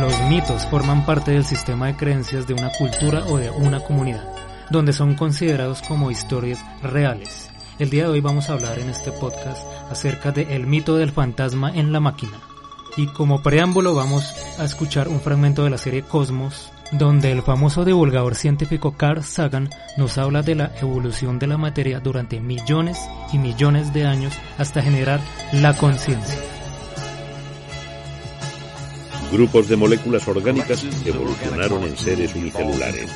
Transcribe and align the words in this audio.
Los 0.00 0.20
mitos 0.28 0.66
forman 0.66 1.06
parte 1.06 1.30
del 1.30 1.44
sistema 1.44 1.86
de 1.86 1.96
creencias 1.96 2.46
de 2.46 2.52
una 2.52 2.70
cultura 2.70 3.24
o 3.28 3.38
de 3.38 3.50
una 3.50 3.80
comunidad, 3.80 4.28
donde 4.68 4.92
son 4.92 5.14
considerados 5.14 5.80
como 5.80 6.10
historias 6.10 6.62
reales. 6.82 7.48
El 7.78 7.88
día 7.88 8.02
de 8.02 8.10
hoy 8.10 8.20
vamos 8.20 8.50
a 8.50 8.52
hablar 8.52 8.78
en 8.78 8.90
este 8.90 9.10
podcast 9.10 9.66
acerca 9.90 10.32
del 10.32 10.50
el 10.50 10.66
mito 10.66 10.96
del 10.96 11.12
fantasma 11.12 11.70
en 11.70 11.92
la 11.92 12.00
máquina. 12.00 12.38
Y 12.98 13.06
como 13.06 13.42
preámbulo 13.42 13.94
vamos 13.94 14.34
a 14.58 14.64
escuchar 14.64 15.08
un 15.08 15.20
fragmento 15.20 15.64
de 15.64 15.70
la 15.70 15.78
serie 15.78 16.02
Cosmos, 16.02 16.70
donde 16.92 17.32
el 17.32 17.40
famoso 17.40 17.86
divulgador 17.86 18.34
científico 18.34 18.96
Carl 18.98 19.24
Sagan 19.24 19.70
nos 19.96 20.18
habla 20.18 20.42
de 20.42 20.56
la 20.56 20.72
evolución 20.78 21.38
de 21.38 21.46
la 21.46 21.56
materia 21.56 22.00
durante 22.00 22.38
millones 22.38 22.98
y 23.32 23.38
millones 23.38 23.94
de 23.94 24.04
años 24.04 24.34
hasta 24.58 24.82
generar 24.82 25.20
la 25.52 25.74
conciencia. 25.74 26.55
Grupos 29.32 29.68
de 29.68 29.76
moléculas 29.76 30.26
orgánicas 30.28 30.84
evolucionaron 31.04 31.82
en 31.84 31.96
seres 31.96 32.34
unicelulares. 32.34 33.10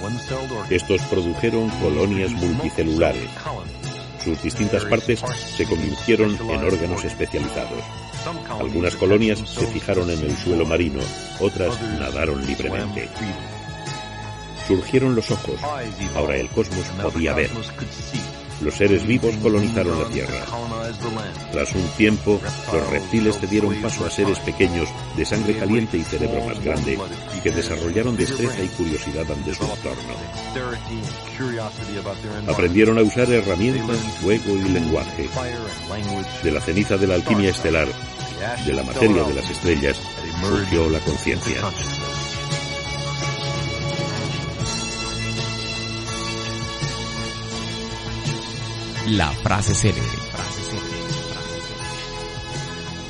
Estos 0.69 1.01
produjeron 1.03 1.69
colonias 1.81 2.33
multicelulares. 2.33 3.29
Sus 4.25 4.43
distintas 4.43 4.85
partes 4.85 5.23
se 5.57 5.65
convirtieron 5.65 6.37
en 6.51 6.65
órganos 6.65 7.05
especializados. 7.05 7.83
Algunas 8.51 8.97
colonias 8.97 9.39
se 9.39 9.67
fijaron 9.67 10.11
en 10.11 10.21
el 10.21 10.37
suelo 10.37 10.67
marino, 10.67 11.01
otras 11.39 11.81
nadaron 11.99 12.45
libremente. 12.47 13.09
Surgieron 14.67 15.15
los 15.15 15.31
ojos. 15.31 15.59
Ahora 16.15 16.37
el 16.37 16.49
cosmos 16.49 16.85
podía 17.03 17.35
ver. 17.35 17.51
Los 18.61 18.75
seres 18.75 19.07
vivos 19.07 19.35
colonizaron 19.43 19.99
la 20.03 20.09
Tierra. 20.09 20.45
Tras 21.53 21.75
un 21.75 21.87
tiempo, 21.97 22.41
los 22.73 22.91
reptiles 22.91 23.39
cedieron 23.39 23.75
paso 23.81 24.05
a 24.05 24.11
seres 24.11 24.39
pequeños, 24.41 24.89
de 25.17 25.25
sangre 25.25 25.57
caliente 25.57 25.97
y 25.97 26.05
cerebro 26.05 26.45
más 26.45 26.63
grande, 26.63 26.99
que 27.43 27.51
desarrollaron 27.51 28.17
destreza 28.17 28.63
y 28.63 28.69
curiosidad 28.69 29.31
ante 29.31 29.55
su 29.55 29.65
entorno. 29.65 30.15
Aprendieron 32.49 32.99
a 32.99 33.03
usar 33.03 33.31
herramientas, 33.31 33.97
fuego 34.21 34.55
y 34.57 34.69
lenguaje. 34.69 35.29
De 36.43 36.53
la 36.53 36.61
ceniza 36.61 36.99
de 36.99 37.07
la 37.07 37.15
alquimia 37.15 37.51
estelar, 37.51 37.89
de 38.67 38.73
la 38.73 38.83
materia 38.83 39.23
de 39.23 39.35
las 39.35 39.51
estrellas, 39.51 40.01
surgió 40.43 40.91
la 40.91 40.99
conciencia. 41.01 41.61
La 49.11 49.29
frase 49.33 49.75
célebre. 49.75 50.03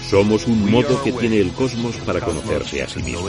Somos 0.08 0.46
un 0.46 0.70
modo 0.70 1.02
que 1.02 1.12
tiene 1.12 1.40
el 1.40 1.52
cosmos 1.52 1.94
para 1.96 2.20
conocerse 2.20 2.82
a 2.82 2.88
sí 2.88 3.02
mismo. 3.02 3.28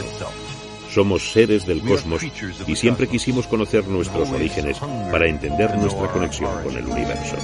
Somos 0.89 1.33
seres 1.33 1.65
del 1.65 1.81
cosmos 1.81 2.23
y 2.65 2.75
siempre 2.77 3.09
quisimos 3.09 3.47
conocer 3.47 3.85
nuestros 3.87 4.29
orígenes 4.29 4.77
para 5.11 5.27
entender 5.27 5.75
nuestra 5.77 6.07
conexión 6.13 6.63
con 6.63 6.77
el 6.77 6.85
universo. 6.85 7.35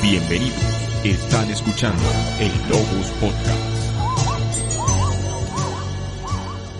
Bienvenidos. 0.00 0.62
Están 1.02 1.50
escuchando 1.50 2.04
el 2.38 2.52
Logos 2.68 3.08
Podcast. 3.20 3.79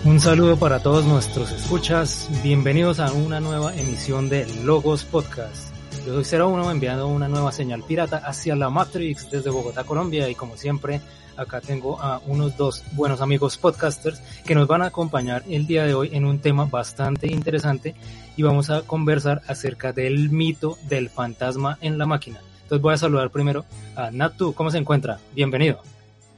Un 0.03 0.19
saludo 0.19 0.57
para 0.57 0.79
todos 0.79 1.05
nuestros 1.05 1.51
escuchas. 1.51 2.27
Bienvenidos 2.41 2.99
a 2.99 3.13
una 3.13 3.39
nueva 3.39 3.75
emisión 3.75 4.29
de 4.29 4.47
Logos 4.63 5.05
Podcast. 5.05 5.71
Yo 6.07 6.15
soy 6.15 6.23
Cero 6.23 6.49
Uno 6.49 6.71
enviando 6.71 7.07
una 7.07 7.27
nueva 7.27 7.51
señal 7.51 7.83
pirata 7.83 8.17
hacia 8.17 8.55
la 8.55 8.71
Matrix 8.71 9.29
desde 9.29 9.51
Bogotá, 9.51 9.83
Colombia. 9.83 10.27
Y 10.27 10.33
como 10.33 10.57
siempre, 10.57 11.01
acá 11.37 11.61
tengo 11.61 12.01
a 12.01 12.19
unos 12.25 12.57
dos 12.57 12.83
buenos 12.93 13.21
amigos 13.21 13.57
podcasters 13.57 14.19
que 14.43 14.55
nos 14.55 14.67
van 14.67 14.81
a 14.81 14.87
acompañar 14.87 15.43
el 15.47 15.67
día 15.67 15.83
de 15.83 15.93
hoy 15.93 16.09
en 16.13 16.25
un 16.25 16.39
tema 16.39 16.65
bastante 16.65 17.27
interesante 17.27 17.93
y 18.35 18.41
vamos 18.41 18.71
a 18.71 18.81
conversar 18.81 19.43
acerca 19.47 19.93
del 19.93 20.31
mito 20.31 20.79
del 20.89 21.11
fantasma 21.11 21.77
en 21.79 21.99
la 21.99 22.07
máquina. 22.07 22.41
Entonces 22.63 22.81
voy 22.81 22.95
a 22.95 22.97
saludar 22.97 23.29
primero 23.29 23.65
a 23.95 24.09
Natu. 24.09 24.53
¿Cómo 24.55 24.71
se 24.71 24.79
encuentra? 24.79 25.19
Bienvenido. 25.35 25.83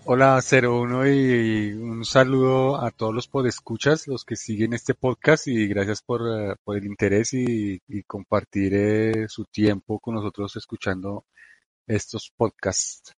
Hola 0.05 0.41
01 0.41 1.07
y 1.07 1.71
un 1.71 2.03
saludo 2.03 2.75
a 2.75 2.91
todos 2.91 3.15
los 3.15 3.29
podescuchas, 3.29 4.05
los 4.05 4.25
que 4.25 4.35
siguen 4.35 4.73
este 4.73 4.93
podcast 4.93 5.47
y 5.47 5.65
gracias 5.67 6.01
por, 6.01 6.19
por 6.65 6.75
el 6.75 6.85
interés 6.85 7.33
y, 7.33 7.81
y 7.87 8.03
compartir 8.03 8.73
eh, 8.75 9.29
su 9.29 9.45
tiempo 9.45 9.99
con 9.99 10.15
nosotros 10.15 10.57
escuchando 10.57 11.23
estos 11.87 12.33
podcasts. 12.35 13.15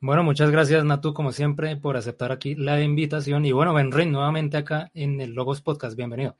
Bueno, 0.00 0.24
muchas 0.24 0.50
gracias 0.50 0.84
Natu 0.84 1.14
como 1.14 1.30
siempre 1.30 1.76
por 1.76 1.96
aceptar 1.96 2.32
aquí 2.32 2.56
la 2.56 2.80
invitación 2.80 3.44
y 3.44 3.52
bueno, 3.52 3.72
Benrin 3.72 4.10
nuevamente 4.10 4.56
acá 4.56 4.90
en 4.94 5.20
el 5.20 5.34
Logos 5.34 5.62
Podcast, 5.62 5.96
bienvenido. 5.96 6.34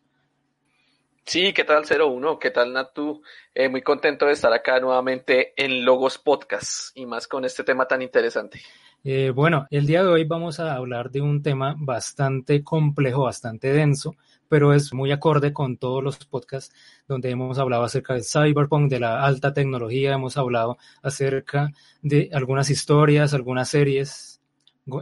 Sí, 1.25 1.53
¿qué 1.53 1.63
tal 1.63 1.85
01? 1.89 2.39
¿Qué 2.41 2.51
tal 2.51 2.73
Natu? 2.73 3.23
Eh, 3.55 3.69
muy 3.69 3.83
contento 3.83 4.27
de 4.27 4.33
estar 4.33 4.53
acá 4.53 4.81
nuevamente 4.81 5.55
en 5.57 5.85
Logos 5.85 6.19
Podcast 6.19 6.97
y 6.97 7.07
más 7.07 7.29
con 7.29 7.45
este 7.45 7.63
tema 7.63 7.87
tan 7.87 8.03
interesante. 8.03 8.61
Eh, 9.05 9.31
bueno, 9.31 9.67
el 9.71 9.85
día 9.85 10.05
de 10.05 10.09
hoy 10.09 10.25
vamos 10.25 10.61
a 10.61 10.77
hablar 10.77 11.11
de 11.11 11.21
un 11.21 11.43
tema 11.43 11.75
bastante 11.77 12.63
complejo, 12.63 13.25
bastante 13.25 13.73
denso, 13.73 14.15
pero 14.49 14.73
es 14.73 14.95
muy 14.95 15.11
acorde 15.11 15.53
con 15.53 15.77
todos 15.77 16.05
los 16.05 16.19
podcasts 16.19 16.73
donde 17.09 17.31
hemos 17.31 17.59
hablado 17.59 17.83
acerca 17.83 18.15
del 18.15 18.23
cyberpunk, 18.23 18.89
de 18.89 19.01
la 19.01 19.25
alta 19.25 19.53
tecnología, 19.53 20.15
hemos 20.15 20.37
hablado 20.37 20.79
acerca 21.03 21.73
de 22.01 22.31
algunas 22.33 22.71
historias, 22.71 23.35
algunas 23.35 23.69
series, 23.71 24.41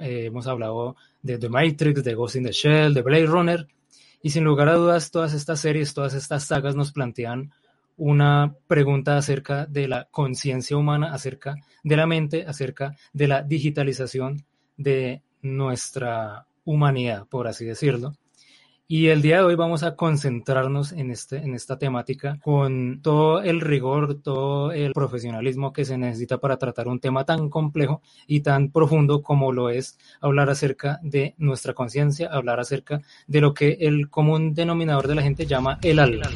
eh, 0.00 0.24
hemos 0.26 0.46
hablado 0.46 0.96
de 1.20 1.36
The 1.36 1.50
Matrix, 1.50 2.02
de 2.02 2.14
Ghost 2.14 2.36
in 2.36 2.44
the 2.44 2.52
Shell, 2.52 2.94
de 2.94 3.02
Blade 3.02 3.26
Runner, 3.26 3.68
y 4.22 4.30
sin 4.30 4.44
lugar 4.44 4.70
a 4.70 4.76
dudas 4.76 5.10
todas 5.10 5.34
estas 5.34 5.60
series, 5.60 5.92
todas 5.92 6.14
estas 6.14 6.44
sagas 6.44 6.74
nos 6.74 6.92
plantean 6.92 7.52
una 8.00 8.56
pregunta 8.66 9.18
acerca 9.18 9.66
de 9.66 9.86
la 9.86 10.08
conciencia 10.10 10.74
humana, 10.74 11.12
acerca 11.12 11.56
de 11.84 11.96
la 11.96 12.06
mente, 12.06 12.46
acerca 12.46 12.96
de 13.12 13.28
la 13.28 13.42
digitalización 13.42 14.46
de 14.78 15.22
nuestra 15.42 16.46
humanidad, 16.64 17.26
por 17.28 17.46
así 17.46 17.66
decirlo. 17.66 18.14
Y 18.88 19.08
el 19.08 19.20
día 19.20 19.36
de 19.36 19.44
hoy 19.44 19.54
vamos 19.54 19.82
a 19.82 19.96
concentrarnos 19.96 20.92
en, 20.92 21.10
este, 21.10 21.36
en 21.36 21.54
esta 21.54 21.78
temática 21.78 22.38
con 22.42 23.02
todo 23.02 23.42
el 23.42 23.60
rigor, 23.60 24.22
todo 24.22 24.72
el 24.72 24.92
profesionalismo 24.94 25.72
que 25.72 25.84
se 25.84 25.98
necesita 25.98 26.38
para 26.38 26.56
tratar 26.56 26.88
un 26.88 27.00
tema 27.00 27.24
tan 27.24 27.50
complejo 27.50 28.00
y 28.26 28.40
tan 28.40 28.72
profundo 28.72 29.22
como 29.22 29.52
lo 29.52 29.68
es 29.68 29.98
hablar 30.22 30.48
acerca 30.48 30.98
de 31.02 31.34
nuestra 31.36 31.74
conciencia, 31.74 32.30
hablar 32.32 32.60
acerca 32.60 33.02
de 33.26 33.40
lo 33.42 33.52
que 33.52 33.76
el 33.80 34.08
común 34.08 34.54
denominador 34.54 35.06
de 35.06 35.14
la 35.16 35.22
gente 35.22 35.46
llama 35.46 35.78
el 35.82 35.98
alma. 35.98 36.26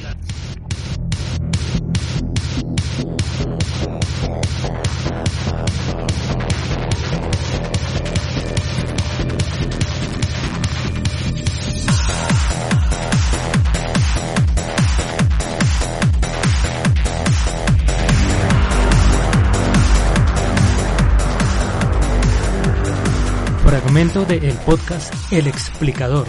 Fragmento 23.65 24.25
del 24.25 24.45
el 24.45 24.57
podcast 24.59 25.15
El 25.33 25.47
Explicador. 25.47 26.27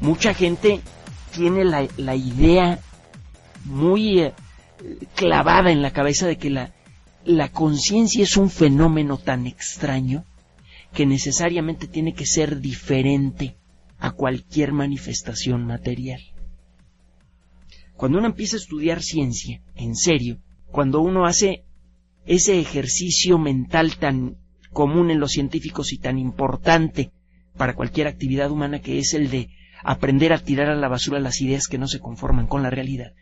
Mucha 0.00 0.34
gente 0.34 0.80
tiene 1.32 1.64
la, 1.64 1.86
la 1.96 2.14
idea 2.14 2.78
muy 3.64 4.20
eh, 4.20 4.34
clavada 5.14 5.70
en 5.70 5.82
la 5.82 5.92
cabeza 5.92 6.26
de 6.26 6.36
que 6.36 6.50
la, 6.50 6.70
la 7.26 7.50
conciencia 7.50 8.22
es 8.22 8.36
un 8.36 8.50
fenómeno 8.50 9.18
tan 9.18 9.48
extraño 9.48 10.24
que 10.92 11.06
necesariamente 11.06 11.88
tiene 11.88 12.14
que 12.14 12.24
ser 12.24 12.60
diferente 12.60 13.56
a 13.98 14.12
cualquier 14.12 14.72
manifestación 14.72 15.66
material. 15.66 16.20
Cuando 17.96 18.18
uno 18.18 18.28
empieza 18.28 18.56
a 18.56 18.60
estudiar 18.60 19.02
ciencia, 19.02 19.60
en 19.74 19.96
serio, 19.96 20.38
cuando 20.70 21.00
uno 21.00 21.26
hace 21.26 21.64
ese 22.26 22.60
ejercicio 22.60 23.38
mental 23.38 23.96
tan 23.96 24.36
común 24.72 25.10
en 25.10 25.18
los 25.18 25.32
científicos 25.32 25.92
y 25.92 25.98
tan 25.98 26.18
importante 26.18 27.10
para 27.56 27.74
cualquier 27.74 28.06
actividad 28.06 28.52
humana 28.52 28.80
que 28.80 28.98
es 28.98 29.14
el 29.14 29.30
de 29.30 29.50
aprender 29.82 30.32
a 30.32 30.38
tirar 30.38 30.68
a 30.68 30.76
la 30.76 30.88
basura 30.88 31.18
las 31.18 31.40
ideas 31.40 31.66
que 31.66 31.78
no 31.78 31.88
se 31.88 31.98
conforman 31.98 32.46
con 32.46 32.62
la 32.62 32.70
realidad, 32.70 33.14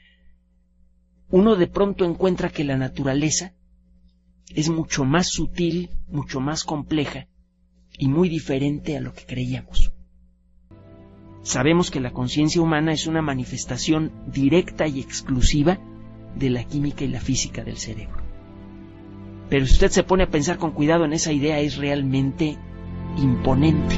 uno 1.31 1.57
de 1.57 1.69
pronto 1.69 2.05
encuentra 2.05 2.51
que 2.51 2.65
la 2.65 2.77
naturaleza 2.77 3.55
es 4.49 4.69
mucho 4.69 5.05
más 5.05 5.29
sutil, 5.29 5.91
mucho 6.09 6.41
más 6.41 6.65
compleja 6.65 7.27
y 7.99 8.09
muy 8.09 8.29
diferente 8.29 8.97
a 8.97 9.01
lo 9.01 9.13
que 9.13 9.25
creíamos. 9.25 9.93
Sabemos 11.43 11.91
que 11.91 12.01
la 12.01 12.13
conciencia 12.13 12.63
humana 12.63 12.93
es 12.93 13.07
una 13.07 13.21
manifestación 13.21 14.13
directa 14.27 14.87
y 14.87 15.01
exclusiva 15.01 15.79
de 16.35 16.51
la 16.51 16.65
química 16.65 17.05
y 17.05 17.09
la 17.09 17.21
física 17.21 17.63
del 17.63 17.77
cerebro. 17.77 18.23
Pero 19.51 19.67
si 19.67 19.75
usted 19.75 19.91
se 19.91 20.05
pone 20.05 20.25
a 20.25 20.31
pensar 20.31 20.57
con 20.57 20.73
cuidado 20.73 21.05
en 21.05 21.13
esa 21.13 21.33
idea, 21.33 21.61
es 21.61 21.77
realmente 21.77 22.57
imponente. 23.19 23.97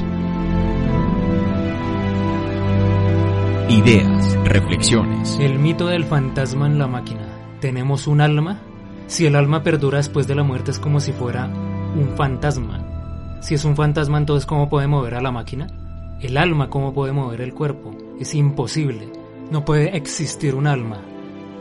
Ideas, 3.69 4.37
reflexiones. 4.43 5.37
El 5.39 5.59
mito 5.59 5.87
del 5.87 6.05
fantasma 6.05 6.67
en 6.67 6.79
la 6.79 6.87
máquina. 6.87 7.27
¿Tenemos 7.59 8.07
un 8.07 8.21
alma? 8.21 8.61
Si 9.07 9.25
el 9.25 9.35
alma 9.35 9.63
perdura 9.63 9.97
después 9.97 10.27
de 10.27 10.35
la 10.35 10.43
muerte 10.43 10.71
es 10.71 10.79
como 10.79 10.99
si 10.99 11.13
fuera 11.13 11.45
un 11.47 12.13
fantasma. 12.15 13.37
Si 13.39 13.55
es 13.55 13.63
un 13.63 13.75
fantasma, 13.75 14.17
entonces 14.17 14.45
¿cómo 14.45 14.69
puede 14.69 14.87
mover 14.87 15.15
a 15.15 15.21
la 15.21 15.31
máquina? 15.31 15.67
El 16.19 16.37
alma, 16.37 16.69
¿cómo 16.69 16.93
puede 16.93 17.13
mover 17.13 17.41
el 17.41 17.53
cuerpo? 17.53 17.95
Es 18.19 18.35
imposible. 18.35 19.11
No 19.49 19.63
puede 19.63 19.95
existir 19.95 20.55
un 20.55 20.67
alma. 20.67 21.01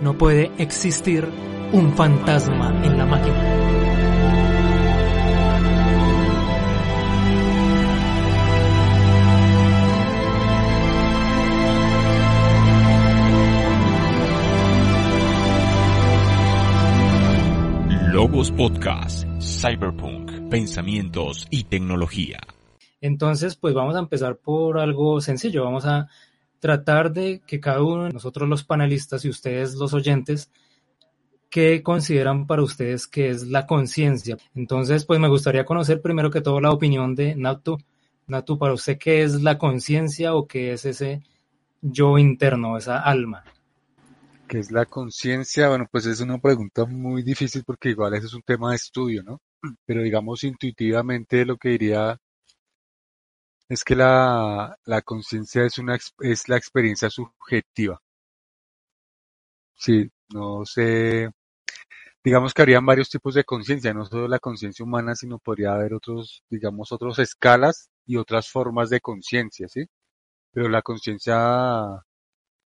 No 0.00 0.14
puede 0.14 0.50
existir 0.58 1.28
un 1.72 1.92
fantasma 1.92 2.84
en 2.84 2.98
la 2.98 3.06
máquina. 3.06 3.65
Logos 18.16 18.50
Podcast, 18.50 19.28
Cyberpunk, 19.42 20.48
Pensamientos 20.48 21.46
y 21.50 21.64
Tecnología. 21.64 22.40
Entonces, 23.02 23.56
pues 23.56 23.74
vamos 23.74 23.94
a 23.94 23.98
empezar 23.98 24.38
por 24.38 24.78
algo 24.78 25.20
sencillo. 25.20 25.64
Vamos 25.64 25.84
a 25.84 26.08
tratar 26.58 27.12
de 27.12 27.42
que 27.46 27.60
cada 27.60 27.82
uno 27.82 28.04
de 28.04 28.14
nosotros 28.14 28.48
los 28.48 28.64
panelistas 28.64 29.22
y 29.26 29.28
ustedes 29.28 29.74
los 29.74 29.92
oyentes, 29.92 30.50
¿qué 31.50 31.82
consideran 31.82 32.46
para 32.46 32.62
ustedes 32.62 33.06
que 33.06 33.28
es 33.28 33.48
la 33.48 33.66
conciencia? 33.66 34.38
Entonces, 34.54 35.04
pues 35.04 35.20
me 35.20 35.28
gustaría 35.28 35.66
conocer 35.66 36.00
primero 36.00 36.30
que 36.30 36.40
todo 36.40 36.58
la 36.58 36.70
opinión 36.70 37.14
de 37.14 37.34
Natu. 37.36 37.76
Natu, 38.28 38.58
para 38.58 38.72
usted, 38.72 38.96
¿qué 38.96 39.24
es 39.24 39.42
la 39.42 39.58
conciencia 39.58 40.34
o 40.34 40.46
qué 40.46 40.72
es 40.72 40.86
ese 40.86 41.20
yo 41.82 42.16
interno, 42.16 42.78
esa 42.78 42.98
alma? 42.98 43.44
¿Qué 44.48 44.58
es 44.58 44.72
la 44.72 44.86
conciencia? 44.86 45.68
Bueno, 45.68 45.86
pues 45.90 46.06
es 46.06 46.20
una 46.20 46.38
pregunta 46.38 46.84
muy 46.84 47.22
difícil 47.22 47.62
porque 47.64 47.90
igual 47.90 48.14
ese 48.14 48.26
es 48.26 48.34
un 48.34 48.42
tema 48.42 48.70
de 48.70 48.76
estudio, 48.76 49.22
¿no? 49.22 49.40
Pero 49.84 50.02
digamos 50.02 50.42
intuitivamente 50.44 51.44
lo 51.44 51.56
que 51.56 51.68
diría 51.70 52.18
es 53.68 53.84
que 53.84 53.94
la, 53.94 54.76
la 54.86 55.02
conciencia 55.02 55.64
es 55.64 55.78
una 55.78 55.96
es 56.18 56.48
la 56.48 56.56
experiencia 56.56 57.08
subjetiva. 57.10 58.02
Sí, 59.74 60.10
no 60.34 60.64
sé. 60.64 61.30
Digamos 62.24 62.54
que 62.54 62.62
habrían 62.62 62.86
varios 62.86 63.10
tipos 63.10 63.34
de 63.34 63.44
conciencia, 63.44 63.94
no 63.94 64.04
solo 64.06 64.28
la 64.28 64.38
conciencia 64.40 64.84
humana, 64.84 65.14
sino 65.14 65.38
podría 65.38 65.74
haber 65.74 65.94
otros, 65.94 66.42
digamos, 66.50 66.92
otras 66.92 67.18
escalas 67.20 67.90
y 68.06 68.16
otras 68.16 68.50
formas 68.50 68.90
de 68.90 69.00
conciencia, 69.00 69.68
¿sí? 69.68 69.86
Pero 70.52 70.68
la 70.68 70.82
conciencia 70.82 72.04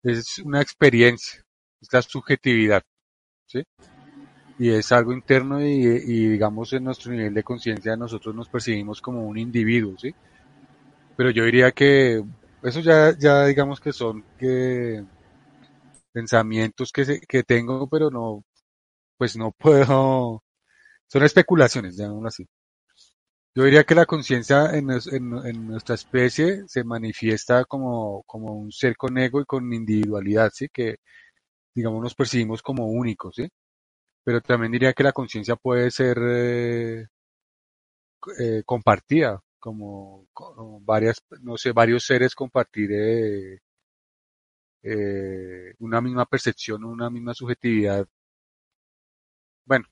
es 0.02 0.38
una 0.40 0.60
experiencia, 0.60 1.44
es 1.80 1.92
la 1.92 2.02
subjetividad, 2.02 2.82
¿sí? 3.46 3.64
Y 4.58 4.70
es 4.70 4.90
algo 4.92 5.12
interno 5.12 5.60
y, 5.60 6.28
digamos 6.28 6.72
en 6.72 6.84
nuestro 6.84 7.12
nivel 7.12 7.34
de 7.34 7.44
conciencia 7.44 7.96
nosotros 7.96 8.34
nos 8.34 8.48
percibimos 8.48 9.00
como 9.00 9.26
un 9.26 9.38
individuo, 9.38 9.96
¿sí? 9.98 10.14
Pero 11.16 11.30
yo 11.30 11.44
diría 11.44 11.72
que 11.72 12.24
eso 12.62 12.80
ya, 12.80 13.16
ya 13.18 13.46
digamos 13.46 13.80
que 13.80 13.92
son 13.92 14.24
que 14.38 15.04
pensamientos 16.12 16.92
que, 16.92 17.04
se, 17.04 17.20
que 17.20 17.44
tengo, 17.44 17.88
pero 17.88 18.10
no, 18.10 18.44
pues 19.16 19.36
no 19.36 19.52
puedo, 19.58 20.42
son 21.08 21.22
especulaciones, 21.24 21.96
llamémoslo 21.96 22.28
así. 22.28 22.46
Yo 23.54 23.64
diría 23.64 23.84
que 23.84 23.94
la 23.94 24.06
conciencia 24.06 24.66
en, 24.76 24.90
en, 24.90 25.46
en, 25.46 25.66
nuestra 25.66 25.94
especie 25.96 26.62
se 26.68 26.84
manifiesta 26.84 27.64
como, 27.64 28.22
como 28.24 28.54
un 28.54 28.70
ser 28.70 28.96
con 28.96 29.18
ego 29.18 29.40
y 29.40 29.44
con 29.46 29.72
individualidad, 29.72 30.52
¿sí? 30.54 30.68
Que, 30.72 30.98
digamos, 31.78 32.02
nos 32.02 32.14
percibimos 32.14 32.60
como 32.62 32.86
únicos, 32.86 33.36
¿sí? 33.36 33.48
Pero 34.24 34.40
también 34.42 34.72
diría 34.72 34.92
que 34.94 35.04
la 35.04 35.12
conciencia 35.12 35.56
puede 35.56 35.90
ser 35.92 36.18
eh, 36.22 37.06
eh, 38.38 38.62
compartida, 38.64 39.40
como, 39.58 40.26
varias, 40.82 41.22
no 41.42 41.56
sé, 41.56 41.72
varios 41.72 42.04
seres 42.04 42.34
compartir 42.34 42.90
eh, 42.92 43.58
una 45.78 46.00
misma 46.00 46.26
percepción, 46.26 46.84
una 46.84 47.10
misma 47.10 47.34
subjetividad. 47.34 48.06
Bueno, 49.64 49.84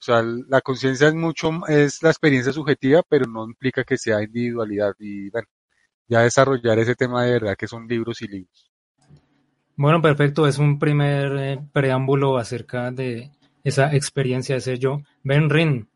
o 0.00 0.02
sea, 0.04 0.22
la 0.22 0.60
conciencia 0.62 1.08
es 1.08 1.14
mucho, 1.14 1.50
es 1.68 2.02
la 2.02 2.10
experiencia 2.10 2.52
subjetiva, 2.52 3.02
pero 3.08 3.26
no 3.26 3.44
implica 3.46 3.84
que 3.84 3.98
sea 3.98 4.22
individualidad. 4.22 4.94
Y 5.00 5.30
bueno, 5.30 5.48
ya 6.08 6.22
desarrollar 6.22 6.78
ese 6.80 6.96
tema 6.96 7.24
de 7.24 7.32
verdad 7.34 7.56
que 7.58 7.68
son 7.68 7.88
libros 7.88 8.22
y 8.22 8.28
libros. 8.28 8.71
Bueno, 9.82 10.00
perfecto. 10.00 10.46
Es 10.46 10.58
un 10.58 10.78
primer 10.78 11.36
eh, 11.38 11.58
preámbulo 11.72 12.38
acerca 12.38 12.92
de 12.92 13.32
esa 13.64 13.92
experiencia, 13.92 14.54
ese 14.54 14.78
yo. 14.78 15.00
Ben 15.24 15.50
Rin, 15.50 15.88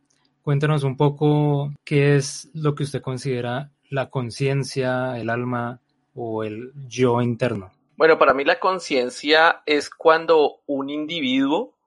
cuéntanos 0.43 0.83
un 0.83 0.97
poco 0.97 1.71
qué 1.85 2.17
es 2.17 2.51
lo 2.53 2.75
que 2.75 2.83
usted 2.83 3.01
considera 3.01 3.71
la 3.89 4.11
conciencia, 4.11 5.17
el 5.17 5.31
alma 5.31 5.81
o 6.17 6.43
el 6.43 6.73
yo 6.89 7.23
interno. 7.23 7.71
Bueno, 7.97 8.19
para 8.19 8.35
mí 8.35 8.43
la 8.43 8.59
conciencia 8.59 9.63
es 9.67 9.89
cuando 9.89 10.63
un 10.67 10.91
individuo 10.91 11.79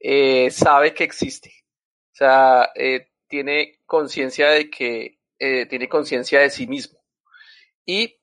eh, 0.00 0.50
sabe 0.50 0.94
que 0.94 1.04
existe. 1.04 1.52
O 2.12 2.14
sea, 2.14 2.70
eh, 2.74 3.10
tiene 3.28 3.80
conciencia 3.84 4.48
de 4.48 4.70
que 4.70 5.18
tiene 5.68 5.86
conciencia 5.86 6.40
de 6.40 6.48
sí 6.48 6.66
mismo. 6.66 6.98
Y 7.84 8.16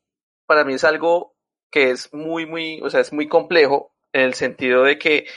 para 0.48 0.64
mí 0.64 0.74
es 0.74 0.84
algo 0.84 1.36
que 1.72 1.92
es 1.92 2.14
muy, 2.14 2.46
muy, 2.46 2.82
o 2.82 2.90
sea, 2.90 3.02
es 3.02 3.14
muy 3.14 3.28
complejo 3.28 3.94
en 4.14 4.22
el 4.22 4.34
sentido 4.34 4.84
de 4.84 4.98
que 4.98 5.28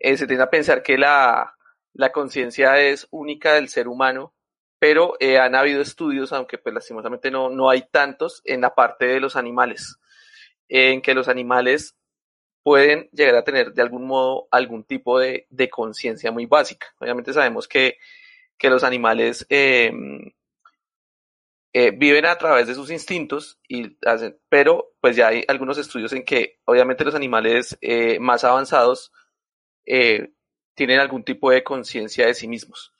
eh, 0.00 0.16
se 0.16 0.26
tiende 0.26 0.44
a 0.44 0.50
pensar 0.50 0.82
que 0.82 0.98
la, 0.98 1.54
la 1.92 2.12
conciencia 2.12 2.80
es 2.80 3.06
única 3.10 3.54
del 3.54 3.68
ser 3.68 3.88
humano, 3.88 4.34
pero 4.78 5.14
eh, 5.20 5.38
han 5.38 5.54
habido 5.54 5.80
estudios, 5.80 6.32
aunque 6.32 6.58
pues 6.58 6.74
lastimosamente 6.74 7.30
no, 7.30 7.50
no 7.50 7.70
hay 7.70 7.84
tantos, 7.90 8.42
en 8.44 8.62
la 8.62 8.74
parte 8.74 9.06
de 9.06 9.20
los 9.20 9.36
animales, 9.36 9.96
en 10.68 11.02
que 11.02 11.14
los 11.14 11.28
animales 11.28 11.96
pueden 12.62 13.08
llegar 13.12 13.36
a 13.36 13.44
tener 13.44 13.72
de 13.72 13.82
algún 13.82 14.06
modo 14.06 14.48
algún 14.50 14.84
tipo 14.84 15.18
de, 15.18 15.46
de 15.50 15.68
conciencia 15.68 16.32
muy 16.32 16.46
básica. 16.46 16.86
Obviamente 16.98 17.32
sabemos 17.32 17.68
que, 17.68 17.98
que 18.56 18.70
los 18.70 18.84
animales 18.84 19.46
eh, 19.50 19.92
eh, 21.72 21.90
viven 21.90 22.26
a 22.26 22.36
través 22.36 22.66
de 22.66 22.74
sus 22.74 22.90
instintos 22.90 23.58
y 23.66 23.96
hacen, 24.06 24.38
pero 24.48 24.92
pues 25.00 25.16
ya 25.16 25.28
hay 25.28 25.44
algunos 25.48 25.78
estudios 25.78 26.12
en 26.12 26.24
que 26.24 26.60
obviamente 26.66 27.04
los 27.04 27.14
animales 27.14 27.78
eh, 27.80 28.18
más 28.20 28.44
avanzados 28.44 29.10
eh, 29.86 30.32
tienen 30.74 31.00
algún 31.00 31.24
tipo 31.24 31.50
de 31.50 31.64
conciencia 31.64 32.26
de 32.26 32.34
sí 32.34 32.46
mismos. 32.46 32.92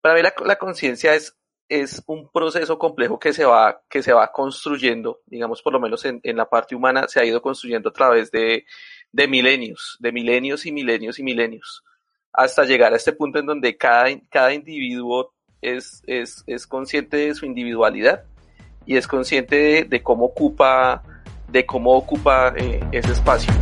Para 0.00 0.14
mí 0.14 0.22
la, 0.22 0.34
la 0.44 0.56
conciencia 0.56 1.14
es, 1.14 1.36
es 1.68 2.02
un 2.06 2.28
proceso 2.30 2.78
complejo 2.78 3.18
que 3.18 3.32
se 3.32 3.44
va, 3.44 3.82
que 3.88 4.02
se 4.02 4.12
va 4.12 4.32
construyendo, 4.32 5.20
digamos 5.26 5.62
por 5.62 5.72
lo 5.72 5.80
menos 5.80 6.04
en, 6.04 6.20
en 6.24 6.36
la 6.36 6.48
parte 6.48 6.74
humana 6.74 7.06
se 7.06 7.20
ha 7.20 7.24
ido 7.24 7.40
construyendo 7.40 7.90
a 7.90 7.92
través 7.92 8.32
de, 8.32 8.64
de 9.12 9.28
milenios, 9.28 9.96
de 10.00 10.10
milenios 10.10 10.66
y 10.66 10.72
milenios 10.72 11.18
y 11.18 11.22
milenios, 11.22 11.84
hasta 12.32 12.64
llegar 12.64 12.92
a 12.92 12.96
este 12.96 13.12
punto 13.12 13.38
en 13.38 13.46
donde 13.46 13.76
cada, 13.76 14.06
cada 14.28 14.52
individuo 14.52 15.34
es, 15.62 16.02
es, 16.06 16.44
es 16.46 16.66
consciente 16.66 17.16
de 17.16 17.34
su 17.34 17.46
individualidad 17.46 18.24
y 18.86 18.96
es 18.96 19.06
consciente 19.06 19.84
de, 19.84 20.02
cómo 20.02 20.26
ocupa, 20.26 21.02
de 21.48 21.66
cómo 21.66 21.92
ocupa 21.92 22.54
eh, 22.56 22.80
ese 22.92 23.12
espacio. 23.12 23.52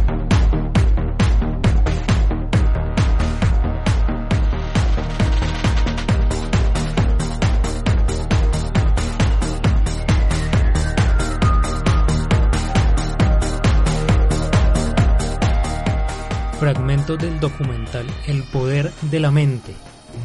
Fragmento 16.61 17.17
del 17.17 17.39
documental 17.39 18.07
El 18.27 18.43
poder 18.45 18.91
de 19.03 19.21
la 19.21 19.31
mente. 19.31 19.73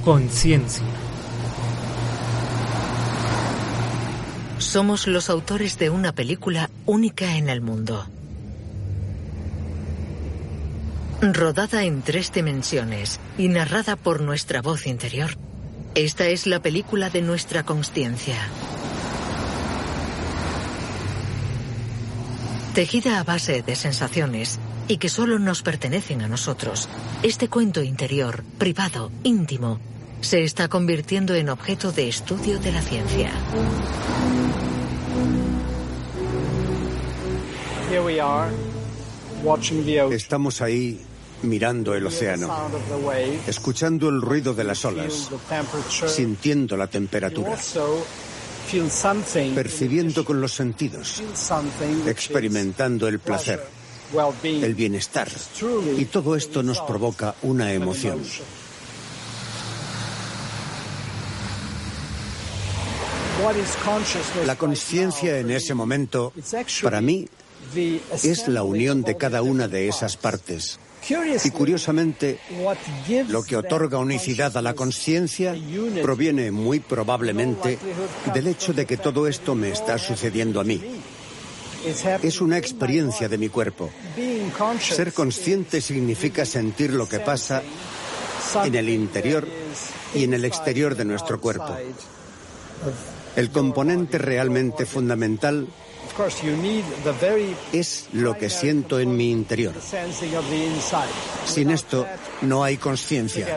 Conciencia. 0.04 0.86
Somos 4.72 5.06
los 5.06 5.30
autores 5.30 5.78
de 5.78 5.90
una 5.90 6.13
película 6.13 6.70
única 6.86 7.36
en 7.36 7.50
el 7.50 7.60
mundo. 7.60 8.08
Rodada 11.22 11.84
en 11.84 12.01
tres 12.04 12.32
dimensiones 12.32 13.20
y 13.38 13.50
narrada 13.50 13.98
por 13.98 14.22
nuestra 14.22 14.62
voz 14.62 14.88
interior. 14.88 15.32
Esta 15.94 16.28
es 16.28 16.48
la 16.48 16.62
película 16.62 17.10
de 17.10 17.22
nuestra 17.22 17.63
consciencia. 17.63 18.38
Tejida 22.74 23.20
a 23.20 23.25
base 23.25 23.63
de 23.63 23.75
sensaciones, 23.75 24.58
y 24.88 25.00
que 25.00 25.10
solo 25.10 25.38
nos 25.38 25.63
pertenecen 25.63 26.22
a 26.22 26.30
nosotros. 26.30 26.88
Este 27.24 27.50
cuento 27.50 27.84
interior, 27.84 28.46
privado, 28.58 29.12
íntimo, 29.24 29.82
se 30.22 30.44
está 30.44 30.68
convirtiendo 30.68 31.36
en 31.36 31.50
objeto 31.50 31.92
de 31.92 32.08
estudio 32.08 32.60
de 32.60 32.72
la 32.72 32.82
ciencia. 32.82 33.32
Estamos 40.12 40.62
ahí 40.62 41.01
mirando 41.44 41.96
el 41.96 42.06
océano, 42.06 42.70
escuchando 43.48 44.10
el 44.10 44.22
ruido 44.22 44.54
de 44.54 44.63
las 44.63 44.86
olas, 44.86 45.30
sintiendo 46.08 46.78
la 46.78 46.88
temperatura, 46.88 47.58
percibiendo 49.56 50.24
con 50.24 50.40
los 50.40 50.54
sentidos, 50.54 51.22
experimentando 52.06 53.08
el 53.08 53.20
placer, 53.20 53.66
el 54.44 54.75
bienestar. 54.75 55.28
Y 55.98 56.06
todo 56.06 56.36
esto 56.36 56.63
nos 56.63 56.80
provoca 56.82 57.36
una 57.42 57.74
emoción. 57.74 58.22
La 64.45 64.55
conciencia 64.55 65.39
en 65.39 65.51
ese 65.51 65.74
momento, 65.74 66.33
para 66.83 67.01
mí, 67.01 67.27
es 68.24 68.48
la 68.48 68.63
unión 68.63 69.01
de 69.01 69.17
cada 69.17 69.41
una 69.41 69.67
de 69.67 69.88
esas 69.88 70.17
partes. 70.17 70.79
Y 71.43 71.50
curiosamente, 71.50 72.39
lo 73.27 73.43
que 73.43 73.57
otorga 73.57 73.98
unicidad 73.98 74.55
a 74.55 74.62
la 74.62 74.75
conciencia 74.75 75.55
proviene 76.01 76.51
muy 76.51 76.79
probablemente 76.79 77.79
del 78.33 78.48
hecho 78.48 78.74
de 78.74 78.86
que 78.86 78.98
todo 78.98 79.27
esto 79.27 79.55
me 79.55 79.69
está 79.69 79.98
sucediendo 79.98 80.62
a 80.62 80.63
mí. 80.63 80.81
Es 82.21 82.41
una 82.41 82.57
experiencia 82.57 83.27
de 83.27 83.38
mi 83.39 83.50
cuerpo. 83.50 83.89
Ser 84.79 85.13
consciente 85.13 85.81
significa 85.81 86.45
sentir 86.45 86.93
lo 86.93 87.10
que 87.10 87.19
pasa 87.19 87.63
en 88.63 88.75
el 88.75 88.89
interior 88.89 89.48
y 90.13 90.25
en 90.25 90.36
el 90.36 90.45
exterior 90.45 90.95
de 90.95 91.05
nuestro 91.05 91.41
cuerpo. 91.41 91.75
El 93.35 93.50
componente 93.50 94.17
realmente 94.17 94.85
fundamental 94.85 95.67
es 97.71 98.07
lo 98.13 98.38
que 98.38 98.50
siento 98.50 99.00
en 99.00 99.15
mi 99.15 99.31
interior. 99.31 99.73
Sin 101.45 101.71
esto 101.71 102.05
no 102.41 102.63
hay 102.63 102.77
conciencia. 102.77 103.47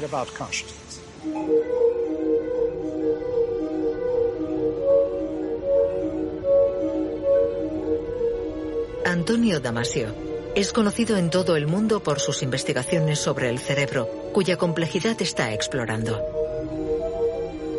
Antonio 9.04 9.60
Damasio 9.60 10.14
es 10.54 10.72
conocido 10.72 11.16
en 11.16 11.30
todo 11.30 11.56
el 11.56 11.66
mundo 11.66 12.02
por 12.02 12.20
sus 12.20 12.42
investigaciones 12.42 13.18
sobre 13.18 13.48
el 13.50 13.58
cerebro, 13.58 14.08
cuya 14.32 14.56
complejidad 14.56 15.20
está 15.20 15.52
explorando. 15.52 16.20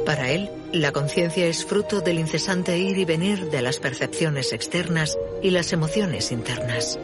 Para 0.06 0.30
él, 0.30 0.50
la 0.76 0.92
conciencia 0.92 1.46
es 1.46 1.66
fruto 1.66 2.02
del 2.02 2.20
incesante 2.20 2.78
ir 2.78 2.98
y 2.98 3.06
venir 3.06 3.50
de 3.50 3.62
las 3.62 3.80
percepciones 3.80 4.52
externas 4.52 5.18
y 5.42 5.52
las 5.52 5.72
emociones 5.72 6.32
internas. 6.32 7.00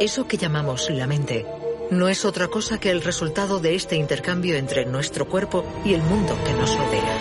Eso 0.00 0.26
que 0.26 0.36
llamamos 0.36 0.90
la 0.90 1.06
mente 1.06 1.46
no 1.90 2.08
es 2.08 2.24
otra 2.24 2.48
cosa 2.48 2.78
que 2.78 2.90
el 2.90 3.02
resultado 3.02 3.58
de 3.58 3.74
este 3.74 3.96
intercambio 3.96 4.56
entre 4.56 4.84
nuestro 4.84 5.26
cuerpo 5.26 5.64
y 5.84 5.94
el 5.94 6.02
mundo 6.02 6.36
que 6.44 6.52
nos 6.52 6.76
rodea. 6.76 7.19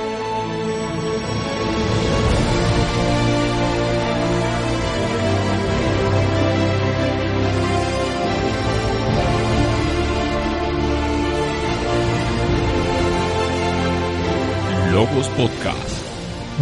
Logos 14.99 15.29
Podcast. 15.29 16.05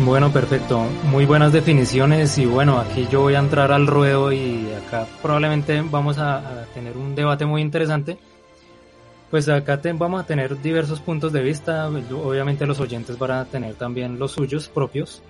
Bueno, 0.05 0.31
perfecto. 0.31 0.85
Muy 1.05 1.25
buenas 1.25 1.51
definiciones 1.51 2.37
y 2.37 2.45
bueno, 2.45 2.77
aquí 2.77 3.07
yo 3.09 3.21
voy 3.21 3.33
a 3.33 3.39
entrar 3.39 3.71
al 3.71 3.87
ruedo 3.87 4.31
y 4.31 4.71
acá 4.73 5.07
probablemente 5.23 5.81
vamos 5.81 6.19
a, 6.19 6.67
tener 6.71 6.95
un 6.95 7.15
debate 7.15 7.47
muy 7.47 7.63
interesante. 7.63 8.19
Pues 9.31 9.49
acá 9.49 9.81
vamos 9.95 10.21
a 10.21 10.27
tener 10.27 10.61
diversos 10.61 10.99
puntos 10.99 11.33
de 11.33 11.41
vista, 11.41 11.87
obviamente 11.87 12.67
los 12.67 12.79
oyentes 12.79 13.17
van 13.17 13.31
a 13.31 13.45
tener 13.45 13.73
también 13.73 14.19
los 14.19 14.33
suyos 14.33 14.69
propios. 14.69 15.23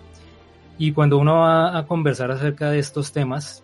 Y 0.78 0.92
cuando 0.92 1.18
uno 1.18 1.36
va 1.36 1.78
a 1.78 1.86
conversar 1.86 2.30
acerca 2.32 2.72
de 2.72 2.80
estos 2.80 3.14
temas, 3.14 3.64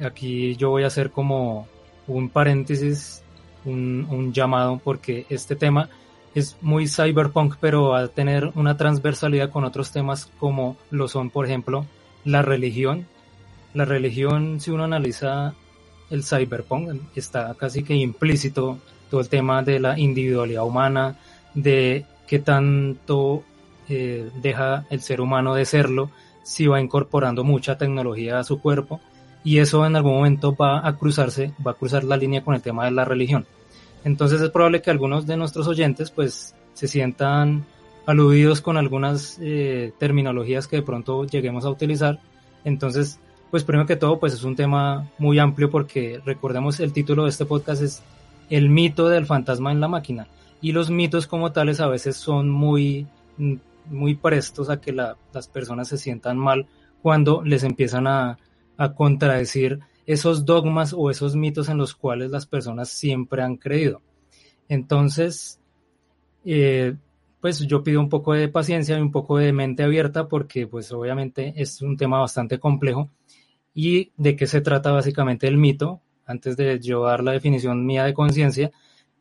aquí 0.00 0.56
yo 0.56 0.70
voy 0.70 0.84
a 0.84 0.86
hacer 0.86 1.10
como 1.10 1.68
un 2.06 2.30
paréntesis, 2.30 3.22
un, 3.66 4.06
un 4.08 4.32
llamado, 4.32 4.80
porque 4.82 5.26
este 5.28 5.56
tema 5.56 5.90
es 6.36 6.58
muy 6.60 6.86
cyberpunk, 6.86 7.54
pero 7.60 7.88
va 7.88 8.00
a 8.00 8.08
tener 8.08 8.52
una 8.56 8.76
transversalidad 8.76 9.48
con 9.50 9.64
otros 9.64 9.90
temas 9.90 10.30
como 10.38 10.76
lo 10.90 11.08
son, 11.08 11.30
por 11.30 11.46
ejemplo, 11.46 11.86
la 12.26 12.42
religión. 12.42 13.06
La 13.72 13.86
religión, 13.86 14.60
si 14.60 14.70
uno 14.70 14.84
analiza 14.84 15.54
el 16.10 16.24
cyberpunk, 16.24 17.00
está 17.14 17.54
casi 17.54 17.82
que 17.82 17.94
implícito 17.94 18.78
todo 19.10 19.22
el 19.22 19.30
tema 19.30 19.62
de 19.62 19.80
la 19.80 19.98
individualidad 19.98 20.66
humana, 20.66 21.16
de 21.54 22.04
qué 22.26 22.38
tanto 22.38 23.42
eh, 23.88 24.28
deja 24.42 24.84
el 24.90 25.00
ser 25.00 25.22
humano 25.22 25.54
de 25.54 25.64
serlo, 25.64 26.10
si 26.42 26.66
va 26.66 26.82
incorporando 26.82 27.44
mucha 27.44 27.78
tecnología 27.78 28.38
a 28.38 28.44
su 28.44 28.60
cuerpo, 28.60 29.00
y 29.42 29.58
eso 29.58 29.86
en 29.86 29.96
algún 29.96 30.16
momento 30.16 30.54
va 30.54 30.86
a 30.86 30.96
cruzarse, 30.96 31.54
va 31.66 31.70
a 31.70 31.74
cruzar 31.74 32.04
la 32.04 32.18
línea 32.18 32.44
con 32.44 32.54
el 32.54 32.60
tema 32.60 32.84
de 32.84 32.90
la 32.90 33.06
religión. 33.06 33.46
Entonces 34.06 34.40
es 34.40 34.50
probable 34.50 34.82
que 34.82 34.90
algunos 34.92 35.26
de 35.26 35.36
nuestros 35.36 35.66
oyentes 35.66 36.12
pues 36.12 36.54
se 36.74 36.86
sientan 36.86 37.66
aludidos 38.06 38.60
con 38.60 38.76
algunas 38.76 39.36
eh, 39.40 39.92
terminologías 39.98 40.68
que 40.68 40.76
de 40.76 40.82
pronto 40.82 41.24
lleguemos 41.24 41.64
a 41.64 41.70
utilizar. 41.70 42.20
Entonces, 42.62 43.18
pues 43.50 43.64
primero 43.64 43.84
que 43.84 43.96
todo, 43.96 44.20
pues 44.20 44.32
es 44.32 44.44
un 44.44 44.54
tema 44.54 45.10
muy 45.18 45.40
amplio 45.40 45.72
porque 45.72 46.20
recordemos 46.24 46.78
el 46.78 46.92
título 46.92 47.24
de 47.24 47.30
este 47.30 47.46
podcast 47.46 47.82
es 47.82 48.00
El 48.48 48.70
mito 48.70 49.08
del 49.08 49.26
fantasma 49.26 49.72
en 49.72 49.80
la 49.80 49.88
máquina. 49.88 50.28
Y 50.60 50.70
los 50.70 50.88
mitos 50.88 51.26
como 51.26 51.50
tales 51.50 51.80
a 51.80 51.88
veces 51.88 52.16
son 52.16 52.48
muy, 52.48 53.08
muy 53.90 54.14
prestos 54.14 54.70
a 54.70 54.80
que 54.80 54.92
las 54.92 55.48
personas 55.52 55.88
se 55.88 55.98
sientan 55.98 56.38
mal 56.38 56.68
cuando 57.02 57.42
les 57.42 57.64
empiezan 57.64 58.06
a, 58.06 58.38
a 58.76 58.92
contradecir 58.92 59.80
esos 60.06 60.44
dogmas 60.44 60.94
o 60.96 61.10
esos 61.10 61.36
mitos 61.36 61.68
en 61.68 61.78
los 61.78 61.94
cuales 61.94 62.30
las 62.30 62.46
personas 62.46 62.88
siempre 62.88 63.42
han 63.42 63.56
creído. 63.56 64.02
Entonces, 64.68 65.60
eh, 66.44 66.94
pues 67.40 67.60
yo 67.66 67.82
pido 67.82 68.00
un 68.00 68.08
poco 68.08 68.32
de 68.32 68.48
paciencia 68.48 68.96
y 68.98 69.00
un 69.00 69.10
poco 69.10 69.36
de 69.38 69.52
mente 69.52 69.82
abierta 69.82 70.28
porque 70.28 70.66
pues 70.66 70.90
obviamente 70.92 71.52
es 71.56 71.82
un 71.82 71.96
tema 71.96 72.20
bastante 72.20 72.58
complejo. 72.58 73.10
¿Y 73.74 74.12
de 74.16 74.36
qué 74.36 74.46
se 74.46 74.60
trata 74.60 74.90
básicamente 74.90 75.46
el 75.46 75.58
mito? 75.58 76.00
Antes 76.24 76.56
de 76.56 76.80
yo 76.80 77.04
la 77.18 77.32
definición 77.32 77.84
mía 77.84 78.04
de 78.04 78.14
conciencia, 78.14 78.72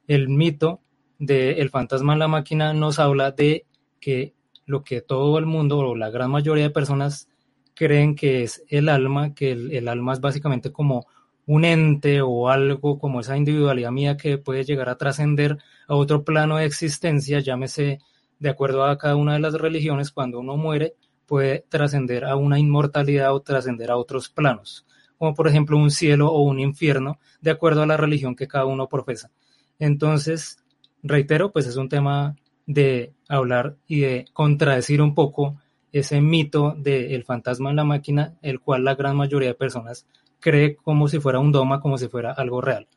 el 0.07 0.29
mito 0.29 0.81
del 1.19 1.57
el 1.59 1.69
fantasma 1.69 2.13
en 2.13 2.19
la 2.19 2.27
máquina 2.27 2.73
nos 2.73 2.99
habla 2.99 3.31
de 3.31 3.65
que 3.99 4.33
lo 4.65 4.83
que 4.83 5.01
todo 5.01 5.37
el 5.37 5.45
mundo 5.45 5.77
o 5.79 5.95
la 5.95 6.09
gran 6.09 6.31
mayoría 6.31 6.63
de 6.63 6.69
personas 6.69 7.29
creen 7.75 8.15
que 8.15 8.43
es 8.43 8.63
el 8.69 8.89
alma, 8.89 9.35
que 9.35 9.51
el, 9.51 9.87
alma 9.87 10.13
es 10.13 10.21
básicamente 10.21 10.71
como 10.71 11.05
un 11.45 11.65
ente 11.65 12.21
o 12.21 12.49
algo 12.49 12.97
como 12.97 13.19
esa 13.19 13.37
individualidad 13.37 13.91
mía 13.91 14.17
que 14.17 14.37
puede 14.37 14.63
llegar 14.63 14.89
a 14.89 14.97
trascender 14.97 15.57
a 15.87 15.95
otro 15.95 16.23
plano 16.23 16.57
de 16.57 16.65
existencia, 16.65 17.39
llámese 17.39 17.99
de 18.39 18.49
acuerdo 18.49 18.85
a 18.85 18.97
cada 18.97 19.15
una 19.15 19.33
de 19.33 19.39
las 19.39 19.53
religiones, 19.53 20.11
cuando 20.11 20.39
uno 20.39 20.57
muere 20.57 20.95
puede 21.25 21.65
trascender 21.69 22.25
a 22.25 22.35
una 22.35 22.59
inmortalidad 22.59 23.33
o 23.33 23.41
trascender 23.41 23.91
a 23.91 23.97
otros 23.97 24.29
planos, 24.29 24.85
como 25.17 25.33
por 25.35 25.47
ejemplo 25.47 25.77
un 25.77 25.91
cielo 25.91 26.31
o 26.31 26.41
un 26.41 26.59
infierno, 26.59 27.19
de 27.41 27.51
acuerdo 27.51 27.83
a 27.83 27.87
la 27.87 27.97
religión 27.97 28.35
que 28.35 28.47
cada 28.47 28.65
uno 28.65 28.87
profesa. 28.87 29.31
Entonces, 29.79 30.57
reitero, 31.03 31.51
pues 31.51 31.67
es 31.67 31.75
un 31.75 31.89
tema 31.89 32.35
de 32.65 33.13
hablar 33.27 33.75
y 33.87 34.01
de 34.01 34.25
contradecir 34.33 35.01
un 35.01 35.13
poco 35.13 35.57
ese 35.99 36.19
mito 36.19 36.75
del 36.77 37.23
fantasma 37.23 37.69
en 37.69 37.77
la 37.77 37.85
máquina, 37.85 38.35
el 38.41 38.59
cual 38.59 38.83
la 38.83 38.95
gran 38.95 39.15
mayoría 39.15 39.47
de 39.47 39.55
personas 39.55 40.05
cree 40.41 40.75
como 40.75 41.07
si 41.07 41.19
fuera 41.19 41.39
un 41.39 41.53
doma, 41.53 41.79
como 41.79 41.97
si 41.97 42.09
fuera 42.09 42.33
algo 42.33 42.59
real. 42.59 42.89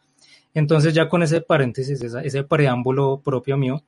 Entonces 0.53 0.95
ya 0.95 1.09
con 1.09 1.23
ese 1.23 1.41
paréntesis, 1.41 2.03
ese 2.03 2.43
preámbulo 2.43 3.21
propio 3.21 3.57
mío, 3.57 3.85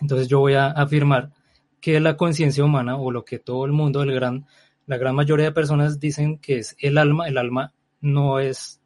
entonces 0.00 0.28
yo 0.28 0.40
voy 0.40 0.54
a 0.54 0.68
afirmar 0.68 1.30
que 1.78 2.00
la 2.00 2.16
conciencia 2.16 2.64
humana 2.64 2.96
o 2.96 3.10
lo 3.10 3.22
que 3.22 3.38
todo 3.38 3.66
el 3.66 3.72
mundo, 3.72 4.02
el 4.02 4.14
gran, 4.14 4.46
la 4.86 4.96
gran 4.96 5.14
mayoría 5.14 5.44
de 5.44 5.52
personas 5.52 6.00
dicen 6.00 6.38
que 6.38 6.56
es 6.58 6.74
el 6.80 6.96
alma, 6.96 7.28
el 7.28 7.36
alma 7.36 7.74
no 8.00 8.38
es 8.38 8.80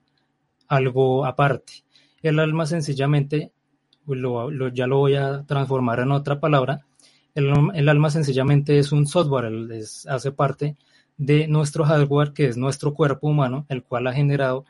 algo 0.66 1.24
aparte. 1.24 1.84
El 2.20 2.40
alma 2.40 2.66
sencillamente, 2.66 3.52
ya 4.74 4.86
lo 4.88 4.98
voy 4.98 5.14
a 5.14 5.44
transformar 5.44 6.00
en 6.00 6.10
otra 6.10 6.40
palabra, 6.40 6.84
el, 7.34 7.88
alma 7.88 8.10
sencillamente 8.10 8.78
es 8.78 8.92
un 8.92 9.06
software, 9.06 9.50
hace 10.08 10.32
parte 10.32 10.76
de 11.16 11.48
nuestro 11.48 11.84
hardware, 11.84 12.32
que 12.32 12.46
es 12.46 12.56
nuestro 12.56 12.94
cuerpo 12.94 13.28
humano, 13.28 13.66
el 13.68 13.82
cual 13.82 14.06
ha 14.06 14.12
generado 14.12 14.64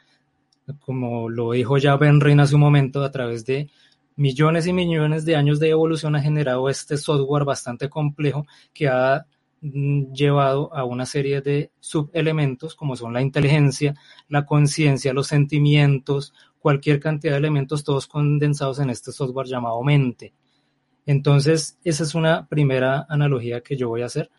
como 0.81 1.29
lo 1.29 1.53
dijo 1.53 1.79
ya 1.79 1.97
Ben 1.97 2.21
Rin 2.21 2.41
hace 2.41 2.55
un 2.55 2.61
momento, 2.61 3.03
a 3.03 3.11
través 3.11 3.45
de 3.45 3.69
millones 4.17 4.67
y 4.67 4.73
millones 4.73 5.25
de 5.25 5.37
años 5.37 5.59
de 5.59 5.71
evolución 5.71 6.17
ha 6.17 6.23
generado 6.23 6.69
este 6.69 6.97
software 6.97 7.45
bastante 7.45 7.89
complejo 7.89 8.47
que 8.73 8.89
ha 8.89 9.27
mm, 9.61 10.13
llevado 10.13 10.73
a 10.75 10.85
una 10.85 11.07
serie 11.07 11.41
de 11.41 11.73
subelementos 11.81 12.75
como 12.75 12.97
son 12.97 13.13
la 13.13 13.23
inteligencia, 13.23 13.95
la 14.29 14.45
conciencia, 14.45 15.13
los 15.13 15.27
sentimientos, 15.29 16.35
cualquier 16.59 17.01
cantidad 17.01 17.33
de 17.33 17.39
elementos, 17.39 17.85
todos 17.85 18.07
condensados 18.07 18.79
en 18.79 18.91
este 18.91 19.13
software 19.13 19.49
llamado 19.49 19.83
mente. 19.83 20.35
Entonces, 21.07 21.79
esa 21.85 22.05
es 22.05 22.15
una 22.15 22.47
primera 22.47 23.07
analogía 23.09 23.61
que 23.61 23.77
yo 23.77 23.89
voy 23.89 24.03
a 24.03 24.07
hacer. 24.07 24.31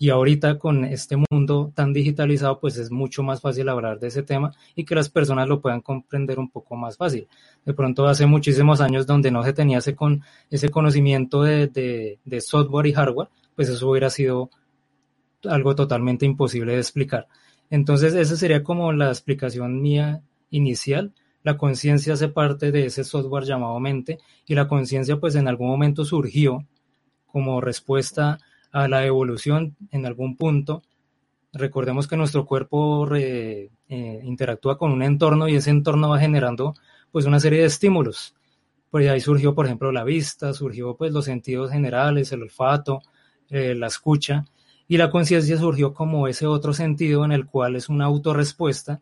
Y 0.00 0.10
ahorita 0.10 0.58
con 0.58 0.84
este 0.84 1.16
mundo 1.28 1.72
tan 1.74 1.92
digitalizado, 1.92 2.60
pues 2.60 2.76
es 2.76 2.90
mucho 2.92 3.24
más 3.24 3.40
fácil 3.40 3.68
hablar 3.68 3.98
de 3.98 4.06
ese 4.08 4.22
tema 4.22 4.52
y 4.76 4.84
que 4.84 4.94
las 4.94 5.08
personas 5.08 5.48
lo 5.48 5.60
puedan 5.60 5.80
comprender 5.80 6.38
un 6.38 6.50
poco 6.50 6.76
más 6.76 6.96
fácil. 6.96 7.26
De 7.64 7.74
pronto 7.74 8.06
hace 8.06 8.24
muchísimos 8.26 8.80
años 8.80 9.06
donde 9.06 9.32
no 9.32 9.42
se 9.42 9.52
tenía 9.52 9.78
ese, 9.78 9.96
con, 9.96 10.22
ese 10.50 10.68
conocimiento 10.68 11.42
de, 11.42 12.18
de 12.24 12.40
software 12.40 12.86
y 12.86 12.92
hardware, 12.92 13.28
pues 13.56 13.68
eso 13.68 13.90
hubiera 13.90 14.08
sido 14.08 14.50
algo 15.44 15.74
totalmente 15.74 16.26
imposible 16.26 16.74
de 16.74 16.78
explicar. 16.78 17.26
Entonces, 17.70 18.14
esa 18.14 18.36
sería 18.36 18.62
como 18.62 18.92
la 18.92 19.08
explicación 19.08 19.82
mía 19.82 20.22
inicial 20.50 21.12
la 21.48 21.56
conciencia 21.56 22.12
hace 22.12 22.28
parte 22.28 22.70
de 22.70 22.84
ese 22.84 23.04
software 23.04 23.44
llamado 23.44 23.80
mente 23.80 24.18
y 24.44 24.54
la 24.54 24.68
conciencia 24.68 25.18
pues 25.18 25.34
en 25.34 25.48
algún 25.48 25.68
momento 25.68 26.04
surgió 26.04 26.66
como 27.24 27.62
respuesta 27.62 28.38
a 28.70 28.86
la 28.86 29.06
evolución 29.06 29.74
en 29.90 30.04
algún 30.04 30.36
punto. 30.36 30.82
Recordemos 31.54 32.06
que 32.06 32.18
nuestro 32.18 32.44
cuerpo 32.44 33.08
eh, 33.14 33.70
interactúa 33.88 34.76
con 34.76 34.92
un 34.92 35.02
entorno 35.02 35.48
y 35.48 35.56
ese 35.56 35.70
entorno 35.70 36.10
va 36.10 36.18
generando 36.18 36.74
pues 37.10 37.24
una 37.24 37.40
serie 37.40 37.60
de 37.60 37.68
estímulos. 37.68 38.34
Pues 38.90 39.08
ahí 39.08 39.20
surgió, 39.20 39.54
por 39.54 39.64
ejemplo, 39.64 39.90
la 39.90 40.04
vista, 40.04 40.52
surgió 40.52 40.96
pues 40.96 41.12
los 41.12 41.24
sentidos 41.24 41.70
generales, 41.70 42.30
el 42.32 42.42
olfato, 42.42 43.00
eh, 43.48 43.74
la 43.74 43.86
escucha, 43.86 44.44
y 44.86 44.98
la 44.98 45.10
conciencia 45.10 45.56
surgió 45.56 45.94
como 45.94 46.28
ese 46.28 46.46
otro 46.46 46.74
sentido 46.74 47.24
en 47.24 47.32
el 47.32 47.46
cual 47.46 47.74
es 47.74 47.88
una 47.88 48.04
autorrespuesta 48.04 49.00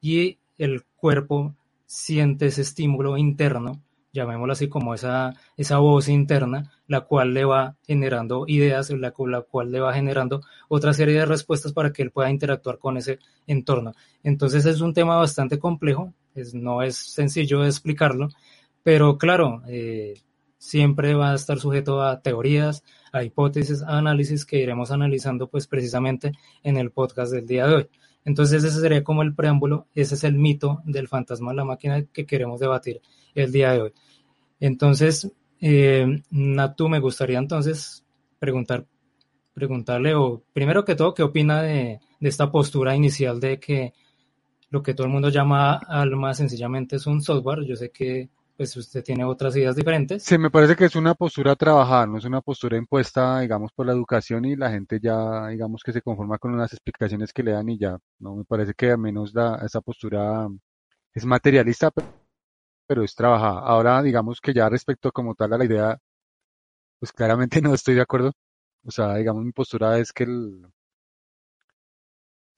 y 0.00 0.38
el 0.56 0.84
cuerpo 0.96 1.54
siente 1.92 2.46
ese 2.46 2.62
estímulo 2.62 3.18
interno, 3.18 3.82
llamémoslo 4.14 4.54
así 4.54 4.66
como 4.66 4.94
esa, 4.94 5.34
esa 5.58 5.76
voz 5.76 6.08
interna, 6.08 6.72
la 6.86 7.02
cual 7.02 7.34
le 7.34 7.44
va 7.44 7.76
generando 7.86 8.44
ideas, 8.48 8.90
la, 8.90 9.10
cual 9.10 9.70
le 9.70 9.78
va 9.78 9.92
generando 9.92 10.40
otra 10.68 10.94
serie 10.94 11.18
de 11.18 11.26
respuestas 11.26 11.74
para 11.74 11.92
que 11.92 12.00
él 12.00 12.10
pueda 12.10 12.30
interactuar 12.30 12.78
con 12.78 12.96
ese 12.96 13.18
entorno. 13.46 13.92
Entonces 14.22 14.64
es 14.64 14.80
un 14.80 14.94
tema 14.94 15.16
bastante 15.16 15.58
complejo, 15.58 16.14
es, 16.34 16.54
no 16.54 16.80
es 16.80 16.96
sencillo 16.96 17.62
explicarlo, 17.62 18.30
pero 18.82 19.18
claro, 19.18 19.62
eh, 19.68 20.14
siempre 20.56 21.14
va 21.14 21.32
a 21.32 21.34
estar 21.34 21.58
sujeto 21.58 22.02
a 22.02 22.22
teorías, 22.22 22.84
a 23.12 23.22
hipótesis, 23.22 23.82
a 23.82 23.98
análisis 23.98 24.46
que 24.46 24.60
iremos 24.60 24.90
analizando 24.92 25.46
pues 25.46 25.66
precisamente 25.66 26.32
en 26.62 26.78
el 26.78 26.90
podcast 26.90 27.32
del 27.32 27.46
día 27.46 27.66
de 27.66 27.74
hoy. 27.74 27.88
Entonces 28.24 28.62
ese 28.62 28.80
sería 28.80 29.02
como 29.02 29.22
el 29.22 29.34
preámbulo, 29.34 29.86
ese 29.94 30.14
es 30.14 30.24
el 30.24 30.34
mito 30.34 30.80
del 30.84 31.08
fantasma 31.08 31.50
de 31.50 31.56
la 31.56 31.64
máquina 31.64 32.04
que 32.04 32.26
queremos 32.26 32.60
debatir 32.60 33.00
el 33.34 33.50
día 33.50 33.72
de 33.72 33.80
hoy. 33.82 33.92
Entonces, 34.60 35.30
eh, 35.60 36.22
Natu, 36.30 36.88
me 36.88 37.00
gustaría 37.00 37.38
entonces 37.38 38.04
preguntar, 38.38 38.86
preguntarle, 39.54 40.14
o 40.14 40.42
primero 40.52 40.84
que 40.84 40.94
todo, 40.94 41.14
¿qué 41.14 41.22
opina 41.22 41.62
de, 41.62 42.00
de 42.20 42.28
esta 42.28 42.50
postura 42.50 42.94
inicial 42.94 43.40
de 43.40 43.58
que 43.58 43.92
lo 44.70 44.82
que 44.82 44.94
todo 44.94 45.06
el 45.06 45.12
mundo 45.12 45.28
llama 45.28 45.74
alma 45.74 46.32
sencillamente 46.34 46.96
es 46.96 47.06
un 47.06 47.22
software? 47.22 47.64
Yo 47.64 47.76
sé 47.76 47.90
que 47.90 48.30
pues 48.62 48.76
usted 48.76 49.02
tiene 49.02 49.24
otras 49.24 49.56
ideas 49.56 49.74
diferentes. 49.74 50.22
Sí, 50.22 50.38
me 50.38 50.48
parece 50.48 50.76
que 50.76 50.84
es 50.84 50.94
una 50.94 51.14
postura 51.14 51.56
trabajada, 51.56 52.06
no 52.06 52.18
es 52.18 52.24
una 52.24 52.40
postura 52.40 52.76
impuesta, 52.76 53.40
digamos, 53.40 53.72
por 53.72 53.86
la 53.86 53.92
educación 53.92 54.44
y 54.44 54.54
la 54.54 54.70
gente 54.70 55.00
ya, 55.02 55.48
digamos, 55.48 55.82
que 55.82 55.92
se 55.92 56.00
conforma 56.00 56.38
con 56.38 56.54
unas 56.54 56.72
explicaciones 56.72 57.32
que 57.32 57.42
le 57.42 57.50
dan 57.50 57.68
y 57.68 57.76
ya, 57.76 57.98
no 58.20 58.36
me 58.36 58.44
parece 58.44 58.72
que 58.74 58.92
al 58.92 58.98
menos 58.98 59.34
la, 59.34 59.60
esa 59.66 59.80
postura 59.80 60.46
es 61.12 61.24
materialista, 61.24 61.90
pero, 62.86 63.02
es 63.02 63.16
trabajada. 63.16 63.60
Ahora, 63.62 64.00
digamos 64.00 64.40
que 64.40 64.54
ya 64.54 64.68
respecto 64.68 65.10
como 65.10 65.34
tal 65.34 65.52
a 65.54 65.58
la 65.58 65.64
idea, 65.64 65.98
pues 67.00 67.12
claramente 67.12 67.60
no 67.62 67.74
estoy 67.74 67.96
de 67.96 68.02
acuerdo. 68.02 68.32
O 68.84 68.92
sea, 68.92 69.16
digamos, 69.16 69.44
mi 69.44 69.52
postura 69.52 69.98
es 69.98 70.12
que 70.12 70.22
el, 70.24 70.66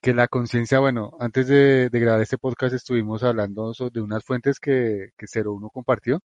que 0.04 0.12
la 0.12 0.28
conciencia, 0.28 0.80
bueno, 0.80 1.16
antes 1.18 1.48
de, 1.48 1.88
grabar 1.90 2.20
este 2.20 2.36
podcast 2.36 2.74
estuvimos 2.74 3.22
hablando 3.22 3.72
de 3.90 4.00
unas 4.02 4.22
fuentes 4.22 4.60
que, 4.60 5.12
que 5.16 5.26
01 5.26 5.70
compartió 5.70 6.20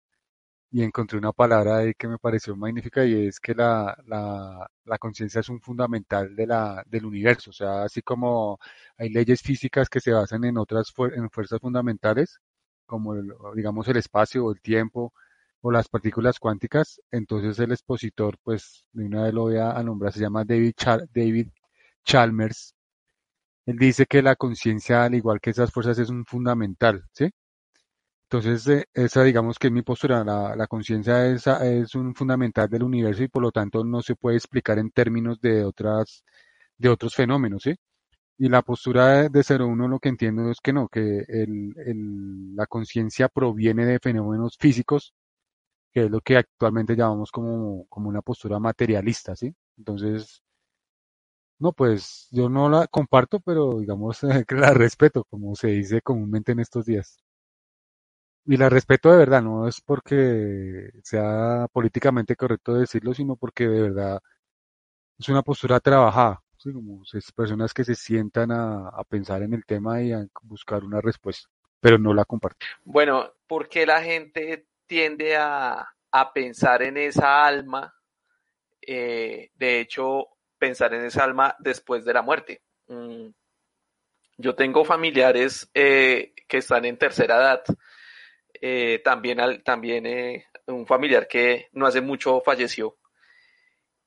y 0.70 0.82
encontré 0.82 1.18
una 1.18 1.32
palabra 1.32 1.78
ahí 1.78 1.94
que 1.94 2.08
me 2.08 2.18
pareció 2.18 2.56
magnífica 2.56 3.04
y 3.04 3.26
es 3.28 3.40
que 3.40 3.54
la, 3.54 3.96
la, 4.06 4.70
la 4.84 4.98
conciencia 4.98 5.40
es 5.40 5.50
un 5.50 5.60
fundamental 5.60 6.34
de 6.36 6.46
la, 6.46 6.84
del 6.86 7.06
universo. 7.06 7.50
O 7.50 7.52
sea, 7.52 7.84
así 7.84 8.02
como 8.02 8.58
hay 8.98 9.10
leyes 9.10 9.42
físicas 9.42 9.88
que 9.90 10.00
se 10.00 10.12
basan 10.12 10.44
en 10.44 10.58
otras 10.58 10.92
en 11.14 11.30
fuerzas 11.30 11.60
fundamentales, 11.60 12.40
como 12.86 13.14
digamos 13.54 13.88
el 13.88 13.98
espacio 13.98 14.46
o 14.46 14.52
el 14.52 14.60
tiempo 14.62 15.12
o 15.62 15.70
las 15.70 15.88
partículas 15.88 16.38
cuánticas, 16.38 17.00
entonces 17.10 17.58
el 17.58 17.72
expositor, 17.72 18.38
pues 18.42 18.86
de 18.92 19.06
una 19.06 19.24
vez 19.24 19.34
lo 19.34 19.42
voy 19.42 19.58
a 19.58 19.82
nombrar, 19.82 20.12
se 20.12 20.20
llama 20.20 20.44
David, 20.44 20.74
David 21.14 21.48
Chalmers, 22.04 22.75
él 23.66 23.76
dice 23.78 24.06
que 24.06 24.22
la 24.22 24.36
conciencia, 24.36 25.04
al 25.04 25.14
igual 25.14 25.40
que 25.40 25.50
esas 25.50 25.72
fuerzas, 25.72 25.98
es 25.98 26.08
un 26.10 26.24
fundamental, 26.24 27.04
¿sí? 27.12 27.30
Entonces, 28.28 28.66
eh, 28.68 28.84
esa 28.94 29.22
digamos 29.22 29.58
que 29.58 29.68
es 29.68 29.72
mi 29.72 29.82
postura, 29.82 30.24
la, 30.24 30.66
conciencia 30.66 31.26
es, 31.26 31.46
es, 31.46 31.94
un 31.94 32.14
fundamental 32.14 32.68
del 32.68 32.82
universo 32.82 33.22
y 33.22 33.28
por 33.28 33.42
lo 33.42 33.52
tanto 33.52 33.84
no 33.84 34.02
se 34.02 34.16
puede 34.16 34.36
explicar 34.36 34.78
en 34.78 34.90
términos 34.90 35.40
de 35.40 35.64
otras, 35.64 36.24
de 36.78 36.88
otros 36.88 37.14
fenómenos, 37.14 37.62
¿sí? 37.62 37.74
Y 38.38 38.48
la 38.48 38.62
postura 38.62 39.28
de 39.28 39.42
01 39.42 39.88
lo 39.88 39.98
que 40.00 40.10
entiendo 40.10 40.50
es 40.50 40.60
que 40.60 40.72
no, 40.72 40.88
que 40.88 41.24
el, 41.28 41.74
el, 41.86 42.56
la 42.56 42.66
conciencia 42.66 43.28
proviene 43.28 43.86
de 43.86 43.98
fenómenos 44.00 44.56
físicos, 44.58 45.14
que 45.92 46.04
es 46.06 46.10
lo 46.10 46.20
que 46.20 46.36
actualmente 46.38 46.96
llamamos 46.96 47.30
como, 47.32 47.86
como 47.88 48.08
una 48.08 48.22
postura 48.22 48.58
materialista, 48.60 49.36
¿sí? 49.36 49.54
Entonces, 49.78 50.42
no, 51.58 51.72
pues 51.72 52.28
yo 52.30 52.48
no 52.48 52.68
la 52.68 52.86
comparto, 52.86 53.40
pero 53.40 53.80
digamos 53.80 54.20
que 54.48 54.54
la 54.54 54.72
respeto, 54.74 55.24
como 55.24 55.54
se 55.54 55.68
dice 55.68 56.02
comúnmente 56.02 56.52
en 56.52 56.60
estos 56.60 56.86
días. 56.86 57.18
Y 58.44 58.56
la 58.56 58.68
respeto 58.68 59.10
de 59.10 59.18
verdad, 59.18 59.42
no 59.42 59.66
es 59.66 59.80
porque 59.80 60.90
sea 61.02 61.66
políticamente 61.72 62.36
correcto 62.36 62.74
decirlo, 62.74 63.12
sino 63.12 63.36
porque 63.36 63.66
de 63.66 63.82
verdad 63.82 64.20
es 65.18 65.28
una 65.28 65.42
postura 65.42 65.80
trabajada, 65.80 66.42
¿sí? 66.56 66.72
como 66.72 67.02
personas 67.34 67.74
que 67.74 67.84
se 67.84 67.94
sientan 67.94 68.52
a, 68.52 68.88
a 68.88 69.02
pensar 69.04 69.42
en 69.42 69.54
el 69.54 69.64
tema 69.64 70.00
y 70.02 70.12
a 70.12 70.24
buscar 70.42 70.84
una 70.84 71.00
respuesta, 71.00 71.48
pero 71.80 71.98
no 71.98 72.14
la 72.14 72.24
comparto. 72.24 72.66
Bueno, 72.84 73.32
porque 73.48 73.84
la 73.84 74.00
gente 74.00 74.68
tiende 74.86 75.36
a, 75.36 75.88
a 76.12 76.32
pensar 76.32 76.82
en 76.82 76.96
esa 76.96 77.44
alma? 77.44 77.92
Eh, 78.80 79.50
de 79.54 79.80
hecho, 79.80 80.35
pensar 80.58 80.94
en 80.94 81.04
esa 81.04 81.24
alma 81.24 81.56
después 81.58 82.04
de 82.04 82.14
la 82.14 82.22
muerte. 82.22 82.62
Mm. 82.88 83.28
Yo 84.38 84.54
tengo 84.54 84.84
familiares 84.84 85.70
eh, 85.72 86.34
que 86.46 86.58
están 86.58 86.84
en 86.84 86.98
tercera 86.98 87.36
edad. 87.36 87.64
Eh, 88.60 89.00
también 89.04 89.62
también 89.62 90.06
eh, 90.06 90.46
un 90.66 90.86
familiar 90.86 91.26
que 91.28 91.68
no 91.72 91.86
hace 91.86 92.00
mucho 92.00 92.40
falleció. 92.42 92.98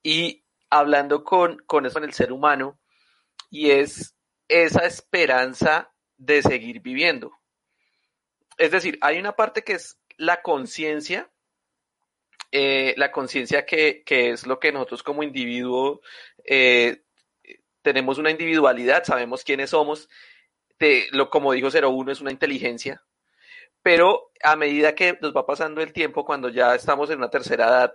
Y 0.03 0.43
hablando 0.69 1.23
con, 1.23 1.57
con 1.65 1.85
eso 1.85 1.97
en 1.97 2.05
el 2.05 2.13
ser 2.13 2.31
humano, 2.31 2.79
y 3.49 3.71
es 3.71 4.15
esa 4.47 4.85
esperanza 4.85 5.91
de 6.17 6.41
seguir 6.41 6.79
viviendo. 6.81 7.31
Es 8.57 8.71
decir, 8.71 8.97
hay 9.01 9.17
una 9.17 9.33
parte 9.33 9.63
que 9.63 9.73
es 9.73 9.99
la 10.17 10.41
conciencia, 10.41 11.31
la 12.51 13.11
conciencia 13.11 13.65
que, 13.65 14.03
que, 14.05 14.31
es 14.31 14.45
lo 14.45 14.59
que 14.59 14.71
nosotros 14.71 15.01
como 15.01 15.23
individuo 15.23 16.01
eh, 16.49 17.03
tenemos 17.83 18.17
una 18.17 18.31
individualidad, 18.31 19.03
sabemos 19.03 19.43
quiénes 19.43 19.69
somos, 19.69 20.09
lo, 21.11 21.29
como 21.29 21.53
dijo 21.53 21.69
01 21.69 22.11
es 22.11 22.21
una 22.21 22.31
inteligencia, 22.31 23.03
pero 23.83 24.31
a 24.43 24.55
medida 24.55 24.95
que 24.95 25.17
nos 25.21 25.35
va 25.35 25.45
pasando 25.45 25.81
el 25.81 25.93
tiempo, 25.93 26.25
cuando 26.25 26.49
ya 26.49 26.73
estamos 26.73 27.09
en 27.11 27.19
una 27.19 27.29
tercera 27.29 27.67
edad, 27.67 27.93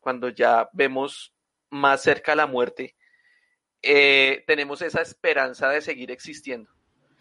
cuando 0.00 0.30
ya 0.30 0.68
vemos 0.72 1.34
más 1.68 2.02
cerca 2.02 2.34
la 2.34 2.46
muerte, 2.46 2.96
eh, 3.82 4.44
tenemos 4.46 4.80
esa 4.82 5.02
esperanza 5.02 5.68
de 5.68 5.82
seguir 5.82 6.10
existiendo. 6.10 6.70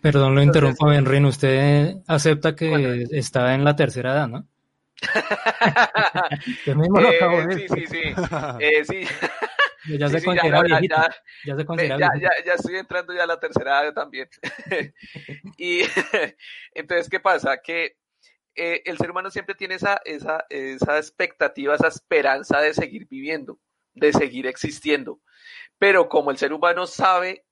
Perdón, 0.01 0.33
lo 0.33 0.41
interrumpo, 0.41 0.87
Benrin, 0.87 1.25
usted 1.25 1.95
acepta 2.07 2.55
que 2.55 3.05
está 3.11 3.53
en 3.53 3.65
la 3.65 3.75
tercera 3.75 4.13
edad, 4.13 4.27
¿no? 4.29 4.47
mismo 6.75 6.99
lo 6.99 7.09
acabo 7.09 7.41
de 7.41 7.55
Sí, 7.55 7.67
sí, 7.67 7.87
sí. 7.87 8.01
Eh, 8.59 8.85
sí. 8.85 9.01
Ya 9.97 10.09
se 10.09 10.23
considera 10.23 10.61
viejito. 10.61 10.95
ya- 11.45 11.55
se 11.55 11.65
considera 11.65 11.97
ya 12.45 12.53
estoy 12.53 12.75
entrando 12.75 13.13
ya 13.13 13.23
a 13.23 13.27
la 13.27 13.39
tercera 13.39 13.83
edad 13.83 13.93
también. 13.93 14.29
y 15.57 15.81
entonces, 16.73 17.09
¿qué 17.09 17.19
pasa? 17.19 17.61
Que 17.61 17.97
eh, 18.55 18.81
el 18.85 18.97
ser 18.97 19.11
humano 19.11 19.31
siempre 19.31 19.55
tiene 19.55 19.75
esa, 19.75 20.01
esa, 20.05 20.45
esa 20.49 20.97
expectativa, 20.97 21.75
esa 21.75 21.87
esperanza 21.87 22.59
de 22.59 22.73
seguir 22.73 23.07
viviendo, 23.07 23.59
de 23.93 24.11
seguir 24.11 24.47
existiendo. 24.47 25.21
Pero 25.77 26.09
como 26.09 26.31
el 26.31 26.37
ser 26.37 26.51
humano 26.51 26.85
sabe 26.85 27.45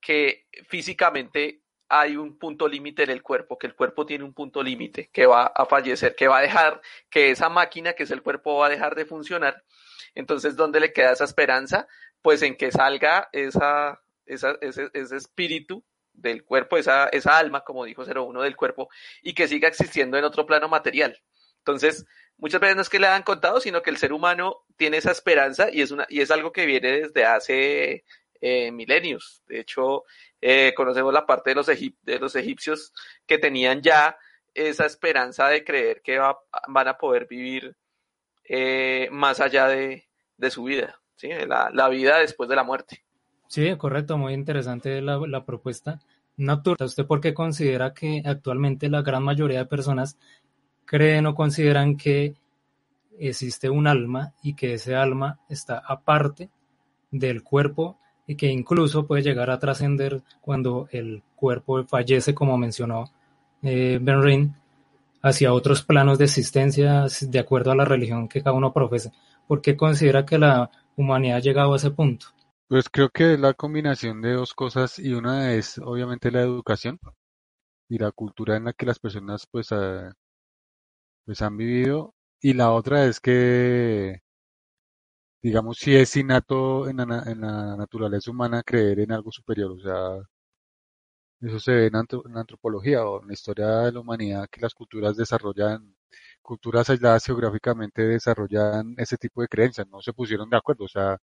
que 0.00 0.46
físicamente 0.68 1.63
hay 1.88 2.16
un 2.16 2.38
punto 2.38 2.66
límite 2.66 3.02
en 3.02 3.10
el 3.10 3.22
cuerpo, 3.22 3.58
que 3.58 3.66
el 3.66 3.74
cuerpo 3.74 4.06
tiene 4.06 4.24
un 4.24 4.32
punto 4.32 4.62
límite, 4.62 5.10
que 5.12 5.26
va 5.26 5.46
a 5.46 5.66
fallecer, 5.66 6.14
que 6.14 6.28
va 6.28 6.38
a 6.38 6.42
dejar, 6.42 6.80
que 7.10 7.30
esa 7.30 7.48
máquina 7.48 7.92
que 7.92 8.04
es 8.04 8.10
el 8.10 8.22
cuerpo 8.22 8.58
va 8.58 8.66
a 8.66 8.70
dejar 8.70 8.94
de 8.94 9.04
funcionar. 9.04 9.62
Entonces, 10.14 10.56
¿dónde 10.56 10.80
le 10.80 10.92
queda 10.92 11.12
esa 11.12 11.24
esperanza? 11.24 11.86
Pues 12.22 12.42
en 12.42 12.56
que 12.56 12.70
salga 12.70 13.28
esa, 13.32 14.00
ese, 14.26 15.16
espíritu 15.16 15.84
del 16.12 16.44
cuerpo, 16.44 16.76
esa, 16.76 17.08
alma, 17.36 17.62
como 17.62 17.84
dijo 17.84 18.04
01 18.04 18.42
del 18.42 18.56
cuerpo, 18.56 18.88
y 19.22 19.34
que 19.34 19.48
siga 19.48 19.68
existiendo 19.68 20.16
en 20.16 20.24
otro 20.24 20.46
plano 20.46 20.68
material. 20.68 21.20
Entonces, 21.58 22.06
muchas 22.36 22.60
veces 22.60 22.76
no 22.76 22.82
es 22.82 22.88
que 22.88 22.98
le 22.98 23.08
han 23.08 23.22
contado, 23.22 23.60
sino 23.60 23.82
que 23.82 23.90
el 23.90 23.96
ser 23.96 24.12
humano 24.12 24.64
tiene 24.76 24.98
esa 24.98 25.10
esperanza 25.10 25.68
y 25.70 25.82
es 25.82 26.30
algo 26.30 26.52
que 26.52 26.66
viene 26.66 27.00
desde 27.00 27.24
hace 27.24 28.04
eh, 28.46 28.70
milenios. 28.70 29.42
De 29.48 29.60
hecho, 29.60 30.04
eh, 30.38 30.74
conocemos 30.76 31.14
la 31.14 31.24
parte 31.24 31.50
de 31.50 31.54
los, 31.56 31.66
de 31.66 32.18
los 32.18 32.36
egipcios 32.36 32.92
que 33.26 33.38
tenían 33.38 33.80
ya 33.80 34.18
esa 34.52 34.84
esperanza 34.84 35.48
de 35.48 35.64
creer 35.64 36.02
que 36.02 36.18
va- 36.18 36.38
van 36.68 36.88
a 36.88 36.98
poder 36.98 37.26
vivir 37.26 37.74
eh, 38.44 39.08
más 39.10 39.40
allá 39.40 39.66
de, 39.68 40.04
de 40.36 40.50
su 40.50 40.64
vida, 40.64 41.00
¿sí? 41.16 41.28
la, 41.46 41.70
la 41.72 41.88
vida 41.88 42.18
después 42.18 42.46
de 42.50 42.56
la 42.56 42.64
muerte. 42.64 43.02
Sí, 43.48 43.74
correcto, 43.78 44.18
muy 44.18 44.34
interesante 44.34 45.00
la, 45.00 45.16
la 45.26 45.44
propuesta. 45.46 45.98
Nocturna, 46.36 46.84
¿usted 46.84 47.06
por 47.06 47.20
qué 47.22 47.32
considera 47.32 47.94
que 47.94 48.20
actualmente 48.26 48.90
la 48.90 49.00
gran 49.00 49.22
mayoría 49.22 49.60
de 49.60 49.66
personas 49.66 50.18
creen 50.84 51.24
o 51.24 51.34
consideran 51.34 51.96
que 51.96 52.34
existe 53.18 53.70
un 53.70 53.86
alma 53.86 54.34
y 54.42 54.54
que 54.54 54.74
ese 54.74 54.94
alma 54.94 55.40
está 55.48 55.78
aparte 55.86 56.50
del 57.10 57.42
cuerpo 57.42 57.98
y 58.26 58.36
que 58.36 58.46
incluso 58.46 59.06
puede 59.06 59.22
llegar 59.22 59.50
a 59.50 59.58
trascender 59.58 60.22
cuando 60.40 60.88
el 60.90 61.22
cuerpo 61.36 61.84
fallece, 61.84 62.34
como 62.34 62.56
mencionó 62.56 63.10
eh, 63.62 63.98
Ben 64.00 64.22
Rin, 64.22 64.54
hacia 65.22 65.52
otros 65.52 65.82
planos 65.82 66.18
de 66.18 66.26
existencia 66.26 67.06
de 67.20 67.38
acuerdo 67.38 67.72
a 67.72 67.76
la 67.76 67.84
religión 67.84 68.28
que 68.28 68.42
cada 68.42 68.56
uno 68.56 68.72
profese? 68.72 69.12
¿Por 69.46 69.62
qué 69.62 69.76
considera 69.76 70.24
que 70.26 70.38
la 70.38 70.70
humanidad 70.96 71.38
ha 71.38 71.40
llegado 71.40 71.72
a 71.72 71.76
ese 71.76 71.90
punto? 71.90 72.26
Pues 72.68 72.88
creo 72.90 73.10
que 73.10 73.34
es 73.34 73.40
la 73.40 73.54
combinación 73.54 74.20
de 74.20 74.32
dos 74.32 74.54
cosas 74.54 74.98
y 74.98 75.12
una 75.12 75.52
es 75.52 75.78
obviamente 75.78 76.30
la 76.30 76.42
educación 76.42 76.98
y 77.88 77.98
la 77.98 78.10
cultura 78.12 78.56
en 78.56 78.64
la 78.64 78.72
que 78.72 78.86
las 78.86 78.98
personas 78.98 79.46
pues, 79.50 79.72
ah, 79.72 80.12
pues 81.24 81.40
han 81.42 81.56
vivido 81.56 82.14
y 82.40 82.52
la 82.54 82.72
otra 82.72 83.06
es 83.06 83.20
que 83.20 84.20
digamos 85.44 85.78
si 85.78 85.94
es 85.94 86.16
innato 86.16 86.88
en 86.88 86.96
la, 86.98 87.22
en 87.26 87.40
la 87.42 87.76
naturaleza 87.76 88.30
humana 88.30 88.62
creer 88.62 89.00
en 89.00 89.12
algo 89.12 89.30
superior, 89.30 89.72
o 89.72 89.78
sea, 89.78 90.22
eso 91.40 91.60
se 91.60 91.72
ve 91.72 91.86
en, 91.86 91.92
la 91.92 92.40
antropología 92.40 93.04
o 93.04 93.20
en 93.20 93.28
la 93.28 93.34
historia 93.34 93.66
de 93.82 93.92
la 93.92 94.00
humanidad 94.00 94.48
que 94.50 94.60
las 94.60 94.74
culturas 94.74 95.16
desarrollan, 95.16 95.94
culturas 96.42 96.88
aisladas 96.90 97.24
geográficamente 97.26 98.02
desarrollan 98.02 98.94
ese 98.98 99.16
tipo 99.18 99.42
de 99.42 99.48
creencias, 99.48 99.86
no 99.88 100.00
se 100.02 100.12
pusieron 100.12 100.48
de 100.50 100.56
acuerdo, 100.56 100.84
o 100.84 100.88
sea, 100.88 101.18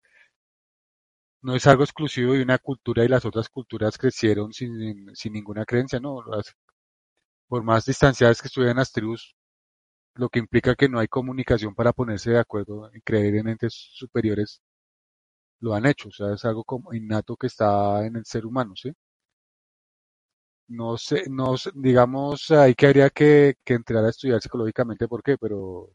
no 1.42 1.56
es 1.56 1.68
algo 1.68 1.84
exclusivo 1.84 2.34
de 2.34 2.44
una 2.44 2.58
cultura 2.58 3.04
y 3.04 3.08
las 3.10 3.26
otras 3.26 3.50
culturas 3.50 3.98
crecieron 3.98 4.54
sin, 4.54 5.14
sin 5.16 5.34
ninguna 5.34 5.66
creencia, 5.66 6.00
¿no? 6.00 6.24
Por 7.48 7.64
más 7.64 7.86
distanciadas 7.86 8.42
que 8.42 8.48
estuvieran 8.48 8.78
las 8.78 8.92
tribus, 8.92 9.36
lo 10.16 10.30
que 10.30 10.40
implica 10.40 10.76
que 10.76 10.88
no 10.90 11.00
hay 11.00 11.08
comunicación 11.08 11.74
para 11.76 11.94
ponerse 11.94 12.32
de 12.32 12.40
acuerdo 12.40 12.92
y 12.94 13.02
creer 13.02 13.36
en 13.38 13.48
entes 13.50 13.74
superiores, 13.94 14.62
lo 15.62 15.74
han 15.74 15.86
hecho, 15.86 16.10
o 16.10 16.12
sea, 16.12 16.34
es 16.34 16.44
algo 16.46 16.64
como 16.66 16.94
innato 16.94 17.38
que 17.38 17.48
está 17.48 18.06
en 18.06 18.18
el 18.18 18.26
ser 18.26 18.46
humano, 18.46 18.74
¿sí? 18.76 18.92
No 20.70 20.92
sé, 20.98 21.24
no 21.30 21.56
digamos, 21.74 22.50
ahí 22.52 22.74
que 22.74 22.88
habría 22.88 23.10
que, 23.10 23.56
que 23.66 23.74
entrar 23.74 24.06
a 24.06 24.10
estudiar 24.10 24.40
psicológicamente 24.42 25.06
por 25.08 25.22
qué, 25.22 25.38
pero 25.38 25.90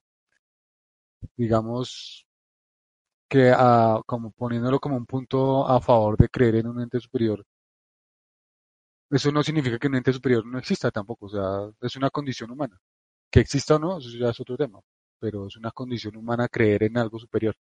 digamos 1.36 2.26
que 3.28 3.52
ah, 3.54 4.00
como 4.06 4.30
poniéndolo 4.30 4.80
como 4.80 4.96
un 4.96 5.04
punto 5.06 5.66
a 5.68 5.78
favor 5.80 6.16
de 6.16 6.28
creer 6.30 6.54
en 6.56 6.68
un 6.68 6.80
ente 6.80 6.98
superior, 7.00 7.44
eso 9.10 9.32
no 9.32 9.42
significa 9.42 9.78
que 9.78 9.86
un 9.86 9.94
ente 9.96 10.12
superior 10.12 10.44
no 10.46 10.58
exista 10.58 10.90
tampoco, 10.90 11.26
o 11.26 11.28
sea, 11.30 11.70
es 11.80 11.96
una 11.96 12.10
condición 12.10 12.50
humana. 12.50 12.78
Que 13.34 13.40
exista 13.44 13.74
o 13.76 13.78
no, 13.84 13.90
eso 13.98 14.10
ya 14.22 14.30
es 14.30 14.40
otro 14.40 14.56
tema, 14.56 14.80
pero 15.22 15.46
es 15.48 15.56
una 15.56 15.70
condición 15.72 16.16
humana 16.16 16.48
creer 16.48 16.84
en 16.84 16.96
algo 16.98 17.18
superior. 17.18 17.54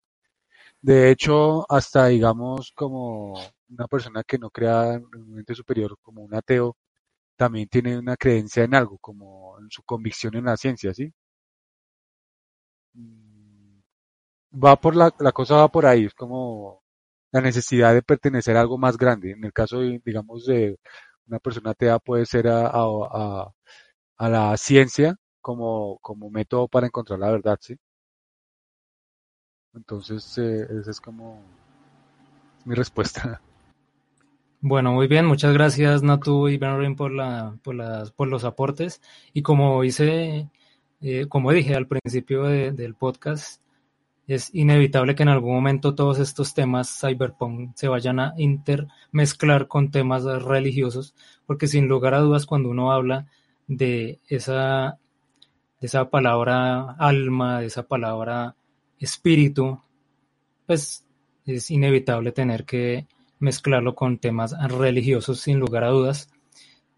De 0.82 1.10
hecho, 1.10 1.66
hasta 1.72 2.06
digamos 2.08 2.72
como 2.74 3.34
una 3.70 3.86
persona 3.88 4.24
que 4.24 4.38
no 4.38 4.50
crea 4.50 4.94
en 4.94 5.04
un 5.14 5.38
ente 5.40 5.54
superior, 5.56 5.96
como 6.02 6.22
un 6.22 6.34
ateo, 6.34 6.76
también 7.36 7.68
tiene 7.68 7.98
una 7.98 8.16
creencia 8.18 8.64
en 8.64 8.74
algo, 8.76 8.98
como 8.98 9.58
en 9.60 9.70
su 9.70 9.82
convicción 9.84 10.36
en 10.36 10.46
la 10.46 10.56
ciencia, 10.58 10.94
¿sí? 10.94 11.12
Mm, 12.94 13.80
Va 14.64 14.76
por 14.80 14.96
la, 14.96 15.12
la 15.20 15.32
cosa 15.32 15.56
va 15.56 15.68
por 15.68 15.86
ahí, 15.86 16.06
es 16.06 16.14
como 16.14 16.82
la 17.32 17.40
necesidad 17.42 17.94
de 17.94 18.02
pertenecer 18.02 18.56
a 18.56 18.62
algo 18.62 18.78
más 18.78 18.96
grande. 18.98 19.32
En 19.32 19.44
el 19.44 19.52
caso, 19.52 19.80
digamos, 19.80 20.46
de 20.46 20.78
una 21.28 21.38
persona 21.40 21.70
atea 21.72 21.98
puede 22.00 22.26
ser 22.26 22.48
a, 22.48 22.68
a- 22.68 23.52
a 24.18 24.28
la 24.30 24.56
ciencia 24.58 25.16
como, 25.40 25.98
como 26.00 26.30
método 26.30 26.68
para 26.68 26.86
encontrar 26.86 27.18
la 27.18 27.30
verdad, 27.30 27.58
¿sí? 27.60 27.76
Entonces, 29.74 30.36
eh, 30.38 30.66
esa 30.80 30.90
es 30.90 31.00
como 31.00 31.42
mi 32.64 32.74
respuesta. 32.74 33.40
Bueno, 34.62 34.92
muy 34.92 35.06
bien, 35.06 35.24
muchas 35.24 35.54
gracias 35.54 36.02
Natu 36.02 36.48
y 36.48 36.58
Benrin 36.58 36.94
por 36.94 37.12
la, 37.12 37.56
por 37.62 37.74
las, 37.74 38.10
por 38.12 38.28
los 38.28 38.44
aportes. 38.44 39.00
Y 39.32 39.42
como 39.42 39.82
hice, 39.84 40.50
eh, 41.00 41.26
como 41.28 41.52
dije 41.52 41.74
al 41.74 41.86
principio 41.86 42.42
de- 42.44 42.72
del 42.72 42.94
podcast, 42.94 43.62
es 44.26 44.54
inevitable 44.54 45.14
que 45.14 45.22
en 45.24 45.30
algún 45.30 45.54
momento 45.54 45.94
todos 45.94 46.18
estos 46.18 46.54
temas 46.54 47.00
cyberpunk 47.00 47.72
se 47.74 47.88
vayan 47.88 48.20
a 48.20 48.34
intermezclar 48.36 49.66
con 49.66 49.90
temas 49.90 50.24
religiosos, 50.24 51.14
porque 51.46 51.66
sin 51.66 51.88
lugar 51.88 52.14
a 52.14 52.20
dudas 52.20 52.46
cuando 52.46 52.68
uno 52.70 52.92
habla 52.92 53.26
de 53.66 54.20
esa, 54.28 54.98
de 55.80 55.86
esa 55.86 56.10
palabra 56.10 56.92
alma, 56.98 57.60
de 57.60 57.66
esa 57.66 57.84
palabra 57.84 58.54
espíritu, 58.98 59.80
pues 60.66 61.06
es 61.46 61.70
inevitable 61.70 62.32
tener 62.32 62.64
que 62.64 63.06
mezclarlo 63.38 63.94
con 63.94 64.18
temas 64.18 64.54
religiosos 64.70 65.40
sin 65.40 65.58
lugar 65.58 65.84
a 65.84 65.88
dudas. 65.88 66.30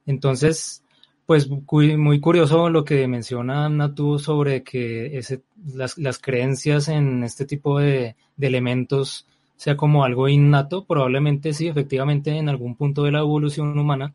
Entonces, 0.05 0.85
pues 1.27 1.49
muy 1.49 2.21
curioso 2.21 2.69
lo 2.69 2.85
que 2.85 3.07
menciona 3.07 3.69
Natu 3.69 4.19
sobre 4.19 4.65
que 4.65 5.17
ese, 5.17 5.43
las, 5.65 5.97
las 5.97 6.19
creencias 6.19 6.89
en 6.89 7.23
este 7.23 7.47
tipo 7.47 7.79
de, 7.79 8.17
de 8.37 8.47
elementos 8.47 9.27
sea 9.57 9.77
como 9.77 10.05
algo 10.05 10.29
innato, 10.29 10.85
probablemente 10.85 11.53
sí, 11.53 11.69
efectivamente 11.69 12.37
en 12.37 12.49
algún 12.49 12.75
punto 12.75 13.05
de 13.05 13.13
la 13.13 13.21
evolución 13.21 13.79
humana 13.79 14.13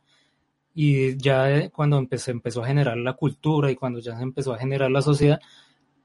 y 0.79 1.17
ya 1.17 1.51
eh, 1.57 1.71
cuando 1.71 1.99
empe- 1.99 2.17
se 2.19 2.31
empezó 2.31 2.63
a 2.63 2.67
generar 2.67 2.97
la 2.97 3.13
cultura 3.13 3.71
y 3.71 3.75
cuando 3.75 3.99
ya 3.99 4.15
se 4.15 4.23
empezó 4.23 4.53
a 4.53 4.59
generar 4.59 4.91
la 4.91 5.01
sociedad, 5.01 5.39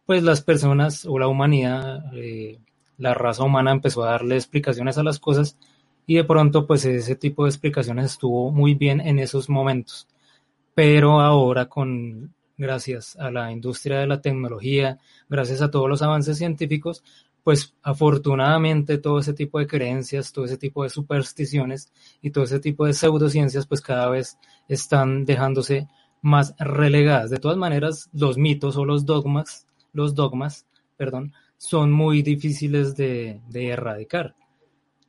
pues 0.06 0.22
las 0.22 0.42
personas 0.42 1.04
o 1.06 1.18
la 1.18 1.28
humanidad, 1.28 2.04
eh, 2.14 2.58
la 2.98 3.14
raza 3.14 3.44
humana 3.44 3.72
empezó 3.72 4.04
a 4.04 4.10
darle 4.12 4.36
explicaciones 4.36 4.98
a 4.98 5.02
las 5.02 5.18
cosas 5.20 5.58
y 6.06 6.16
de 6.16 6.24
pronto 6.24 6.66
pues 6.66 6.84
ese 6.86 7.16
tipo 7.16 7.44
de 7.44 7.50
explicaciones 7.50 8.06
estuvo 8.12 8.50
muy 8.52 8.74
bien 8.74 9.00
en 9.00 9.18
esos 9.18 9.48
momentos. 9.50 10.08
Pero 10.74 11.20
ahora 11.20 11.66
con 11.68 12.34
gracias 12.56 13.16
a 13.16 13.30
la 13.30 13.52
industria 13.52 14.00
de 14.00 14.06
la 14.06 14.20
tecnología, 14.20 14.98
gracias 15.28 15.62
a 15.62 15.70
todos 15.70 15.88
los 15.88 16.02
avances 16.02 16.38
científicos, 16.38 17.02
pues 17.44 17.74
afortunadamente 17.82 18.98
todo 18.98 19.18
ese 19.18 19.32
tipo 19.32 19.58
de 19.58 19.66
creencias, 19.66 20.32
todo 20.32 20.44
ese 20.44 20.58
tipo 20.58 20.84
de 20.84 20.90
supersticiones 20.90 21.92
y 22.20 22.30
todo 22.30 22.44
ese 22.44 22.60
tipo 22.60 22.86
de 22.86 22.92
pseudociencias 22.92 23.66
pues 23.66 23.80
cada 23.80 24.08
vez 24.08 24.38
están 24.68 25.24
dejándose 25.24 25.88
más 26.20 26.54
relegadas. 26.58 27.30
De 27.30 27.38
todas 27.38 27.58
maneras, 27.58 28.08
los 28.12 28.38
mitos 28.38 28.76
o 28.76 28.84
los 28.84 29.04
dogmas, 29.04 29.66
los 29.92 30.14
dogmas, 30.14 30.66
perdón, 30.96 31.32
son 31.58 31.92
muy 31.92 32.22
difíciles 32.22 32.96
de, 32.96 33.40
erradicar. 33.52 34.36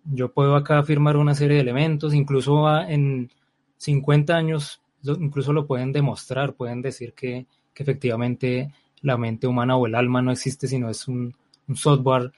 Yo 0.06 0.34
puedo 0.34 0.56
acá 0.56 0.80
afirmar 0.80 1.18
una 1.18 1.36
serie 1.36 1.56
de 1.56 1.62
elementos, 1.62 2.14
incluso 2.14 2.68
en 2.82 3.32
50 3.78 4.36
años, 4.36 4.82
incluso 5.04 5.54
lo 5.54 5.68
pueden 5.68 5.92
demostrar, 5.92 6.56
pueden 6.56 6.82
decir 6.82 7.14
que, 7.14 7.46
que 7.74 7.84
efectivamente 7.84 8.74
la 9.02 9.18
mente 9.18 9.48
humana 9.48 9.78
o 9.78 9.86
el 9.86 9.96
alma 9.96 10.22
no 10.22 10.32
existe, 10.32 10.68
sino 10.68 10.90
es 10.90 11.08
un 11.08 11.36
software 11.74 12.32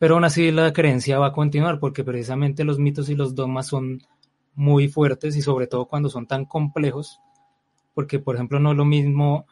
pero 0.00 0.14
aún 0.14 0.24
así 0.24 0.50
la 0.50 0.72
creencia 0.72 1.18
va 1.18 1.26
a 1.26 1.32
continuar 1.32 1.78
porque 1.78 2.04
precisamente 2.04 2.64
los 2.64 2.78
mitos 2.78 3.10
y 3.10 3.14
los 3.14 3.34
dogmas 3.34 3.66
son 3.66 4.00
muy 4.54 4.88
fuertes 4.88 5.36
y 5.36 5.42
sobre 5.42 5.66
todo 5.66 5.88
cuando 5.88 6.08
son 6.08 6.26
tan 6.26 6.46
complejos, 6.46 7.20
porque 7.92 8.18
por 8.18 8.34
ejemplo 8.34 8.58
no 8.58 8.70
es 8.70 8.78
lo 8.78 8.86
mismo 8.86 9.46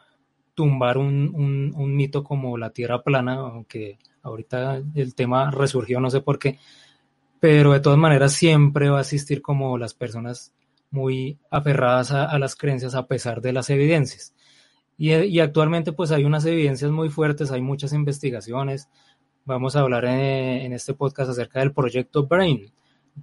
tumbar 0.55 0.97
un, 0.97 1.71
un, 1.75 1.95
mito 1.95 2.23
como 2.23 2.57
la 2.57 2.71
Tierra 2.71 3.03
plana, 3.03 3.35
aunque 3.35 3.99
ahorita 4.23 4.81
el 4.95 5.13
tema 5.13 5.51
resurgió, 5.51 5.99
no 5.99 6.09
sé 6.09 6.19
por 6.21 6.39
qué, 6.39 6.57
pero 7.39 7.73
de 7.73 7.79
todas 7.79 7.99
maneras 7.99 8.33
siempre 8.33 8.89
va 8.89 8.97
a 8.97 9.01
existir 9.01 9.43
como 9.43 9.77
las 9.77 9.93
personas 9.93 10.51
muy 10.89 11.37
aferradas 11.51 12.11
a, 12.11 12.39
las 12.39 12.55
creencias 12.55 12.95
a 12.95 13.05
pesar 13.05 13.41
de 13.41 13.53
las 13.53 13.69
evidencias. 13.69 14.33
Y, 14.97 15.39
actualmente 15.39 15.93
pues 15.93 16.11
hay 16.11 16.23
unas 16.25 16.43
evidencias 16.45 16.89
muy 16.89 17.09
fuertes, 17.09 17.51
hay 17.51 17.61
muchas 17.61 17.93
investigaciones, 17.93 18.89
vamos 19.49 19.75
a 19.75 19.79
hablar 19.79 20.05
en, 20.05 20.73
este 20.73 20.93
podcast 20.93 21.31
acerca 21.31 21.59
del 21.59 21.73
proyecto 21.73 22.27
Brain. 22.27 22.71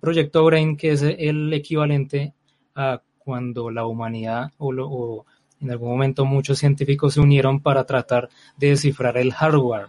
Proyecto 0.01 0.45
Brain 0.45 0.77
que 0.77 0.91
es 0.91 1.03
el 1.03 1.53
equivalente 1.53 2.35
a 2.75 3.01
cuando 3.19 3.71
la 3.71 3.87
humanidad 3.87 4.51
o, 4.59 5.25
en 5.61 5.71
algún 5.71 5.89
momento 5.89 6.25
muchos 6.25 6.59
científicos 6.59 7.15
se 7.15 7.21
unieron 7.21 7.61
para 7.61 7.87
tratar 7.87 8.29
de 8.57 8.71
descifrar 8.71 9.17
el 9.17 9.33
hardware, 9.33 9.87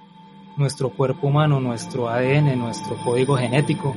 nuestro 0.57 0.91
cuerpo 0.91 1.27
humano, 1.27 1.59
nuestro 1.59 2.07
ADN, 2.07 2.57
nuestro 2.57 2.95
código 3.03 3.35
genético. 3.35 3.95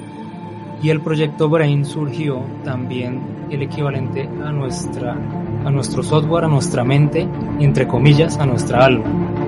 Y 0.83 0.89
el 0.89 1.03
proyecto 1.03 1.51
Brain 1.51 1.85
surgió 1.85 2.43
también 2.65 3.49
el 3.51 3.61
equivalente 3.63 4.23
a 4.23 4.51
nuestra 4.51 5.13
a 5.13 5.71
nuestro 5.71 6.03
software, 6.03 6.45
a 6.45 6.49
nuestra 6.49 6.85
mente, 6.85 7.29
entre 7.59 7.87
comillas, 7.87 8.39
a 8.39 8.47
nuestra 8.47 8.87
alma. 8.87 9.40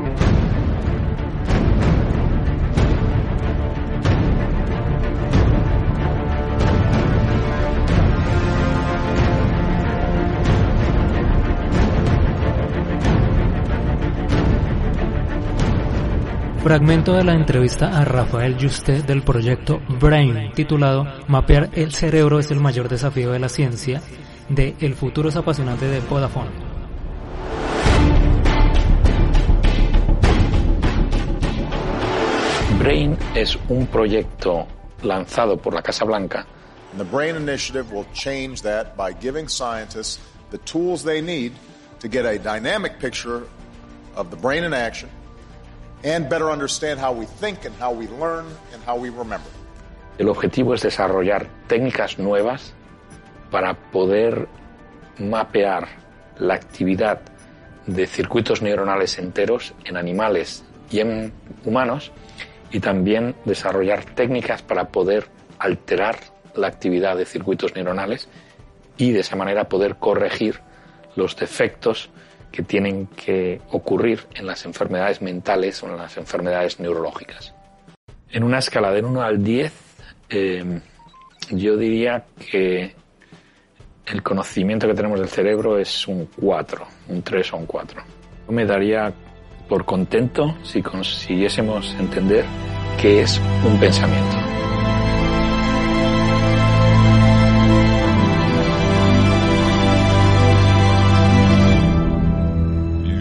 Fragmento 16.63 17.15
de 17.15 17.25
la 17.25 17.35
entrevista 17.35 17.89
a 17.89 18.05
Rafael 18.05 18.57
Juste 18.57 19.03
del 19.03 19.23
proyecto 19.23 19.83
Brain, 19.99 20.53
titulado 20.55 21.05
Mapear 21.27 21.71
el 21.73 21.93
cerebro 21.93 22.39
es 22.39 22.53
el 22.53 22.61
mayor 22.61 22.89
desafío 22.89 23.33
de 23.33 23.41
la 23.41 23.49
ciencia, 23.49 24.01
de 24.49 24.77
El 24.79 24.95
futuro 24.95 25.29
es 25.29 25.35
apasionante 25.35 25.87
de 25.87 25.99
Vodafone. 25.99 26.51
Brain 32.79 33.19
es 33.35 33.59
un 33.69 33.89
proyecto 33.89 34.69
lanzado 35.03 35.57
por 35.57 35.75
la 35.75 35.83
Casa 35.83 36.05
Blanca. 36.05 36.47
The 36.97 37.03
Brain 37.03 37.35
Initiative 37.35 37.93
will 37.93 38.07
change 38.13 38.63
that 38.63 38.97
by 38.97 39.13
giving 39.21 39.49
scientists 39.49 40.21
the 40.53 40.59
tools 40.59 41.03
they 41.03 41.21
need 41.21 41.55
to 41.99 42.09
get 42.09 42.25
a 42.25 42.39
dynamic 42.39 43.01
picture 43.01 43.49
of 44.15 44.31
the 44.31 44.37
brain 44.37 44.63
in 44.63 44.73
action 44.73 45.09
and 46.05 46.29
better 46.29 46.51
understand 46.51 47.01
how 47.01 47.13
we 47.13 47.27
think 47.27 47.65
and 47.65 47.75
how 47.81 47.93
we 47.93 48.07
learn 48.09 48.47
and 48.73 48.83
how 48.87 48.97
we 48.97 49.11
remember. 49.11 49.51
El 50.19 50.29
objetivo 50.29 50.75
es 50.75 50.83
desarrollar 50.83 51.49
técnicas 51.69 52.19
nuevas 52.19 52.75
para 53.51 53.75
poder 53.75 54.49
mapear 55.19 55.89
la 56.39 56.55
actividad 56.55 57.21
de 57.87 58.07
circuitos 58.07 58.63
neuronales 58.63 59.19
enteros 59.19 59.75
en 59.85 59.97
animales 59.97 60.65
y 60.91 61.01
en 61.01 61.33
humanos 61.65 62.13
y 62.71 62.81
también 62.81 63.35
desarrollar 63.45 64.05
técnicas 64.05 64.63
para 64.63 64.89
poder 64.89 65.27
alterar 65.59 66.17
la 66.55 66.69
actividad 66.69 67.17
de 67.17 67.25
circuitos 67.25 67.75
neuronales 67.75 68.29
y 68.97 69.13
de 69.13 69.21
esa 69.21 69.37
manera 69.37 69.69
poder 69.69 69.97
corregir 69.97 70.61
los 71.17 71.37
defectos 71.37 72.11
que 72.53 72.63
tienen 72.63 73.07
que 73.09 73.61
ocurrir 73.71 74.21
en 74.35 74.47
las 74.47 74.65
enfermedades 74.67 75.23
mentales 75.23 75.83
o 75.83 75.89
en 75.89 75.97
las 75.97 76.17
enfermedades 76.19 76.79
neurológicas. 76.79 77.55
En 78.31 78.45
una 78.45 78.59
escala 78.59 78.93
de 78.93 79.03
1 79.03 79.23
al 79.23 79.43
10, 79.43 79.73
eh, 80.29 80.81
yo 81.51 81.77
diría 81.77 82.25
que 82.51 82.95
el 84.07 84.23
conocimiento 84.23 84.87
que 84.87 84.95
tenemos 84.95 85.19
del 85.19 85.29
cerebro 85.29 85.79
es 85.79 86.07
un 86.07 86.29
4, 86.41 86.87
un 87.09 87.23
3 87.23 87.53
o 87.53 87.57
un 87.57 87.67
4. 87.67 88.03
Yo 88.47 88.53
me 88.53 88.67
daría 88.67 89.13
por 89.69 89.85
contento 89.85 90.57
si 90.63 90.83
consiguiésemos 90.83 91.95
entender 91.99 92.45
qué 93.01 93.23
es 93.23 93.41
un 93.65 93.79
pensamiento. 93.79 94.52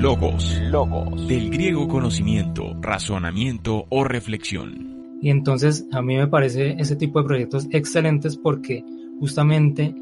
Logos. 0.01 0.59
Logos. 0.63 1.27
Del 1.27 1.51
griego 1.51 1.87
conocimiento, 1.87 2.75
razonamiento 2.81 3.85
o 3.89 4.03
reflexión. 4.03 5.19
Y 5.21 5.29
entonces 5.29 5.87
a 5.91 6.01
mí 6.01 6.17
me 6.17 6.25
parece 6.25 6.71
ese 6.79 6.95
tipo 6.95 7.19
de 7.19 7.27
proyectos 7.27 7.67
excelentes 7.69 8.35
porque 8.35 8.83
justamente 9.19 9.93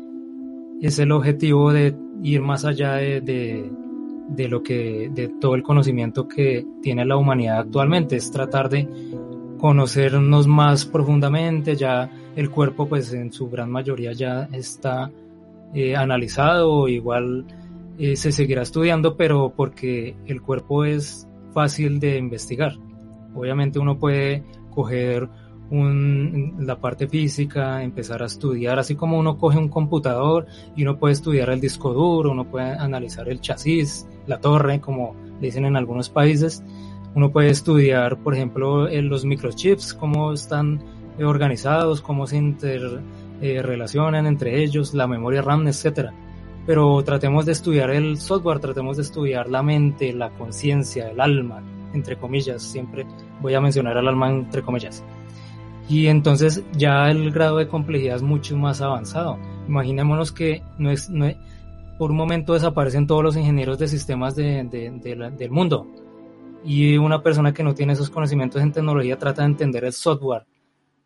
es 0.79 0.99
el 0.99 1.11
objetivo 1.11 1.73
de 1.73 1.97
ir 2.23 2.41
más 2.41 2.63
allá 2.63 2.93
de, 2.93 3.69
de, 4.29 4.47
lo 4.47 4.63
que, 4.63 5.11
de 5.13 5.27
todo 5.41 5.55
el 5.55 5.63
conocimiento 5.63 6.29
que 6.29 6.65
tiene 6.81 7.03
la 7.03 7.17
humanidad 7.17 7.59
actualmente, 7.59 8.15
es 8.15 8.31
tratar 8.31 8.69
de 8.69 8.87
conocernos 9.57 10.47
más 10.47 10.85
profundamente, 10.85 11.75
ya 11.75 12.09
el 12.37 12.49
cuerpo 12.49 12.87
pues 12.87 13.11
en 13.11 13.33
su 13.33 13.49
gran 13.49 13.69
mayoría 13.69 14.13
ya 14.13 14.47
está 14.53 15.11
eh, 15.73 15.97
analizado, 15.97 16.87
igual 16.87 17.45
eh, 17.99 18.15
se 18.15 18.31
seguirá 18.31 18.61
estudiando, 18.61 19.17
pero 19.17 19.53
porque 19.53 20.15
el 20.25 20.41
cuerpo 20.41 20.85
es 20.85 21.27
fácil 21.53 21.99
de 21.99 22.17
investigar. 22.17 22.77
Obviamente 23.35 23.77
uno 23.77 23.99
puede 23.99 24.45
coger 24.71 25.27
la 25.69 26.79
parte 26.79 27.07
física, 27.07 27.83
empezar 27.83 28.23
a 28.23 28.25
estudiar, 28.25 28.79
así 28.79 28.95
como 28.95 29.19
uno 29.19 29.37
coge 29.37 29.57
un 29.57 29.67
computador 29.67 30.47
y 30.75 30.81
uno 30.83 30.97
puede 30.97 31.13
estudiar 31.13 31.49
el 31.49 31.59
disco 31.59 31.93
duro, 31.93 32.31
uno 32.31 32.49
puede 32.49 32.71
analizar 32.71 33.27
el 33.27 33.41
chasis, 33.41 34.07
la 34.25 34.39
torre, 34.39 34.79
como 34.79 35.15
dicen 35.41 35.65
en 35.65 35.75
algunos 35.75 36.09
países. 36.09 36.63
Uno 37.15 37.31
puede 37.31 37.49
estudiar, 37.49 38.17
por 38.23 38.33
ejemplo, 38.33 38.87
los 38.87 39.25
microchips, 39.25 39.93
cómo 39.93 40.31
están 40.31 40.81
organizados, 41.21 42.01
cómo 42.01 42.25
se 42.27 42.37
interrelacionan 42.37 44.25
eh, 44.25 44.29
entre 44.29 44.63
ellos, 44.63 44.93
la 44.93 45.05
memoria 45.05 45.41
RAM, 45.41 45.67
etcétera 45.67 46.13
pero 46.69 47.01
tratemos 47.03 47.47
de 47.47 47.53
estudiar 47.53 47.89
el 47.89 48.17
software, 48.19 48.59
tratemos 48.59 48.95
de 48.97 49.01
estudiar 49.01 49.49
la 49.49 49.63
mente, 49.63 50.13
la 50.13 50.29
conciencia, 50.29 51.09
el 51.09 51.19
alma, 51.19 51.63
entre 51.95 52.15
comillas, 52.15 52.61
siempre 52.61 53.07
voy 53.41 53.55
a 53.55 53.59
mencionar 53.59 53.97
al 53.97 54.07
alma 54.07 54.29
entre 54.29 54.61
comillas. 54.61 55.03
Y 55.89 56.05
entonces 56.05 56.63
ya 56.73 57.09
el 57.09 57.31
grado 57.31 57.57
de 57.57 57.67
complejidad 57.67 58.17
es 58.17 58.21
mucho 58.21 58.55
más 58.55 58.81
avanzado. 58.81 59.39
Imaginémonos 59.67 60.31
que 60.31 60.61
no 60.77 60.91
es, 60.91 61.09
no 61.09 61.25
por 61.97 62.11
un 62.11 62.17
momento 62.17 62.53
desaparecen 62.53 63.07
todos 63.07 63.23
los 63.23 63.35
ingenieros 63.35 63.79
de 63.79 63.87
sistemas 63.87 64.35
de, 64.35 64.63
del 65.39 65.49
mundo 65.49 65.87
y 66.63 66.97
una 66.97 67.23
persona 67.23 67.51
que 67.51 67.63
no 67.63 67.73
tiene 67.73 67.93
esos 67.93 68.11
conocimientos 68.11 68.61
en 68.61 68.73
tecnología 68.73 69.17
trata 69.17 69.41
de 69.41 69.47
entender 69.47 69.85
el 69.85 69.93
software. 69.93 70.45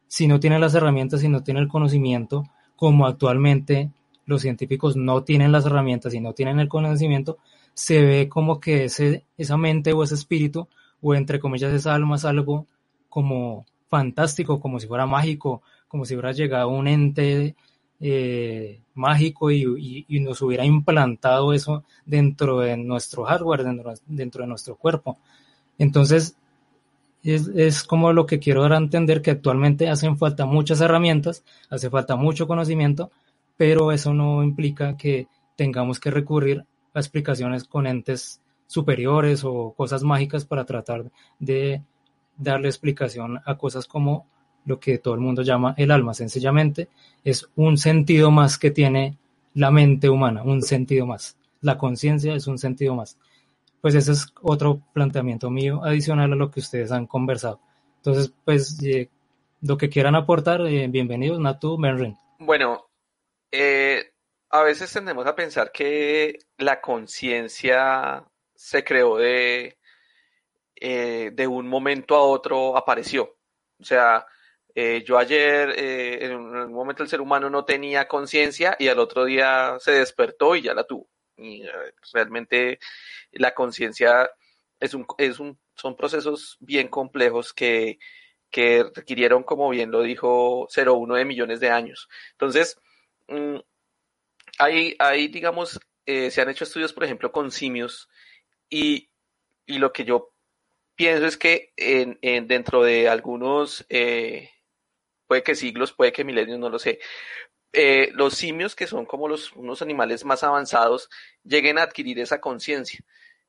Si 0.08 0.28
no 0.28 0.41
tiene 0.41 0.60
las 0.60 0.76
herramientas, 0.76 1.21
si 1.21 1.30
no 1.30 1.41
tiene 1.41 1.62
el 1.62 1.69
conocimiento, 1.69 2.43
como 2.76 3.08
actualmente 3.08 3.91
los 4.25 4.41
científicos 4.41 4.95
no 4.95 5.23
tienen 5.23 5.51
las 5.51 5.65
herramientas 5.65 6.13
y 6.13 6.19
no 6.19 6.33
tienen 6.33 6.59
el 6.59 6.69
conocimiento, 6.69 7.38
se 7.73 8.03
ve 8.03 8.29
como 8.29 8.59
que 8.59 8.86
ese, 8.86 9.25
esa 9.38 9.57
mente 9.57 9.93
o 9.93 10.03
ese 10.03 10.15
espíritu, 10.15 10.67
o 11.01 11.15
entre 11.15 11.39
comillas 11.39 11.73
esa 11.73 11.93
alma 11.93 12.15
es 12.15 12.25
algo 12.25 12.67
como 13.09 13.65
fantástico, 13.89 14.59
como 14.59 14.79
si 14.79 14.88
fuera 14.88 15.05
mágico, 15.05 15.62
como 15.88 16.05
si 16.05 16.15
hubiera 16.15 16.31
llegado 16.31 16.69
un 16.69 16.88
ente 16.88 17.55
eh, 17.99 18.81
mágico 18.95 19.51
y, 19.51 20.05
nos 20.21 20.41
hubiera 20.41 20.65
implantado 20.65 21.53
eso 21.53 21.83
dentro 22.05 22.59
de 22.59 22.77
nuestro 22.77 23.23
hardware, 23.23 23.63
dentro, 23.63 23.93
dentro 24.07 24.41
de 24.43 24.47
nuestro 24.47 24.75
cuerpo. 24.75 25.17
Entonces, 25.77 26.36
es, 27.23 27.47
es, 27.49 27.83
como 27.83 28.12
lo 28.13 28.25
que 28.25 28.39
quiero 28.39 28.63
dar 28.63 28.73
a 28.73 28.77
entender 28.77 29.21
que 29.21 29.31
actualmente 29.31 29.89
hacen 29.89 30.17
falta 30.17 30.45
muchas 30.45 30.81
herramientas, 30.81 31.43
hace 31.69 31.89
falta 31.89 32.15
mucho 32.15 32.47
conocimiento, 32.47 33.12
pero 33.57 33.91
eso 33.91 34.13
no 34.13 34.43
implica 34.43 34.97
que 34.97 35.27
tengamos 35.55 35.99
que 35.99 36.11
recurrir 36.11 36.65
a 36.93 36.99
explicaciones 36.99 37.63
con 37.63 37.87
entes 37.87 38.41
superiores 38.67 39.43
o 39.43 39.73
cosas 39.75 40.03
mágicas 40.03 40.45
para 40.45 40.65
tratar 40.65 41.11
de 41.39 41.81
darle 42.37 42.67
explicación 42.67 43.39
a 43.45 43.57
cosas 43.57 43.85
como 43.87 44.27
lo 44.65 44.79
que 44.79 44.97
todo 44.97 45.13
el 45.13 45.19
mundo 45.19 45.41
llama 45.41 45.73
el 45.77 45.91
alma. 45.91 46.13
Sencillamente 46.13 46.89
es 47.23 47.47
un 47.55 47.77
sentido 47.77 48.31
más 48.31 48.57
que 48.57 48.71
tiene 48.71 49.17
la 49.53 49.71
mente 49.71 50.09
humana, 50.09 50.43
un 50.43 50.61
sentido 50.61 51.05
más. 51.05 51.37
La 51.61 51.77
conciencia 51.77 52.33
es 52.33 52.47
un 52.47 52.57
sentido 52.57 52.95
más. 52.95 53.17
Pues 53.81 53.95
ese 53.95 54.13
es 54.13 54.27
otro 54.41 54.81
planteamiento 54.93 55.49
mío 55.49 55.83
adicional 55.83 56.31
a 56.33 56.35
lo 56.35 56.49
que 56.49 56.61
ustedes 56.61 56.91
han 56.91 57.05
conversado. 57.05 57.59
Entonces, 57.97 58.33
pues 58.43 58.81
eh, 58.83 59.09
lo 59.61 59.77
que 59.77 59.89
quieran 59.89 60.15
aportar, 60.15 60.61
eh, 60.61 60.87
bienvenidos, 60.87 61.39
Natu, 61.39 61.77
Menren. 61.77 62.17
Bueno, 62.39 62.85
eh, 63.53 64.13
a 64.49 64.63
veces 64.63 64.91
tendemos 64.91 65.27
a 65.27 65.35
pensar 65.35 65.71
que 65.71 66.39
la 66.57 66.81
conciencia 66.81 68.25
se 68.55 68.83
creó 68.83 69.17
de, 69.17 69.77
eh, 70.75 71.31
de 71.33 71.47
un 71.47 71.67
momento 71.67 72.15
a 72.15 72.23
otro 72.23 72.75
apareció. 72.75 73.37
O 73.79 73.83
sea, 73.83 74.25
eh, 74.75 75.03
yo 75.05 75.19
ayer, 75.19 75.75
en 75.77 76.35
un 76.35 76.73
momento 76.73 77.03
el 77.03 77.09
ser 77.09 77.21
humano 77.21 77.49
no 77.49 77.63
tenía 77.63 78.07
conciencia 78.07 78.75
y 78.79 78.87
al 78.87 78.99
otro 78.99 79.25
día 79.25 79.77
se 79.79 79.91
despertó 79.91 80.55
y 80.55 80.63
ya 80.63 80.73
la 80.73 80.85
tuvo. 80.85 81.09
Y 81.37 81.63
realmente 82.13 82.79
la 83.33 83.53
conciencia 83.53 84.31
es 84.79 84.95
un, 84.95 85.05
es 85.19 85.39
un, 85.39 85.59
son 85.75 85.95
procesos 85.95 86.57
bien 86.59 86.87
complejos 86.87 87.53
que, 87.53 87.99
que 88.49 88.83
requirieron, 88.95 89.43
como 89.43 89.69
bien 89.69 89.91
lo 89.91 90.01
dijo 90.01 90.67
0,1 90.69 91.17
de 91.17 91.25
millones 91.25 91.59
de 91.59 91.69
años. 91.69 92.09
Entonces, 92.31 92.79
mm, 93.34 93.62
hay, 94.60 94.96
hay, 95.00 95.28
digamos, 95.28 95.80
se 96.06 96.41
han 96.41 96.50
hecho 96.50 96.65
estudios, 96.65 96.93
por 96.93 97.06
ejemplo, 97.06 97.32
con 97.32 97.50
simios 97.52 98.10
y, 98.69 99.10
y 99.65 99.78
lo 99.78 99.93
que 99.93 100.06
yo 100.06 100.34
pienso 100.96 101.26
es 101.26 101.38
que 101.38 101.74
en, 101.78 102.19
en 102.22 102.48
dentro 102.48 102.84
de 102.84 103.10
algunos, 103.10 103.86
eh, 103.89 104.50
puede 105.28 105.43
que 105.43 105.56
siglos, 105.56 105.93
puede 105.93 106.12
que 106.13 106.24
milenios, 106.24 106.60
no 106.60 106.69
lo 106.69 106.80
sé, 106.80 107.00
eh, 107.74 108.12
los 108.13 108.36
simios, 108.36 108.76
que 108.76 108.88
son 108.88 109.06
como 109.06 109.28
los, 109.28 109.54
unos 109.54 109.82
animales 109.82 110.26
más 110.26 110.43
avanzados, 110.43 111.10
lleguen 111.43 111.78
a 111.78 111.84
adquirir 111.84 112.19
esa 112.19 112.39
conciencia, 112.39 113.00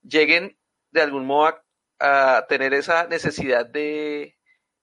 lleguen 0.02 0.56
de 0.92 1.02
algún 1.02 1.26
modo 1.26 1.62
a, 2.00 2.46
tener 2.48 2.74
esa 2.74 3.06
necesidad 3.06 3.66
de, 3.66 4.36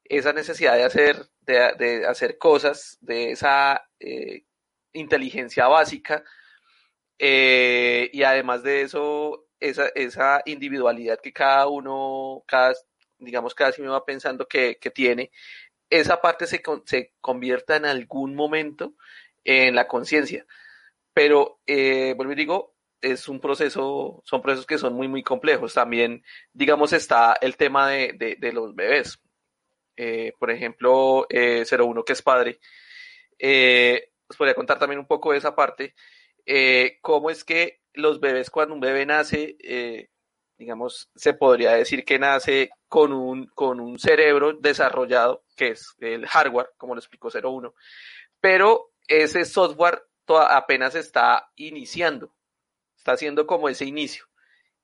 esa 0.05 0.33
necesidad 0.33 0.75
de 0.75 0.83
hacer, 0.83 1.17
de, 1.41 2.05
hacer 2.05 2.37
cosas, 2.37 2.97
de 3.01 3.31
esa 3.31 3.87
eh, 3.99 4.45
inteligencia 4.93 5.67
básica, 5.67 6.23
eh, 7.19 8.09
y 8.13 8.23
además 8.23 8.63
de 8.63 8.81
eso, 8.81 9.47
esa, 9.59 9.87
esa 9.95 10.41
individualidad 10.45 11.19
que 11.21 11.33
cada 11.33 11.67
uno, 11.67 12.43
cada, 12.47 12.73
digamos, 13.19 13.53
cada 13.53 13.71
me 13.77 13.87
va 13.87 14.05
pensando 14.05 14.47
que, 14.47 14.77
que 14.79 14.91
tiene, 14.91 15.31
esa 15.89 16.21
parte 16.21 16.47
se, 16.47 16.61
se, 16.85 17.13
convierta 17.21 17.75
en 17.75 17.85
algún 17.85 18.35
momento 18.35 18.95
en 19.43 19.75
la 19.75 19.87
conciencia. 19.87 20.45
Pero, 21.13 21.59
eh, 21.67 22.13
vuelvo 22.15 22.33
y 22.33 22.35
digo, 22.35 22.75
es 23.01 23.27
un 23.27 23.39
proceso, 23.39 24.21
son 24.25 24.41
procesos 24.41 24.65
que 24.65 24.77
son 24.77 24.93
muy, 24.93 25.07
muy 25.07 25.23
complejos. 25.23 25.73
También, 25.73 26.23
digamos, 26.53 26.93
está 26.93 27.37
el 27.41 27.57
tema 27.57 27.89
de, 27.89 28.13
de, 28.13 28.37
de 28.39 28.53
los 28.53 28.73
bebés. 28.75 29.19
Eh, 29.97 30.33
por 30.39 30.51
ejemplo, 30.51 31.27
eh, 31.29 31.65
01, 31.69 32.03
que 32.03 32.13
es 32.13 32.21
padre. 32.21 32.59
Eh, 33.37 34.10
os 34.31 34.37
podría 34.37 34.55
contar 34.55 34.79
también 34.79 34.99
un 34.99 35.07
poco 35.07 35.31
de 35.31 35.37
esa 35.37 35.55
parte. 35.55 35.93
Eh, 36.45 36.97
cómo 37.01 37.29
es 37.29 37.43
que 37.43 37.81
los 37.93 38.19
bebés, 38.19 38.49
cuando 38.49 38.73
un 38.73 38.79
bebé 38.79 39.05
nace, 39.05 39.57
eh, 39.59 40.09
digamos, 40.57 41.09
se 41.15 41.33
podría 41.33 41.73
decir 41.73 42.03
que 42.05 42.17
nace 42.17 42.69
con 42.87 43.13
un, 43.13 43.47
con 43.47 43.79
un 43.79 43.99
cerebro 43.99 44.53
desarrollado, 44.53 45.43
que 45.55 45.69
es 45.69 45.95
el 45.99 46.25
hardware, 46.27 46.69
como 46.77 46.95
lo 46.95 46.99
explicó 46.99 47.29
01, 47.29 47.73
pero 48.39 48.91
ese 49.07 49.45
software 49.45 50.03
apenas 50.27 50.95
está 50.95 51.51
iniciando, 51.55 52.33
está 52.95 53.13
haciendo 53.13 53.45
como 53.45 53.67
ese 53.67 53.85
inicio. 53.85 54.25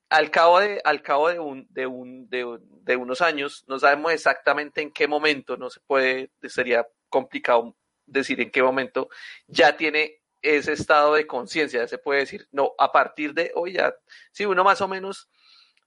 Al 0.10 0.30
cabo 0.32 0.60
de, 0.60 0.82
al 0.84 1.02
cabo 1.02 1.30
de, 1.30 1.40
un, 1.40 1.68
de, 1.70 1.88
un, 1.88 2.30
de, 2.30 2.60
de 2.82 2.96
unos 2.96 3.22
años, 3.22 3.64
no 3.68 3.80
sabemos 3.80 4.12
exactamente 4.12 4.82
en 4.82 4.92
qué 4.92 5.08
momento, 5.08 5.58
no 5.58 5.70
se 5.70 5.80
puede, 5.82 6.32
sería 6.44 6.86
complicado 7.10 7.76
decir 8.08 8.41
en 8.41 8.50
qué 8.52 8.63
momento, 8.63 9.10
ya 9.48 9.78
tiene 9.78 10.22
ese 10.41 10.74
estado 10.74 11.13
de 11.15 11.28
conciencia, 11.28 11.88
se 11.88 11.98
puede 11.98 12.22
decir, 12.22 12.48
no, 12.52 12.74
a 12.78 12.91
partir 12.91 13.34
de 13.34 13.52
hoy 13.56 13.74
ya, 13.74 13.93
si 14.32 14.46
uno 14.46 14.63
más 14.63 14.82
o 14.82 14.88
menos, 14.88 15.30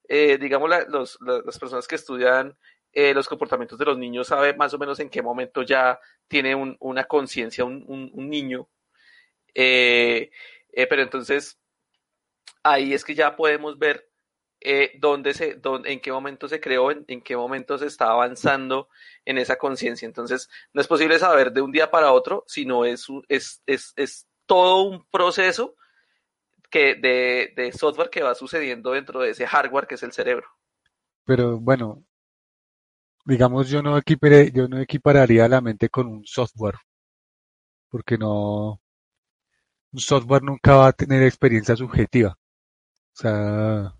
eh, 0.08 0.38
digamos, 0.38 0.70
las 0.70 1.58
personas 1.58 1.88
que 1.88 1.94
estudian 1.94 2.56
eh, 2.92 3.14
los 3.14 3.28
comportamientos 3.28 3.78
de 3.78 3.84
los 3.84 3.98
niños 3.98 4.26
sabe 4.26 4.54
más 4.54 4.74
o 4.74 4.78
menos 4.78 4.98
en 4.98 5.08
qué 5.08 5.22
momento 5.22 5.62
ya 5.62 6.00
tiene 6.26 6.54
un, 6.54 6.76
una 6.80 7.04
conciencia 7.04 7.64
un, 7.64 8.10
niño, 8.14 8.68
eh, 9.54 10.30
pero 10.72 11.02
entonces 11.02 11.58
ahí 12.62 12.92
es 12.92 13.04
que 13.04 13.14
ya 13.14 13.36
podemos 13.36 13.78
ver 13.78 14.09
eh, 14.60 14.92
dónde 14.98 15.32
se, 15.32 15.54
dónde, 15.54 15.92
en 15.92 16.00
qué 16.00 16.12
momento 16.12 16.48
se 16.48 16.60
creó, 16.60 16.90
en, 16.90 17.22
qué 17.22 17.36
momento 17.36 17.78
se 17.78 17.86
está 17.86 18.10
avanzando 18.10 18.88
en 19.24 19.38
esa 19.38 19.56
conciencia. 19.56 20.06
Entonces, 20.06 20.50
no 20.72 20.80
es 20.80 20.86
posible 20.86 21.18
saber 21.18 21.52
de 21.52 21.62
un 21.62 21.72
día 21.72 21.90
para 21.90 22.12
otro, 22.12 22.44
sino 22.46 22.84
es, 22.84 23.06
es, 23.28 23.62
es, 23.66 23.92
es 23.96 24.26
todo 24.46 24.82
un 24.82 25.06
proceso 25.10 25.76
que 26.70 26.94
de, 26.94 27.52
de, 27.56 27.72
software 27.72 28.10
que 28.10 28.22
va 28.22 28.34
sucediendo 28.34 28.92
dentro 28.92 29.20
de 29.20 29.30
ese 29.30 29.46
hardware 29.46 29.86
que 29.86 29.94
es 29.96 30.02
el 30.02 30.12
cerebro. 30.12 30.46
Pero 31.24 31.58
bueno, 31.58 32.04
digamos 33.24 33.68
yo 33.68 33.82
no 33.82 33.96
equiparé, 33.96 34.52
yo 34.52 34.68
no 34.68 34.78
equipararía 34.78 35.48
la 35.48 35.60
mente 35.60 35.88
con 35.88 36.06
un 36.06 36.24
software, 36.24 36.76
porque 37.88 38.16
no, 38.18 38.80
un 39.92 40.00
software 40.00 40.42
nunca 40.42 40.76
va 40.76 40.88
a 40.88 40.92
tener 40.92 41.22
experiencia 41.22 41.74
subjetiva. 41.76 42.36
O 43.12 43.16
sea, 43.20 43.94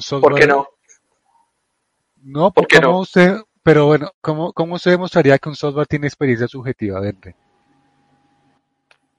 software, 0.00 0.32
¿por 0.32 0.40
qué 0.40 0.46
no? 0.46 0.68
No, 2.22 2.50
¿por 2.52 2.66
qué 2.66 2.80
no? 2.80 2.98
Usted, 2.98 3.36
pero 3.62 3.86
bueno, 3.86 4.10
¿cómo, 4.20 4.52
¿cómo 4.52 4.78
se 4.78 4.90
demostraría 4.90 5.38
que 5.38 5.48
un 5.48 5.56
software 5.56 5.86
tiene 5.86 6.06
experiencia 6.06 6.48
subjetiva, 6.48 7.00
Vente? 7.00 7.36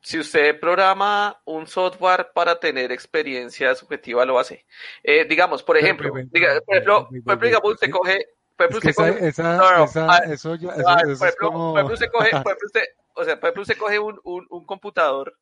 si 0.02 0.18
usted 0.18 0.60
programa 0.60 1.40
un 1.46 1.68
software 1.68 2.32
para 2.34 2.60
tener 2.60 2.92
experiencia 2.92 3.76
subjetiva, 3.76 4.26
lo 4.26 4.40
hace. 4.40 4.66
Eh, 5.04 5.26
digamos, 5.26 5.62
por 5.62 5.78
ejemplo, 5.78 6.12
diga, 6.32 6.60
por 6.66 6.76
ejemplo, 6.76 7.08
por 7.08 7.18
ejemplo, 7.18 7.48
digamos, 7.48 7.74
usted 7.74 7.90
coge, 7.92 8.26
por 8.56 8.66
ejemplo, 8.66 8.90
usted 8.90 8.96
coge, 8.96 9.28
eso, 9.28 10.54
usted 10.54 12.10
coge, 12.12 12.32
usted, 12.66 12.84
o 13.14 13.24
sea, 13.24 13.40
por 13.40 13.50
ejemplo, 13.50 13.62
usted 13.62 13.78
coge 13.78 14.00
un, 14.00 14.20
un, 14.24 14.48
un 14.50 14.66
computador, 14.66 15.38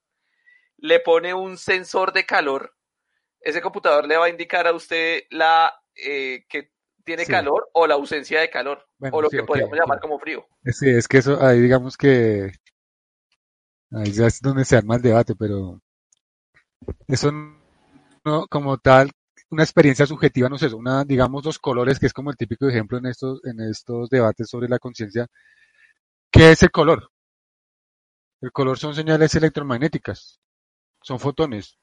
le 0.78 1.00
pone 1.00 1.34
un 1.34 1.58
sensor 1.58 2.12
de 2.12 2.26
calor, 2.26 2.74
ese 3.42 3.62
computador 3.62 4.08
le 4.08 4.18
va 4.18 4.26
a 4.26 4.30
indicar 4.30 4.68
a 4.68 4.74
usted 4.74 5.24
la 5.32 5.74
eh, 5.96 6.46
que 6.50 6.72
tiene 7.04 7.26
sí. 7.26 7.32
calor 7.32 7.70
o 7.74 7.88
la 7.88 7.96
ausencia 7.96 8.42
de 8.42 8.50
calor, 8.50 8.86
bueno, 8.98 9.18
o 9.18 9.22
lo 9.22 9.30
sí, 9.30 9.38
que 9.38 9.42
okay, 9.42 9.48
podríamos 9.48 9.74
okay. 9.74 9.80
llamar 9.80 10.00
como 10.00 10.20
frío. 10.20 10.46
Sí, 10.66 10.90
es 10.90 11.08
que 11.08 11.20
eso, 11.20 11.42
ahí 11.42 11.60
digamos 11.62 11.96
que 11.96 12.52
Ahí 13.92 14.12
ya 14.12 14.28
es 14.28 14.42
donde 14.42 14.66
se 14.66 14.76
arma 14.76 14.96
el 14.96 15.02
debate, 15.02 15.36
pero 15.36 15.82
eso 17.08 17.32
no, 18.26 18.48
como 18.50 18.78
tal, 18.78 19.12
una 19.50 19.64
experiencia 19.64 20.06
subjetiva, 20.06 20.50
no 20.50 20.58
sé, 20.58 20.68
una, 20.74 21.06
digamos, 21.06 21.46
los 21.46 21.58
colores, 21.58 22.00
que 22.00 22.08
es 22.08 22.14
como 22.14 22.30
el 22.30 22.38
típico 22.38 22.68
ejemplo 22.68 22.98
en 22.98 23.06
estos, 23.06 23.40
en 23.46 23.62
estos 23.62 24.10
debates 24.10 24.50
sobre 24.50 24.68
la 24.68 24.80
conciencia. 24.80 25.28
¿Qué 26.30 26.52
es 26.52 26.64
el 26.64 26.72
color? 26.72 27.10
El 28.42 28.52
color 28.52 28.78
son 28.78 28.94
señales 28.94 29.34
electromagnéticas, 29.36 30.40
son 31.02 31.20
fotones 31.20 31.78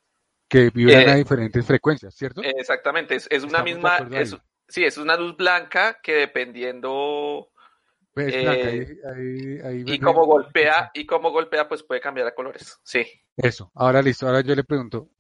que 0.49 0.71
vibran 0.71 1.03
eh, 1.03 1.11
a 1.11 1.15
diferentes 1.17 1.67
frecuencias, 1.67 2.15
¿cierto? 2.15 2.43
Exactamente, 2.43 3.17
es, 3.17 3.27
es 3.31 3.45
una 3.45 3.63
misma, 3.63 3.99
es, 4.13 4.37
sí, 4.69 4.85
es 4.85 4.99
una 4.99 5.17
luz 5.17 5.37
blanca 5.37 5.99
que 6.03 6.15
dependiendo 6.15 7.51
pues, 8.13 8.33
eh, 8.35 8.43
blanca, 8.43 8.69
ahí, 8.69 8.87
ahí, 9.17 9.61
ahí 9.65 9.85
y 9.87 9.99
como 9.99 10.25
golpea, 10.25 10.91
y 10.95 11.07
como 11.07 11.31
golpea, 11.31 11.69
pues 11.69 11.83
puede 11.83 12.01
cambiar 12.01 12.29
a 12.29 12.35
colores. 12.35 12.79
Sí. 12.85 13.05
Eso. 13.37 13.71
Ahora 13.75 14.01
listo. 14.03 14.27
Ahora 14.27 14.43
yo 14.43 14.55
le 14.55 14.65
pregunto, 14.65 15.11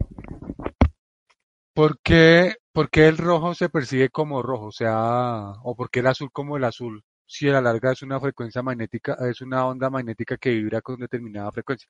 ¿por 1.72 1.98
qué, 2.00 2.54
por 2.72 2.90
qué 2.90 3.08
el 3.08 3.18
rojo 3.18 3.54
se 3.54 3.68
percibe 3.68 4.08
como 4.10 4.42
rojo? 4.42 4.66
O 4.66 4.72
sea, 4.72 5.54
o 5.62 5.74
por 5.76 5.90
qué 5.90 6.00
el 6.00 6.06
azul 6.06 6.30
como 6.32 6.56
el 6.56 6.64
azul? 6.64 7.02
Si 7.26 7.48
a 7.48 7.54
la 7.54 7.62
larga 7.62 7.92
es 7.92 8.02
una 8.02 8.20
frecuencia 8.20 8.62
magnética, 8.62 9.16
es 9.28 9.40
una 9.40 9.66
onda 9.66 9.90
magnética 9.90 10.36
que 10.36 10.50
vibra 10.50 10.80
con 10.82 11.00
determinada 11.00 11.50
frecuencia. 11.50 11.88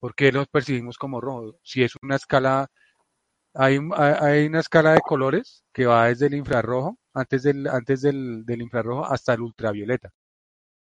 ¿Por 0.00 0.14
qué 0.14 0.32
los 0.32 0.48
percibimos 0.48 0.96
como 0.96 1.20
rojos? 1.20 1.56
Si 1.62 1.82
es 1.82 1.92
una 2.02 2.16
escala, 2.16 2.68
hay, 3.54 3.78
hay 3.96 4.46
una 4.46 4.60
escala 4.60 4.94
de 4.94 5.00
colores 5.00 5.62
que 5.72 5.86
va 5.86 6.08
desde 6.08 6.26
el 6.26 6.34
infrarrojo 6.34 6.98
antes 7.12 7.42
del, 7.42 7.68
antes 7.68 8.00
del, 8.00 8.44
del 8.46 8.62
infrarrojo 8.62 9.04
hasta 9.04 9.34
el 9.34 9.42
ultravioleta. 9.42 10.10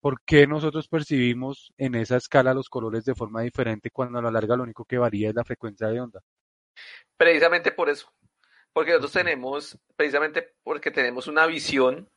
¿Por 0.01 0.21
qué 0.23 0.45
nosotros 0.45 0.87
percibimos 0.87 1.73
en 1.77 1.95
esa 1.95 2.17
escala 2.17 2.53
los 2.53 2.69
colores 2.69 3.05
de 3.05 3.15
forma 3.15 3.41
diferente 3.41 3.89
cuando 3.89 4.19
a 4.19 4.21
la 4.21 4.29
larga 4.29 4.55
lo 4.55 4.63
único 4.63 4.85
que 4.85 4.97
varía 4.97 5.29
es 5.29 5.35
la 5.35 5.43
frecuencia 5.43 5.87
de 5.87 5.99
onda? 5.99 6.21
Precisamente 7.17 7.71
por 7.71 7.89
eso. 7.89 8.11
Porque 8.73 8.91
nosotros 8.91 9.13
tenemos, 9.13 9.79
precisamente 9.95 10.53
porque 10.61 10.91
tenemos 10.91 11.27
una 11.27 11.47
visión, 11.47 12.09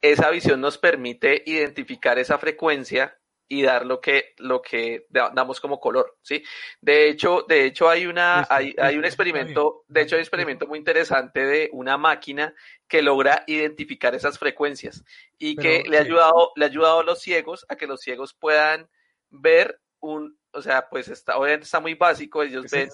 esa 0.00 0.30
visión 0.30 0.60
nos 0.60 0.78
permite 0.78 1.42
identificar 1.46 2.18
esa 2.18 2.38
frecuencia 2.38 3.18
y 3.54 3.62
dar 3.62 3.86
lo 3.86 4.00
que, 4.00 4.34
lo 4.38 4.60
que 4.60 5.06
damos 5.10 5.60
como 5.60 5.78
color, 5.78 6.16
¿sí? 6.22 6.42
De 6.80 7.08
hecho, 7.08 7.44
de 7.48 7.66
hecho 7.66 7.88
hay 7.88 8.06
una, 8.06 8.44
hay, 8.50 8.74
hay 8.78 8.96
un 8.96 9.04
experimento, 9.04 9.84
de 9.86 10.02
hecho 10.02 10.16
hay 10.16 10.20
un 10.20 10.24
experimento 10.24 10.66
muy 10.66 10.78
interesante 10.78 11.46
de 11.46 11.70
una 11.72 11.96
máquina 11.96 12.52
que 12.88 13.00
logra 13.00 13.44
identificar 13.46 14.14
esas 14.14 14.38
frecuencias 14.38 15.04
y 15.38 15.54
que 15.54 15.84
le 15.88 15.98
ha 15.98 16.00
ayudado, 16.00 16.50
le 16.56 16.64
ha 16.64 16.68
ayudado 16.68 17.00
a 17.00 17.04
los 17.04 17.20
ciegos 17.20 17.64
a 17.68 17.76
que 17.76 17.86
los 17.86 18.00
ciegos 18.00 18.34
puedan 18.34 18.88
ver 19.30 19.80
un, 20.00 20.36
o 20.52 20.60
sea, 20.60 20.88
pues 20.88 21.08
está, 21.08 21.36
obviamente 21.36 21.64
está 21.64 21.78
muy 21.78 21.94
básico, 21.94 22.42
ellos 22.42 22.66
ven 22.72 22.88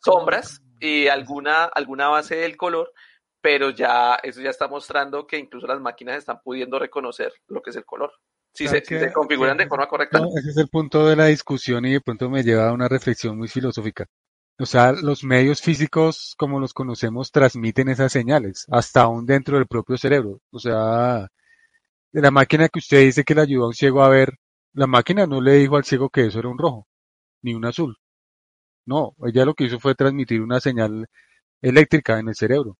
sombras 0.00 0.62
y 0.78 1.08
alguna, 1.08 1.64
alguna 1.64 2.08
base 2.08 2.36
del 2.36 2.56
color, 2.56 2.92
pero 3.40 3.70
ya 3.70 4.14
eso 4.22 4.40
ya 4.40 4.50
está 4.50 4.68
mostrando 4.68 5.26
que 5.26 5.38
incluso 5.38 5.66
las 5.66 5.80
máquinas 5.80 6.18
están 6.18 6.40
pudiendo 6.40 6.78
reconocer 6.78 7.32
lo 7.48 7.62
que 7.62 7.70
es 7.70 7.76
el 7.76 7.84
color. 7.84 8.12
Si 8.54 8.68
se, 8.68 8.84
se, 8.84 9.12
configuran 9.12 9.56
de 9.56 9.66
forma 9.66 9.88
correcta. 9.88 10.20
ese 10.36 10.50
es 10.50 10.56
el 10.56 10.68
punto 10.68 11.06
de 11.06 11.16
la 11.16 11.26
discusión 11.26 11.84
y 11.86 11.92
de 11.92 12.00
pronto 12.00 12.30
me 12.30 12.44
lleva 12.44 12.68
a 12.68 12.72
una 12.72 12.86
reflexión 12.88 13.36
muy 13.36 13.48
filosófica. 13.48 14.06
O 14.58 14.66
sea, 14.66 14.92
los 14.92 15.24
medios 15.24 15.60
físicos 15.60 16.34
como 16.38 16.60
los 16.60 16.72
conocemos 16.72 17.32
transmiten 17.32 17.88
esas 17.88 18.12
señales, 18.12 18.66
hasta 18.70 19.02
aún 19.02 19.26
dentro 19.26 19.56
del 19.56 19.66
propio 19.66 19.98
cerebro. 19.98 20.40
O 20.52 20.60
sea, 20.60 21.28
de 22.12 22.22
la 22.22 22.30
máquina 22.30 22.68
que 22.68 22.78
usted 22.78 23.00
dice 23.00 23.24
que 23.24 23.34
le 23.34 23.42
ayudó 23.42 23.64
a 23.64 23.68
un 23.68 23.74
ciego 23.74 24.04
a 24.04 24.08
ver, 24.08 24.38
la 24.72 24.86
máquina 24.86 25.26
no 25.26 25.40
le 25.40 25.54
dijo 25.54 25.76
al 25.76 25.84
ciego 25.84 26.08
que 26.10 26.26
eso 26.26 26.38
era 26.38 26.48
un 26.48 26.58
rojo, 26.58 26.86
ni 27.42 27.54
un 27.54 27.64
azul. 27.64 27.96
No, 28.86 29.14
ella 29.26 29.44
lo 29.44 29.54
que 29.54 29.64
hizo 29.64 29.80
fue 29.80 29.94
transmitir 29.94 30.40
una 30.42 30.60
señal 30.60 31.08
eléctrica 31.62 32.18
en 32.20 32.28
el 32.28 32.34
cerebro. 32.36 32.76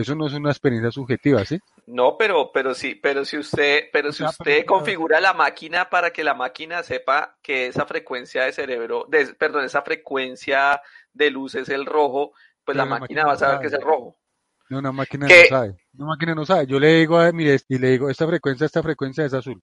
Eso 0.00 0.14
no 0.14 0.26
es 0.26 0.34
una 0.34 0.50
experiencia 0.50 0.90
subjetiva, 0.90 1.44
¿sí? 1.44 1.58
No, 1.86 2.16
pero, 2.18 2.50
pero 2.52 2.74
sí, 2.74 2.94
pero 2.94 3.24
si 3.24 3.38
usted, 3.38 3.84
pero 3.92 4.12
si 4.12 4.24
usted 4.24 4.64
configura 4.64 5.20
la 5.20 5.32
máquina 5.34 5.90
para 5.90 6.10
que 6.12 6.24
la 6.24 6.34
máquina 6.34 6.82
sepa 6.82 7.36
que 7.42 7.66
esa 7.66 7.86
frecuencia 7.86 8.44
de 8.44 8.52
cerebro, 8.52 9.06
de, 9.08 9.34
perdón, 9.34 9.64
esa 9.64 9.82
frecuencia 9.82 10.80
de 11.12 11.30
luz 11.30 11.54
es 11.54 11.68
el 11.68 11.86
rojo, 11.86 12.32
pues 12.64 12.76
la, 12.76 12.84
máquina, 12.84 13.24
va 13.24 13.32
a 13.32 13.36
saber 13.36 13.60
que 13.60 13.66
es 13.68 13.72
el 13.72 13.82
rojo. 13.82 14.16
No, 14.68 14.78
una 14.78 14.92
máquina 14.92 15.26
no 15.26 15.34
sabe. 15.48 15.76
Una 15.94 16.06
máquina 16.06 16.34
no 16.34 16.44
sabe. 16.44 16.66
Yo 16.66 16.78
le 16.78 16.88
digo, 16.94 17.18
a, 17.18 17.32
mire, 17.32 17.58
y 17.68 17.78
le 17.78 17.90
digo, 17.90 18.10
esta 18.10 18.26
frecuencia, 18.26 18.66
esta 18.66 18.82
frecuencia 18.82 19.24
es 19.24 19.32
azul 19.32 19.62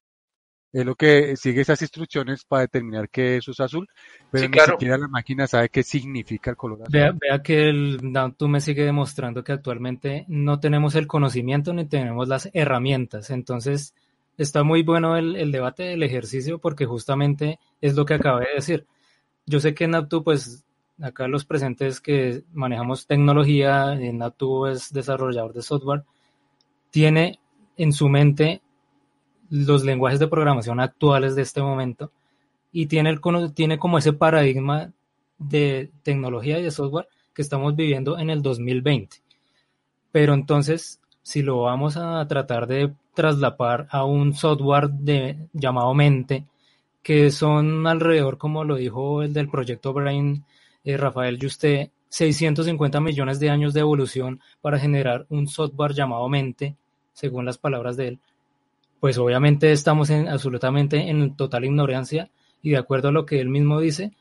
es 0.76 0.86
lo 0.86 0.96
que 0.96 1.38
sigue 1.38 1.62
esas 1.62 1.82
instrucciones 1.82 2.44
para 2.44 2.64
determinar 2.64 3.08
que 3.08 3.38
eso 3.38 3.52
es 3.52 3.62
azul, 3.62 3.88
pero 4.30 4.50
ni 4.50 4.60
siquiera 4.60 4.98
la 4.98 5.08
máquina 5.08 5.48
sabe 5.48 5.70
qué 5.70 5.84
significa 5.84 6.52
el 6.52 6.58
color 6.58 6.82
azul. 6.82 7.18
Vea, 7.22 7.42
que 7.42 7.70
el 7.70 8.14
tú 8.36 8.50
me 8.50 8.60
sigue 8.60 8.84
demostrando 8.84 9.42
que 9.42 9.54
actualmente 9.54 10.26
no 10.28 10.60
tenemos 10.60 10.96
el 10.96 11.08
conocimiento 11.08 11.72
ni 11.72 11.86
tenemos 11.86 12.28
las 12.28 12.50
herramientas. 12.52 13.30
Entonces, 13.30 13.96
está 14.38 14.64
muy 14.64 14.84
bueno 14.84 15.16
el, 15.16 15.38
el 15.38 15.54
debate 15.54 15.84
del 15.84 16.04
ejercicio 16.04 16.60
porque 16.60 16.86
justamente 16.86 17.58
es 17.80 17.96
lo 17.96 18.06
que 18.06 18.16
acabé 18.16 18.48
de 18.48 18.56
decir. 18.56 18.86
Yo 19.46 19.62
sé 19.62 19.74
que 19.74 19.88
Naptu, 19.88 20.26
pues 20.26 20.66
acá 21.02 21.30
los 21.30 21.46
presentes 21.46 22.02
que 22.02 22.44
manejamos 22.52 23.08
tecnología, 23.08 23.96
Naptu 23.96 24.66
es 24.66 24.92
desarrollador 24.92 25.54
de 25.54 25.62
software, 25.62 26.04
tiene 26.90 27.40
en 27.78 27.94
su 27.94 28.10
mente 28.10 28.62
los 29.50 29.84
lenguajes 29.84 30.20
de 30.20 30.28
programación 30.28 30.80
actuales 30.80 31.36
de 31.36 31.42
este 31.42 31.62
momento 31.62 32.12
y 32.72 32.88
tiene, 32.88 33.10
el, 33.10 33.22
tiene 33.54 33.78
como 33.78 33.98
ese 33.98 34.14
paradigma 34.14 34.92
de 35.38 35.92
tecnología 36.04 36.60
y 36.60 36.64
de 36.64 36.72
software 36.72 37.08
que 37.34 37.42
estamos 37.42 37.76
viviendo 37.76 38.18
en 38.18 38.30
el 38.30 38.42
2020. 38.42 39.18
Pero 40.12 40.34
entonces, 40.34 41.00
si 41.22 41.42
lo 41.42 41.62
vamos 41.62 41.98
a 41.98 42.26
tratar 42.28 42.68
de 42.68 42.94
traslapar 43.14 43.88
a 43.92 44.06
un 44.06 44.34
software 44.34 44.90
de, 44.90 45.48
llamado 45.54 45.94
Mente, 45.94 46.46
que 47.02 47.32
son 47.32 47.86
alrededor, 47.88 48.38
como 48.38 48.64
lo 48.64 48.76
dijo 48.76 49.22
el 49.22 49.34
del 49.34 49.50
proyecto 49.50 49.94
Brain, 49.94 50.44
eh, 50.84 50.98
Rafael 50.98 51.40
Juste, 51.42 51.92
650 52.10 53.00
millones 53.00 53.40
de 53.40 53.50
años 53.50 53.74
de 53.74 53.82
evolución 53.82 54.40
para 54.62 54.80
generar 54.80 55.26
un 55.30 55.48
software 55.48 55.94
llamado 55.94 56.28
Mente, 56.30 56.76
según 57.14 57.46
las 57.46 57.58
palabras 57.58 57.98
de 57.98 58.08
él, 58.10 58.20
pues 59.00 59.18
obviamente 59.18 59.72
estamos 59.72 60.10
en, 60.10 60.28
absolutamente 60.28 61.10
en 61.10 61.36
total 61.36 61.66
ignorancia 61.66 62.30
y 62.62 62.72
de 62.72 62.78
acuerdo 62.78 63.10
a 63.10 63.12
lo 63.12 63.26
que 63.26 63.40
él 63.40 63.50
mismo 63.50 63.80
dice, 63.80 64.12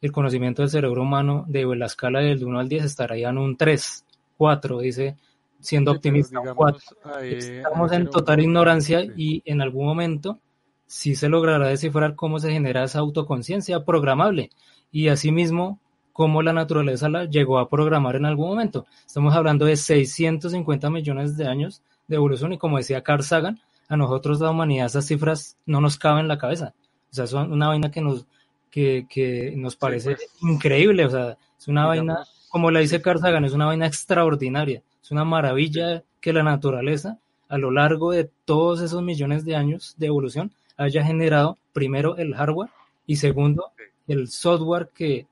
el 0.00 0.10
conocimiento 0.10 0.62
del 0.62 0.70
cerebro 0.70 1.02
humano 1.02 1.44
de 1.46 1.64
la 1.76 1.86
escala 1.86 2.20
del 2.20 2.44
1 2.44 2.58
al 2.58 2.68
10 2.68 2.84
estaría 2.84 3.28
en 3.28 3.38
un 3.38 3.56
3, 3.56 4.04
4, 4.36 4.80
dice, 4.80 5.16
siendo 5.60 5.92
optimista, 5.92 6.40
4. 6.54 6.80
Estamos 7.22 7.92
en 7.92 8.10
total 8.10 8.40
ignorancia 8.40 9.04
y 9.16 9.42
en 9.44 9.60
algún 9.60 9.86
momento 9.86 10.38
sí 10.86 11.14
se 11.14 11.28
logrará 11.28 11.68
descifrar 11.68 12.16
cómo 12.16 12.40
se 12.40 12.50
genera 12.50 12.82
esa 12.82 12.98
autoconciencia 12.98 13.84
programable 13.84 14.50
y 14.90 15.08
asimismo 15.08 15.78
cómo 16.12 16.42
la 16.42 16.52
naturaleza 16.52 17.08
la 17.08 17.24
llegó 17.24 17.58
a 17.58 17.68
programar 17.68 18.16
en 18.16 18.26
algún 18.26 18.48
momento. 18.48 18.86
Estamos 19.06 19.34
hablando 19.34 19.64
de 19.64 19.76
650 19.76 20.90
millones 20.90 21.36
de 21.36 21.46
años 21.46 21.82
de 22.08 22.16
evolución 22.16 22.52
y 22.52 22.58
como 22.58 22.76
decía 22.76 23.02
Carl 23.02 23.22
Sagan, 23.22 23.60
a 23.92 23.96
nosotros 23.98 24.40
la 24.40 24.50
humanidad 24.50 24.86
esas 24.86 25.06
cifras 25.06 25.58
no 25.66 25.82
nos 25.82 25.98
caben 25.98 26.20
en 26.20 26.28
la 26.28 26.38
cabeza. 26.38 26.72
O 27.10 27.14
sea, 27.14 27.24
es 27.24 27.32
una 27.34 27.68
vaina 27.68 27.90
que 27.90 28.00
nos, 28.00 28.24
que, 28.70 29.06
que 29.06 29.52
nos 29.54 29.76
parece 29.76 30.14
pues. 30.14 30.30
increíble. 30.40 31.04
O 31.04 31.10
sea, 31.10 31.36
es 31.58 31.68
una 31.68 31.84
vaina, 31.84 32.24
como 32.48 32.70
la 32.70 32.80
dice 32.80 33.02
Carl 33.02 33.20
Sagan, 33.20 33.44
es 33.44 33.52
una 33.52 33.66
vaina 33.66 33.86
extraordinaria. 33.86 34.82
Es 35.02 35.10
una 35.10 35.26
maravilla 35.26 36.04
que 36.22 36.32
la 36.32 36.42
naturaleza, 36.42 37.18
a 37.50 37.58
lo 37.58 37.70
largo 37.70 38.12
de 38.12 38.30
todos 38.46 38.80
esos 38.80 39.02
millones 39.02 39.44
de 39.44 39.56
años 39.56 39.94
de 39.98 40.06
evolución, 40.06 40.52
haya 40.78 41.04
generado 41.04 41.58
primero 41.74 42.16
el 42.16 42.34
hardware 42.34 42.70
y 43.06 43.16
segundo 43.16 43.72
el 44.08 44.28
software 44.28 44.88
que 44.94 45.26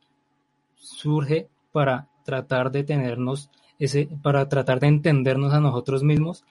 surge 0.75 1.49
para 1.73 2.09
tratar 2.27 2.71
de 2.71 2.85
tenernos 2.85 3.49
ese, 3.79 4.07
para 4.23 4.51
tratar 4.51 4.81
de 4.81 4.89
entendernos 4.89 5.55
a 5.55 5.61
nosotros 5.61 6.03
mismos 6.03 6.45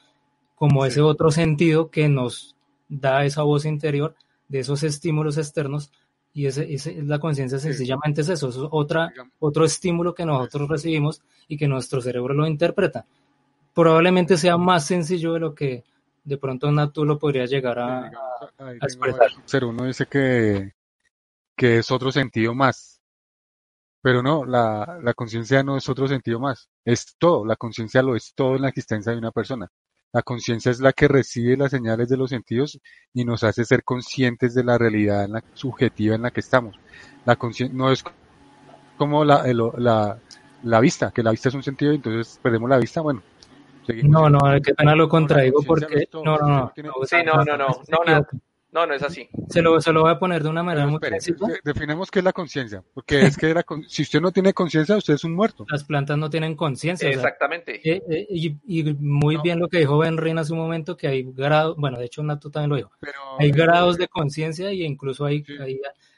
como 0.59 0.85
ese 0.85 0.99
otro 0.99 1.31
sentido 1.31 1.89
que 1.89 2.09
nos 2.09 2.53
da 2.89 3.23
esa 3.23 3.43
voz 3.43 3.63
interior 3.63 4.13
de 4.49 4.59
esos 4.59 4.83
estímulos 4.83 5.37
externos 5.37 5.89
y 6.33 6.47
ese, 6.47 6.73
ese 6.73 7.01
la 7.01 7.17
conciencia 7.17 7.59
sencillamente 7.59 8.21
es 8.21 8.29
eso, 8.29 8.49
es 8.49 8.57
otra, 8.57 9.13
otro 9.39 9.63
estímulo 9.63 10.13
que 10.13 10.25
nosotros 10.25 10.67
recibimos 10.67 11.21
y 11.47 11.55
que 11.55 11.69
nuestro 11.69 12.01
cerebro 12.01 12.33
lo 12.33 12.45
interpreta. 12.45 13.05
Probablemente 13.73 14.35
sea 14.35 14.57
más 14.57 14.85
sencillo 14.85 15.33
de 15.33 15.39
lo 15.39 15.55
que 15.55 15.85
de 16.25 16.37
pronto 16.37 16.69
tú 16.91 17.05
lo 17.05 17.17
podría 17.17 17.45
llegar 17.45 17.79
a, 17.79 18.11
a, 18.57 18.73
expresar. 18.73 19.63
uno 19.63 19.85
dice 19.85 20.07
que, 20.07 20.73
que 21.55 21.77
es 21.77 21.89
otro 21.89 22.11
sentido 22.11 22.53
más, 22.53 22.99
pero 24.01 24.21
no, 24.21 24.43
la, 24.43 24.99
la 25.01 25.13
conciencia 25.13 25.63
no 25.63 25.77
es 25.77 25.87
otro 25.87 26.05
sentido 26.09 26.37
más, 26.37 26.69
es 26.83 27.15
todo, 27.17 27.45
la 27.45 27.55
conciencia 27.55 28.03
lo 28.03 28.17
es 28.17 28.33
todo 28.35 28.57
en 28.57 28.63
la 28.63 28.69
existencia 28.69 29.13
de 29.13 29.19
una 29.19 29.31
persona. 29.31 29.71
La 30.11 30.23
conciencia 30.23 30.71
es 30.71 30.79
la 30.79 30.91
que 30.93 31.07
recibe 31.07 31.55
las 31.55 31.71
señales 31.71 32.09
de 32.09 32.17
los 32.17 32.31
sentidos 32.31 32.79
y 33.13 33.25
nos 33.25 33.43
hace 33.43 33.63
ser 33.63 33.83
conscientes 33.83 34.55
de 34.55 34.63
la 34.63 34.77
realidad 34.77 35.25
en 35.25 35.33
la, 35.33 35.43
subjetiva 35.53 36.15
en 36.15 36.23
la 36.23 36.31
que 36.31 36.39
estamos. 36.39 36.79
La 37.25 37.35
conciencia 37.35 37.77
no 37.77 37.91
es 37.91 38.03
como 38.97 39.23
la, 39.23 39.43
la, 39.77 40.17
la, 40.63 40.79
vista, 40.79 41.11
que 41.11 41.23
la 41.23 41.31
vista 41.31 41.49
es 41.49 41.55
un 41.55 41.63
sentido 41.63 41.91
y 41.93 41.97
entonces 41.97 42.39
perdemos 42.41 42.69
la 42.69 42.77
vista, 42.77 43.01
bueno. 43.01 43.21
No, 44.03 44.29
no, 44.29 44.39
qué 44.63 44.73
pena 44.75 44.95
lo 44.95 45.09
contraigo 45.09 45.63
porque... 45.63 46.07
No, 46.13 46.37
no, 46.37 46.47
no. 46.47 46.73
Sí, 47.05 47.17
no, 47.23 47.43
no, 47.43 47.57
no, 47.57 47.57
no, 47.57 47.67
no, 47.87 48.05
no, 48.05 48.19
no 48.19 48.27
es 48.93 49.03
así. 49.03 49.27
Se 49.49 49.61
lo, 49.61 49.81
se 49.81 49.91
lo 49.91 50.01
voy 50.01 50.11
a 50.11 50.19
poner 50.19 50.43
de 50.43 50.49
una 50.49 50.63
manera 50.63 50.87
muy 50.87 50.99
Definemos 51.63 52.11
qué 52.11 52.19
es 52.19 52.25
la 52.25 52.33
conciencia, 52.33 52.83
porque 52.93 53.21
es 53.21 53.37
que 53.37 53.53
si 53.87 54.03
usted 54.03 54.21
no 54.21 54.31
tiene 54.31 54.53
conciencia, 54.53 54.95
usted 54.95 55.15
es 55.15 55.23
un 55.23 55.33
muerto. 55.33 55.65
Las 55.69 55.83
plantas 55.83 56.17
no 56.17 56.29
tienen 56.29 56.55
conciencia. 56.55 57.09
Exactamente. 57.09 57.81
Eh, 57.83 58.01
eh, 58.09 58.27
y, 58.29 58.93
muy 58.99 59.37
bien 59.37 59.59
lo 59.59 59.67
que 59.67 59.79
dijo 59.79 59.97
Ben 59.97 60.17
Rin 60.17 60.37
hace 60.37 60.53
un 60.53 60.59
momento, 60.59 60.95
que 60.95 61.07
hay 61.07 61.23
grados, 61.23 61.75
bueno, 61.77 61.97
de 61.97 62.05
hecho 62.05 62.23
Nato 62.23 62.49
también 62.51 62.69
lo 62.69 62.75
dijo, 62.75 62.91
hay 63.39 63.51
grados 63.51 63.97
de 63.97 64.07
conciencia 64.07 64.71
y 64.71 64.83
incluso 64.83 65.25
hay, 65.25 65.43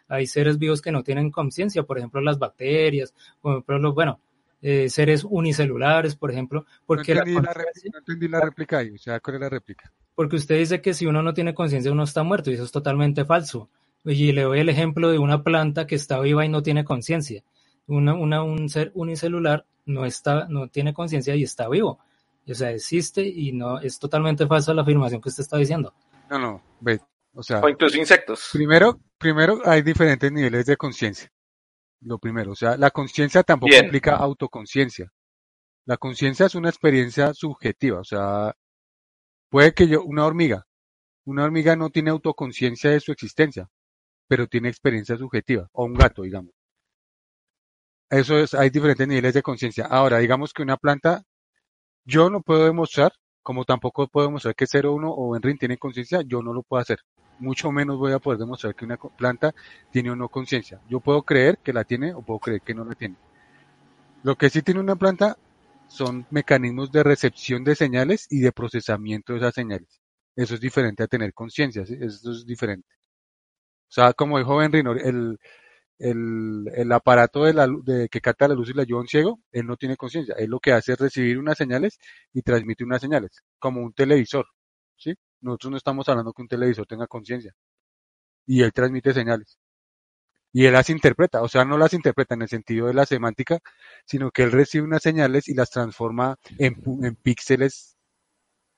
hay, 0.07 0.27
seres 0.27 0.57
vivos 0.57 0.81
que 0.81 0.91
no 0.91 1.03
tienen 1.03 1.31
conciencia, 1.31 1.83
por 1.83 1.97
ejemplo 1.97 2.21
las 2.21 2.37
bacterias, 2.37 3.13
por 3.41 3.53
ejemplo, 3.53 3.79
los, 3.79 3.95
bueno, 3.95 4.19
eh, 4.61 4.89
seres 4.89 5.23
unicelulares, 5.23 6.15
por 6.15 6.31
ejemplo, 6.31 6.65
porque 6.85 7.15
no 7.15 7.21
entendí, 7.21 7.41
la, 7.41 7.53
no 7.53 7.99
entendí 7.99 8.27
la 8.27 8.41
réplica 8.41 8.77
ahí, 8.79 8.91
o 8.91 8.97
sea, 8.97 9.19
¿cuál 9.19 9.35
es 9.35 9.41
la 9.41 9.49
réplica? 9.49 9.91
porque 10.21 10.35
usted 10.35 10.59
dice 10.59 10.81
que 10.81 10.93
si 10.93 11.05
uno 11.07 11.23
no 11.23 11.33
tiene 11.33 11.53
conciencia 11.53 11.91
uno 11.91 12.03
está 12.03 12.23
muerto 12.23 12.51
y 12.51 12.53
eso 12.53 12.63
es 12.63 12.71
totalmente 12.71 13.25
falso. 13.25 13.69
Y 14.03 14.31
le 14.31 14.43
doy 14.43 14.59
el 14.59 14.69
ejemplo 14.69 15.09
de 15.09 15.19
una 15.19 15.43
planta 15.43 15.87
que 15.87 15.95
está 15.95 16.19
viva 16.19 16.45
y 16.45 16.49
no 16.49 16.61
tiene 16.61 16.83
conciencia. 16.83 17.43
Una, 17.87 18.43
un 18.43 18.69
ser 18.69 18.91
unicelular 18.93 19.65
no, 19.85 20.05
está, 20.05 20.47
no 20.47 20.67
tiene 20.67 20.93
conciencia 20.93 21.35
y 21.35 21.41
está 21.43 21.67
vivo. 21.69 21.99
O 22.47 22.53
sea, 22.53 22.71
existe 22.71 23.23
y 23.23 23.51
no 23.51 23.79
es 23.79 23.97
totalmente 23.97 24.45
falsa 24.45 24.73
la 24.73 24.83
afirmación 24.83 25.21
que 25.21 25.29
usted 25.29 25.41
está 25.41 25.57
diciendo. 25.57 25.93
No, 26.29 26.37
no, 26.37 26.63
ve, 26.79 26.99
o 27.33 27.43
sea. 27.43 27.59
O 27.59 27.69
incluso 27.69 27.97
insectos. 27.97 28.49
Primero, 28.53 28.99
primero 29.17 29.59
hay 29.65 29.81
diferentes 29.81 30.31
niveles 30.31 30.67
de 30.67 30.77
conciencia. 30.77 31.31
Lo 32.01 32.17
primero, 32.19 32.51
o 32.51 32.55
sea, 32.55 32.77
la 32.77 32.91
conciencia 32.91 33.43
tampoco 33.43 33.75
implica 33.75 34.15
autoconciencia. 34.15 35.11
La 35.85 35.97
conciencia 35.97 36.45
es 36.47 36.55
una 36.55 36.69
experiencia 36.69 37.33
subjetiva, 37.33 37.99
o 37.99 38.03
sea, 38.03 38.55
Puede 39.51 39.73
que 39.73 39.85
yo, 39.85 40.01
una 40.05 40.25
hormiga, 40.25 40.65
una 41.25 41.43
hormiga 41.43 41.75
no 41.75 41.89
tiene 41.89 42.09
autoconciencia 42.09 42.89
de 42.91 43.01
su 43.01 43.11
existencia, 43.11 43.67
pero 44.25 44.47
tiene 44.47 44.69
experiencia 44.69 45.17
subjetiva, 45.17 45.67
o 45.73 45.83
un 45.83 45.93
gato, 45.93 46.21
digamos. 46.21 46.53
Eso 48.09 48.37
es, 48.37 48.53
hay 48.53 48.69
diferentes 48.69 49.05
niveles 49.05 49.33
de 49.33 49.41
conciencia. 49.41 49.87
Ahora, 49.87 50.19
digamos 50.19 50.53
que 50.53 50.61
una 50.63 50.77
planta, 50.77 51.23
yo 52.05 52.29
no 52.29 52.41
puedo 52.41 52.63
demostrar, 52.63 53.11
como 53.43 53.65
tampoco 53.65 54.07
puedo 54.07 54.27
demostrar 54.27 54.55
que 54.55 54.67
01 54.71 55.11
o 55.11 55.35
Enrin 55.35 55.57
tiene 55.57 55.77
conciencia, 55.77 56.21
yo 56.25 56.41
no 56.41 56.53
lo 56.53 56.63
puedo 56.63 56.81
hacer. 56.81 56.99
Mucho 57.41 57.71
menos 57.71 57.97
voy 57.97 58.13
a 58.13 58.19
poder 58.19 58.39
demostrar 58.39 58.75
que 58.75 58.85
una 58.85 58.97
planta 58.97 59.53
tiene 59.91 60.11
o 60.11 60.15
no 60.15 60.29
conciencia. 60.29 60.79
Yo 60.87 60.99
puedo 60.99 61.23
creer 61.23 61.57
que 61.57 61.73
la 61.73 61.83
tiene 61.83 62.13
o 62.13 62.21
puedo 62.21 62.39
creer 62.39 62.61
que 62.61 62.73
no 62.73 62.85
la 62.85 62.95
tiene. 62.95 63.15
Lo 64.23 64.35
que 64.35 64.49
sí 64.49 64.61
tiene 64.61 64.79
una 64.79 64.95
planta 64.95 65.37
son 65.87 66.25
mecanismos 66.29 66.91
de 66.91 67.03
recepción 67.03 67.63
de 67.63 67.75
señales 67.75 68.27
y 68.29 68.39
de 68.39 68.51
procesamiento 68.51 69.33
de 69.33 69.39
esas 69.39 69.55
señales. 69.55 70.01
Eso 70.35 70.53
es 70.55 70.61
diferente 70.61 71.03
a 71.03 71.07
tener 71.07 71.33
conciencia, 71.33 71.85
¿sí? 71.85 71.97
Eso 71.99 72.31
es 72.31 72.45
diferente. 72.45 72.87
O 73.89 73.93
sea, 73.93 74.13
como 74.13 74.37
dijo 74.37 74.61
Henry, 74.61 74.79
el, 74.79 75.37
el, 75.99 76.91
aparato 76.91 77.43
de 77.43 77.53
la, 77.53 77.67
de, 77.83 78.09
que 78.09 78.21
capta 78.21 78.47
la 78.47 78.55
luz 78.55 78.69
y 78.69 78.73
la 78.73 78.83
ayuda 78.83 78.99
a 78.99 79.01
un 79.01 79.07
ciego, 79.07 79.39
él 79.51 79.65
no 79.67 79.77
tiene 79.77 79.97
conciencia. 79.97 80.35
Él 80.37 80.49
lo 80.49 80.59
que 80.59 80.71
hace 80.73 80.93
es 80.93 80.99
recibir 80.99 81.37
unas 81.37 81.57
señales 81.57 81.99
y 82.33 82.41
transmite 82.41 82.83
unas 82.83 83.01
señales, 83.01 83.31
como 83.59 83.81
un 83.81 83.93
televisor. 83.93 84.45
¿sí? 84.97 85.13
Nosotros 85.41 85.71
no 85.71 85.77
estamos 85.77 86.07
hablando 86.09 86.33
que 86.33 86.41
un 86.41 86.47
televisor 86.47 86.85
tenga 86.85 87.07
conciencia. 87.07 87.53
Y 88.45 88.63
él 88.63 88.73
transmite 88.73 89.13
señales. 89.13 89.57
Y 90.53 90.65
él 90.65 90.73
las 90.73 90.89
interpreta, 90.89 91.41
o 91.41 91.47
sea, 91.47 91.63
no 91.63 91.77
las 91.77 91.93
interpreta 91.93 92.35
en 92.35 92.41
el 92.41 92.49
sentido 92.49 92.87
de 92.87 92.93
la 92.93 93.05
semántica, 93.05 93.59
sino 94.05 94.31
que 94.31 94.43
él 94.43 94.51
recibe 94.51 94.83
unas 94.83 95.01
señales 95.01 95.47
y 95.47 95.53
las 95.53 95.69
transforma 95.69 96.37
en, 96.57 96.81
en 97.03 97.15
píxeles 97.15 97.97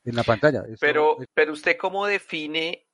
en 0.05 0.16
la 0.16 0.24
pantalla. 0.24 0.64
pero, 0.80 1.18
pero 1.34 1.53
usted 1.53 1.78
cómo 1.78 2.05
define 2.05 2.86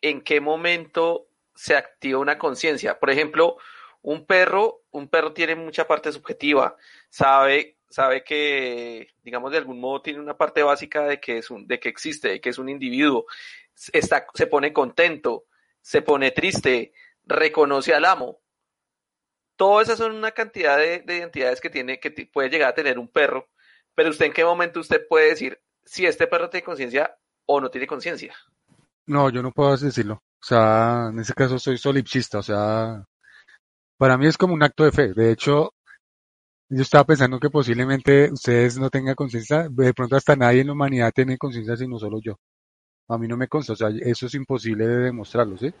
en 0.00 0.22
qué 0.22 0.40
momento 0.40 1.28
se 1.54 1.76
activa 1.76 2.18
una 2.18 2.38
conciencia. 2.38 2.98
Por 2.98 3.10
ejemplo, 3.10 3.58
un 4.02 4.26
perro, 4.26 4.82
un 4.90 5.08
perro 5.08 5.32
tiene 5.32 5.54
mucha 5.54 5.86
parte 5.86 6.12
subjetiva, 6.12 6.76
sabe, 7.08 7.73
sabe 7.88 8.24
que, 8.24 9.08
digamos, 9.22 9.52
de 9.52 9.58
algún 9.58 9.80
modo 9.80 10.02
tiene 10.02 10.20
una 10.20 10.36
parte 10.36 10.62
básica 10.62 11.04
de 11.04 11.20
que 11.20 11.38
es 11.38 11.50
un, 11.50 11.66
de 11.66 11.78
que 11.78 11.88
existe, 11.88 12.28
de 12.28 12.40
que 12.40 12.50
es 12.50 12.58
un 12.58 12.68
individuo, 12.68 13.26
está, 13.92 14.26
se 14.34 14.46
pone 14.46 14.72
contento, 14.72 15.44
se 15.80 16.02
pone 16.02 16.30
triste, 16.30 16.92
reconoce 17.24 17.94
al 17.94 18.04
amo. 18.04 18.40
Todas 19.56 19.88
esas 19.88 19.98
son 19.98 20.12
una 20.12 20.32
cantidad 20.32 20.76
de, 20.76 21.00
de 21.00 21.16
identidades 21.16 21.60
que 21.60 21.70
tiene, 21.70 22.00
que 22.00 22.10
puede 22.32 22.50
llegar 22.50 22.70
a 22.70 22.74
tener 22.74 22.98
un 22.98 23.08
perro, 23.08 23.48
pero 23.94 24.10
usted 24.10 24.26
en 24.26 24.32
qué 24.32 24.44
momento 24.44 24.80
usted 24.80 25.06
puede 25.08 25.28
decir 25.28 25.60
si 25.84 26.06
este 26.06 26.26
perro 26.26 26.50
tiene 26.50 26.64
conciencia 26.64 27.16
o 27.46 27.60
no 27.60 27.70
tiene 27.70 27.86
conciencia. 27.86 28.34
No, 29.06 29.30
yo 29.30 29.42
no 29.42 29.52
puedo 29.52 29.76
decirlo. 29.76 30.14
O 30.14 30.46
sea, 30.46 31.08
en 31.10 31.18
ese 31.18 31.34
caso 31.34 31.58
soy 31.58 31.78
solipsista, 31.78 32.38
o 32.38 32.42
sea, 32.42 33.04
para 33.96 34.18
mí 34.18 34.26
es 34.26 34.36
como 34.36 34.54
un 34.54 34.62
acto 34.62 34.84
de 34.84 34.92
fe. 34.92 35.14
De 35.14 35.30
hecho, 35.30 35.73
yo 36.68 36.82
estaba 36.82 37.04
pensando 37.04 37.38
que 37.38 37.50
posiblemente 37.50 38.30
ustedes 38.32 38.78
no 38.78 38.90
tengan 38.90 39.14
conciencia, 39.14 39.68
de 39.68 39.94
pronto 39.94 40.16
hasta 40.16 40.36
nadie 40.36 40.60
en 40.60 40.68
la 40.68 40.72
humanidad 40.72 41.12
tiene 41.14 41.38
conciencia 41.38 41.76
sino 41.76 41.98
solo 41.98 42.20
yo. 42.20 42.38
A 43.08 43.18
mí 43.18 43.28
no 43.28 43.36
me 43.36 43.48
consta, 43.48 43.74
o 43.74 43.76
sea, 43.76 43.88
eso 44.00 44.26
es 44.26 44.34
imposible 44.34 44.86
de 44.86 44.96
demostrarlo, 44.96 45.58
¿sí? 45.58 45.72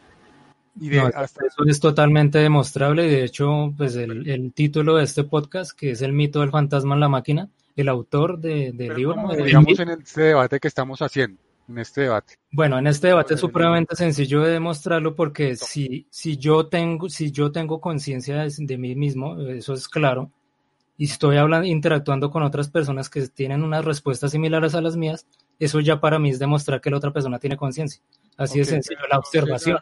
Y 0.78 0.90
de, 0.90 1.00
hasta... 1.00 1.46
Eso 1.46 1.64
es 1.66 1.80
totalmente 1.80 2.38
demostrable 2.38 3.06
y 3.06 3.10
de 3.10 3.24
hecho, 3.24 3.72
pues 3.76 3.96
el, 3.96 4.28
el, 4.28 4.52
título 4.52 4.96
de 4.96 5.04
este 5.04 5.24
podcast, 5.24 5.78
que 5.78 5.92
es 5.92 6.02
El 6.02 6.12
mito 6.12 6.40
del 6.40 6.50
fantasma 6.50 6.94
en 6.94 7.00
la 7.00 7.08
máquina, 7.08 7.48
el 7.76 7.88
autor 7.88 8.38
de, 8.38 8.72
del 8.72 8.94
libro... 8.94 9.14
Como, 9.14 9.34
digamos 9.34 9.78
en 9.78 9.90
este 9.90 10.22
debate 10.22 10.60
que 10.60 10.68
estamos 10.68 11.00
haciendo 11.00 11.40
en 11.68 11.78
este 11.78 12.02
debate? 12.02 12.34
Bueno, 12.50 12.78
en 12.78 12.86
este 12.86 13.08
debate 13.08 13.34
es 13.34 13.40
supremamente 13.40 13.96
sencillo 13.96 14.42
de 14.42 14.52
demostrarlo 14.52 15.14
porque 15.14 15.56
si, 15.56 16.06
si 16.10 16.36
yo 16.36 16.66
tengo, 16.66 17.08
si 17.08 17.30
yo 17.30 17.52
tengo 17.52 17.80
conciencia 17.80 18.42
de, 18.42 18.52
de, 18.58 18.78
mí 18.78 18.94
mismo, 18.94 19.40
eso 19.40 19.74
es 19.74 19.88
claro, 19.88 20.30
y 20.96 21.04
estoy 21.04 21.36
hablando, 21.36 21.66
interactuando 21.66 22.30
con 22.30 22.42
otras 22.42 22.68
personas 22.68 23.10
que 23.10 23.26
tienen 23.28 23.62
unas 23.62 23.84
respuestas 23.84 24.30
similares 24.30 24.74
a 24.74 24.80
las 24.80 24.96
mías, 24.96 25.26
eso 25.58 25.80
ya 25.80 26.00
para 26.00 26.18
mí 26.18 26.30
es 26.30 26.38
demostrar 26.38 26.80
que 26.80 26.90
la 26.90 26.98
otra 26.98 27.12
persona 27.12 27.38
tiene 27.38 27.56
conciencia. 27.56 28.02
Así 28.36 28.52
okay, 28.52 28.60
de 28.60 28.64
sencillo, 28.66 29.00
la 29.10 29.18
observación. 29.18 29.78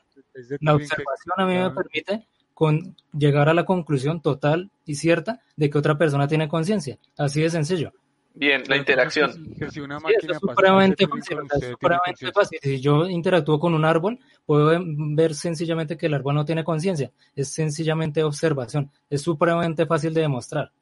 La 0.60 0.74
observación 0.74 1.34
a 1.36 1.46
mí 1.46 1.54
me 1.54 1.70
permite 1.70 2.26
con 2.54 2.96
llegar 3.12 3.48
a 3.48 3.54
la 3.54 3.64
conclusión 3.64 4.20
total 4.22 4.70
y 4.84 4.94
cierta 4.94 5.40
de 5.56 5.70
que 5.70 5.78
otra 5.78 5.98
persona 5.98 6.28
tiene 6.28 6.48
conciencia. 6.48 6.98
Así 7.16 7.42
de 7.42 7.50
sencillo. 7.50 7.92
Bien, 8.34 8.62
la 8.66 8.76
interacción. 8.78 9.54
Si 9.70 9.80
una 9.80 9.98
sí, 10.00 10.06
es 10.22 10.38
supremamente 10.38 11.06
fácil, 11.06 11.38
es 11.54 11.68
supremamente 11.70 12.32
fácil. 12.32 12.58
Si 12.62 12.80
yo 12.80 13.06
interactúo 13.06 13.60
con 13.60 13.74
un 13.74 13.84
árbol, 13.84 14.18
puedo 14.46 14.80
ver 15.14 15.34
sencillamente 15.34 15.98
que 15.98 16.06
el 16.06 16.14
árbol 16.14 16.36
no 16.36 16.44
tiene 16.44 16.64
conciencia. 16.64 17.12
Es 17.36 17.48
sencillamente 17.48 18.22
observación. 18.22 18.90
Es 19.10 19.20
supremamente 19.20 19.84
fácil 19.84 20.14
de 20.14 20.22
demostrar. 20.22 20.72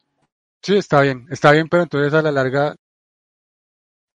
Sí, 0.63 0.77
está 0.77 1.01
bien, 1.01 1.27
está 1.31 1.53
bien, 1.53 1.69
pero 1.69 1.83
entonces 1.83 2.13
a 2.13 2.23
la 2.23 2.33
larga 2.33 2.77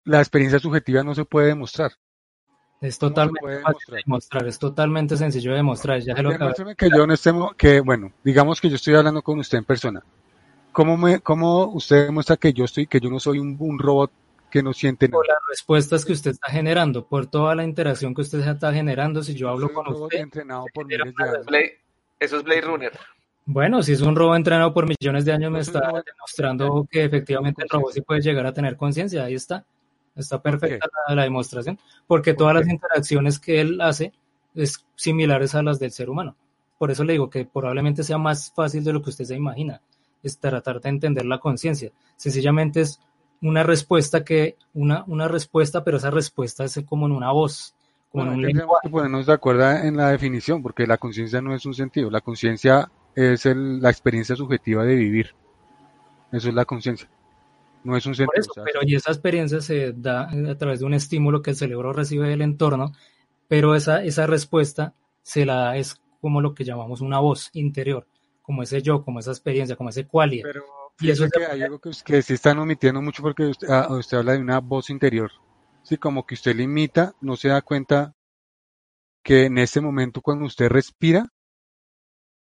la 0.05 0.19
experiencia 0.19 0.59
subjetiva 0.59 1.03
no 1.03 1.15
se 1.15 1.25
puede 1.25 1.49
demostrar. 1.49 1.93
Es 2.81 2.99
totalmente 2.99 3.61
fácil 3.61 3.95
de 3.95 3.97
demostrar, 4.05 4.47
es 4.47 4.59
totalmente 4.59 5.17
sencillo 5.17 5.53
de 5.53 5.57
demostrar. 5.57 6.01
Ya 6.01 6.15
lo 6.15 6.31
que 6.77 6.91
yo 6.91 7.07
no 7.07 7.15
estemos, 7.15 7.55
que 7.57 7.81
bueno, 7.81 8.13
digamos 8.23 8.61
que 8.61 8.69
yo 8.69 8.77
estoy 8.77 8.95
hablando 8.95 9.23
con 9.23 9.39
usted 9.39 9.59
en 9.59 9.65
persona 9.65 10.03
¿Cómo, 10.75 10.97
me, 10.97 11.21
¿Cómo 11.21 11.67
usted 11.69 12.07
demuestra 12.07 12.37
que 12.37 12.53
yo 12.53 12.65
estoy, 12.65 12.89
que 12.89 12.99
yo 12.99 13.09
no 13.09 13.21
soy 13.21 13.39
un, 13.39 13.57
un 13.61 13.79
robot 13.79 14.11
que 14.51 14.61
no 14.61 14.73
siente 14.73 15.07
nada? 15.07 15.19
Por 15.19 15.29
las 15.29 15.39
respuestas 15.49 16.05
que 16.05 16.13
usted 16.13 16.33
está 16.33 16.51
generando, 16.51 17.07
por 17.07 17.29
toda 17.29 17.55
la 17.55 17.63
interacción 17.63 18.13
que 18.13 18.23
usted 18.23 18.41
está 18.41 18.73
generando, 18.73 19.23
si 19.23 19.35
yo 19.35 19.51
hablo 19.51 19.73
con 19.73 19.87
usted. 19.87 20.19
Entrenado 20.19 20.65
por 20.75 20.85
miles 20.85 21.15
de 21.17 21.25
años. 21.25 21.47
Blade, 21.47 21.79
eso 22.19 22.39
es 22.39 22.43
Blade 22.43 22.63
Runner. 22.63 22.93
Bueno, 23.47 23.83
si 23.83 23.93
es 23.93 24.01
un 24.01 24.17
robot 24.17 24.37
entrenado 24.37 24.73
por 24.73 24.87
millones 24.87 25.25
de 25.25 25.33
años, 25.33 25.53
me 25.53 25.61
está 25.61 25.81
demostrando 25.81 26.87
que 26.91 27.05
efectivamente 27.05 27.63
el 27.63 27.69
robot 27.69 27.93
sí 27.93 28.01
puede 28.01 28.23
llegar 28.23 28.47
a 28.47 28.53
tener 28.53 28.77
conciencia. 28.77 29.25
Ahí 29.25 29.35
está. 29.35 29.65
Está 30.17 30.41
perfecta 30.41 30.87
okay. 30.87 30.89
la, 31.09 31.15
la, 31.17 31.23
demostración. 31.25 31.79
Porque 32.07 32.35
todas 32.35 32.55
las 32.55 32.69
interacciones 32.69 33.39
que 33.39 33.61
él 33.61 33.81
hace 33.81 34.13
es 34.55 34.87
similares 34.95 35.55
a 35.55 35.63
las 35.63 35.79
del 35.79 35.91
ser 35.91 36.09
humano. 36.09 36.37
Por 36.79 36.91
eso 36.91 37.05
le 37.05 37.15
digo 37.15 37.29
que 37.29 37.45
probablemente 37.45 38.03
sea 38.03 38.19
más 38.19 38.53
fácil 38.53 38.85
de 38.85 38.93
lo 38.93 39.03
que 39.03 39.11
usted 39.11 39.25
se 39.25 39.35
imagina 39.35 39.81
es 40.25 40.39
tratar 40.39 40.81
de 40.81 40.89
entender 40.89 41.27
la 41.27 41.39
conciencia. 41.39 41.93
Sencillamente 42.17 42.81
es 42.81 42.99
una 43.43 43.63
respuesta 43.63 44.25
que, 44.25 44.57
una, 44.73 45.05
una 45.07 45.29
respuesta, 45.29 45.85
pero 45.85 45.99
esa 45.99 46.11
respuesta 46.11 46.65
es 46.65 46.81
como 46.89 47.07
en 47.07 47.13
una 47.13 47.31
voz. 47.31 47.75
Como 48.11 48.25
bueno, 48.25 48.41
en 48.41 48.47
un 48.47 48.53
tenemos 48.53 48.77
que 48.83 48.89
ponernos 48.89 49.27
de 49.27 49.33
acuerdo 49.33 49.71
en 49.71 49.97
la 49.97 50.09
definición, 50.09 50.63
porque 50.63 50.87
la 50.87 50.97
conciencia 50.97 51.43
no 51.43 51.55
es 51.55 51.67
un 51.67 51.75
sentido. 51.75 52.11
La 52.11 52.23
conciencia 52.23 52.91
es 53.15 53.47
el, 53.47 53.81
la 53.81 53.91
experiencia 53.91 54.37
subjetiva 54.37 54.85
de 54.85 54.95
vivir. 54.95 55.35
Eso 56.33 56.49
es 56.49 56.55
la 56.55 56.65
conciencia. 56.65 57.09
No 57.85 57.97
es 57.97 58.07
un 58.07 58.15
sentido. 58.15 58.41
Eso, 58.41 58.53
pero 58.65 58.81
y 58.83 58.95
esa 58.95 59.11
experiencia 59.13 59.61
se 59.61 59.93
da 59.93 60.29
a 60.31 60.59
través 60.59 60.81
de 60.81 60.87
un 60.87 60.95
estímulo 60.95 61.43
que 61.43 61.51
el 61.51 61.57
cerebro 61.57 61.93
recibe 61.93 62.29
del 62.29 62.43
entorno, 62.43 62.93
pero 63.47 63.75
esa, 63.75 64.03
esa 64.03 64.27
respuesta 64.27 64.95
se 65.23 65.45
la 65.45 65.57
da, 65.57 65.77
es 65.77 66.01
como 66.21 66.41
lo 66.41 66.55
que 66.55 66.65
llamamos 66.65 67.01
una 67.03 67.19
voz 67.19 67.51
interior 67.53 68.07
como 68.45 68.63
ese 68.63 68.83
yo, 68.83 69.03
como 69.03 69.21
esa 69.21 69.31
experiencia, 69.31 69.75
como 69.75 69.89
ese 69.89 70.07
qualia. 70.07 70.43
Pero 70.45 70.65
y 71.01 71.11
eso 71.11 71.27
que 71.29 71.47
hay 71.47 71.63
algo 71.63 71.79
que, 71.79 71.91
que 72.05 72.21
se 72.21 72.35
están 72.35 72.59
omitiendo 72.59 73.01
mucho 73.01 73.23
porque 73.23 73.45
usted, 73.45 73.69
ah, 73.71 73.89
usted, 73.91 74.19
habla 74.19 74.33
de 74.33 74.39
una 74.39 74.61
voz 74.61 74.91
interior. 74.91 75.31
Sí, 75.83 75.97
como 75.97 76.27
que 76.27 76.35
usted 76.35 76.55
limita, 76.55 77.15
no 77.23 77.37
se 77.37 77.49
da 77.49 77.63
cuenta 77.63 78.15
que 79.23 79.47
en 79.47 79.57
ese 79.57 79.81
momento 79.81 80.21
cuando 80.21 80.45
usted 80.45 80.69
respira, 80.69 81.33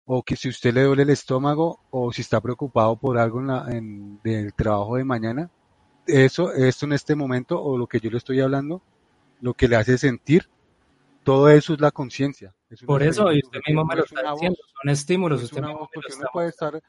o 0.06 0.22
que 0.22 0.36
si 0.36 0.48
usted 0.48 0.74
le 0.74 0.82
duele 0.82 1.02
el 1.02 1.10
estómago, 1.10 1.80
o 1.90 2.12
si 2.12 2.22
está 2.22 2.40
preocupado 2.40 2.96
por 2.96 3.18
algo 3.18 3.40
en, 3.40 3.46
la, 3.46 3.66
en 3.70 4.20
del 4.22 4.52
trabajo 4.52 4.96
de 4.96 5.04
mañana, 5.04 5.50
eso, 6.06 6.52
esto 6.52 6.86
en 6.86 6.92
este 6.92 7.14
momento, 7.14 7.60
o 7.60 7.78
lo 7.78 7.86
que 7.86 8.00
yo 8.00 8.10
le 8.10 8.18
estoy 8.18 8.40
hablando, 8.40 8.82
lo 9.40 9.54
que 9.54 9.68
le 9.68 9.76
hace 9.76 9.96
sentir, 9.96 10.48
todo 11.22 11.48
eso 11.48 11.72
es 11.74 11.80
la 11.80 11.90
conciencia. 11.90 12.54
Por 12.84 13.02
eso, 13.02 13.32
y 13.32 13.40
usted 13.42 13.60
mismo 13.66 13.84
me 13.84 13.96
lo 13.96 14.04
está 14.04 14.30
diciendo, 14.32 14.58
son 14.82 14.90
estímulos. 14.90 15.42
Usted 15.42 15.62
mismo 15.62 15.78
voz, 15.78 15.88
puede 16.32 16.48
estar, 16.48 16.82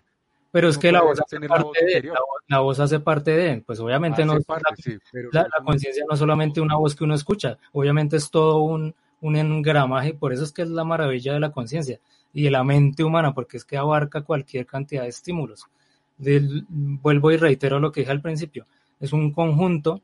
pero 0.52 0.68
es 0.68 0.78
que 0.78 0.92
la 0.92 1.02
voz, 1.02 1.20
hace 1.20 1.40
parte 1.48 1.86
de, 1.86 2.04
la, 2.04 2.16
la, 2.48 2.60
voz 2.60 2.80
hace 2.80 3.00
parte 3.00 3.32
de, 3.32 3.62
pues 3.62 3.80
obviamente 3.80 4.24
hace 4.24 4.34
no 4.34 4.42
parte, 4.42 4.64
la, 4.70 4.76
sí, 4.76 4.98
pero 5.12 5.30
la, 5.32 5.44
la 5.44 5.66
conciencia 5.66 6.04
no 6.08 6.14
es 6.14 6.20
solamente 6.20 6.60
una 6.60 6.76
voz 6.76 6.96
que 6.96 7.04
uno 7.04 7.14
escucha, 7.14 7.58
obviamente 7.72 8.18
es 8.18 8.30
todo 8.30 8.60
un, 8.60 8.96
un 9.22 9.36
engramaje, 9.36 10.14
por 10.14 10.34
eso 10.34 10.44
es 10.44 10.52
que 10.52 10.62
es 10.62 10.70
la 10.70 10.84
maravilla 10.84 11.34
de 11.34 11.40
la 11.40 11.52
conciencia 11.52 12.00
y 12.36 12.50
la 12.50 12.66
mente 12.66 13.04
humana, 13.04 13.34
porque 13.34 13.56
es 13.56 13.64
que 13.64 13.78
abarca 13.78 14.22
cualquier 14.22 14.66
cantidad 14.66 15.04
de 15.04 15.10
estímulos. 15.10 15.66
Vuelvo 16.70 17.32
y 17.32 17.38
reitero 17.38 17.80
lo 17.80 17.94
que 17.94 18.02
dije 18.02 18.12
al 18.12 18.22
principio, 18.22 18.68
es 19.00 19.14
un 19.14 19.32
conjunto 19.32 20.02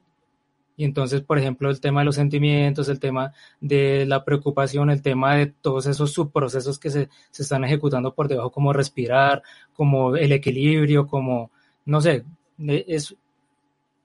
y 0.78 0.86
entonces, 0.86 1.22
por 1.22 1.38
ejemplo, 1.38 1.70
el 1.70 1.82
tema 1.82 2.02
de 2.02 2.06
los 2.06 2.16
sentimientos, 2.16 2.88
el 2.88 3.02
tema 3.02 3.34
de 3.60 4.06
la 4.06 4.24
preocupación, 4.24 4.90
el 4.90 5.02
tema 5.02 5.36
de 5.36 5.48
todos 5.48 5.86
esos 5.86 6.14
subprocesos 6.14 6.80
que 6.80 6.90
se, 6.90 7.10
se 7.30 7.44
están 7.44 7.66
ejecutando 7.66 8.16
por 8.16 8.30
debajo, 8.30 8.50
como 8.52 8.72
respirar, 8.72 9.44
como 9.74 10.16
el 10.16 10.32
equilibrio, 10.32 11.08
como, 11.08 11.52
no 11.86 12.00
sé, 12.00 12.24
es, 12.58 13.14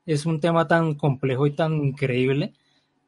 es 0.04 0.26
un 0.26 0.40
tema 0.40 0.66
tan 0.66 0.94
complejo 0.96 1.46
y 1.46 1.52
tan 1.52 1.74
increíble 1.74 2.52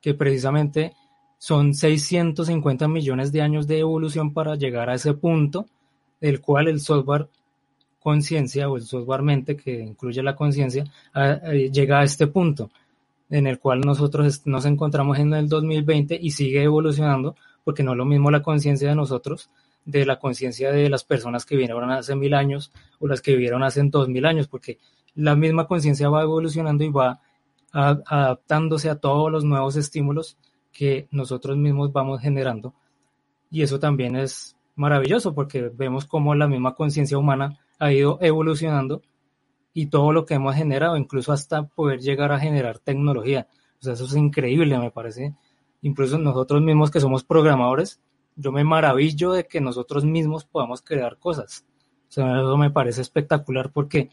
que 0.01 0.15
precisamente 0.15 0.95
son 1.39 1.75
650 1.75 2.89
millones 2.89 3.33
de 3.33 3.43
años 3.43 3.67
de 3.67 3.79
evolución 3.79 4.33
para 4.33 4.57
llegar 4.57 4.91
a 4.91 4.95
ese 4.95 5.15
punto, 5.15 5.67
del 6.21 6.41
cual 6.41 6.69
el 6.69 6.81
software 6.81 7.29
conciencia 8.01 8.69
o 8.69 8.77
el 8.77 8.83
software 8.83 9.23
mente 9.23 9.57
que 9.57 9.81
incluye 9.81 10.23
la 10.23 10.37
conciencia 10.37 10.85
llega 11.73 12.01
a 12.01 12.05
este 12.05 12.27
punto 12.27 12.71
en 13.29 13.47
el 13.47 13.59
cual 13.59 13.81
nosotros 13.81 14.47
nos 14.47 14.65
encontramos 14.65 15.19
en 15.19 15.35
el 15.35 15.49
2020 15.49 16.19
y 16.21 16.31
sigue 16.31 16.63
evolucionando 16.63 17.37
porque 17.65 17.83
no 17.83 17.93
es 17.93 17.99
lo 17.99 18.05
mismo 18.05 18.31
la 18.31 18.43
conciencia 18.43 18.89
de 18.89 18.95
nosotros 18.95 19.51
de 19.85 20.07
la 20.07 20.19
conciencia 20.19 20.71
de 20.71 20.89
las 20.89 21.05
personas 21.05 21.45
que 21.45 21.57
vinieron 21.57 21.91
hace 21.91 22.15
mil 22.15 22.35
años 22.35 22.73
o 22.99 23.09
las 23.09 23.21
que 23.21 23.33
vivieron 23.33 23.63
hace 23.63 23.83
dos 23.85 24.09
mil 24.09 24.25
años 24.25 24.47
porque 24.49 24.79
la 25.15 25.35
misma 25.35 25.67
conciencia 25.67 26.09
va 26.09 26.23
evolucionando 26.23 26.85
y 26.85 26.91
va 26.91 27.21
adaptándose 27.73 28.89
a 28.89 28.97
todos 28.97 29.31
los 29.31 29.45
nuevos 29.45 29.77
estímulos 29.77 30.39
que 30.73 31.09
nosotros 31.11 31.57
mismos 31.57 31.93
vamos 31.93 32.21
generando. 32.21 32.75
Y 33.51 33.63
eso 33.63 33.79
también 33.79 34.17
es 34.17 34.57
maravilloso 34.75 35.35
porque 35.35 35.71
vemos 35.75 36.07
cómo 36.07 36.35
la 36.35 36.47
misma 36.47 36.75
conciencia 36.75 37.19
humana 37.19 37.59
ha 37.79 37.93
ido 37.93 38.19
evolucionando 38.21 39.03
y 39.73 39.87
todo 39.87 40.13
lo 40.13 40.25
que 40.25 40.35
hemos 40.35 40.55
generado, 40.55 40.97
incluso 40.97 41.33
hasta 41.33 41.65
poder 41.65 42.01
llegar 42.01 42.33
a 42.33 42.41
generar 42.41 42.79
tecnología. 42.79 43.47
O 43.81 43.85
sea, 43.85 43.93
eso 43.93 44.05
es 44.05 44.17
increíble, 44.17 44.79
me 44.79 44.91
parece. 44.91 45.35
Incluso 45.83 46.19
nosotros 46.19 46.63
mismos 46.63 46.91
que 46.91 47.01
somos 47.01 47.23
programadores, 47.25 48.01
yo 48.35 48.53
me 48.53 48.65
maravillo 48.65 49.33
de 49.33 49.47
que 49.47 49.61
nosotros 49.61 50.05
mismos 50.05 50.45
podamos 50.45 50.83
crear 50.83 51.19
cosas. 51.19 51.65
O 52.09 52.13
sea, 52.13 52.41
eso 52.41 52.57
me 52.57 52.71
parece 52.71 53.03
espectacular 53.03 53.71
porque 53.73 54.11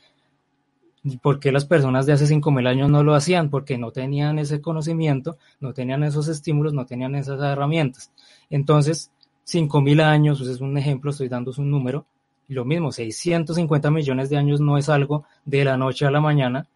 porque 1.22 1.52
las 1.52 1.66
personas 1.66 2.06
de 2.06 2.14
hace 2.14 2.26
5.000 2.26 2.68
años 2.68 2.90
no 2.90 3.04
lo 3.04 3.14
hacían? 3.14 3.50
Porque 3.50 3.78
no 3.78 3.92
tenían 3.92 4.40
ese 4.40 4.62
conocimiento, 4.62 5.38
no 5.60 5.74
tenían 5.74 6.04
esos 6.04 6.28
estímulos, 6.28 6.74
no 6.74 6.86
tenían 6.86 7.16
esas 7.16 7.40
herramientas. 7.42 8.12
Entonces, 8.50 9.12
5.000 9.48 10.02
años, 10.02 10.40
pues 10.40 10.50
es 10.50 10.62
un 10.62 10.78
ejemplo, 10.78 11.12
estoy 11.12 11.30
dando 11.30 11.52
un 11.58 11.70
número, 11.70 12.06
lo 12.48 12.66
mismo, 12.66 12.92
650 12.92 13.92
millones 13.92 14.30
de 14.30 14.38
años 14.38 14.62
no 14.62 14.78
es 14.78 14.90
algo 14.90 15.26
de 15.46 15.66
la 15.66 15.78
noche 15.78 16.06
a 16.06 16.12
la 16.12 16.22
mañana, 16.22 16.68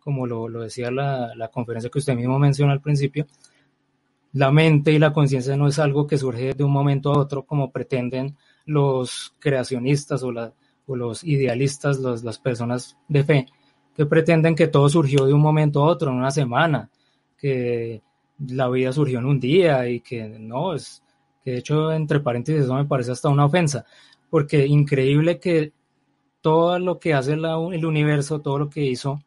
como 0.00 0.26
lo, 0.26 0.48
decía 0.60 0.90
la, 0.90 1.34
la, 1.34 1.48
conferencia 1.48 1.90
que 1.90 1.98
usted 1.98 2.14
mismo 2.14 2.38
mencionó 2.38 2.72
al 2.72 2.80
principio. 2.80 3.26
La 4.32 4.50
mente 4.50 4.92
y 4.92 4.98
la 4.98 5.12
conciencia 5.12 5.56
no 5.56 5.68
es 5.68 5.78
algo 5.78 6.06
que 6.06 6.18
surge 6.18 6.54
de 6.54 6.64
un 6.64 6.72
momento 6.72 7.12
a 7.12 7.18
otro 7.18 7.44
como 7.44 7.70
pretenden 7.70 8.36
los 8.64 9.34
creacionistas 9.38 10.22
o, 10.22 10.32
o 10.86 10.96
los 10.96 11.24
idealistas, 11.24 11.98
las 11.98 12.38
personas 12.38 12.96
de 13.08 13.24
fe, 13.24 13.46
que 13.98 14.06
pretenden 14.06 14.54
que 14.54 14.68
todo 14.68 14.88
surgió 14.88 15.26
de 15.26 15.32
un 15.32 15.40
momento 15.40 15.82
a 15.82 15.86
otro, 15.86 16.12
en 16.12 16.18
una 16.18 16.30
semana, 16.30 16.88
que 17.36 18.00
la 18.46 18.68
vida 18.68 18.92
surgió 18.92 19.18
en 19.18 19.26
un 19.26 19.40
día 19.40 19.88
y 19.88 19.98
que 19.98 20.38
no, 20.38 20.72
es 20.72 21.02
que 21.44 21.50
de 21.50 21.58
hecho, 21.58 21.90
entre 21.90 22.20
paréntesis, 22.20 22.62
eso 22.62 22.74
me 22.74 22.84
parece 22.84 23.10
hasta 23.10 23.28
una 23.28 23.46
ofensa, 23.46 23.84
porque 24.30 24.64
increíble 24.68 25.40
que 25.40 25.72
todo 26.40 26.78
lo 26.78 27.00
que 27.00 27.12
hace 27.12 27.32
el 27.32 27.84
universo, 27.84 28.40
todo 28.40 28.60
lo 28.60 28.70
que 28.70 28.84
hizo 28.84 29.18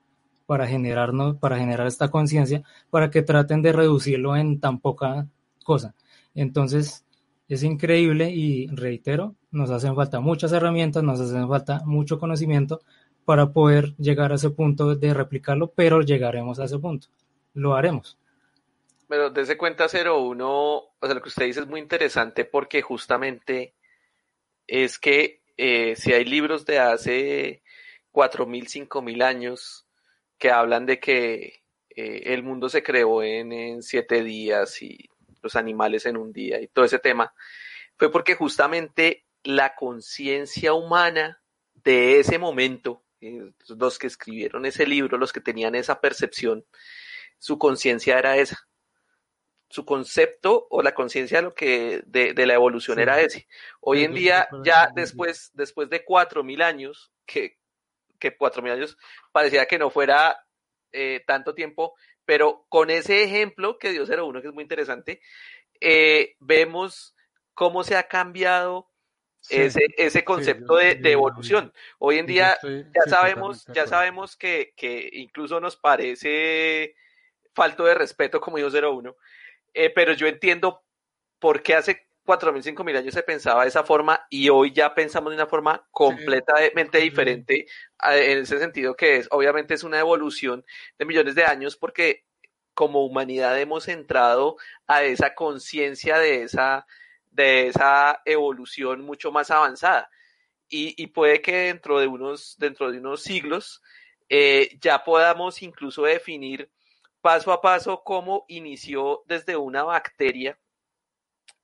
para 0.46 0.66
generarnos, 0.68 1.36
para 1.36 1.58
generar 1.58 1.86
esta 1.86 2.10
conciencia, 2.10 2.64
para 2.90 3.12
que 3.12 3.24
traten 3.24 3.62
de 3.62 3.74
reducirlo 3.74 4.38
en 4.38 4.62
tan 4.62 4.80
poca 4.80 5.28
cosa. 5.66 5.96
Entonces, 6.34 7.04
es 7.50 7.64
increíble 7.64 8.32
y 8.32 8.68
reitero, 8.68 9.36
nos 9.52 9.70
hacen 9.70 9.96
falta 9.96 10.22
muchas 10.22 10.54
herramientas, 10.54 11.04
nos 11.04 11.20
hacen 11.20 11.50
falta 11.50 11.82
mucho 11.86 12.18
conocimiento 12.20 12.80
para 13.32 13.54
poder 13.54 13.96
llegar 13.96 14.34
a 14.34 14.36
ese 14.36 14.50
punto 14.50 14.94
de 14.94 15.14
replicarlo, 15.14 15.72
pero 15.72 16.02
llegaremos 16.02 16.60
a 16.60 16.66
ese 16.66 16.78
punto. 16.78 17.08
Lo 17.54 17.76
haremos. 17.76 18.20
Pero 19.08 19.30
desde 19.30 19.56
cuenta 19.56 19.88
01, 19.88 20.50
o 20.50 20.90
sea, 21.02 21.14
lo 21.14 21.22
que 21.22 21.30
usted 21.30 21.46
dice 21.46 21.62
es 21.62 21.68
muy 21.68 21.80
interesante 21.80 22.44
porque 22.44 22.82
justamente 22.82 23.74
es 24.68 25.00
que 25.00 25.44
eh, 25.56 25.96
si 25.96 26.12
hay 26.12 26.26
libros 26.26 26.66
de 26.66 26.80
hace 26.80 27.64
4.000, 28.12 28.90
5.000 28.90 29.24
años 29.24 29.88
que 30.38 30.52
hablan 30.52 30.86
de 30.86 31.00
que 31.00 31.64
eh, 31.96 32.34
el 32.34 32.44
mundo 32.44 32.68
se 32.68 32.84
creó 32.84 33.24
en, 33.24 33.54
en 33.54 33.82
siete 33.82 34.26
días 34.26 34.82
y 34.82 35.10
los 35.42 35.56
animales 35.56 36.06
en 36.06 36.18
un 36.18 36.34
día 36.34 36.60
y 36.60 36.68
todo 36.68 36.84
ese 36.84 37.00
tema, 37.00 37.34
fue 37.96 38.12
porque 38.12 38.36
justamente 38.36 39.24
la 39.44 39.74
conciencia 39.74 40.74
humana 40.74 41.42
de 41.76 42.20
ese 42.20 42.38
momento 42.38 43.06
eh, 43.22 43.52
los 43.68 44.00
que 44.00 44.08
escribieron 44.08 44.66
ese 44.66 44.86
libro, 44.86 45.18
los 45.18 45.32
que 45.32 45.42
tenían 45.42 45.76
esa 45.76 46.02
percepción, 46.02 46.66
su 47.38 47.58
conciencia 47.58 48.18
era 48.20 48.38
esa. 48.38 48.68
Su 49.70 49.86
concepto 49.86 50.68
o 50.70 50.82
la 50.82 50.94
conciencia 50.94 51.38
de 51.38 51.44
lo 51.44 51.56
que 51.56 52.04
de, 52.06 52.34
la 52.46 52.54
evolución 52.54 53.00
era 53.00 53.22
ese. 53.22 53.48
Hoy 53.80 54.04
en 54.04 54.14
día, 54.14 54.50
ya 54.66 54.90
después, 54.94 55.52
después 55.54 55.90
de 55.90 56.04
cuatro 56.04 56.44
mil 56.44 56.62
años, 56.62 57.12
que, 57.26 57.58
que 58.20 58.36
cuatro 58.36 58.62
mil 58.62 58.74
años 58.74 58.98
parecía 59.32 59.66
que 59.68 59.80
no 59.80 59.90
fuera 59.90 60.46
eh, 60.92 61.24
tanto 61.26 61.54
tiempo, 61.54 61.94
pero 62.26 62.66
con 62.68 62.90
ese 62.90 63.24
ejemplo 63.24 63.78
que 63.80 63.92
dio 63.92 64.04
01, 64.04 64.42
que 64.42 64.48
es 64.50 64.54
muy 64.54 64.64
interesante, 64.64 65.22
eh, 65.80 66.36
vemos 66.40 67.16
cómo 67.54 67.84
se 67.84 67.96
ha 67.96 68.08
cambiado 68.08 68.91
ese, 69.50 69.82
ese 69.98 70.24
concepto 70.24 70.76
de, 70.76 71.00
evolución. 71.04 71.74
Hoy 72.00 72.20
en 72.20 72.26
día 72.26 72.58
ya 72.64 73.10
sabemos, 73.10 73.66
ya 73.74 73.88
sabemos 73.88 74.36
que, 74.36 74.74
que, 74.76 75.10
incluso 75.14 75.60
nos 75.60 75.78
parece 75.78 76.96
falto 77.54 77.86
de 77.86 77.96
respeto, 77.96 78.40
como 78.40 78.58
dijo 78.58 78.70
01, 78.70 79.16
eh, 79.74 79.90
pero 79.90 80.14
yo 80.14 80.28
entiendo 80.28 80.84
por 81.40 81.62
qué 81.62 81.76
hace 81.76 82.08
4.000, 82.26 82.76
5.000 82.76 82.98
años 82.98 83.14
se 83.14 83.24
pensaba 83.24 83.64
de 83.64 83.70
esa 83.70 83.84
forma 83.84 84.26
y 84.30 84.50
hoy 84.50 84.72
ya 84.74 84.94
pensamos 84.94 85.32
de 85.32 85.36
una 85.38 85.48
forma 85.48 85.86
completamente 85.92 87.00
diferente 87.00 87.66
en 88.04 88.40
ese 88.40 88.60
sentido 88.60 88.96
que 88.96 89.18
es, 89.18 89.28
obviamente 89.32 89.74
es 89.74 89.84
una 89.84 90.00
evolución 90.00 90.64
de 91.00 91.06
millones 91.06 91.36
de 91.36 91.46
años 91.46 91.76
porque 91.76 92.26
como 92.74 93.04
humanidad 93.06 93.60
hemos 93.60 93.88
entrado 93.88 94.56
a 94.88 95.04
esa 95.04 95.34
conciencia 95.34 96.20
de 96.20 96.44
esa 96.44 96.86
de 97.32 97.68
esa 97.68 98.22
evolución 98.26 99.02
mucho 99.02 99.32
más 99.32 99.50
avanzada. 99.52 100.10
Y, 100.70 101.08
puede 101.08 101.42
que 101.42 101.54
dentro 101.54 102.00
de 102.00 102.08
unos, 102.08 102.56
dentro 102.58 102.90
de 102.92 103.00
unos 103.00 103.24
siglos 103.24 103.82
eh, 104.30 104.78
ya 104.80 105.04
podamos 105.04 105.62
incluso 105.62 106.04
definir 106.04 106.72
paso 107.20 107.52
a 107.52 107.62
paso 107.62 108.04
cómo 108.06 108.46
inició 108.48 109.24
desde 109.28 109.58
una 109.58 109.84
bacteria 109.84 110.58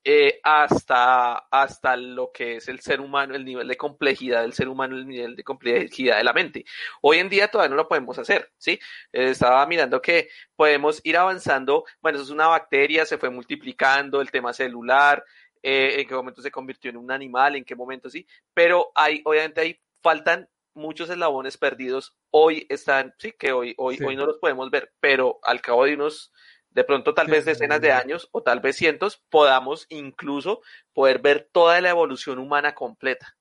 eh, 0.09 0.39
hasta, 0.41 1.33
hasta 1.51 1.97
lo 1.97 2.31
que 2.31 2.55
es 2.55 2.69
el 2.69 2.79
ser 2.79 3.01
humano, 3.01 3.35
el 3.35 3.43
nivel 3.43 3.67
de 3.67 3.75
complejidad 3.75 4.41
del 4.41 4.53
ser 4.53 4.69
humano, 4.69 4.95
el 4.95 5.05
nivel 5.05 5.35
de 5.35 5.43
complejidad 5.43 6.15
de 6.17 6.23
la 6.23 6.31
mente. 6.31 6.63
Hoy 7.01 7.17
en 7.17 7.27
día 7.27 7.49
todavía 7.49 7.71
no 7.71 7.75
lo 7.75 7.89
podemos 7.89 8.17
hacer, 8.17 8.49
¿sí? 8.57 8.79
Eh, 9.11 9.31
estaba 9.31 9.65
mirando 9.65 10.01
que 10.01 10.29
podemos 10.55 11.01
ir 11.03 11.17
avanzando, 11.17 11.83
bueno, 11.99 12.17
eso 12.17 12.25
es 12.25 12.31
una 12.31 12.47
bacteria, 12.47 13.05
se 13.05 13.17
fue 13.17 13.29
multiplicando, 13.29 14.21
el 14.21 14.31
tema 14.31 14.53
celular, 14.53 15.25
eh, 15.63 16.01
en 16.01 16.07
qué 16.07 16.15
momento 16.15 16.41
se 16.41 16.51
convirtió 16.51 16.89
en 16.89 16.97
un 16.97 17.11
animal, 17.11 17.55
en 17.55 17.65
qué 17.65 17.75
momento 17.75 18.09
sí, 18.09 18.27
pero 18.53 18.91
hay, 18.95 19.21
obviamente 19.25 19.61
ahí 19.61 19.79
faltan 20.01 20.49
muchos 20.73 21.09
eslabones 21.09 21.57
perdidos. 21.57 22.15
Hoy 22.31 22.65
están, 22.69 23.13
sí, 23.17 23.33
que 23.37 23.51
hoy, 23.51 23.73
hoy, 23.77 23.99
hoy 24.05 24.15
no 24.15 24.25
los 24.25 24.37
podemos 24.37 24.69
ver, 24.69 24.93
pero 24.99 25.39
al 25.43 25.61
cabo 25.61 25.85
de 25.85 25.95
unos, 25.95 26.31
de 26.69 26.83
pronto 26.83 27.13
tal 27.13 27.27
vez 27.27 27.45
decenas 27.45 27.81
de 27.81 27.91
años 27.91 28.29
o 28.31 28.43
tal 28.43 28.59
vez 28.59 28.75
cientos, 28.75 29.23
podamos 29.29 29.87
incluso 29.89 30.61
poder 30.93 31.19
ver 31.19 31.49
toda 31.51 31.81
la 31.81 31.89
evolución 31.89 32.39
humana 32.39 32.73
completa. 32.73 33.35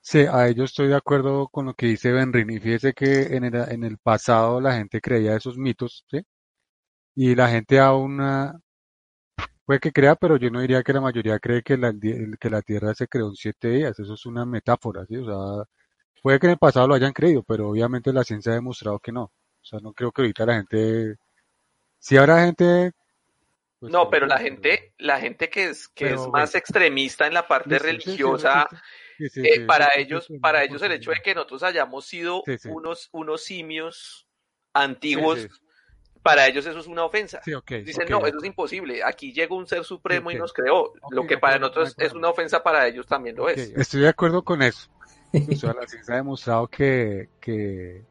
Sí, 0.00 0.20
a 0.20 0.48
ello 0.48 0.64
estoy 0.64 0.88
de 0.88 0.96
acuerdo 0.96 1.48
con 1.48 1.66
lo 1.66 1.74
que 1.74 1.86
dice 1.86 2.12
Benrini. 2.12 2.58
Fíjese 2.58 2.94
que 2.94 3.36
en 3.36 3.44
el, 3.44 3.54
en 3.54 3.84
el 3.84 3.98
pasado 3.98 4.60
la 4.60 4.74
gente 4.74 5.00
creía 5.02 5.36
esos 5.36 5.58
mitos, 5.58 6.04
¿sí? 6.10 6.22
Y 7.14 7.34
la 7.34 7.48
gente 7.48 7.78
aún 7.78 8.18
Puede 9.68 9.80
que 9.80 9.92
crea, 9.92 10.14
pero 10.16 10.38
yo 10.38 10.48
no 10.48 10.62
diría 10.62 10.82
que 10.82 10.94
la 10.94 11.02
mayoría 11.02 11.38
cree 11.38 11.62
que 11.62 11.76
la, 11.76 11.92
que 11.92 12.48
la 12.48 12.62
Tierra 12.62 12.94
se 12.94 13.06
creó 13.06 13.26
en 13.26 13.34
siete 13.34 13.68
días. 13.68 13.98
Eso 13.98 14.14
es 14.14 14.24
una 14.24 14.46
metáfora, 14.46 15.04
¿sí? 15.04 15.18
O 15.18 15.26
sea, 15.26 15.68
puede 16.22 16.38
que 16.38 16.46
en 16.46 16.52
el 16.52 16.58
pasado 16.58 16.88
lo 16.88 16.94
hayan 16.94 17.12
creído, 17.12 17.42
pero 17.42 17.68
obviamente 17.68 18.10
la 18.10 18.24
ciencia 18.24 18.52
ha 18.52 18.54
demostrado 18.54 18.98
que 18.98 19.12
no. 19.12 19.24
O 19.24 19.32
sea, 19.60 19.78
no 19.80 19.92
creo 19.92 20.10
que 20.10 20.22
ahorita 20.22 20.46
la 20.46 20.54
gente... 20.54 21.16
Si 21.98 22.16
habrá 22.16 22.46
gente... 22.46 22.92
Pues, 23.78 23.92
no, 23.92 24.08
pero 24.08 24.24
la 24.24 24.38
gente, 24.38 24.94
la 24.96 25.20
gente 25.20 25.50
que 25.50 25.64
es, 25.64 25.86
que 25.88 26.14
es 26.14 26.28
más 26.28 26.54
extremista 26.54 27.26
en 27.26 27.34
la 27.34 27.46
parte 27.46 27.78
religiosa, 27.78 28.66
para 29.66 29.90
ellos, 29.98 30.28
para 30.40 30.64
ellos 30.64 30.80
el 30.80 30.92
hecho 30.92 31.10
de 31.10 31.20
que 31.22 31.34
nosotros 31.34 31.62
hayamos 31.62 32.06
sido 32.06 32.42
unos, 32.70 33.10
unos 33.12 33.44
simios 33.44 34.26
antiguos 34.72 35.46
para 36.28 36.46
ellos 36.46 36.66
eso 36.66 36.78
es 36.78 36.86
una 36.86 37.06
ofensa. 37.06 37.40
Dicen, 37.44 38.06
no, 38.10 38.26
eso 38.26 38.36
es 38.36 38.44
imposible. 38.44 39.02
Aquí 39.02 39.32
llegó 39.32 39.56
un 39.56 39.66
ser 39.66 39.82
supremo 39.82 40.30
y 40.30 40.34
nos 40.34 40.52
creó. 40.52 40.92
lo 41.10 41.26
que 41.26 41.38
para 41.38 41.58
nosotros 41.58 41.94
es 41.96 42.12
una 42.12 42.28
ofensa, 42.28 42.62
para 42.62 42.86
ellos 42.86 43.06
también 43.06 43.34
lo 43.34 43.48
es. 43.48 43.72
Estoy 43.74 44.02
de 44.02 44.08
acuerdo 44.08 44.44
con 44.44 44.60
eso. 44.60 44.90
o 45.32 45.56
sea, 45.56 45.72
la 45.72 45.86
ciencia 45.86 46.14
ha 46.14 46.16
demostrado 46.18 46.68
que, 46.68 47.30
que 47.40 48.04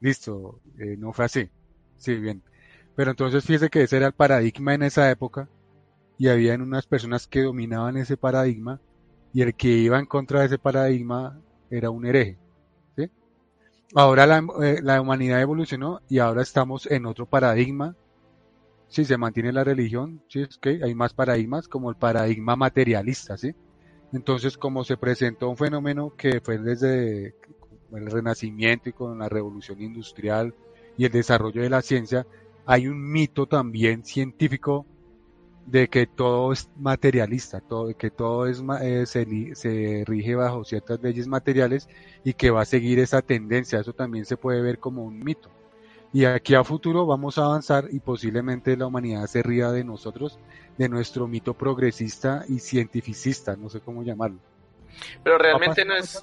listo, 0.00 0.60
eh, 0.78 0.96
no 0.96 1.12
fue 1.12 1.26
así. 1.26 1.50
Sí, 1.98 2.14
bien. 2.14 2.42
Pero 2.96 3.10
entonces 3.10 3.44
fíjese 3.44 3.68
que 3.68 3.82
ese 3.82 3.98
era 3.98 4.06
el 4.06 4.14
paradigma 4.14 4.72
en 4.72 4.82
esa 4.82 5.10
época 5.10 5.50
y 6.16 6.28
habían 6.28 6.62
unas 6.62 6.86
personas 6.86 7.26
que 7.26 7.42
dominaban 7.42 7.98
ese 7.98 8.16
paradigma 8.16 8.80
y 9.34 9.42
el 9.42 9.54
que 9.54 9.68
iba 9.68 9.98
en 9.98 10.06
contra 10.06 10.40
de 10.40 10.46
ese 10.46 10.58
paradigma 10.58 11.38
era 11.70 11.90
un 11.90 12.06
hereje. 12.06 12.38
¿Sí? 13.92 13.98
Ahora 13.98 14.26
la, 14.26 14.44
eh, 14.62 14.80
la 14.82 15.00
humanidad 15.00 15.40
evolucionó 15.40 16.00
y 16.08 16.18
ahora 16.18 16.42
estamos 16.42 16.86
en 16.90 17.06
otro 17.06 17.26
paradigma. 17.26 17.96
Si 18.88 19.04
se 19.04 19.16
mantiene 19.16 19.52
la 19.52 19.64
religión, 19.64 20.22
sí, 20.28 20.42
es 20.42 20.58
que 20.58 20.80
hay 20.82 20.94
más 20.94 21.14
paradigmas 21.14 21.68
como 21.68 21.90
el 21.90 21.96
paradigma 21.96 22.56
materialista, 22.56 23.36
¿sí? 23.38 23.54
Entonces, 24.12 24.58
como 24.58 24.84
se 24.84 24.98
presentó 24.98 25.48
un 25.48 25.56
fenómeno 25.56 26.14
que 26.16 26.40
fue 26.42 26.58
desde 26.58 27.34
el 27.92 28.10
Renacimiento 28.10 28.90
y 28.90 28.92
con 28.92 29.18
la 29.18 29.28
Revolución 29.28 29.80
Industrial 29.80 30.54
y 30.98 31.06
el 31.06 31.12
desarrollo 31.12 31.62
de 31.62 31.70
la 31.70 31.80
ciencia, 31.80 32.26
hay 32.66 32.88
un 32.88 33.10
mito 33.10 33.46
también 33.46 34.04
científico 34.04 34.86
de 35.66 35.88
que 35.88 36.06
todo 36.06 36.52
es 36.52 36.70
materialista, 36.76 37.60
todo, 37.60 37.96
que 37.96 38.10
todo 38.10 38.46
es, 38.46 38.62
eh, 38.80 39.06
se, 39.06 39.54
se, 39.54 40.04
rige 40.06 40.34
bajo 40.34 40.64
ciertas 40.64 41.00
leyes 41.02 41.26
materiales 41.26 41.88
y 42.24 42.34
que 42.34 42.50
va 42.50 42.62
a 42.62 42.66
seguir 42.66 42.98
esa 42.98 43.22
tendencia. 43.22 43.80
Eso 43.80 43.92
también 43.92 44.24
se 44.24 44.36
puede 44.36 44.60
ver 44.60 44.78
como 44.78 45.04
un 45.04 45.18
mito. 45.18 45.50
Y 46.12 46.26
aquí 46.26 46.54
a 46.54 46.62
futuro 46.62 47.06
vamos 47.06 47.38
a 47.38 47.44
avanzar 47.44 47.88
y 47.90 47.98
posiblemente 48.00 48.76
la 48.76 48.86
humanidad 48.86 49.26
se 49.26 49.42
ría 49.42 49.70
de 49.70 49.82
nosotros, 49.82 50.38
de 50.76 50.88
nuestro 50.88 51.26
mito 51.26 51.54
progresista 51.54 52.44
y 52.48 52.58
cientificista, 52.58 53.56
no 53.56 53.70
sé 53.70 53.80
cómo 53.80 54.02
llamarlo. 54.02 54.38
Pero 55.24 55.38
realmente 55.38 55.86
no 55.86 55.94
es, 55.94 56.22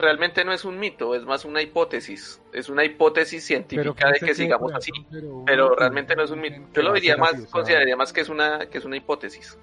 realmente 0.00 0.44
no 0.44 0.52
es 0.52 0.64
un 0.64 0.78
mito, 0.78 1.14
es 1.14 1.24
más 1.24 1.44
una 1.44 1.62
hipótesis. 1.62 2.40
Es 2.52 2.68
una 2.68 2.84
hipótesis 2.84 3.44
científica 3.44 4.10
de 4.10 4.20
que 4.20 4.34
sigamos 4.34 4.72
así, 4.74 4.92
pero, 5.46 5.74
realmente 5.74 6.16
no 6.16 6.24
es 6.24 6.30
un 6.30 6.40
mito. 6.40 6.56
Yo 6.74 6.82
lo 6.82 6.92
diría 6.92 7.16
más, 7.16 7.46
consideraría 7.50 7.96
más 7.96 8.12
que 8.12 8.22
es 8.22 8.28
una, 8.28 8.66
que 8.66 8.78
es 8.78 8.84
una 8.84 8.96
hipótesis. 8.96 9.56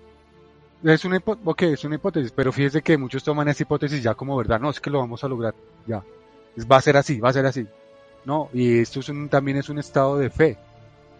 Es 0.84 1.06
una, 1.06 1.22
okay, 1.44 1.74
es 1.74 1.84
una 1.84 1.96
hipótesis, 1.96 2.32
pero 2.32 2.52
fíjese 2.52 2.82
que 2.82 2.98
muchos 2.98 3.24
toman 3.24 3.48
esa 3.48 3.64
hipótesis 3.64 4.02
ya 4.02 4.14
como 4.14 4.38
verdad. 4.38 4.60
No, 4.60 4.70
es 4.70 4.80
que 4.80 4.90
lo 4.90 5.00
vamos 5.00 5.24
a 5.24 5.28
lograr, 5.28 5.56
ya. 5.86 6.04
Va 6.72 6.78
a 6.78 6.82
ser 6.82 6.98
así, 6.98 7.20
va 7.20 7.30
a 7.30 7.34
ser 7.34 7.46
así. 7.46 7.68
No, 8.26 8.50
y 8.54 8.80
esto 8.80 9.00
es 9.00 9.12
también 9.30 9.58
es 9.58 9.70
un 9.70 9.80
estado 9.80 10.18
de 10.18 10.30
fe, 10.30 10.58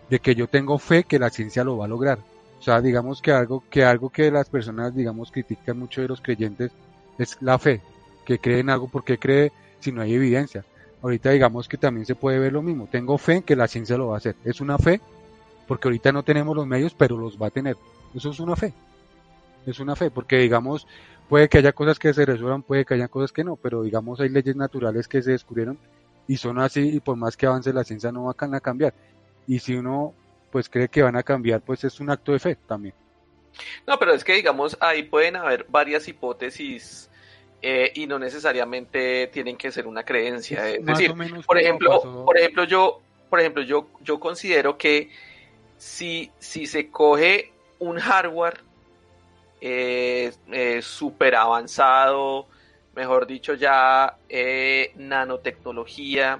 de 0.10 0.20
que 0.20 0.36
yo 0.36 0.48
tengo 0.48 0.78
fe 0.78 1.04
que 1.04 1.20
la 1.20 1.30
ciencia 1.30 1.64
lo 1.64 1.78
va 1.78 1.86
a 1.86 1.90
lograr. 1.90 2.20
O 2.60 2.62
sea, 2.62 2.82
digamos 2.82 3.22
que 3.22 3.32
algo 3.32 3.64
que 3.70 3.84
algo 3.84 4.10
que 4.10 4.30
las 4.32 4.50
personas, 4.50 4.96
digamos, 4.96 5.32
critican 5.32 5.80
mucho 5.80 6.02
de 6.02 6.08
los 6.08 6.22
creyentes 6.22 6.72
es 7.18 7.38
la 7.42 7.58
fe, 7.60 7.82
que 8.28 8.40
cree 8.40 8.60
en 8.60 8.70
algo 8.70 8.90
porque 8.90 9.18
cree 9.18 9.54
si 9.80 9.94
no 9.94 10.02
hay 10.02 10.14
evidencia. 10.14 10.66
Ahorita 11.02 11.30
digamos 11.30 11.70
que 11.70 11.78
también 11.78 12.06
se 12.06 12.14
puede 12.14 12.40
ver 12.40 12.52
lo 12.52 12.62
mismo. 12.62 12.90
Tengo 12.92 13.18
fe 13.18 13.36
en 13.36 13.44
que 13.44 13.56
la 13.56 13.70
ciencia 13.70 13.98
lo 13.98 14.10
va 14.10 14.16
a 14.16 14.18
hacer. 14.18 14.36
Es 14.44 14.60
una 14.60 14.78
fe 14.78 15.00
porque 15.66 15.88
ahorita 15.88 16.12
no 16.12 16.24
tenemos 16.24 16.54
los 16.54 16.68
medios, 16.68 16.94
pero 16.94 17.16
los 17.16 17.42
va 17.42 17.48
a 17.48 17.52
tener. 17.52 17.78
Eso 18.14 18.32
es 18.32 18.40
una 18.42 18.58
fe. 18.58 18.74
Es 19.66 19.80
una 19.80 19.96
fe, 19.96 20.12
porque 20.12 20.40
digamos, 20.40 20.88
puede 21.30 21.48
que 21.48 21.60
haya 21.60 21.72
cosas 21.72 22.00
que 22.00 22.14
se 22.14 22.26
resuelvan, 22.26 22.64
puede 22.64 22.84
que 22.84 22.96
haya 22.96 23.08
cosas 23.08 23.32
que 23.32 23.46
no, 23.46 23.56
pero 23.56 23.82
digamos 23.84 24.20
hay 24.20 24.28
leyes 24.28 24.58
naturales 24.58 25.08
que 25.08 25.22
se 25.22 25.32
descubrieron 25.32 25.78
y 26.28 26.36
son 26.36 26.60
así 26.60 26.82
y 26.96 27.00
por 27.00 27.16
más 27.16 27.38
que 27.38 27.46
avance 27.46 27.72
la 27.72 27.86
ciencia 27.86 28.12
no 28.12 28.26
van 28.26 28.56
a 28.56 28.60
cambiar. 28.60 28.94
Y 29.48 29.60
si 29.60 29.74
uno 29.76 30.14
pues 30.52 30.68
cree 30.68 30.90
que 30.90 31.02
van 31.02 31.16
a 31.16 31.24
cambiar, 31.24 31.62
pues 31.62 31.86
es 31.86 32.02
un 32.02 32.10
acto 32.10 32.34
de 32.34 32.40
fe 32.40 32.58
también. 32.68 32.94
No, 33.88 33.98
pero 33.98 34.14
es 34.14 34.26
que 34.26 34.34
digamos 34.34 34.78
ahí 34.82 35.04
pueden 35.04 35.38
haber 35.38 35.66
varias 35.70 36.10
hipótesis 36.10 37.10
eh, 37.62 37.92
y 37.96 38.06
no 38.06 38.20
necesariamente 38.20 39.28
tienen 39.28 39.58
que 39.58 39.72
ser 39.72 39.88
una 39.88 40.04
creencia. 40.04 40.70
Es, 40.70 40.86
decir, 40.86 41.14
por 41.46 41.58
ejemplo, 41.58 42.24
por 42.24 42.38
ejemplo, 42.38 42.64
yo, 42.66 43.02
por 43.30 43.40
ejemplo, 43.40 43.64
yo, 43.64 43.88
yo 44.02 44.20
considero 44.20 44.78
que 44.78 45.10
si, 45.78 46.32
si 46.38 46.68
se 46.68 46.92
coge 46.92 47.52
un 47.80 47.98
hardware 47.98 48.62
eh, 49.60 50.32
eh 50.52 50.82
súper 50.84 51.36
avanzado, 51.36 52.48
mejor 52.96 53.26
dicho, 53.26 53.56
ya 53.56 54.18
eh, 54.30 54.92
nanotecnología, 54.96 56.40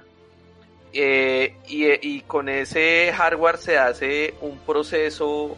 y, 0.92 1.52
y, 1.66 2.22
con 2.22 2.48
ese 2.48 3.12
hardware 3.12 3.58
se 3.58 3.76
hace 3.76 4.34
un 4.40 4.58
proceso 4.58 5.56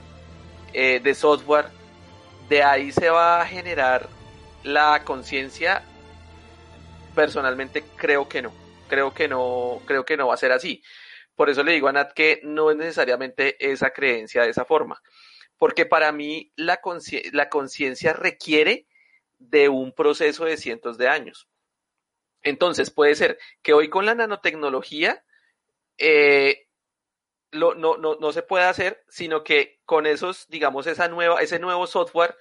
de 0.72 1.14
software, 1.14 1.66
de 2.48 2.62
ahí 2.64 2.90
se 2.90 3.08
va 3.10 3.40
a 3.40 3.46
generar 3.46 4.08
la 4.62 5.02
conciencia, 5.04 5.82
personalmente 7.14 7.84
creo 7.96 8.28
que 8.28 8.42
no. 8.42 8.52
Creo 8.88 9.14
que 9.14 9.28
no, 9.28 9.80
creo 9.86 10.04
que 10.04 10.16
no 10.16 10.28
va 10.28 10.34
a 10.34 10.38
ser 10.38 10.52
así. 10.52 10.82
Por 11.34 11.48
eso 11.48 11.62
le 11.62 11.72
digo 11.72 11.88
a 11.88 11.92
Nat 11.92 12.12
que 12.12 12.40
no 12.42 12.70
es 12.70 12.76
necesariamente 12.76 13.56
esa 13.60 13.90
creencia 13.90 14.42
de 14.42 14.50
esa 14.50 14.64
forma. 14.64 15.00
Porque 15.58 15.86
para 15.86 16.12
mí 16.12 16.52
la 16.56 16.80
conciencia 16.80 18.12
requiere 18.12 18.86
de 19.38 19.68
un 19.68 19.92
proceso 19.92 20.44
de 20.44 20.56
cientos 20.56 20.98
de 20.98 21.08
años. 21.08 21.48
Entonces 22.42 22.90
puede 22.90 23.14
ser 23.14 23.38
que 23.62 23.72
hoy 23.72 23.88
con 23.88 24.06
la 24.06 24.14
nanotecnología 24.14 25.24
eh, 25.98 26.66
no, 27.52 27.74
no, 27.74 27.96
no, 27.96 28.32
se 28.32 28.42
pueda 28.42 28.68
hacer, 28.68 29.02
sino 29.08 29.42
que 29.42 29.80
con 29.84 30.06
esos, 30.06 30.48
digamos, 30.48 30.86
esa 30.86 31.08
nueva, 31.08 31.42
ese 31.42 31.58
nuevo 31.58 31.86
software 31.86 32.36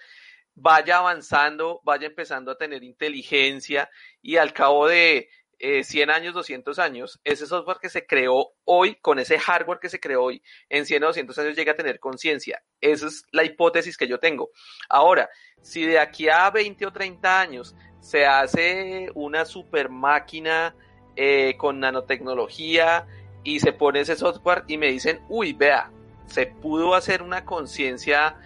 vaya 0.60 0.98
avanzando, 0.98 1.82
vaya 1.84 2.08
empezando 2.08 2.52
a 2.52 2.58
tener 2.58 2.84
inteligencia 2.84 3.90
y 4.22 4.38
al 4.38 4.54
cabo 4.54 4.88
de 4.88 5.30
100 5.60 6.10
eh, 6.10 6.14
años, 6.14 6.34
200 6.34 6.80
años, 6.80 7.20
ese 7.24 7.46
software 7.46 7.80
que 7.82 7.90
se 7.90 8.06
creó 8.06 8.54
hoy, 8.64 8.96
con 8.96 9.20
ese 9.20 9.38
hardware 9.38 9.80
que 9.80 9.90
se 9.90 10.00
creó 10.00 10.24
hoy, 10.24 10.42
en 10.70 10.86
100 10.86 11.04
o 11.04 11.08
200 11.08 11.38
años 11.38 11.56
llega 11.56 11.74
a 11.74 11.76
tener 11.76 12.00
conciencia. 12.00 12.64
Esa 12.80 13.08
es 13.08 13.24
la 13.32 13.44
hipótesis 13.44 13.98
que 13.98 14.08
yo 14.08 14.20
tengo. 14.20 14.52
Ahora, 14.88 15.30
si 15.62 15.86
de 15.86 16.00
aquí 16.00 16.30
a 16.30 16.50
20 16.50 16.86
o 16.86 16.94
30 16.94 17.42
años 17.42 17.76
se 18.00 18.26
hace 18.26 19.10
una 19.16 19.44
super 19.44 19.90
máquina 19.90 20.76
eh, 21.18 21.56
con 21.58 21.80
nanotecnología 21.82 23.06
y 23.44 23.60
se 23.60 23.74
pone 23.74 24.02
ese 24.02 24.16
software 24.16 24.64
y 24.68 24.78
me 24.78 24.88
dicen, 24.88 25.20
uy, 25.28 25.52
vea, 25.52 25.92
se 26.28 26.46
pudo 26.46 26.96
hacer 26.96 27.22
una 27.22 27.44
conciencia 27.44 28.38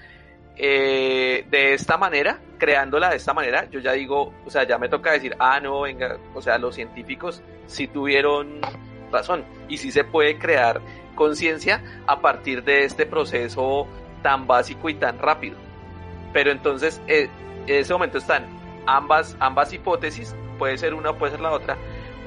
eh, 0.56 1.46
de 1.50 1.74
esta 1.74 1.98
manera, 1.98 2.40
creándola 2.58 3.10
de 3.10 3.18
esta 3.18 3.34
manera, 3.34 3.70
yo 3.70 3.80
ya 3.80 3.94
digo, 3.94 4.34
o 4.46 4.50
sea, 4.50 4.64
ya 4.64 4.78
me 4.78 4.90
toca 4.90 5.12
decir, 5.12 5.36
ah, 5.40 5.60
no, 5.60 5.82
venga, 5.82 6.18
o 6.34 6.42
sea, 6.42 6.58
los 6.58 6.76
científicos 6.76 7.42
sí 7.66 7.88
tuvieron 7.88 8.62
razón 9.12 9.44
y 9.68 9.78
sí 9.78 9.92
se 9.92 10.04
puede 10.04 10.38
crear 10.38 10.82
conciencia 11.16 11.84
a 12.08 12.20
partir 12.20 12.64
de 12.64 12.86
este 12.86 13.06
proceso 13.06 13.88
tan 14.22 14.48
básico 14.48 14.90
y 14.90 14.96
tan 14.96 15.20
rápido. 15.20 15.58
Pero 16.34 16.52
entonces, 16.52 17.02
eh, 17.08 17.30
en 17.68 17.76
ese 17.76 17.94
momento 17.94 18.18
están 18.18 18.46
ambas, 18.86 19.36
ambas 19.40 19.72
hipótesis, 19.74 20.36
puede 20.58 20.78
ser 20.78 20.94
una 20.94 21.14
puede 21.14 21.34
ser 21.34 21.42
la 21.42 21.52
otra, 21.52 21.78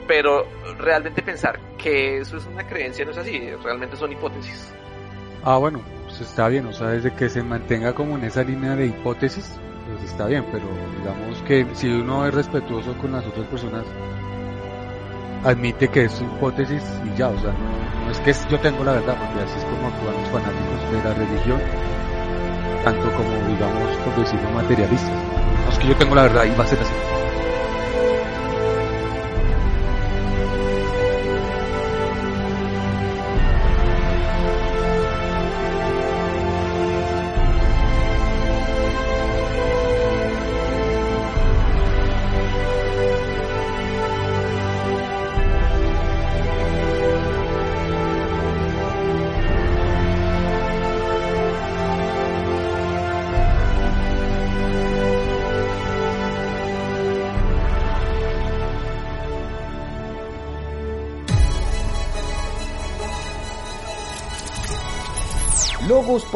pero 0.07 0.47
realmente 0.79 1.22
pensar 1.22 1.59
que 1.79 2.18
eso 2.18 2.37
es 2.37 2.47
una 2.47 2.66
creencia 2.66 3.05
no 3.05 3.11
es 3.11 3.18
así, 3.18 3.51
realmente 3.62 3.97
son 3.97 4.12
hipótesis. 4.12 4.72
Ah, 5.45 5.59
bueno, 5.59 5.81
pues 6.17 6.31
está 6.31 6.49
bien, 6.49 6.64
o 6.67 6.73
sea, 6.73 6.89
desde 6.89 7.12
que 7.12 7.29
se 7.29 7.43
mantenga 7.43 7.93
como 7.93 8.17
en 8.17 8.25
esa 8.25 8.43
línea 8.43 8.75
de 8.75 8.87
hipótesis, 8.87 9.53
pues 9.87 10.11
está 10.11 10.27
bien, 10.27 10.45
pero 10.51 10.64
digamos 10.99 11.43
que 11.43 11.67
si 11.75 11.89
uno 11.89 12.27
es 12.27 12.33
respetuoso 12.33 12.97
con 12.97 13.12
las 13.12 13.27
otras 13.27 13.47
personas, 13.49 13.85
admite 15.45 15.89
que 15.89 16.05
es 16.05 16.12
su 16.12 16.25
hipótesis 16.25 16.83
y 17.05 17.19
ya, 17.19 17.29
o 17.29 17.39
sea, 17.39 17.53
no, 17.53 18.11
es 18.11 18.19
que 18.21 18.33
yo 18.51 18.59
tengo 18.61 18.83
la 18.83 18.93
verdad, 18.93 19.14
porque 19.19 19.45
así 19.45 19.59
es 19.59 19.64
como 19.64 19.89
actúan 19.89 20.14
los 20.14 20.31
fanáticos 20.31 20.91
de 20.93 21.05
la 21.05 21.14
religión, 21.14 21.61
tanto 22.83 23.12
como, 23.12 23.49
digamos, 23.49 23.97
por 23.99 24.17
decirlo, 24.17 24.51
materialistas. 24.53 25.23
No 25.64 25.73
es 25.73 25.79
que 25.79 25.89
yo 25.89 25.97
tengo 25.97 26.14
la 26.14 26.23
verdad 26.23 26.45
y 26.45 26.57
va 26.57 26.64
a 26.64 26.67
ser 26.67 26.81
así. 26.81 26.95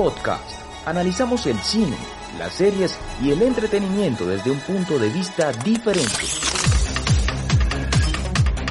Podcast. 0.01 0.51
Analizamos 0.87 1.45
el 1.45 1.59
cine, 1.59 1.95
las 2.39 2.55
series 2.55 2.99
y 3.23 3.33
el 3.33 3.43
entretenimiento 3.43 4.27
desde 4.27 4.51
un 4.51 4.59
punto 4.61 4.99
de 4.99 5.11
vista 5.11 5.53
diferente. 5.53 6.09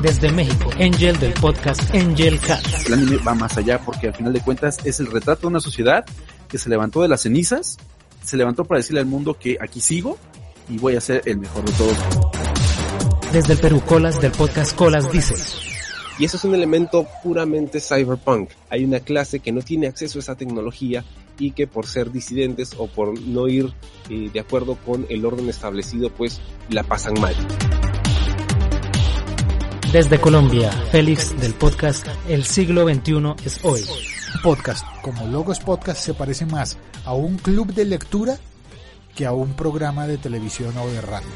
Desde 0.01 0.31
México, 0.31 0.71
Angel 0.79 1.19
del 1.19 1.33
podcast 1.33 1.93
Angel 1.93 2.39
Cat. 2.39 2.65
El 2.87 2.93
anime 2.95 3.17
va 3.17 3.35
más 3.35 3.55
allá 3.59 3.79
porque 3.79 4.07
al 4.07 4.15
final 4.15 4.33
de 4.33 4.41
cuentas 4.41 4.79
es 4.85 4.99
el 5.01 5.05
retrato 5.05 5.41
de 5.41 5.47
una 5.49 5.59
sociedad 5.59 6.03
que 6.47 6.57
se 6.57 6.67
levantó 6.67 7.03
de 7.03 7.09
las 7.09 7.21
cenizas 7.21 7.77
se 8.23 8.35
levantó 8.35 8.65
para 8.65 8.79
decirle 8.79 9.01
al 9.01 9.05
mundo 9.05 9.37
que 9.37 9.55
aquí 9.61 9.81
sigo 9.81 10.17
y 10.67 10.79
voy 10.79 10.95
a 10.95 11.01
ser 11.01 11.21
el 11.25 11.37
mejor 11.37 11.63
de 11.63 11.71
todos. 11.73 11.97
Desde 13.31 13.53
el 13.53 13.59
Perú, 13.59 13.83
Colas 13.85 14.19
del 14.19 14.31
podcast 14.31 14.75
Colas 14.75 15.11
dice. 15.11 15.35
Y 16.19 16.25
eso 16.25 16.35
es 16.35 16.43
un 16.43 16.53
elemento 16.53 17.07
puramente 17.23 17.79
cyberpunk. 17.79 18.49
Hay 18.69 18.83
una 18.83 18.99
clase 18.99 19.39
que 19.39 19.53
no 19.53 19.61
tiene 19.61 19.87
acceso 19.87 20.19
a 20.19 20.21
esa 20.21 20.35
tecnología 20.35 21.05
y 21.39 21.51
que 21.51 21.65
por 21.65 21.87
ser 21.87 22.11
disidentes 22.11 22.75
o 22.77 22.87
por 22.87 23.17
no 23.21 23.47
ir 23.47 23.73
eh, 24.09 24.29
de 24.31 24.39
acuerdo 24.41 24.75
con 24.75 25.05
el 25.09 25.25
orden 25.25 25.47
establecido, 25.47 26.09
pues 26.09 26.41
la 26.69 26.83
pasan 26.83 27.13
mal. 27.21 27.33
Desde 29.93 30.19
Colombia, 30.19 30.71
Félix 30.91 31.39
del 31.39 31.53
podcast 31.53 32.05
El 32.27 32.43
siglo 32.43 32.83
XXI 32.83 33.45
es 33.45 33.63
hoy. 33.63 33.81
Podcast, 34.43 34.85
como 35.01 35.25
Logos 35.25 35.59
Podcast, 35.61 36.01
se 36.01 36.13
parece 36.13 36.45
más 36.45 36.77
a 37.05 37.13
un 37.13 37.37
club 37.37 37.73
de 37.73 37.85
lectura 37.85 38.37
que 39.15 39.25
a 39.25 39.31
un 39.31 39.53
programa 39.53 40.05
de 40.05 40.17
televisión 40.17 40.77
o 40.77 40.87
de 40.87 41.01
radio. 41.01 41.29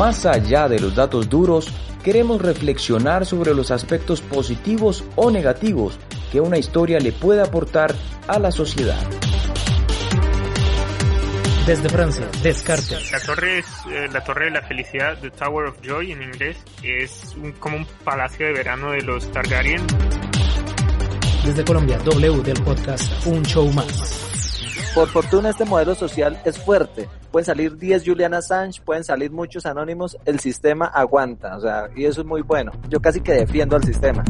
Más 0.00 0.24
allá 0.24 0.66
de 0.66 0.80
los 0.80 0.94
datos 0.94 1.28
duros, 1.28 1.70
queremos 2.02 2.40
reflexionar 2.40 3.26
sobre 3.26 3.52
los 3.52 3.70
aspectos 3.70 4.22
positivos 4.22 5.04
o 5.14 5.30
negativos 5.30 5.98
que 6.32 6.40
una 6.40 6.56
historia 6.56 6.98
le 7.00 7.12
puede 7.12 7.42
aportar 7.42 7.94
a 8.26 8.38
la 8.38 8.50
sociedad. 8.50 8.98
Desde 11.66 11.90
Francia, 11.90 12.26
Descartes. 12.42 13.12
La 13.12 13.20
torre 13.20 13.58
es 13.58 13.66
eh, 13.90 14.08
la 14.10 14.24
torre 14.24 14.46
de 14.46 14.52
la 14.52 14.62
felicidad, 14.62 15.18
the 15.20 15.30
Tower 15.32 15.66
of 15.66 15.76
Joy 15.82 16.12
en 16.12 16.22
inglés, 16.22 16.56
es 16.82 17.36
un, 17.36 17.52
como 17.52 17.76
un 17.76 17.86
palacio 18.02 18.46
de 18.46 18.54
verano 18.54 18.92
de 18.92 19.02
los 19.02 19.30
Targaryen. 19.30 19.86
Desde 21.44 21.62
Colombia, 21.62 21.98
W 21.98 22.42
del 22.42 22.62
podcast 22.62 23.26
Un 23.26 23.42
Show 23.42 23.70
Más. 23.74 24.29
Por 24.94 25.08
fortuna 25.08 25.50
este 25.50 25.64
modelo 25.64 25.94
social 25.94 26.40
es 26.44 26.58
fuerte. 26.58 27.08
Pueden 27.30 27.46
salir 27.46 27.76
10 27.76 28.02
Julian 28.04 28.34
Assange, 28.34 28.80
pueden 28.82 29.04
salir 29.04 29.30
muchos 29.30 29.64
anónimos, 29.64 30.16
el 30.24 30.40
sistema 30.40 30.86
aguanta, 30.86 31.56
o 31.56 31.60
sea, 31.60 31.88
y 31.94 32.06
eso 32.06 32.22
es 32.22 32.26
muy 32.26 32.42
bueno. 32.42 32.72
Yo 32.88 33.00
casi 33.00 33.20
que 33.20 33.32
defiendo 33.32 33.76
al 33.76 33.84
sistema. 33.84 34.24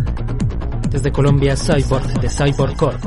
Desde 0.91 1.11
Colombia, 1.11 1.57
Cyborg 1.57 2.21
de 2.21 2.29
Cyborg 2.29 2.77
Corp. 2.77 3.03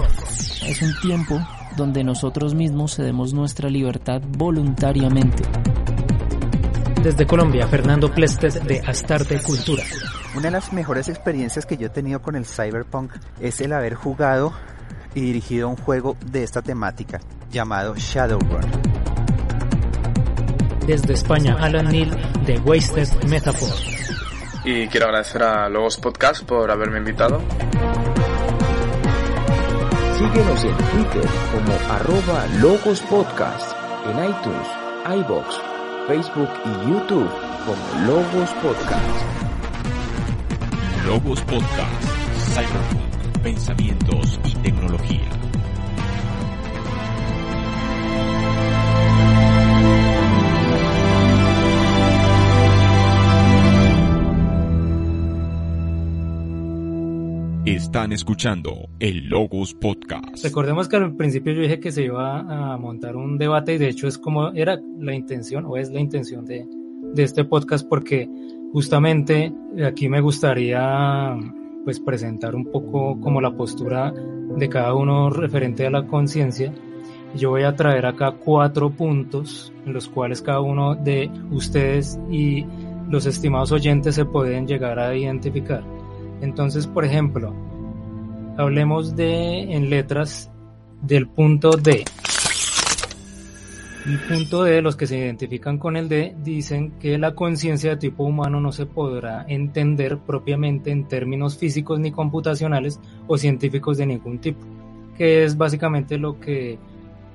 Es 0.65 0.81
un 0.81 0.93
tiempo 1.01 1.39
donde 1.77 2.03
nosotros 2.03 2.55
mismos 2.55 2.95
cedemos 2.95 3.33
nuestra 3.33 3.69
libertad 3.69 4.21
voluntariamente. 4.35 5.43
Desde 7.03 7.27
Colombia, 7.27 7.67
Fernando 7.67 8.09
Plestes 8.09 8.65
de 8.65 8.79
Astarte 8.79 9.39
Cultura. 9.43 9.83
Una 10.35 10.45
de 10.45 10.51
las 10.51 10.73
mejores 10.73 11.07
experiencias 11.07 11.67
que 11.67 11.77
yo 11.77 11.87
he 11.87 11.89
tenido 11.89 12.19
con 12.19 12.35
el 12.35 12.45
Cyberpunk 12.45 13.11
es 13.39 13.61
el 13.61 13.73
haber 13.73 13.93
jugado 13.93 14.53
y 15.15 15.21
dirigido 15.21 15.69
un 15.69 15.75
juego 15.75 16.17
de 16.25 16.43
esta 16.43 16.61
temática 16.61 17.19
llamado 17.51 17.95
Shadowrun. 17.95 18.61
Desde 20.87 21.13
España, 21.13 21.57
Alan 21.59 21.87
Neal 21.87 22.11
de 22.45 22.59
Wasted 22.59 23.07
Metaphor. 23.27 23.69
Y 24.65 24.87
quiero 24.87 25.07
agradecer 25.07 25.43
a 25.43 25.69
Logos 25.69 25.97
Podcast 25.97 26.43
por 26.43 26.69
haberme 26.69 26.97
invitado. 26.97 27.41
Síguenos 30.17 30.63
en 30.63 30.77
Twitter 30.77 31.29
como 31.51 31.73
arroba 31.93 32.45
Logos 32.61 33.01
Podcast, 33.01 33.75
en 34.05 34.29
iTunes, 34.29 34.67
iBox, 35.05 35.59
Facebook 36.07 36.49
y 36.65 36.89
YouTube 36.89 37.29
como 37.65 38.05
Logos 38.07 38.49
Podcast. 38.61 39.43
Logos 41.05 41.41
Podcast, 41.41 42.03
Cyberpunk, 42.53 43.02
pensamientos 43.43 44.39
y 44.45 44.55
tecnología. 44.63 45.19
Están 57.65 58.13
escuchando 58.13 58.87
el 58.99 59.27
Logos 59.27 59.73
Podcast. 59.73 60.41
Recordemos 60.41 60.87
que 60.87 60.95
al 60.95 61.15
principio 61.17 61.51
yo 61.51 61.61
dije 61.63 61.81
que 61.81 61.91
se 61.91 62.03
iba 62.03 62.39
a 62.39 62.77
montar 62.77 63.17
un 63.17 63.37
debate 63.37 63.73
y 63.73 63.77
de 63.77 63.89
hecho 63.89 64.07
es 64.07 64.17
como 64.17 64.53
era 64.53 64.79
la 64.99 65.13
intención 65.13 65.65
o 65.65 65.75
es 65.75 65.91
la 65.91 65.99
intención 65.99 66.45
de, 66.45 66.65
de 67.13 67.23
este 67.23 67.43
podcast 67.43 67.85
porque 67.89 68.29
justamente 68.71 69.53
aquí 69.85 70.07
me 70.07 70.21
gustaría 70.21 71.37
pues 71.83 71.99
presentar 71.99 72.55
un 72.55 72.65
poco 72.65 73.19
como 73.19 73.41
la 73.41 73.55
postura 73.55 74.13
de 74.57 74.69
cada 74.69 74.93
uno 74.93 75.29
referente 75.29 75.85
a 75.85 75.89
la 75.89 76.07
conciencia. 76.07 76.73
Yo 77.35 77.49
voy 77.49 77.63
a 77.63 77.75
traer 77.75 78.05
acá 78.05 78.33
cuatro 78.33 78.91
puntos 78.91 79.73
en 79.85 79.93
los 79.93 80.07
cuales 80.07 80.41
cada 80.41 80.61
uno 80.61 80.95
de 80.95 81.29
ustedes 81.51 82.19
y 82.29 82.65
los 83.09 83.25
estimados 83.25 83.71
oyentes 83.71 84.15
se 84.15 84.25
pueden 84.25 84.67
llegar 84.67 84.99
a 84.99 85.15
identificar. 85.15 85.83
Entonces, 86.41 86.87
por 86.87 87.05
ejemplo, 87.05 87.53
hablemos 88.57 89.15
de 89.15 89.73
en 89.73 89.89
letras 89.89 90.51
del 91.01 91.27
punto 91.27 91.71
D. 91.71 92.05
El 94.05 94.19
punto 94.19 94.63
D, 94.63 94.81
los 94.81 94.97
que 94.97 95.07
se 95.07 95.17
identifican 95.17 95.77
con 95.77 95.95
el 95.95 96.09
D, 96.09 96.35
dicen 96.43 96.91
que 96.99 97.17
la 97.17 97.35
conciencia 97.35 97.91
de 97.91 97.97
tipo 97.97 98.25
humano 98.25 98.59
no 98.59 98.73
se 98.73 98.85
podrá 98.85 99.45
entender 99.47 100.17
propiamente 100.17 100.91
en 100.91 101.07
términos 101.07 101.57
físicos 101.57 102.01
ni 102.01 102.11
computacionales 102.11 102.99
o 103.27 103.37
científicos 103.37 103.97
de 103.97 104.05
ningún 104.07 104.39
tipo, 104.39 104.59
que 105.17 105.45
es 105.45 105.55
básicamente 105.55 106.17
lo 106.17 106.37
que, 106.37 106.77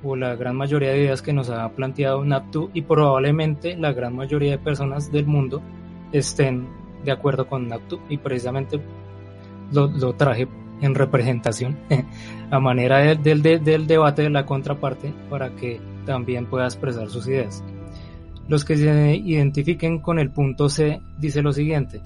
o 0.03 0.15
la 0.15 0.35
gran 0.35 0.55
mayoría 0.55 0.91
de 0.91 0.99
ideas 0.99 1.23
que 1.23 1.33
nos 1.33 1.49
ha 1.49 1.67
planteado 1.69 2.23
NAPTU 2.23 2.69
y 2.75 2.83
probablemente 2.83 3.75
la 3.75 3.91
gran 3.91 4.15
mayoría 4.15 4.51
de 4.51 4.59
personas 4.59 5.11
del 5.11 5.25
mundo 5.25 5.63
estén 6.11 6.67
de 7.03 7.11
acuerdo 7.11 7.47
con 7.47 7.67
NAPTU 7.67 7.99
y 8.09 8.17
precisamente 8.17 8.79
lo, 9.71 9.87
lo 9.87 10.13
traje 10.13 10.47
en 10.81 10.93
representación 10.93 11.77
a 12.51 12.59
manera 12.59 13.15
del, 13.15 13.41
del 13.41 13.87
debate 13.87 14.21
de 14.21 14.29
la 14.29 14.45
contraparte 14.45 15.13
para 15.31 15.49
que 15.55 15.79
también 16.05 16.45
pueda 16.45 16.65
expresar 16.65 17.09
sus 17.09 17.27
ideas. 17.27 17.63
Los 18.47 18.65
que 18.65 18.77
se 18.77 19.15
identifiquen 19.15 19.99
con 19.99 20.17
el 20.19 20.31
punto 20.31 20.69
C 20.69 20.99
dice 21.19 21.41
lo 21.41 21.53
siguiente. 21.53 22.01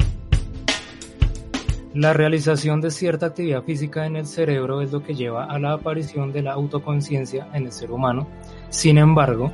La 1.94 2.12
realización 2.12 2.82
de 2.82 2.90
cierta 2.90 3.28
actividad 3.28 3.64
física 3.64 4.08
en 4.08 4.16
el 4.16 4.26
cerebro 4.26 4.82
es 4.82 4.92
lo 4.92 5.04
que 5.04 5.14
lleva 5.14 5.46
a 5.46 5.60
la 5.60 5.74
aparición 5.74 6.34
de 6.34 6.42
la 6.42 6.54
autoconciencia 6.54 7.48
en 7.54 7.66
el 7.66 7.72
ser 7.72 7.92
humano. 7.92 8.28
Sin 8.70 8.98
embargo, 8.98 9.52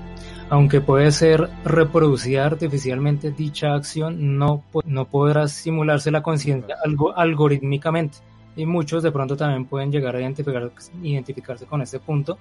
aunque 0.50 0.80
puede 0.80 1.12
ser 1.12 1.50
reproducida 1.66 2.46
artificialmente, 2.46 3.32
dicha 3.32 3.74
acción 3.74 4.38
no, 4.38 4.64
no 4.86 5.06
podrá 5.06 5.50
simularse 5.50 6.12
la 6.12 6.24
conciencia 6.24 6.78
algo 6.84 7.16
algorítmicamente. 7.16 8.20
Y 8.56 8.66
muchos 8.66 9.04
de 9.04 9.12
pronto 9.12 9.36
también 9.36 9.66
pueden 9.66 9.92
llegar 9.92 10.16
a 10.16 10.22
identificar, 10.22 10.72
identificarse 11.04 11.66
con 11.66 11.82
este 11.82 12.00
punto, 12.00 12.40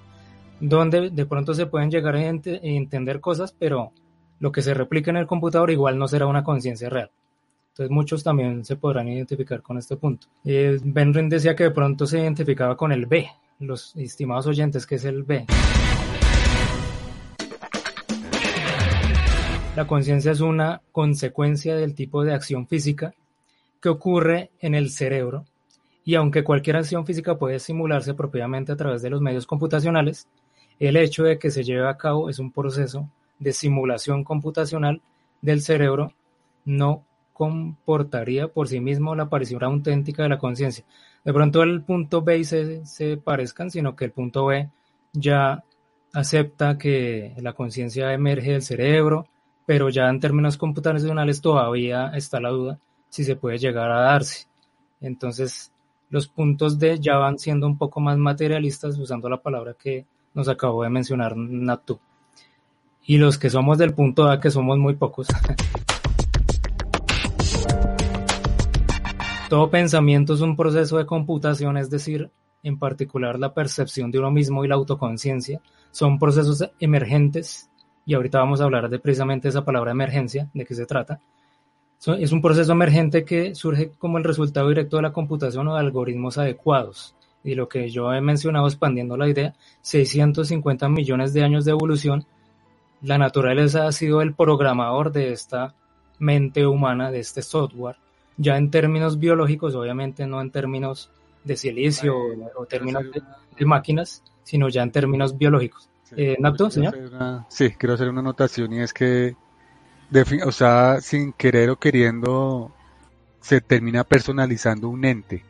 donde 0.59 1.09
de 1.09 1.25
pronto 1.25 1.53
se 1.53 1.65
pueden 1.65 1.91
llegar 1.91 2.15
a 2.15 2.25
ent 2.25 2.47
entender 2.47 3.19
cosas, 3.19 3.55
pero 3.57 3.91
lo 4.39 4.51
que 4.51 4.61
se 4.61 4.73
replica 4.73 5.11
en 5.11 5.17
el 5.17 5.27
computador 5.27 5.71
igual 5.71 5.97
no 5.97 6.07
será 6.07 6.27
una 6.27 6.43
conciencia 6.43 6.89
real. 6.89 7.11
Entonces 7.71 7.91
muchos 7.91 8.23
también 8.23 8.65
se 8.65 8.75
podrán 8.75 9.07
identificar 9.07 9.61
con 9.61 9.77
este 9.77 9.95
punto. 9.95 10.27
Eh, 10.43 10.79
Benrin 10.83 11.29
decía 11.29 11.55
que 11.55 11.65
de 11.65 11.71
pronto 11.71 12.05
se 12.05 12.19
identificaba 12.19 12.75
con 12.75 12.91
el 12.91 13.05
B, 13.05 13.27
los 13.59 13.95
estimados 13.95 14.47
oyentes, 14.47 14.85
que 14.85 14.95
es 14.95 15.05
el 15.05 15.23
B. 15.23 15.45
La 19.75 19.87
conciencia 19.87 20.31
es 20.33 20.41
una 20.41 20.81
consecuencia 20.91 21.75
del 21.75 21.95
tipo 21.95 22.25
de 22.25 22.33
acción 22.33 22.67
física 22.67 23.13
que 23.81 23.87
ocurre 23.87 24.51
en 24.59 24.75
el 24.75 24.89
cerebro 24.89 25.45
y 26.03 26.15
aunque 26.15 26.43
cualquier 26.43 26.75
acción 26.75 27.05
física 27.05 27.37
puede 27.37 27.59
simularse 27.59 28.13
propiamente 28.13 28.71
a 28.71 28.75
través 28.75 29.01
de 29.01 29.09
los 29.09 29.21
medios 29.21 29.45
computacionales, 29.45 30.27
el 30.79 30.97
hecho 30.97 31.23
de 31.23 31.37
que 31.37 31.51
se 31.51 31.63
lleve 31.63 31.87
a 31.87 31.97
cabo 31.97 32.29
es 32.29 32.39
un 32.39 32.51
proceso 32.51 33.09
de 33.37 33.53
simulación 33.53 34.23
computacional 34.23 35.01
del 35.41 35.61
cerebro 35.61 36.13
no 36.65 37.03
comportaría 37.33 38.47
por 38.49 38.67
sí 38.67 38.79
mismo 38.79 39.15
la 39.15 39.23
aparición 39.23 39.63
auténtica 39.63 40.23
de 40.23 40.29
la 40.29 40.37
conciencia. 40.37 40.83
De 41.23 41.33
pronto 41.33 41.63
el 41.63 41.81
punto 41.83 42.21
B 42.21 42.39
y 42.39 42.43
C 42.43 42.85
se 42.85 43.17
parezcan, 43.17 43.71
sino 43.71 43.95
que 43.95 44.05
el 44.05 44.11
punto 44.11 44.45
B 44.45 44.69
ya 45.13 45.63
acepta 46.13 46.77
que 46.77 47.33
la 47.37 47.53
conciencia 47.53 48.13
emerge 48.13 48.51
del 48.51 48.61
cerebro, 48.61 49.27
pero 49.65 49.89
ya 49.89 50.09
en 50.09 50.19
términos 50.19 50.57
computacionales 50.57 51.41
todavía 51.41 52.11
está 52.15 52.39
la 52.39 52.49
duda 52.49 52.79
si 53.09 53.23
se 53.23 53.35
puede 53.35 53.57
llegar 53.57 53.91
a 53.91 54.01
darse. 54.01 54.47
Entonces, 55.01 55.71
los 56.09 56.27
puntos 56.27 56.79
D 56.79 56.99
ya 56.99 57.17
van 57.17 57.39
siendo 57.39 57.67
un 57.67 57.77
poco 57.77 57.99
más 57.99 58.17
materialistas, 58.17 58.97
usando 58.97 59.29
la 59.29 59.41
palabra 59.41 59.75
que 59.75 60.05
nos 60.33 60.47
acabó 60.47 60.83
de 60.83 60.89
mencionar 60.89 61.35
Natu. 61.35 61.99
Y 63.05 63.17
los 63.17 63.37
que 63.37 63.49
somos 63.49 63.77
del 63.77 63.93
punto 63.93 64.29
A, 64.29 64.39
que 64.39 64.51
somos 64.51 64.77
muy 64.77 64.95
pocos. 64.95 65.27
Todo 69.49 69.69
pensamiento 69.71 70.35
es 70.35 70.41
un 70.41 70.55
proceso 70.55 70.97
de 70.99 71.07
computación, 71.07 71.75
es 71.77 71.89
decir, 71.89 72.29
en 72.61 72.77
particular 72.77 73.39
la 73.39 73.53
percepción 73.53 74.11
de 74.11 74.19
uno 74.19 74.29
mismo 74.29 74.63
y 74.63 74.67
la 74.67 74.75
autoconciencia, 74.75 75.59
son 75.89 76.19
procesos 76.19 76.69
emergentes, 76.79 77.69
y 78.05 78.13
ahorita 78.13 78.37
vamos 78.37 78.61
a 78.61 78.65
hablar 78.65 78.89
de 78.89 78.99
precisamente 78.99 79.47
esa 79.47 79.65
palabra 79.65 79.89
emergencia, 79.91 80.49
de 80.53 80.65
qué 80.65 80.75
se 80.75 80.85
trata. 80.85 81.19
Es 82.19 82.31
un 82.31 82.41
proceso 82.41 82.71
emergente 82.71 83.25
que 83.25 83.55
surge 83.55 83.91
como 83.97 84.19
el 84.19 84.23
resultado 84.23 84.69
directo 84.69 84.97
de 84.97 85.03
la 85.03 85.13
computación 85.13 85.67
o 85.67 85.73
de 85.73 85.79
algoritmos 85.79 86.37
adecuados. 86.37 87.15
Y 87.43 87.55
lo 87.55 87.69
que 87.69 87.89
yo 87.89 88.13
he 88.13 88.21
mencionado 88.21 88.67
expandiendo 88.67 89.15
la 89.17 89.29
idea, 89.29 89.53
650 89.81 90.89
millones 90.89 91.33
de 91.33 91.43
años 91.43 91.65
de 91.65 91.71
evolución, 91.71 92.25
la 93.01 93.17
naturaleza 93.17 93.87
ha 93.87 93.91
sido 93.91 94.21
el 94.21 94.33
programador 94.33 95.11
de 95.11 95.31
esta 95.31 95.73
mente 96.19 96.67
humana, 96.67 97.11
de 97.11 97.19
este 97.19 97.41
software, 97.41 97.95
ya 98.37 98.57
en 98.57 98.71
términos 98.71 99.19
biológicos, 99.19 99.75
obviamente 99.75 100.27
no 100.27 100.41
en 100.41 100.51
términos 100.51 101.09
de 101.43 101.55
silicio 101.55 102.15
o, 102.55 102.65
términos 102.65 103.03
de, 103.57 103.65
máquinas, 103.65 104.23
sino 104.43 104.69
ya 104.69 104.83
en 104.83 104.91
términos 104.91 105.37
biológicos. 105.37 105.89
Eh, 106.15 106.37
señor? 106.69 107.45
sí, 107.49 107.71
quiero 107.77 107.93
hacer 107.93 108.09
una 108.09 108.21
anotación 108.21 108.73
y 108.73 108.79
es 108.79 108.93
que, 108.93 109.35
o 110.45 110.51
sea, 110.51 110.99
sin 111.01 111.33
querer 111.33 111.69
o 111.69 111.75
queriendo, 111.77 112.71
se 113.41 113.61
termina 113.61 114.03
personalizando 114.03 114.89
un 114.89 115.05
ente. 115.05 115.43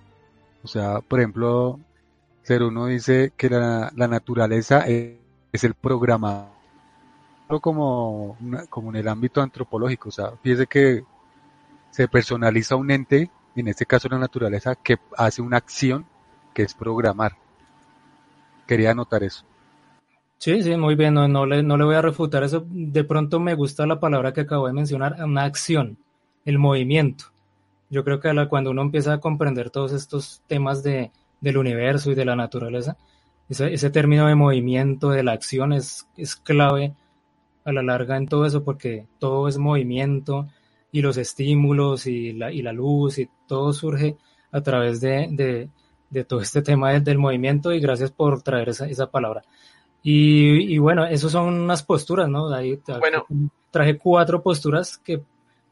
O 0.63 0.67
sea, 0.67 1.01
por 1.01 1.19
ejemplo, 1.19 1.79
ser 2.43 2.63
uno 2.63 2.87
dice 2.87 3.31
que 3.37 3.49
la, 3.49 3.91
naturaleza 3.95 4.85
es, 4.87 5.17
el 5.63 5.73
programa 5.73 6.49
como, 7.61 8.37
como 8.69 8.89
en 8.89 8.95
el 8.97 9.07
ámbito 9.07 9.41
antropológico. 9.41 10.09
O 10.09 10.11
sea, 10.11 10.31
fíjese 10.43 10.67
que 10.67 11.03
se 11.91 12.07
personaliza 12.07 12.75
un 12.75 12.91
ente 12.91 13.31
en 13.59 13.67
este 13.67 13.85
caso 13.85 14.07
la 14.09 14.17
naturaleza, 14.17 14.75
que 14.75 14.97
hace 15.17 15.41
una 15.41 15.57
acción 15.57 16.05
que 16.53 16.63
es 16.63 16.73
programar. 16.73 17.33
Quería 18.67 18.91
anotar 18.91 19.23
eso. 19.23 19.45
Sí, 20.37 20.63
sí, 20.63 20.75
muy 20.77 20.95
bien, 20.95 21.15
no, 21.15 21.45
le, 21.45 21.63
no 21.63 21.77
le 21.77 21.83
voy 21.83 21.95
a 21.95 22.01
refutar 22.01 22.43
eso. 22.43 22.65
De 22.69 23.03
pronto 23.03 23.39
me 23.39 23.55
gusta 23.55 23.85
la 23.85 23.99
palabra 23.99 24.33
que 24.33 24.41
acabo 24.41 24.67
de 24.67 24.73
mencionar, 24.73 25.17
una 25.23 25.43
acción, 25.43 25.97
el 26.45 26.59
movimiento. 26.59 27.25
Yo 27.89 28.03
creo 28.03 28.19
que 28.19 28.31
cuando 28.47 28.71
uno 28.71 28.81
empieza 28.81 29.13
a 29.13 29.19
comprender 29.19 29.69
todos 29.69 29.93
estos 29.93 30.41
temas 30.47 30.83
de, 30.83 31.11
del 31.41 31.57
universo 31.57 32.11
y 32.11 32.15
de 32.15 32.25
la 32.25 32.35
naturaleza, 32.35 32.97
ese, 33.49 33.73
ese 33.73 33.89
término 33.89 34.27
de 34.27 34.35
movimiento, 34.35 35.09
de 35.09 35.23
la 35.23 35.31
acción, 35.31 35.73
es, 35.73 36.07
es 36.15 36.35
clave 36.35 36.93
a 37.65 37.71
la 37.71 37.81
larga 37.81 38.17
en 38.17 38.27
todo 38.27 38.45
eso, 38.45 38.63
porque 38.63 39.07
todo 39.17 39.47
es 39.47 39.57
movimiento, 39.57 40.47
y 40.91 41.01
los 41.01 41.17
estímulos 41.17 42.07
y 42.07 42.33
la, 42.33 42.51
y 42.51 42.61
la 42.61 42.73
luz 42.73 43.19
y 43.19 43.29
todo 43.47 43.73
surge 43.73 44.17
a 44.51 44.61
través 44.61 44.99
de, 45.01 45.69
de, 46.09 46.23
todo 46.23 46.41
este 46.41 46.61
tema 46.61 46.99
del, 46.99 47.17
movimiento 47.17 47.71
y 47.71 47.79
gracias 47.79 48.11
por 48.11 48.41
traer 48.41 48.69
esa, 48.69 48.87
esa 48.87 49.09
palabra. 49.11 49.43
Y, 50.01 50.73
y 50.73 50.77
bueno, 50.77 51.05
esas 51.05 51.31
son 51.31 51.53
unas 51.53 51.83
posturas, 51.83 52.29
¿no? 52.29 52.51
Ahí, 52.53 52.79
bueno. 52.99 53.25
Traje 53.69 53.97
cuatro 53.97 54.41
posturas 54.41 54.97
que 54.97 55.21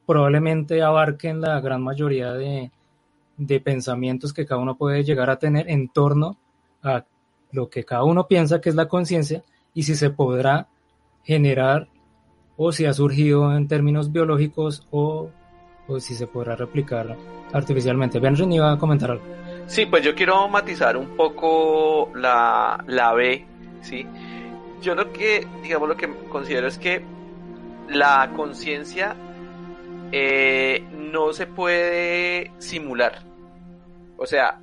probablemente 0.07 0.81
abarquen 0.81 1.41
la 1.41 1.59
gran 1.59 1.83
mayoría 1.83 2.33
de, 2.33 2.71
de 3.37 3.59
pensamientos 3.59 4.33
que 4.33 4.45
cada 4.45 4.61
uno 4.61 4.77
puede 4.77 5.03
llegar 5.03 5.29
a 5.29 5.37
tener 5.37 5.69
en 5.69 5.89
torno 5.89 6.37
a 6.81 7.03
lo 7.51 7.69
que 7.69 7.83
cada 7.83 8.03
uno 8.03 8.27
piensa 8.27 8.61
que 8.61 8.69
es 8.69 8.75
la 8.75 8.87
conciencia 8.87 9.43
y 9.73 9.83
si 9.83 9.95
se 9.95 10.09
podrá 10.09 10.67
generar 11.23 11.87
o 12.55 12.71
si 12.71 12.85
ha 12.85 12.93
surgido 12.93 13.55
en 13.55 13.67
términos 13.67 14.11
biológicos 14.11 14.87
o, 14.89 15.29
o 15.87 15.99
si 15.99 16.15
se 16.15 16.25
podrá 16.25 16.55
replicar 16.55 17.15
artificialmente. 17.53 18.19
Benjamin 18.19 18.53
iba 18.53 18.71
a 18.71 18.77
comentar 18.77 19.11
algo. 19.11 19.23
Sí, 19.67 19.85
pues 19.85 20.03
yo 20.03 20.15
quiero 20.15 20.47
matizar 20.47 20.97
un 20.97 21.15
poco 21.17 22.09
la, 22.15 22.83
la 22.87 23.13
B, 23.13 23.45
¿sí? 23.81 24.05
Yo 24.81 24.95
lo 24.95 25.11
que, 25.11 25.45
digamos, 25.61 25.89
lo 25.89 25.97
que 25.97 26.09
considero 26.29 26.67
es 26.67 26.77
que 26.77 27.03
la 27.89 28.31
conciencia 28.35 29.15
eh, 30.11 30.83
no 30.91 31.33
se 31.33 31.47
puede 31.47 32.51
simular. 32.57 33.23
O 34.17 34.25
sea, 34.25 34.59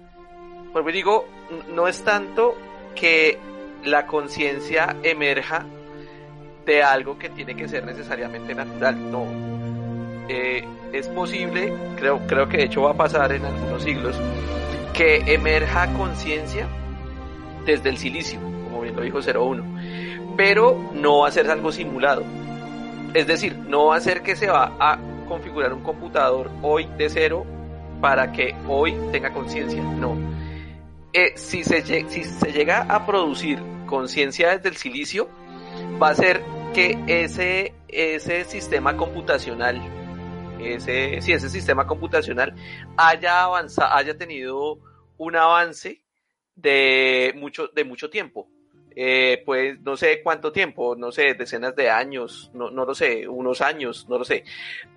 por 0.72 0.90
digo, 0.92 1.26
no 1.72 1.86
es 1.86 2.02
tanto 2.02 2.56
que 2.94 3.38
la 3.84 4.06
conciencia 4.06 4.96
emerja 5.02 5.64
de 6.66 6.82
algo 6.82 7.18
que 7.18 7.28
tiene 7.28 7.54
que 7.54 7.68
ser 7.68 7.84
necesariamente 7.84 8.54
natural. 8.54 9.10
No. 9.10 9.26
Eh, 10.28 10.64
es 10.92 11.08
posible, 11.08 11.72
creo, 11.96 12.20
creo 12.26 12.48
que 12.48 12.56
de 12.58 12.64
hecho 12.64 12.82
va 12.82 12.92
a 12.92 12.96
pasar 12.96 13.32
en 13.32 13.44
algunos 13.44 13.82
siglos, 13.82 14.16
que 14.94 15.34
emerja 15.34 15.92
conciencia 15.94 16.66
desde 17.66 17.90
el 17.90 17.98
silicio, 17.98 18.38
como 18.64 18.82
bien 18.82 18.96
lo 18.96 19.02
dijo 19.02 19.18
01, 19.18 19.64
pero 20.36 20.90
no 20.94 21.18
va 21.20 21.28
a 21.28 21.30
ser 21.30 21.50
algo 21.50 21.72
simulado. 21.72 22.22
Es 23.12 23.26
decir, 23.26 23.56
no 23.68 23.86
va 23.86 23.96
a 23.96 24.00
ser 24.00 24.22
que 24.22 24.36
se 24.36 24.48
va 24.48 24.72
a 24.78 24.98
configurar 25.26 25.72
un 25.72 25.82
computador 25.82 26.50
hoy 26.62 26.86
de 26.96 27.08
cero 27.08 27.44
para 28.00 28.32
que 28.32 28.54
hoy 28.68 28.94
tenga 29.12 29.32
conciencia. 29.32 29.82
No. 29.82 30.16
Eh, 31.12 31.32
si, 31.36 31.64
se, 31.64 31.82
si 31.82 32.24
se 32.24 32.52
llega 32.52 32.82
a 32.82 33.06
producir 33.06 33.58
conciencia 33.86 34.50
desde 34.56 34.68
el 34.68 34.76
silicio, 34.76 35.28
va 36.02 36.10
a 36.10 36.14
ser 36.14 36.42
que 36.74 36.98
ese, 37.06 37.72
ese 37.88 38.44
sistema 38.44 38.96
computacional, 38.96 39.80
ese, 40.60 41.20
si 41.20 41.32
ese 41.32 41.48
sistema 41.48 41.86
computacional 41.86 42.54
haya 42.96 43.44
avanzado, 43.44 43.94
haya 43.94 44.16
tenido 44.16 44.78
un 45.16 45.36
avance 45.36 46.02
de 46.56 47.32
mucho, 47.36 47.68
de 47.68 47.84
mucho 47.84 48.10
tiempo. 48.10 48.48
Eh, 48.96 49.42
pues 49.44 49.80
no 49.80 49.96
sé 49.96 50.22
cuánto 50.22 50.52
tiempo, 50.52 50.94
no 50.94 51.10
sé, 51.10 51.34
decenas 51.34 51.74
de 51.74 51.90
años, 51.90 52.50
no, 52.54 52.70
no 52.70 52.84
lo 52.84 52.94
sé, 52.94 53.26
unos 53.26 53.60
años, 53.60 54.06
no 54.08 54.18
lo 54.18 54.24
sé. 54.24 54.44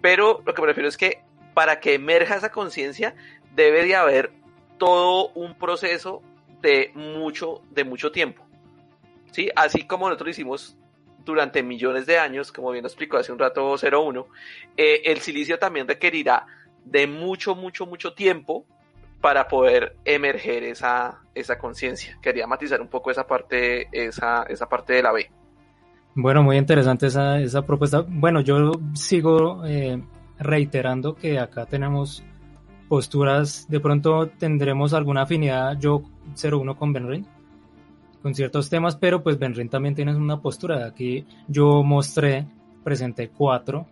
Pero 0.02 0.41
lo 0.45 0.54
que 0.54 0.62
me 0.62 0.68
refiero 0.68 0.88
es 0.88 0.98
que 0.98 1.22
para 1.54 1.80
que 1.80 1.95
emerja 1.95 2.36
esa 2.36 2.52
conciencia 2.52 3.16
debe 3.56 3.84
de 3.86 3.95
haber 3.95 4.32
todo 4.78 5.30
un 5.30 5.58
proceso 5.58 6.22
de 6.62 6.91
mucho, 6.93 7.62
de 7.72 7.84
mucho 7.84 8.12
tiempo. 8.12 8.45
¿Sí? 9.32 9.50
Así 9.56 9.86
como 9.86 10.08
nosotros 10.08 10.32
hicimos 10.32 10.78
durante 11.26 11.62
millones 11.64 12.06
de 12.06 12.18
años, 12.20 12.52
como 12.52 12.72
bien 12.72 12.84
lo 12.84 12.88
explicó 12.88 13.18
hace 13.18 13.32
un 13.32 13.39
rato 13.39 13.76
01, 13.76 14.28
eh, 14.78 15.02
el 15.06 15.20
silicio 15.20 15.60
también 15.60 15.88
requerirá 15.88 16.45
de 16.86 17.06
mucho, 17.06 17.54
mucho, 17.56 17.86
mucho 17.86 18.14
tiempo 18.14 18.66
para 19.22 19.47
poder 19.47 19.95
emerger 20.05 20.63
esa, 20.63 21.22
esa 21.34 21.57
conciencia. 21.57 22.18
Quería 22.22 22.47
matizar 22.47 22.82
un 22.82 22.88
poco 22.88 23.11
esa 23.11 23.26
parte, 23.26 23.88
esa, 23.91 24.43
esa 24.43 24.68
parte 24.68 24.93
de 24.93 25.03
la 25.03 25.11
B. 25.11 25.30
Bueno, 26.15 26.43
muy 26.43 26.57
interesante 26.57 27.07
esa, 27.07 27.39
esa 27.39 27.63
propuesta. 27.63 28.05
Bueno, 28.07 28.41
yo 28.41 28.72
sigo 28.93 29.65
eh, 29.65 30.01
reiterando 30.39 31.15
que 31.15 31.39
acá 31.39 31.65
tenemos 31.65 32.24
posturas, 32.88 33.68
de 33.70 33.80
pronto 33.80 34.28
tendremos 34.30 34.93
alguna 34.93 35.24
afinidad 35.24 35.78
yo 35.78 36.03
01 36.41 36.78
con 36.78 36.93
Benrin, 36.93 37.28
con 38.22 38.34
ciertos 38.34 38.70
temas, 38.70 38.95
pero 38.95 39.22
pues 39.22 39.38
Benrin 39.38 39.70
también 39.70 39.93
tiene 39.93 40.15
una 40.15 40.41
postura. 40.41 40.86
Aquí 40.86 41.26
yo 41.47 41.84
mostré, 41.84 42.47
presenté 42.84 43.30
cuatro, 43.30 43.88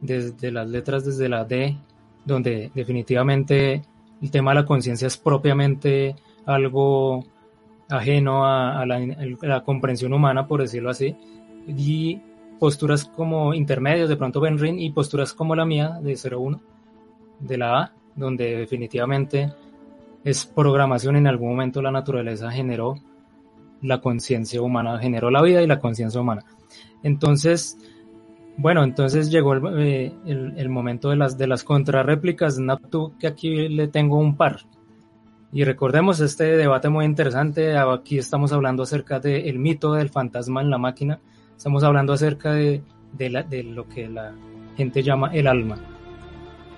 desde 0.00 0.50
las 0.50 0.68
letras 0.68 1.04
desde 1.04 1.28
la 1.28 1.44
D, 1.44 1.76
donde 2.24 2.70
definitivamente 2.74 3.82
el 4.20 4.30
tema 4.30 4.50
de 4.50 4.56
la 4.56 4.66
conciencia 4.66 5.06
es 5.06 5.16
propiamente 5.16 6.16
algo 6.46 7.24
ajeno 7.88 8.44
a, 8.44 8.84
la, 8.84 9.62
comprensión 9.64 10.12
humana, 10.12 10.46
por 10.46 10.60
decirlo 10.60 10.90
así, 10.90 11.16
y 11.66 12.20
posturas 12.58 13.04
como 13.04 13.54
intermedios, 13.54 14.08
de 14.08 14.16
pronto 14.16 14.40
Benrin, 14.40 14.78
y 14.78 14.90
posturas 14.90 15.32
como 15.32 15.54
la 15.54 15.64
mía, 15.64 15.98
de 16.02 16.16
01, 16.16 16.60
de 17.40 17.58
la 17.58 17.80
A, 17.80 17.92
donde 18.14 18.56
definitivamente 18.56 19.52
es 20.24 20.44
programación, 20.44 21.16
en 21.16 21.26
algún 21.26 21.50
momento 21.50 21.80
la 21.80 21.90
naturaleza 21.90 22.50
generó 22.50 22.96
la 23.80 24.00
conciencia 24.00 24.60
humana, 24.60 24.98
generó 24.98 25.30
la 25.30 25.42
vida 25.42 25.62
y 25.62 25.66
la 25.66 25.78
conciencia 25.78 26.20
humana. 26.20 26.44
Entonces, 27.02 27.78
bueno, 28.58 28.82
entonces 28.82 29.30
llegó 29.30 29.54
el, 29.54 29.62
eh, 30.26 30.68
momento 30.68 31.10
de 31.10 31.16
las, 31.16 31.38
de 31.38 31.46
las 31.46 31.62
contrarréplicas, 31.62 32.58
Naptu, 32.58 33.16
que 33.16 33.28
aquí 33.28 33.68
le 33.68 33.86
tengo 33.86 34.18
un 34.18 34.36
par. 34.36 34.58
Y 35.52 35.62
recordemos 35.62 36.18
este 36.18 36.56
debate 36.56 36.88
muy 36.88 37.04
interesante, 37.04 37.78
aquí 37.78 38.18
estamos 38.18 38.52
hablando 38.52 38.82
acerca 38.82 39.20
del 39.20 39.60
mito 39.60 39.94
del 39.94 40.10
fantasma 40.10 40.60
en 40.60 40.70
la 40.70 40.78
máquina, 40.78 41.20
estamos 41.56 41.84
hablando 41.84 42.12
acerca 42.12 42.52
de, 42.52 42.82
de 43.12 43.62
lo 43.62 43.88
que 43.88 44.08
la 44.08 44.34
gente 44.76 45.04
llama 45.04 45.30
el 45.32 45.46
alma. 45.46 45.76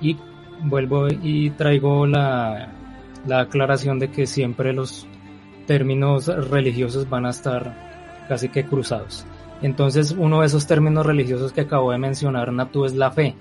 Y 0.02 0.18
vuelvo 0.62 1.08
y 1.08 1.48
traigo 1.50 2.06
la, 2.06 2.68
la 3.26 3.40
aclaración 3.40 3.98
de 3.98 4.10
que 4.10 4.26
siempre 4.26 4.74
los 4.74 5.08
términos 5.66 6.26
religiosos 6.50 7.08
van 7.08 7.24
a 7.24 7.30
estar 7.30 8.26
casi 8.28 8.50
que 8.50 8.66
cruzados. 8.66 9.26
Entonces, 9.62 10.12
uno 10.12 10.40
de 10.40 10.46
esos 10.46 10.66
términos 10.66 11.04
religiosos 11.04 11.52
que 11.52 11.62
acabo 11.62 11.92
de 11.92 11.98
mencionar, 11.98 12.52
Natu, 12.52 12.84
es 12.84 12.94
la 12.94 13.10
fe. 13.10 13.34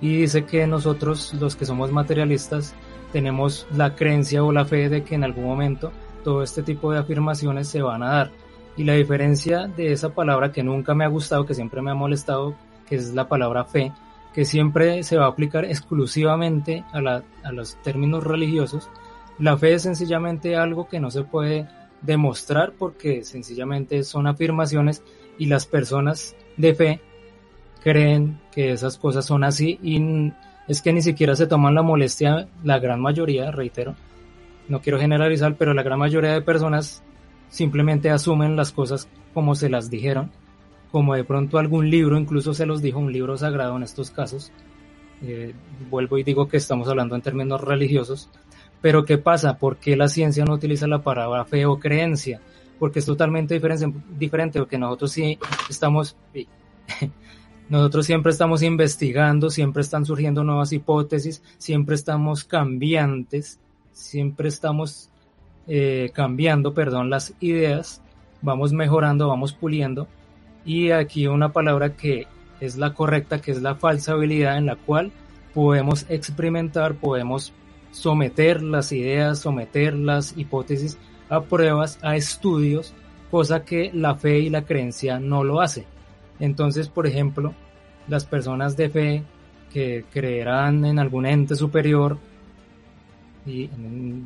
Y 0.00 0.16
dice 0.16 0.44
que 0.44 0.66
nosotros, 0.66 1.32
los 1.34 1.56
que 1.56 1.64
somos 1.64 1.92
materialistas, 1.92 2.74
tenemos 3.12 3.66
la 3.74 3.94
creencia 3.94 4.42
o 4.42 4.52
la 4.52 4.64
fe 4.64 4.88
de 4.88 5.04
que 5.04 5.14
en 5.14 5.24
algún 5.24 5.44
momento 5.44 5.92
todo 6.24 6.42
este 6.42 6.62
tipo 6.62 6.92
de 6.92 6.98
afirmaciones 6.98 7.68
se 7.68 7.82
van 7.82 8.02
a 8.02 8.12
dar. 8.12 8.30
Y 8.76 8.84
la 8.84 8.94
diferencia 8.94 9.66
de 9.68 9.92
esa 9.92 10.14
palabra 10.14 10.50
que 10.50 10.62
nunca 10.62 10.94
me 10.94 11.04
ha 11.04 11.08
gustado, 11.08 11.46
que 11.46 11.54
siempre 11.54 11.82
me 11.82 11.90
ha 11.90 11.94
molestado, 11.94 12.54
que 12.88 12.96
es 12.96 13.14
la 13.14 13.28
palabra 13.28 13.64
fe, 13.64 13.92
que 14.32 14.44
siempre 14.44 15.02
se 15.02 15.18
va 15.18 15.26
a 15.26 15.28
aplicar 15.28 15.64
exclusivamente 15.64 16.84
a, 16.92 17.00
la, 17.00 17.22
a 17.42 17.52
los 17.52 17.76
términos 17.82 18.24
religiosos, 18.24 18.88
la 19.38 19.56
fe 19.56 19.74
es 19.74 19.82
sencillamente 19.82 20.56
algo 20.56 20.88
que 20.88 21.00
no 21.00 21.10
se 21.10 21.22
puede 21.22 21.68
demostrar 22.00 22.72
porque 22.78 23.24
sencillamente 23.24 24.02
son 24.04 24.26
afirmaciones 24.26 25.02
y 25.38 25.46
las 25.46 25.66
personas 25.66 26.36
de 26.56 26.74
fe 26.74 27.00
creen 27.82 28.40
que 28.52 28.72
esas 28.72 28.98
cosas 28.98 29.24
son 29.24 29.44
así 29.44 29.78
y 29.82 30.32
es 30.68 30.82
que 30.82 30.92
ni 30.92 31.02
siquiera 31.02 31.34
se 31.34 31.46
toman 31.46 31.74
la 31.74 31.82
molestia, 31.82 32.48
la 32.62 32.78
gran 32.78 33.00
mayoría, 33.00 33.50
reitero, 33.50 33.94
no 34.68 34.80
quiero 34.80 34.98
generalizar, 34.98 35.56
pero 35.56 35.74
la 35.74 35.82
gran 35.82 35.98
mayoría 35.98 36.32
de 36.32 36.42
personas 36.42 37.02
simplemente 37.48 38.10
asumen 38.10 38.56
las 38.56 38.72
cosas 38.72 39.08
como 39.34 39.54
se 39.54 39.68
las 39.68 39.90
dijeron, 39.90 40.30
como 40.90 41.14
de 41.14 41.24
pronto 41.24 41.58
algún 41.58 41.90
libro, 41.90 42.18
incluso 42.18 42.54
se 42.54 42.66
los 42.66 42.82
dijo 42.82 42.98
un 42.98 43.12
libro 43.12 43.36
sagrado 43.36 43.76
en 43.76 43.82
estos 43.82 44.10
casos. 44.10 44.52
Eh, 45.22 45.54
vuelvo 45.90 46.18
y 46.18 46.24
digo 46.24 46.48
que 46.48 46.56
estamos 46.56 46.88
hablando 46.88 47.14
en 47.14 47.22
términos 47.22 47.60
religiosos, 47.60 48.28
pero 48.80 49.04
¿qué 49.04 49.18
pasa? 49.18 49.58
¿Por 49.58 49.76
qué 49.76 49.96
la 49.96 50.08
ciencia 50.08 50.44
no 50.44 50.54
utiliza 50.54 50.86
la 50.86 51.02
palabra 51.02 51.44
fe 51.44 51.66
o 51.66 51.78
creencia? 51.78 52.40
Porque 52.82 52.98
es 52.98 53.06
totalmente 53.06 53.54
diferente, 53.54 53.92
diferente 54.18 54.58
porque 54.58 54.76
nosotros 54.76 55.12
sí 55.12 55.38
estamos, 55.70 56.16
nosotros 57.68 58.04
siempre 58.04 58.32
estamos 58.32 58.60
investigando, 58.64 59.50
siempre 59.50 59.82
están 59.82 60.04
surgiendo 60.04 60.42
nuevas 60.42 60.72
hipótesis, 60.72 61.44
siempre 61.58 61.94
estamos 61.94 62.42
cambiantes, 62.42 63.60
siempre 63.92 64.48
estamos 64.48 65.10
eh, 65.68 66.10
cambiando, 66.12 66.74
perdón, 66.74 67.08
las 67.08 67.34
ideas, 67.38 68.02
vamos 68.40 68.72
mejorando, 68.72 69.28
vamos 69.28 69.52
puliendo. 69.52 70.08
Y 70.64 70.90
aquí 70.90 71.28
una 71.28 71.52
palabra 71.52 71.94
que 71.94 72.26
es 72.58 72.78
la 72.78 72.94
correcta, 72.94 73.40
que 73.40 73.52
es 73.52 73.62
la 73.62 73.76
falsa 73.76 74.14
habilidad 74.14 74.58
en 74.58 74.66
la 74.66 74.74
cual 74.74 75.12
podemos 75.54 76.04
experimentar, 76.08 76.96
podemos 76.96 77.52
someter 77.92 78.60
las 78.60 78.90
ideas, 78.90 79.38
someter 79.38 79.94
las 79.94 80.36
hipótesis 80.36 80.98
a 81.32 81.40
pruebas, 81.40 81.98
a 82.02 82.14
estudios, 82.14 82.92
cosa 83.30 83.64
que 83.64 83.90
la 83.94 84.14
fe 84.14 84.40
y 84.40 84.50
la 84.50 84.66
creencia 84.66 85.18
no 85.18 85.42
lo 85.44 85.62
hace. 85.62 85.86
Entonces, 86.38 86.88
por 86.88 87.06
ejemplo, 87.06 87.54
las 88.06 88.26
personas 88.26 88.76
de 88.76 88.90
fe 88.90 89.22
que 89.72 90.04
creerán 90.12 90.84
en 90.84 90.98
algún 90.98 91.24
ente 91.24 91.56
superior, 91.56 92.18
y 93.46 93.70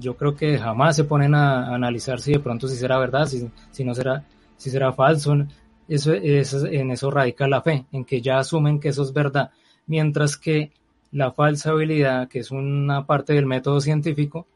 yo 0.00 0.16
creo 0.16 0.34
que 0.34 0.58
jamás 0.58 0.96
se 0.96 1.04
ponen 1.04 1.36
a, 1.36 1.72
analizar 1.72 2.20
si 2.20 2.32
de 2.32 2.40
pronto 2.40 2.66
si 2.66 2.74
será 2.76 2.98
verdad, 2.98 3.26
si, 3.26 3.48
si 3.70 3.84
no 3.84 3.94
será, 3.94 4.24
si 4.56 4.70
será 4.70 4.92
falso. 4.92 5.36
Eso, 5.88 6.12
eso, 6.12 6.66
en 6.66 6.90
eso 6.90 7.08
radica 7.12 7.46
la 7.46 7.62
fe, 7.62 7.86
en 7.92 8.04
que 8.04 8.20
ya 8.20 8.40
asumen 8.40 8.80
que 8.80 8.88
eso 8.88 9.04
es 9.04 9.12
verdad. 9.12 9.50
Mientras 9.86 10.36
que 10.36 10.72
la 11.12 11.30
falsa 11.30 11.70
habilidad, 11.70 12.26
que 12.26 12.40
es 12.40 12.50
una 12.50 13.06
parte 13.06 13.34
del 13.34 13.46
método 13.46 13.80
científico, 13.80 14.48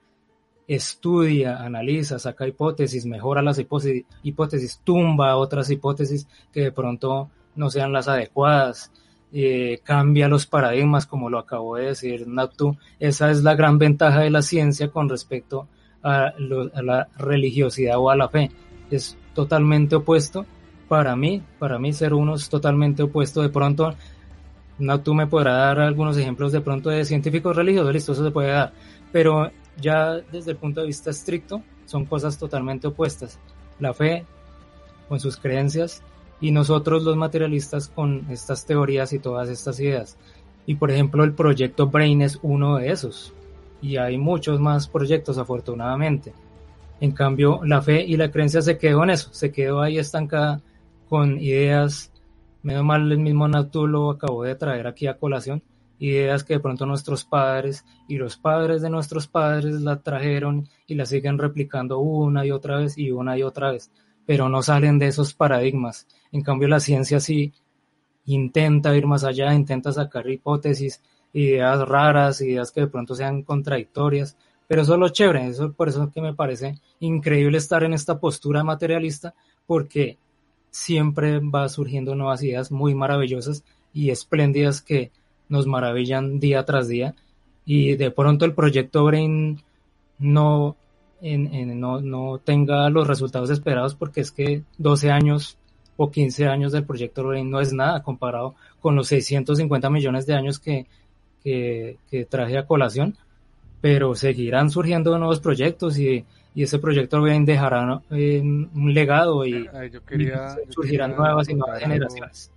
estudia, 0.71 1.57
analiza, 1.57 2.21
saca 2.21 2.47
hipótesis, 2.47 3.05
mejora 3.05 3.43
las 3.43 3.59
hipótesis, 3.59 4.81
tumba 4.85 5.37
otras 5.37 5.69
hipótesis 5.69 6.29
que 6.53 6.61
de 6.61 6.71
pronto 6.71 7.29
no 7.57 7.71
sean 7.71 7.93
las 7.93 8.07
adecuadas, 8.07 8.93
eh, 9.33 9.81
cambia 9.83 10.29
los 10.29 10.47
paradigmas, 10.47 11.07
como 11.07 11.29
lo 11.29 11.41
acabo 11.41 11.75
de 11.75 11.87
decir 11.87 12.29
Natu. 12.29 12.77
Esa 13.01 13.33
es 13.33 13.43
la 13.43 13.57
gran 13.57 13.79
ventaja 13.79 14.21
de 14.21 14.31
la 14.31 14.43
ciencia 14.43 14.91
con 14.91 15.09
respecto 15.09 15.67
a, 16.05 16.33
la 16.39 17.09
religiosidad 17.19 17.99
o 17.99 18.09
a 18.09 18.17
la 18.17 18.29
fe. 18.29 18.53
Es 18.93 19.19
totalmente 19.35 19.97
opuesto. 19.97 20.47
Para 20.87 21.17
mí, 21.17 21.43
para 21.59 21.81
mí 21.81 21.93
ser 21.93 22.15
uno 22.15 22.37
es 22.37 22.49
totalmente 22.49 23.03
opuesto. 23.03 23.43
De 23.43 23.49
pronto 23.49 23.97
no, 24.79 25.01
tú 25.01 25.15
me 25.15 25.27
podrás 25.27 25.57
dar 25.57 25.81
algunos 25.81 26.17
ejemplos 26.17 26.53
de 26.53 26.61
pronto 26.61 26.91
de 26.91 27.05
científicos 27.05 27.57
religiosos, 27.57 27.93
listo, 27.93 28.13
eso 28.13 28.25
se 28.25 28.31
puede 28.31 28.51
dar, 28.51 28.73
pero 29.13 29.51
ya 29.81 30.17
desde 30.33 30.53
el 30.53 30.57
punto 30.57 30.81
de 30.81 30.87
vista 30.87 31.11
estricto 31.11 31.63
son 31.87 32.05
cosas 32.07 32.39
totalmente 32.39 32.87
opuestas. 32.87 33.39
La 33.79 33.95
fe 33.95 34.25
con 35.09 35.21
sus 35.21 35.37
creencias 35.37 36.03
y 36.41 36.51
nosotros 36.51 37.03
los 37.03 37.17
materialistas 37.17 37.89
con 37.89 38.27
estas 38.31 38.65
teorías 38.65 39.13
y 39.13 39.19
todas 39.19 39.49
estas 39.49 39.79
ideas. 39.81 40.17
Y 40.67 40.77
por 40.77 40.91
ejemplo 40.91 41.25
el 41.25 41.35
proyecto 41.35 41.89
Brain 41.89 42.23
es 42.23 42.39
uno 42.43 42.77
de 42.77 42.91
esos. 42.91 43.33
Y 43.83 43.97
hay 43.97 44.19
muchos 44.19 44.61
más 44.61 44.89
proyectos 44.89 45.39
afortunadamente. 45.39 46.33
En 47.01 47.13
cambio 47.13 47.61
la 47.65 47.83
fe 47.83 48.05
y 48.05 48.17
la 48.17 48.31
creencia 48.31 48.63
se 48.63 48.79
quedó 48.79 49.05
en 49.05 49.11
eso, 49.11 49.33
se 49.33 49.51
quedó 49.51 49.81
ahí 49.81 49.99
estancada 49.99 50.61
con 51.09 51.41
ideas 51.41 52.11
Menos 52.63 52.85
mal 52.85 53.11
el 53.11 53.19
mismo 53.19 53.49
Natu 53.49 53.87
lo 53.87 54.11
acabó 54.11 54.43
de 54.43 54.55
traer 54.55 54.87
aquí 54.87 55.07
a 55.07 55.17
colación, 55.17 55.63
ideas 56.01 56.43
que 56.43 56.55
de 56.55 56.61
pronto 56.61 56.87
nuestros 56.87 57.25
padres 57.25 57.85
y 58.09 58.17
los 58.17 58.37
padres 58.37 58.83
de 58.83 58.91
nuestros 58.91 59.29
padres 59.29 59.81
la 59.83 60.01
trajeron 60.01 60.67
y 60.87 60.95
la 60.95 61.07
siguen 61.07 61.39
replicando 61.39 62.01
una 62.01 62.45
y 62.45 62.51
otra 62.51 62.79
vez 62.79 62.99
y 62.99 63.11
una 63.13 63.39
y 63.39 63.43
otra 63.43 63.71
vez, 63.71 63.91
pero 64.27 64.49
no 64.49 64.63
salen 64.63 64.99
de 64.99 65.09
esos 65.09 65.35
paradigmas. 65.35 66.09
En 66.33 66.43
cambio 66.43 66.69
la 66.69 66.81
ciencia 66.81 67.21
sí 67.21 67.53
intenta 68.25 68.97
ir 68.97 69.07
más 69.07 69.25
allá, 69.25 69.55
intenta 69.55 69.93
sacar 69.93 70.29
hipótesis, 70.29 71.03
ideas 71.33 71.87
raras, 71.87 72.41
ideas 72.41 72.73
que 72.73 72.81
de 72.81 72.87
pronto 72.89 73.15
sean 73.15 73.43
contradictorias, 73.43 74.37
pero 74.67 74.83
eso 74.83 74.95
es 74.95 75.01
lo 75.01 75.09
chévere, 75.11 75.49
eso 75.49 75.73
por 75.73 75.89
eso 75.89 76.11
que 76.11 76.23
me 76.23 76.35
parece 76.35 76.81
increíble 77.01 77.59
estar 77.59 77.85
en 77.85 77.93
esta 77.93 78.19
postura 78.19 78.65
materialista, 78.65 79.35
porque 79.67 80.17
siempre 80.71 81.41
va 81.41 81.69
surgiendo 81.69 82.15
nuevas 82.15 82.43
ideas 82.43 82.71
muy 82.73 82.95
maravillosas 82.95 83.65
y 83.93 84.11
espléndidas 84.11 84.81
que 84.81 85.11
nos 85.51 85.67
maravillan 85.67 86.41
día 86.41 86.65
tras 86.65 86.89
día. 86.89 87.15
Y 87.67 87.97
de 87.97 88.11
pronto 88.11 88.47
el 88.47 88.55
proyecto 88.55 89.05
Brain 89.05 89.61
no, 90.19 90.77
no, 91.21 92.01
no 92.01 92.39
tenga 92.39 92.89
los 92.89 93.07
resultados 93.07 93.51
esperados 93.51 93.95
porque 93.95 94.23
es 94.23 94.33
que 94.33 94.63
12 94.79 95.11
años 95.11 95.59
o 95.99 96.11
15 96.11 96.47
años 96.47 96.73
del 96.73 96.85
proyecto 96.85 97.25
Brain 97.25 97.51
no 97.51 97.61
es 97.61 97.75
nada 97.75 98.03
comparado 98.03 98.55
con 98.81 98.97
los 98.97 99.09
650 99.09 99.91
millones 99.91 100.25
de 100.25 100.35
años 100.35 100.59
que, 100.59 100.87
que, 101.45 101.99
que 102.11 102.25
traje 102.25 102.57
a 102.57 102.67
colación, 102.67 103.19
pero 103.83 104.15
seguirán 104.15 104.71
surgiendo 104.71 105.19
nuevos 105.19 105.41
proyectos 105.41 105.99
y 105.99 106.25
y 106.55 106.65
ese 106.65 106.79
proyecto 106.79 107.23
bien 107.23 107.45
dejará 107.45 108.03
un 108.11 108.95
legado 108.95 109.47
y, 109.47 109.69
surgirán 110.69 111.17
nuevas 111.17 111.49
y 111.49 111.55
nuevas 111.55 111.81
generaciones. 111.81 112.51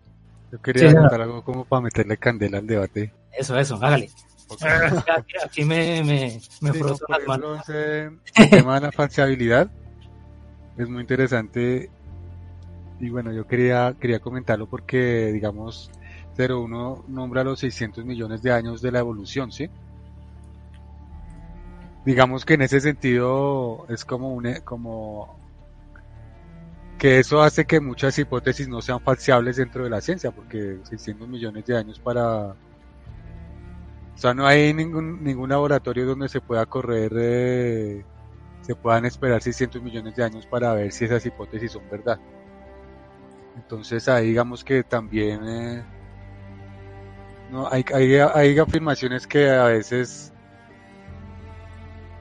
Yo 0.53 0.61
quería 0.61 0.93
contar 0.93 1.19
algo 1.19 1.43
como 1.43 1.65
para 1.65 1.81
meterle 1.81 2.15
candela 2.17 2.59
al 2.59 2.67
debate. 2.67 3.11
Eso, 3.31 3.57
eso, 3.57 3.75
hágale. 3.81 4.11
Aquí, 5.43 5.65
me, 5.65 6.03
me, 6.03 6.39
me 6.61 6.79
las 6.79 7.01
manos. 7.25 7.67
el 7.69 8.19
tema 8.51 8.75
de 8.75 8.81
la 8.81 8.91
falseabilidad 8.91 9.71
es 10.77 10.87
muy 10.87 11.01
interesante 11.01 11.89
y 12.99 13.09
bueno, 13.09 13.33
yo 13.33 13.47
quería, 13.47 13.95
quería 13.99 14.19
comentarlo 14.19 14.67
porque, 14.67 15.31
digamos, 15.33 15.89
01 16.37 17.05
nombra 17.07 17.43
los 17.43 17.59
600 17.59 18.05
millones 18.05 18.43
de 18.43 18.51
años 18.51 18.79
de 18.83 18.91
la 18.91 18.99
evolución, 18.99 19.51
¿sí? 19.51 19.71
digamos 22.05 22.45
que 22.45 22.53
en 22.55 22.61
ese 22.61 22.79
sentido 22.79 23.87
es 23.89 24.05
como 24.05 24.35
un 24.35 24.53
como 24.63 25.39
que 27.03 27.19
eso 27.19 27.41
hace 27.41 27.65
que 27.65 27.81
muchas 27.81 28.17
hipótesis 28.17 28.69
no 28.69 28.81
sean 28.81 29.01
falseables 29.01 29.57
dentro 29.57 29.83
de 29.83 29.89
la 29.89 29.99
ciencia 29.99 30.31
porque 30.31 30.79
600 30.83 31.27
millones 31.27 31.65
de 31.65 31.75
años 31.75 31.99
para 31.99 32.51
o 32.51 32.55
sea 34.15 34.33
no 34.33 34.47
hay 34.47 34.73
ningún 34.73 35.21
ningún 35.21 35.49
laboratorio 35.49 36.05
donde 36.05 36.29
se 36.29 36.39
pueda 36.39 36.65
correr 36.65 37.11
eh, 37.17 38.05
se 38.61 38.73
puedan 38.73 39.03
esperar 39.03 39.41
600 39.41 39.81
millones 39.81 40.15
de 40.15 40.23
años 40.23 40.45
para 40.45 40.73
ver 40.75 40.93
si 40.93 41.03
esas 41.03 41.25
hipótesis 41.25 41.73
son 41.73 41.83
verdad. 41.91 42.17
Entonces 43.57 44.07
ahí 44.07 44.27
digamos 44.27 44.63
que 44.63 44.83
también 44.83 45.41
eh, 45.45 45.83
no 47.51 47.67
hay, 47.69 47.83
hay, 47.93 48.15
hay 48.15 48.57
afirmaciones 48.57 49.27
que 49.27 49.49
a 49.49 49.65
veces 49.65 50.32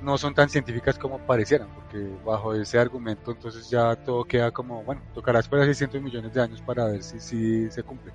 no 0.03 0.19
son 0.19 0.35
tan 0.35 0.49
científicas 0.49 0.99
como 0.99 1.19
parecieran, 1.19 1.69
porque 1.75 2.09
bajo 2.25 2.55
ese 2.55 2.79
argumento 2.79 3.31
entonces 3.31 3.71
ya 3.71 3.95
todo 3.97 4.25
queda 4.25 4.51
como, 4.51 4.83
bueno, 4.83 5.01
tocará 5.15 5.39
esperar 5.39 5.67
600 5.67 6.03
millones 6.03 6.35
de 6.35 6.43
años 6.43 6.61
para 6.61 6.87
ver 6.87 7.03
si, 7.03 7.71
se 7.71 7.83
cumple. 7.83 8.13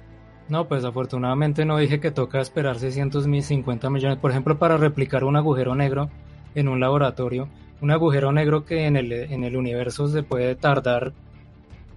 No, 0.49 0.67
pues 0.67 0.83
afortunadamente 0.83 1.65
no 1.65 1.77
dije 1.77 1.99
que 1.99 2.11
toca 2.11 2.39
esperar 2.39 2.79
650 2.79 3.89
millones, 3.89 4.17
por 4.17 4.31
ejemplo, 4.31 4.57
para 4.57 4.77
replicar 4.77 5.23
un 5.23 5.35
agujero 5.35 5.75
negro 5.75 6.09
en 6.55 6.67
un 6.67 6.79
laboratorio, 6.79 7.49
un 7.81 7.91
agujero 7.91 8.31
negro 8.31 8.65
que 8.65 8.85
en 8.85 8.95
el, 8.97 9.11
en 9.11 9.43
el 9.43 9.55
universo 9.55 10.07
se 10.07 10.23
puede 10.23 10.55
tardar, 10.55 11.13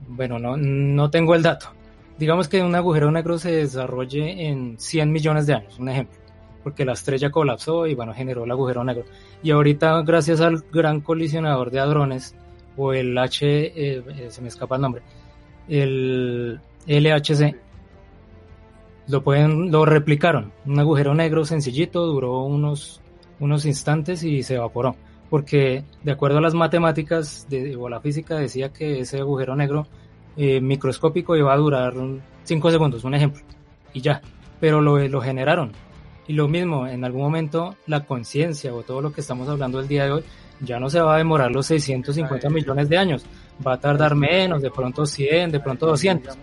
bueno, 0.09 0.39
no, 0.39 0.57
no 0.57 1.11
tengo 1.11 1.35
el 1.35 1.43
dato. 1.43 1.67
Digamos 2.19 2.49
que 2.49 2.63
un 2.63 2.75
agujero 2.75 3.11
negro 3.11 3.39
se 3.39 3.51
desarrolle 3.51 4.49
en 4.49 4.79
100 4.79 5.11
millones 5.11 5.47
de 5.47 5.55
años, 5.55 5.79
un 5.79 5.89
ejemplo 5.89 6.21
porque 6.63 6.85
la 6.85 6.93
estrella 6.93 7.31
colapsó 7.31 7.87
y 7.87 7.95
bueno, 7.95 8.13
generó 8.15 8.45
el 8.45 8.51
agujero 8.51 8.85
negro. 8.85 9.05
Y 9.43 9.51
ahorita, 9.51 10.03
gracias 10.03 10.41
al 10.41 10.65
gran 10.73 11.01
colisionador 11.01 11.71
de 11.71 11.81
hadrones, 11.81 12.35
o 12.77 12.93
el 12.93 13.17
H, 13.17 13.47
eh, 13.47 13.73
eh, 14.07 14.27
se 14.31 14.41
me 14.43 14.49
escapa 14.49 14.77
el 14.77 14.83
nombre, 14.83 15.03
el 15.69 16.61
LHC, 16.87 17.55
lo 19.11 19.23
pueden, 19.23 19.71
lo 19.71 19.85
replicaron. 19.85 20.53
Un 20.67 20.79
agujero 20.79 21.15
negro 21.15 21.45
sencillito, 21.45 22.07
duró 22.07 22.43
unos, 22.43 23.01
unos 23.41 23.67
instantes 23.67 24.23
y 24.23 24.43
se 24.43 24.55
evaporó. 24.55 24.97
Porque 25.29 25.85
de 26.03 26.13
acuerdo 26.13 26.39
a 26.39 26.41
las 26.41 26.55
matemáticas 26.55 27.47
de, 27.49 27.77
o 27.77 27.89
la 27.89 28.01
física 28.01 28.37
decía 28.37 28.73
que 28.73 29.01
ese 29.01 29.19
agujero 29.19 29.55
negro 29.55 29.87
eh, 30.37 30.61
microscópico 30.61 31.37
iba 31.37 31.53
a 31.53 31.57
durar 31.57 31.95
5 32.45 32.71
segundos, 32.71 33.05
un 33.05 33.15
ejemplo, 33.15 33.43
y 33.93 34.01
ya. 34.01 34.21
Pero 34.61 34.81
lo, 34.81 34.99
lo 35.09 35.21
generaron. 35.21 35.73
Y 36.31 36.33
lo 36.33 36.47
mismo, 36.47 36.87
en 36.87 37.05
algún 37.05 37.23
momento 37.23 37.75
la 37.87 38.05
conciencia 38.05 38.73
o 38.73 38.85
todo 38.85 39.01
lo 39.01 39.13
que 39.13 39.21
estamos 39.21 39.49
hablando 39.49 39.81
el 39.81 39.89
día 39.89 40.05
de 40.05 40.13
hoy 40.13 40.25
ya 40.61 40.79
no 40.79 40.89
se 40.89 41.01
va 41.01 41.17
a 41.17 41.19
demorar 41.19 41.51
los 41.51 41.67
650 41.67 42.49
millones 42.51 42.89
de 42.89 42.97
años, 42.97 43.25
va 43.67 43.73
a 43.73 43.81
tardar 43.81 44.15
menos, 44.15 44.63
de 44.63 44.71
pronto 44.71 45.07
100, 45.07 45.51
de 45.51 45.59
pronto 45.59 45.87
200, 45.87 46.39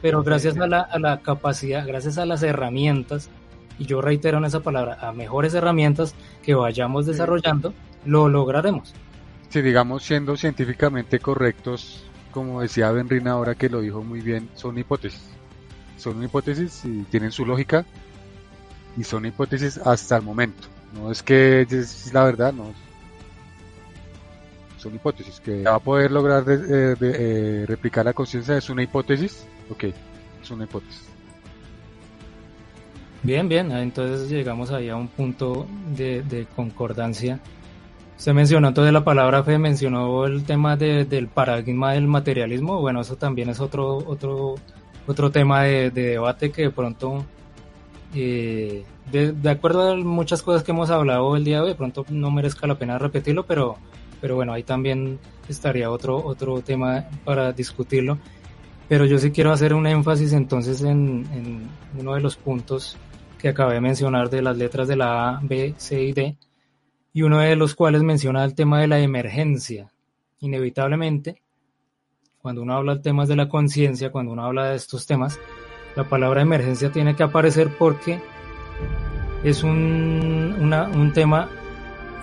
pero, 0.00 0.22
gracias 0.22 0.56
a 0.58 0.68
la, 0.68 0.82
a 0.82 1.00
la 1.00 1.22
capacidad, 1.22 1.84
gracias 1.84 2.18
a 2.18 2.24
las 2.24 2.44
herramientas, 2.44 3.28
y 3.80 3.86
yo 3.86 4.00
reitero 4.00 4.38
en 4.38 4.44
esa 4.44 4.60
palabra, 4.60 4.96
a 5.00 5.10
mejores 5.10 5.54
herramientas 5.54 6.14
que 6.44 6.54
vayamos 6.54 7.04
desarrollando, 7.04 7.74
lo 8.04 8.28
lograremos. 8.28 8.94
Si 9.48 9.60
digamos 9.60 10.04
siendo 10.04 10.36
científicamente 10.36 11.18
correctos, 11.18 12.04
como 12.30 12.60
decía 12.60 12.92
Benrin 12.92 13.26
ahora 13.26 13.56
que 13.56 13.70
lo 13.70 13.80
dijo 13.80 14.04
muy 14.04 14.20
bien, 14.20 14.50
son 14.54 14.78
hipótesis. 14.78 15.32
Son 15.96 16.22
hipótesis 16.22 16.84
y 16.84 17.02
tienen 17.04 17.32
su 17.32 17.44
lógica 17.44 17.84
y 18.96 19.04
son 19.04 19.26
hipótesis 19.26 19.78
hasta 19.78 20.16
el 20.16 20.22
momento. 20.22 20.68
No 20.94 21.10
es 21.10 21.22
que 21.22 21.62
es 21.62 22.12
la 22.12 22.24
verdad, 22.24 22.52
no, 22.52 22.72
son 24.78 24.94
hipótesis. 24.94 25.40
Que 25.40 25.62
va 25.62 25.74
a 25.74 25.80
poder 25.80 26.10
lograr 26.10 26.44
eh, 26.48 26.94
eh, 27.00 27.64
replicar 27.66 28.04
la 28.04 28.12
conciencia 28.12 28.56
es 28.56 28.70
una 28.70 28.82
hipótesis. 28.82 29.46
Ok, 29.70 29.84
es 30.42 30.50
una 30.50 30.64
hipótesis. 30.64 31.06
Bien, 33.22 33.48
bien, 33.48 33.72
entonces 33.72 34.28
llegamos 34.28 34.70
ahí 34.70 34.88
a 34.88 34.96
un 34.96 35.08
punto 35.08 35.66
de, 35.96 36.46
concordancia. 36.54 37.40
Se 38.16 38.32
mencionó 38.32 38.68
entonces 38.68 38.92
la 38.92 39.02
palabra 39.04 39.42
fe, 39.42 39.58
mencionó 39.58 40.26
el 40.26 40.44
tema 40.44 40.76
del 40.76 41.28
paradigma 41.28 41.92
del 41.94 42.06
materialismo. 42.06 42.80
Bueno, 42.80 43.00
eso 43.00 43.16
también 43.16 43.48
es 43.48 43.58
otro, 43.58 43.96
otro, 43.96 44.54
otro 45.06 45.30
tema 45.30 45.64
de, 45.64 45.90
debate 45.90 46.52
que 46.52 46.62
de 46.62 46.70
pronto, 46.70 47.24
eh, 48.14 48.84
de, 49.10 49.50
acuerdo 49.50 49.90
a 49.90 49.96
muchas 49.96 50.42
cosas 50.42 50.62
que 50.62 50.72
hemos 50.72 50.90
hablado 50.90 51.36
el 51.36 51.44
día 51.44 51.60
de 51.60 51.68
hoy, 51.68 51.74
pronto 51.74 52.04
no 52.08 52.30
merezca 52.30 52.66
la 52.66 52.78
pena 52.78 52.98
repetirlo, 52.98 53.44
pero 53.44 53.76
pero 54.20 54.34
bueno, 54.34 54.52
ahí 54.52 54.62
también 54.62 55.18
estaría 55.48 55.90
otro, 55.90 56.16
otro 56.24 56.60
tema 56.62 57.04
para 57.24 57.52
discutirlo. 57.52 58.18
Pero 58.88 59.04
yo 59.04 59.18
sí 59.18 59.30
quiero 59.30 59.52
hacer 59.52 59.74
un 59.74 59.86
énfasis 59.86 60.32
entonces 60.32 60.82
en, 60.82 61.68
uno 61.98 62.14
de 62.14 62.20
los 62.20 62.36
puntos 62.36 62.96
que 63.38 63.48
acabé 63.48 63.74
de 63.74 63.80
mencionar 63.80 64.30
de 64.30 64.42
las 64.42 64.56
letras 64.56 64.88
de 64.88 64.96
la 64.96 65.28
A, 65.28 65.40
B, 65.42 65.74
C 65.76 66.02
y 66.02 66.12
D, 66.12 66.36
y 67.12 67.22
uno 67.22 67.40
de 67.40 67.56
los 67.56 67.74
cuales 67.74 68.02
menciona 68.02 68.44
el 68.44 68.54
tema 68.54 68.80
de 68.80 68.88
la 68.88 69.00
emergencia. 69.00 69.92
Inevitablemente, 70.40 71.42
cuando 72.40 72.62
uno 72.62 72.74
habla 72.74 72.94
de 72.94 73.02
temas 73.02 73.28
de 73.28 73.36
la 73.36 73.48
conciencia, 73.48 74.12
cuando 74.12 74.32
uno 74.32 74.44
habla 74.44 74.70
de 74.70 74.76
estos 74.76 75.06
temas, 75.06 75.38
la 75.96 76.04
palabra 76.04 76.42
emergencia 76.42 76.92
tiene 76.92 77.16
que 77.16 77.22
aparecer 77.22 77.70
porque 77.76 78.20
es 79.42 79.64
un, 79.64 80.54
un 80.60 81.12
tema 81.12 81.48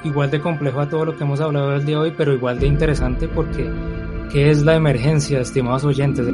igual 0.04 0.30
de 0.30 0.40
complejo 0.40 0.80
a 0.80 0.90
todo 0.90 1.06
lo 1.06 1.18
que 1.18 1.24
hemos 1.24 1.42
hablado 1.42 1.74
el 1.76 1.86
día 1.86 1.96
de 1.96 2.02
hoy, 2.04 2.14
pero 2.16 2.34
igual 2.34 2.60
de 2.60 2.68
interesante 2.68 3.28
porque 3.28 3.70
¿qué 4.32 4.52
es 4.52 4.62
la 4.62 4.76
emergencia, 4.76 5.42
estimados 5.42 5.84
oyentes? 5.86 6.28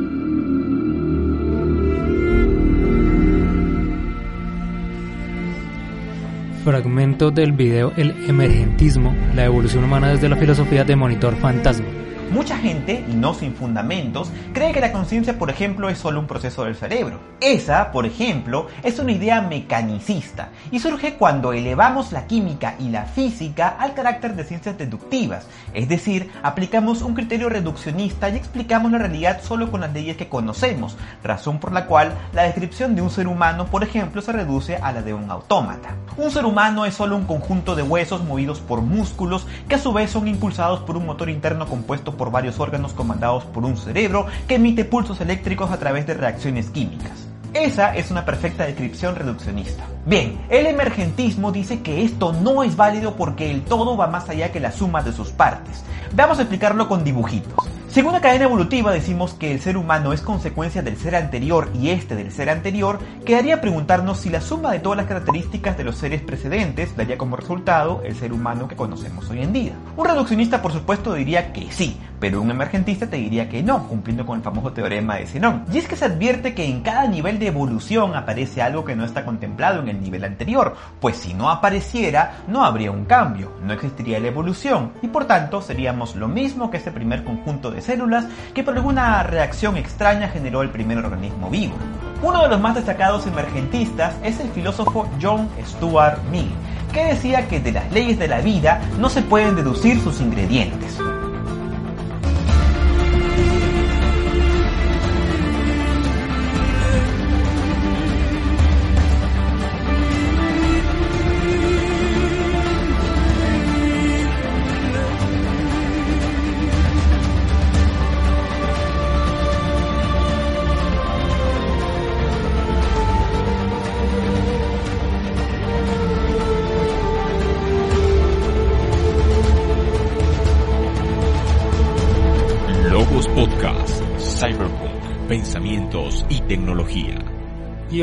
Fragmento 6.66 7.32
del 7.32 7.54
video 7.54 7.94
El 7.96 8.12
emergentismo, 8.28 9.16
la 9.34 9.46
evolución 9.46 9.86
humana 9.86 10.10
desde 10.10 10.28
la 10.28 10.36
filosofía 10.36 10.84
de 10.84 10.96
Monitor 10.96 11.36
Fantasma. 11.38 11.88
Mucha 12.32 12.58
gente, 12.58 13.04
y 13.10 13.14
no 13.14 13.34
sin 13.34 13.56
fundamentos, 13.56 14.32
cree 14.54 14.72
que 14.72 14.82
la 14.82 14.92
conciencia, 14.92 15.40
por 15.40 15.50
ejemplo, 15.50 15.90
es 15.90 15.98
solo 15.98 16.20
un 16.20 16.28
proceso 16.28 16.64
del 16.64 16.76
cerebro. 16.76 17.20
Esa, 17.42 17.92
por 17.92 18.06
ejemplo, 18.06 18.68
es 18.84 19.00
una 19.00 19.14
idea 19.14 19.42
mecanicista 19.42 20.50
y 20.72 20.80
surge 20.80 21.16
cuando 21.16 21.54
elevamos 21.54 22.12
la 22.12 22.28
química 22.28 22.76
y 22.78 22.90
la 22.90 23.06
física 23.06 23.70
al 23.80 23.96
carácter 23.96 24.36
de 24.36 24.44
ciencias 24.44 24.78
deductivas, 24.78 25.48
es 25.74 25.90
decir, 25.90 26.30
aplicamos 26.44 27.02
un 27.02 27.16
criterio 27.16 27.50
reduccionista 27.50 28.30
y 28.30 28.36
explicamos 28.36 28.92
la 28.92 29.00
realidad 29.00 29.42
solo 29.42 29.72
con 29.72 29.82
las 29.82 29.94
leyes 29.94 30.16
que 30.16 30.30
conocemos, 30.30 30.98
razón 31.24 31.60
por 31.60 31.72
la 31.72 31.88
cual 31.88 32.14
la 32.34 32.44
descripción 32.44 32.96
de 32.96 33.02
un 33.02 33.10
ser 33.10 33.28
humano, 33.28 33.66
por 33.66 33.84
ejemplo, 33.84 34.22
se 34.22 34.34
reduce 34.34 34.76
a 34.76 34.92
la 34.92 35.02
de 35.02 35.16
un 35.16 35.32
autómata. 35.32 35.96
Un 36.18 36.30
ser 36.30 36.46
humano 36.46 36.86
es 36.86 36.94
solo 36.94 37.16
un 37.16 37.26
conjunto 37.26 37.76
de 37.76 37.82
huesos 37.82 38.24
movidos 38.24 38.60
por 38.60 38.82
músculos 38.82 39.48
que 39.68 39.76
a 39.76 39.80
su 39.80 39.94
vez 39.94 40.12
son 40.12 40.28
impulsados 40.28 40.82
por 40.82 40.96
un 40.96 41.08
motor 41.08 41.30
interno 41.30 41.68
compuesto 41.68 42.19
por 42.20 42.30
varios 42.30 42.60
órganos 42.60 42.92
comandados 42.92 43.46
por 43.46 43.64
un 43.64 43.78
cerebro 43.78 44.28
que 44.48 44.56
emite 44.56 44.84
pulsos 44.84 45.22
eléctricos 45.22 45.72
a 45.72 45.80
través 45.80 46.06
de 46.06 46.14
reacciones 46.14 46.70
químicas. 46.70 47.30
Esa 47.54 47.96
es 47.96 48.12
una 48.12 48.26
perfecta 48.26 48.66
descripción 48.66 49.16
reduccionista. 49.16 49.84
Bien, 50.06 50.40
el 50.50 50.68
emergentismo 50.68 51.52
dice 51.52 51.82
que 51.82 52.04
esto 52.04 52.34
no 52.34 52.64
es 52.64 52.76
válido 52.76 53.16
porque 53.16 53.50
el 53.50 53.64
todo 53.64 53.98
va 53.98 54.08
más 54.08 54.30
allá 54.30 54.52
que 54.52 54.60
la 54.60 54.72
suma 54.72 55.02
de 55.02 55.14
sus 55.14 55.30
partes. 55.30 55.84
Vamos 56.14 56.38
a 56.38 56.42
explicarlo 56.42 56.88
con 56.88 57.04
dibujitos. 57.04 57.68
Según 58.00 58.14
la 58.14 58.22
cadena 58.22 58.46
evolutiva 58.46 58.94
decimos 58.94 59.34
que 59.34 59.52
el 59.52 59.60
ser 59.60 59.76
humano 59.76 60.14
es 60.14 60.22
consecuencia 60.22 60.82
del 60.82 60.96
ser 60.96 61.18
anterior 61.18 61.70
y 61.78 61.90
este 61.90 62.16
del 62.16 62.32
ser 62.32 62.50
anterior, 62.50 62.98
quedaría 63.26 63.60
preguntarnos 63.60 64.22
si 64.22 64.30
la 64.30 64.40
suma 64.40 64.72
de 64.72 64.80
todas 64.80 64.96
las 64.96 65.06
características 65.06 65.78
de 65.78 65.84
los 65.84 65.98
seres 65.98 66.22
precedentes 66.22 66.96
daría 66.96 67.18
como 67.18 67.36
resultado 67.36 68.02
el 68.06 68.16
ser 68.16 68.32
humano 68.32 68.70
que 68.70 68.78
conocemos 68.78 69.30
hoy 69.30 69.42
en 69.42 69.52
día. 69.52 69.74
Un 69.98 70.06
reduccionista 70.06 70.62
por 70.62 70.72
supuesto 70.72 71.14
diría 71.14 71.52
que 71.52 71.70
sí, 71.74 72.00
pero 72.22 72.42
un 72.42 72.52
emergentista 72.52 73.08
te 73.08 73.18
diría 73.18 73.50
que 73.50 73.64
no, 73.64 73.88
cumpliendo 73.90 74.26
con 74.26 74.38
el 74.38 74.44
famoso 74.44 74.72
teorema 74.72 75.16
de 75.16 75.28
Zenón. 75.28 75.66
Y 75.72 75.78
es 75.78 75.88
que 75.88 75.98
se 75.98 76.06
advierte 76.06 76.54
que 76.54 76.66
en 76.66 76.82
cada 76.82 77.06
nivel 77.06 77.38
de 77.38 77.48
evolución 77.48 78.16
aparece 78.16 78.62
algo 78.62 78.86
que 78.86 78.96
no 78.96 79.04
está 79.04 79.26
contemplado 79.26 79.82
en 79.82 79.90
el 79.90 80.02
nivel 80.02 80.24
anterior, 80.24 80.76
pues 81.02 81.18
si 81.18 81.34
no 81.34 81.50
apareciera 81.50 82.44
no 82.48 82.64
habría 82.64 82.92
un 82.92 83.04
cambio, 83.04 83.52
no 83.62 83.74
existiría 83.74 84.22
la 84.22 84.28
evolución 84.28 84.94
y 85.02 85.08
por 85.10 85.26
tanto 85.26 85.62
seríamos 85.62 86.16
lo 86.16 86.30
mismo 86.30 86.72
que 86.72 86.78
ese 86.78 86.92
primer 86.92 87.26
conjunto 87.26 87.72
de 87.72 87.82
células 87.90 88.26
que 88.54 88.64
por 88.64 88.76
alguna 88.76 89.24
reacción 89.24 89.76
extraña 89.76 90.28
generó 90.28 90.62
el 90.62 90.70
primer 90.70 91.00
organismo 91.00 91.50
vivo. 91.50 91.74
Uno 92.22 92.44
de 92.44 92.50
los 92.50 92.62
más 92.62 92.76
destacados 92.76 93.26
emergentistas 93.26 94.14
es 94.24 94.40
el 94.40 94.50
filósofo 94.50 95.10
John 95.20 95.50
Stuart 95.66 96.20
Mill, 96.30 96.52
que 96.94 97.06
decía 97.06 97.48
que 97.48 97.60
de 97.60 97.72
las 97.72 97.92
leyes 97.92 98.20
de 98.20 98.28
la 98.28 98.42
vida 98.42 98.80
no 99.00 99.10
se 99.10 99.24
pueden 99.24 99.56
deducir 99.56 100.00
sus 100.02 100.22
ingredientes. 100.22 101.00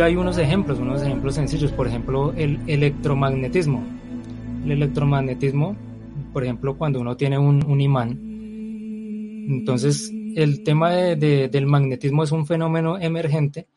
Hay 0.00 0.16
unos 0.16 0.38
ejemplos, 0.38 0.78
unos 0.78 1.02
ejemplos 1.02 1.34
sencillos, 1.34 1.72
por 1.72 1.86
ejemplo, 1.86 2.32
el 2.36 2.60
electromagnetismo. 2.66 3.82
El 4.64 4.72
electromagnetismo, 4.72 5.76
por 6.32 6.44
ejemplo, 6.44 6.76
cuando 6.76 7.00
uno 7.00 7.16
tiene 7.16 7.38
un, 7.38 7.80
imán, 7.80 8.18
entonces 9.48 10.12
el 10.34 10.64
tema 10.64 10.90
del 10.90 11.66
magnetismo 11.66 12.24
es 12.24 12.32
un 12.32 12.46
fenómeno 12.46 12.98
emergente 12.98 13.68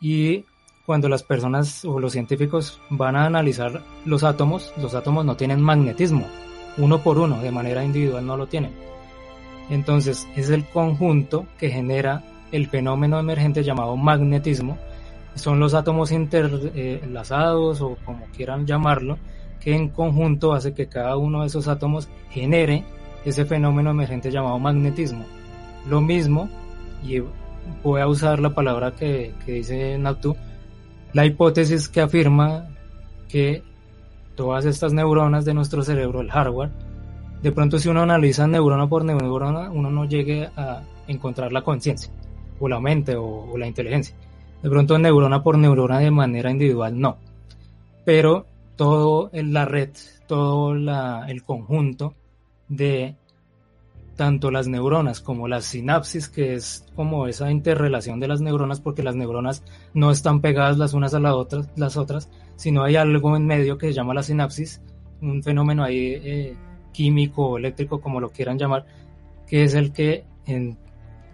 y 0.00 0.44
cuando 0.86 1.08
las 1.08 1.22
personas 1.22 1.84
o 1.84 1.98
los 2.00 2.12
científicos 2.12 2.80
van 2.90 3.16
a 3.16 3.26
analizar 3.26 3.82
los 4.04 4.24
átomos, 4.24 4.72
los 4.76 4.94
átomos 4.94 5.24
no 5.24 5.36
tienen 5.36 5.62
magnetismo, 5.62 6.26
uno 6.78 6.98
por 7.02 7.18
uno, 7.18 7.40
de 7.40 7.52
manera 7.52 7.84
individual 7.84 8.26
no 8.26 8.36
lo 8.36 8.48
tienen. 8.48 8.72
Entonces 9.70 10.26
es 10.36 10.50
el 10.50 10.64
conjunto 10.66 11.46
que 11.58 11.70
genera 11.70 12.22
el 12.52 12.66
fenómeno 12.66 13.18
emergente 13.18 13.62
llamado 13.62 13.96
magnetismo 13.96 14.78
son 15.34 15.60
los 15.60 15.74
átomos 15.74 16.12
interlazados 16.12 17.80
o 17.80 17.96
como 18.04 18.26
quieran 18.26 18.66
llamarlo, 18.66 19.18
que 19.60 19.74
en 19.74 19.88
conjunto 19.88 20.52
hace 20.52 20.74
que 20.74 20.88
cada 20.88 21.16
uno 21.16 21.40
de 21.40 21.46
esos 21.46 21.68
átomos 21.68 22.08
genere 22.30 22.84
ese 23.24 23.44
fenómeno 23.44 23.90
emergente 23.90 24.30
llamado 24.30 24.58
magnetismo. 24.58 25.24
Lo 25.88 26.00
mismo, 26.00 26.48
y 27.02 27.22
voy 27.82 28.00
a 28.00 28.06
usar 28.06 28.40
la 28.40 28.50
palabra 28.50 28.92
que, 28.92 29.34
que 29.44 29.52
dice 29.52 29.98
Natu, 29.98 30.36
la 31.12 31.24
hipótesis 31.24 31.88
que 31.88 32.00
afirma 32.00 32.68
que 33.28 33.62
todas 34.34 34.64
estas 34.64 34.92
neuronas 34.92 35.44
de 35.44 35.54
nuestro 35.54 35.82
cerebro, 35.82 36.20
el 36.20 36.30
hardware, 36.30 36.70
de 37.42 37.52
pronto 37.52 37.78
si 37.78 37.88
uno 37.88 38.02
analiza 38.02 38.46
neurona 38.46 38.88
por 38.88 39.04
neurona, 39.04 39.70
uno 39.70 39.90
no 39.90 40.06
llegue 40.06 40.48
a 40.56 40.82
encontrar 41.06 41.52
la 41.52 41.62
conciencia, 41.62 42.10
o 42.58 42.68
la 42.68 42.80
mente, 42.80 43.16
o, 43.16 43.56
la 43.58 43.66
inteligencia. 43.66 44.16
De 44.64 44.70
pronto 44.70 44.98
neurona 44.98 45.42
por 45.42 45.58
neurona 45.58 45.98
de 45.98 46.10
manera 46.10 46.50
individual, 46.50 46.98
no. 46.98 47.18
Pero 48.06 48.46
todo 48.76 49.30
la 49.34 49.66
red, 49.66 49.90
todo 50.26 50.72
el 50.72 51.44
conjunto 51.44 52.14
de 52.68 53.14
tanto 54.16 54.50
las 54.50 54.66
neuronas 54.66 55.20
como 55.20 55.48
las 55.48 55.66
sinapsis, 55.66 56.30
que 56.30 56.54
es 56.54 56.86
como 56.96 57.26
esa 57.26 57.50
interrelación 57.50 58.20
de 58.20 58.28
las 58.28 58.40
neuronas, 58.40 58.80
porque 58.80 59.02
las 59.02 59.16
neuronas 59.16 59.62
no 59.92 60.10
están 60.10 60.40
pegadas 60.40 60.78
las 60.78 60.94
unas 60.94 61.12
a 61.12 61.20
las 61.20 61.34
otras, 61.34 61.68
las 61.76 61.98
otras 61.98 62.30
sino 62.56 62.84
hay 62.84 62.96
algo 62.96 63.36
en 63.36 63.46
medio 63.46 63.76
que 63.76 63.88
se 63.88 63.92
llama 63.92 64.14
la 64.14 64.22
sinapsis, 64.22 64.80
un 65.20 65.42
fenómeno 65.42 65.84
ahí 65.84 66.14
eh, 66.24 66.56
químico 66.92 67.48
o 67.48 67.58
eléctrico, 67.58 68.00
como 68.00 68.18
lo 68.18 68.30
quieran 68.30 68.58
llamar, 68.58 68.86
que 69.46 69.64
es 69.64 69.74
el 69.74 69.92
que, 69.92 70.24
en, 70.46 70.78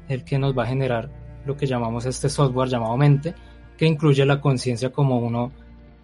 el 0.09 0.25
que 0.25 0.37
nos 0.41 0.59
va 0.59 0.65
a 0.65 0.67
generar 0.67 1.11
lo 1.47 1.57
que 1.57 1.67
llamamos 1.67 2.07
este 2.07 2.29
software 2.29 2.69
llamado 2.69 2.97
mente, 2.97 3.35
que 3.77 3.87
incluye 3.87 4.25
la 4.25 4.41
conciencia 4.41 4.91
como 4.91 5.19
uno 5.19 5.53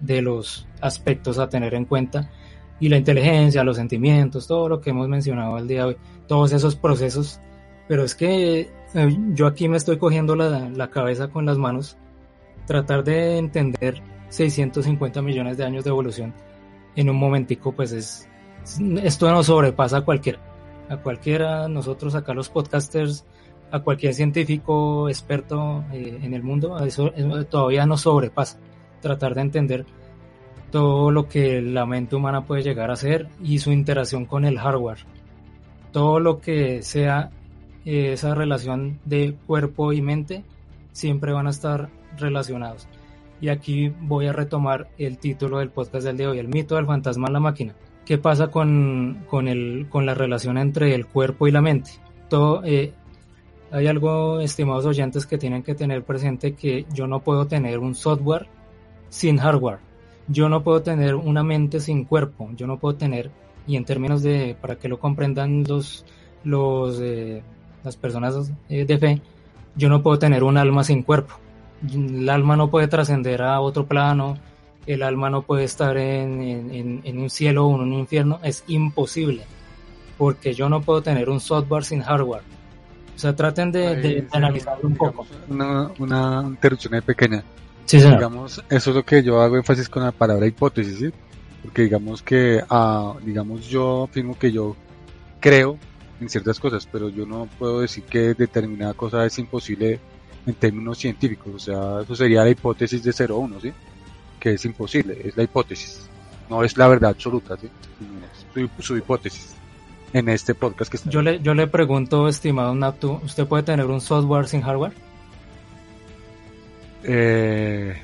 de 0.00 0.22
los 0.22 0.66
aspectos 0.80 1.38
a 1.38 1.48
tener 1.48 1.74
en 1.74 1.84
cuenta 1.84 2.30
y 2.78 2.88
la 2.88 2.98
inteligencia, 2.98 3.64
los 3.64 3.76
sentimientos, 3.76 4.46
todo 4.46 4.68
lo 4.68 4.80
que 4.80 4.90
hemos 4.90 5.08
mencionado 5.08 5.58
el 5.58 5.66
día 5.66 5.78
de 5.78 5.84
hoy, 5.84 5.96
todos 6.26 6.52
esos 6.52 6.76
procesos. 6.76 7.40
Pero 7.88 8.04
es 8.04 8.14
que 8.14 8.70
eh, 8.94 9.18
yo 9.32 9.46
aquí 9.46 9.68
me 9.68 9.76
estoy 9.76 9.98
cogiendo 9.98 10.36
la, 10.36 10.68
la 10.68 10.90
cabeza 10.90 11.28
con 11.28 11.46
las 11.46 11.56
manos, 11.56 11.96
tratar 12.66 13.04
de 13.04 13.38
entender 13.38 14.02
650 14.28 15.22
millones 15.22 15.56
de 15.56 15.64
años 15.64 15.84
de 15.84 15.90
evolución 15.90 16.34
en 16.96 17.10
un 17.10 17.16
momentico, 17.16 17.72
pues 17.72 17.92
es, 17.92 18.28
esto 19.02 19.30
no 19.30 19.42
sobrepasa 19.42 19.98
a 19.98 20.04
cualquiera. 20.04 20.40
A 20.88 20.96
cualquiera, 20.96 21.68
nosotros 21.68 22.14
acá 22.14 22.32
los 22.32 22.48
podcasters, 22.48 23.24
a 23.70 23.80
cualquier 23.80 24.14
científico 24.14 25.09
experto 25.09 25.84
eh, 25.93 26.18
en 26.22 26.34
el 26.34 26.43
mundo, 26.43 26.78
eso, 26.84 27.12
eso 27.14 27.44
todavía 27.47 27.86
no 27.86 27.97
sobrepasa. 27.97 28.59
Tratar 29.01 29.34
de 29.34 29.40
entender 29.40 29.86
todo 30.70 31.10
lo 31.10 31.28
que 31.28 31.62
la 31.62 31.86
mente 31.86 32.16
humana 32.16 32.44
puede 32.44 32.62
llegar 32.62 32.90
a 32.90 32.94
hacer 32.94 33.28
y 33.43 33.59
su 33.59 33.72
interacción 33.72 34.26
con 34.26 34.44
el 34.44 34.59
hardware. 34.59 34.98
Todo 35.93 36.20
lo 36.20 36.40
que 36.40 36.82
sea 36.82 37.30
eh, 37.84 38.12
esa 38.12 38.34
relación 38.34 38.98
de 39.05 39.36
cuerpo 39.47 39.93
y 39.93 40.02
mente 40.02 40.44
siempre 40.93 41.32
van 41.32 41.47
a 41.47 41.51
estar 41.51 41.88
relacionados. 42.18 42.88
Y 43.40 43.48
aquí 43.48 43.93
voy 44.01 44.26
a 44.26 44.32
retomar 44.32 44.88
el 44.98 45.18
título 45.18 45.59
del 45.59 45.70
podcast 45.70 46.06
del 46.06 46.16
día 46.16 46.26
de 46.26 46.32
hoy, 46.32 46.38
el 46.38 46.48
mito 46.48 46.76
del 46.76 46.86
fantasma 46.86 47.28
en 47.28 47.32
la 47.34 47.40
máquina. 47.40 47.74
¿Qué 48.05 48.18
pasa 48.18 48.48
con, 48.48 49.24
con, 49.28 49.48
el, 49.48 49.86
con 49.90 50.06
la 50.06 50.14
relación 50.14 50.59
entre 50.59 50.94
el 50.94 51.06
cuerpo 51.06 51.47
y 51.47 51.52
la 51.52 51.60
mente? 51.60 51.90
Todo, 52.28 52.62
eh, 52.64 52.93
hay 53.77 53.89
algo, 53.89 54.40
estimados 54.40 54.86
oyentes, 54.86 55.27
que 55.27 55.36
tienen 55.36 55.62
que 55.62 55.74
tener 55.74 56.03
presente 56.03 56.55
que 56.55 56.86
yo 56.94 57.07
no 57.07 57.20
puedo 57.20 57.47
tener 57.47 57.78
un 57.78 57.94
software 57.94 58.47
sin 59.11 59.36
hardware. 59.36 59.81
Yo 60.28 60.48
no 60.48 60.62
puedo 60.62 60.81
tener 60.81 61.15
una 61.15 61.43
mente 61.43 61.81
sin 61.81 62.05
cuerpo, 62.05 62.48
yo 62.57 62.66
no 62.66 62.78
puedo 62.78 62.97
tener, 62.97 63.31
y 63.66 63.77
en 63.77 63.85
términos 63.85 64.23
de, 64.23 64.57
para 64.59 64.77
que 64.77 64.89
lo 64.89 64.98
comprendan 64.98 65.62
los, 65.65 66.07
los, 66.43 66.98
eh, 67.03 67.43
las 67.85 67.97
personas 67.97 68.51
eh, 68.70 68.86
de 68.86 68.98
fe, 68.98 69.20
yo 69.77 69.90
no 69.90 70.03
puedo 70.03 70.19
tener 70.19 70.43
un 70.43 70.57
alma 70.57 70.82
sin 70.82 71.03
cuerpo. 71.03 71.35
El 71.93 72.31
alma 72.31 72.57
no 72.57 72.70
puede 72.70 72.89
trascender 72.89 73.43
a 73.43 73.61
otro 73.61 73.85
plano, 73.85 74.39
el 74.86 75.03
alma 75.03 75.28
no 75.28 75.43
puede 75.43 75.65
estar 75.65 75.98
en, 75.98 76.40
en, 76.40 77.03
en, 77.05 77.19
un 77.19 77.28
cielo 77.28 77.66
o 77.66 77.74
en 77.74 77.82
un 77.82 77.93
infierno, 77.93 78.40
es 78.43 78.65
imposible, 78.69 79.43
porque 80.16 80.55
yo 80.55 80.70
no 80.70 80.81
puedo 80.81 81.03
tener 81.03 81.28
un 81.28 81.40
software 81.40 81.85
sin 81.85 82.01
hardware. 82.01 82.55
O 83.16 83.18
sea, 83.18 83.34
traten 83.34 83.72
de, 83.72 83.97
de, 83.97 84.28
analizarlo 84.30 84.88
un 84.88 84.94
poco. 84.94 85.26
Una, 85.48 85.90
una 85.98 86.43
interrupción 86.47 87.01
pequeña. 87.01 87.43
Sí, 87.86 87.97
digamos, 87.98 88.62
eso 88.68 88.90
es 88.90 88.97
lo 88.97 89.05
que 89.05 89.22
yo 89.22 89.40
hago 89.40 89.56
énfasis 89.56 89.88
con 89.88 90.02
la 90.02 90.12
palabra 90.12 90.47
hipótesis, 90.47 90.98
¿sí? 90.98 91.10
Porque 91.62 91.82
digamos 91.82 92.20
que, 92.20 92.62
ah, 92.68 93.14
digamos, 93.24 93.66
yo 93.68 94.05
afirmo 94.05 94.38
que 94.38 94.52
yo 94.52 94.76
creo 95.40 95.78
en 96.20 96.28
ciertas 96.28 96.60
cosas, 96.60 96.86
pero 96.90 97.09
yo 97.09 97.24
no 97.24 97.48
puedo 97.59 97.80
decir 97.80 98.05
que 98.05 98.34
determinada 98.34 98.93
cosa 98.93 99.24
es 99.24 99.38
imposible 99.38 99.98
en 100.47 100.55
términos 100.55 100.98
científicos. 100.98 101.55
O 101.55 101.59
sea, 101.59 102.02
eso 102.02 102.14
sería 102.14 102.44
la 102.44 102.51
hipótesis 102.51 103.02
de 103.02 103.12
0-1, 103.12 103.62
¿sí? 103.62 103.72
Que 104.38 104.55
es 104.55 104.64
imposible, 104.66 105.18
es 105.24 105.36
la 105.36 105.44
hipótesis. 105.44 106.06
No 106.51 106.62
es 106.62 106.76
la 106.76 106.88
verdad 106.88 107.10
absoluta, 107.10 107.56
¿sí? 107.56 107.70
Su, 108.52 108.82
su 108.82 108.97
hipótesis 108.97 109.56
en 110.12 110.28
este 110.28 110.54
podcast 110.54 110.90
que 110.90 110.96
está. 110.96 111.10
Yo 111.10 111.22
le, 111.22 111.40
yo 111.40 111.54
le 111.54 111.66
pregunto, 111.66 112.28
estimado 112.28 112.74
Natu, 112.74 113.20
¿usted 113.24 113.46
puede 113.46 113.62
tener 113.62 113.86
un 113.86 114.00
software 114.00 114.48
sin 114.48 114.62
hardware? 114.62 114.92
Eh, 117.04 117.96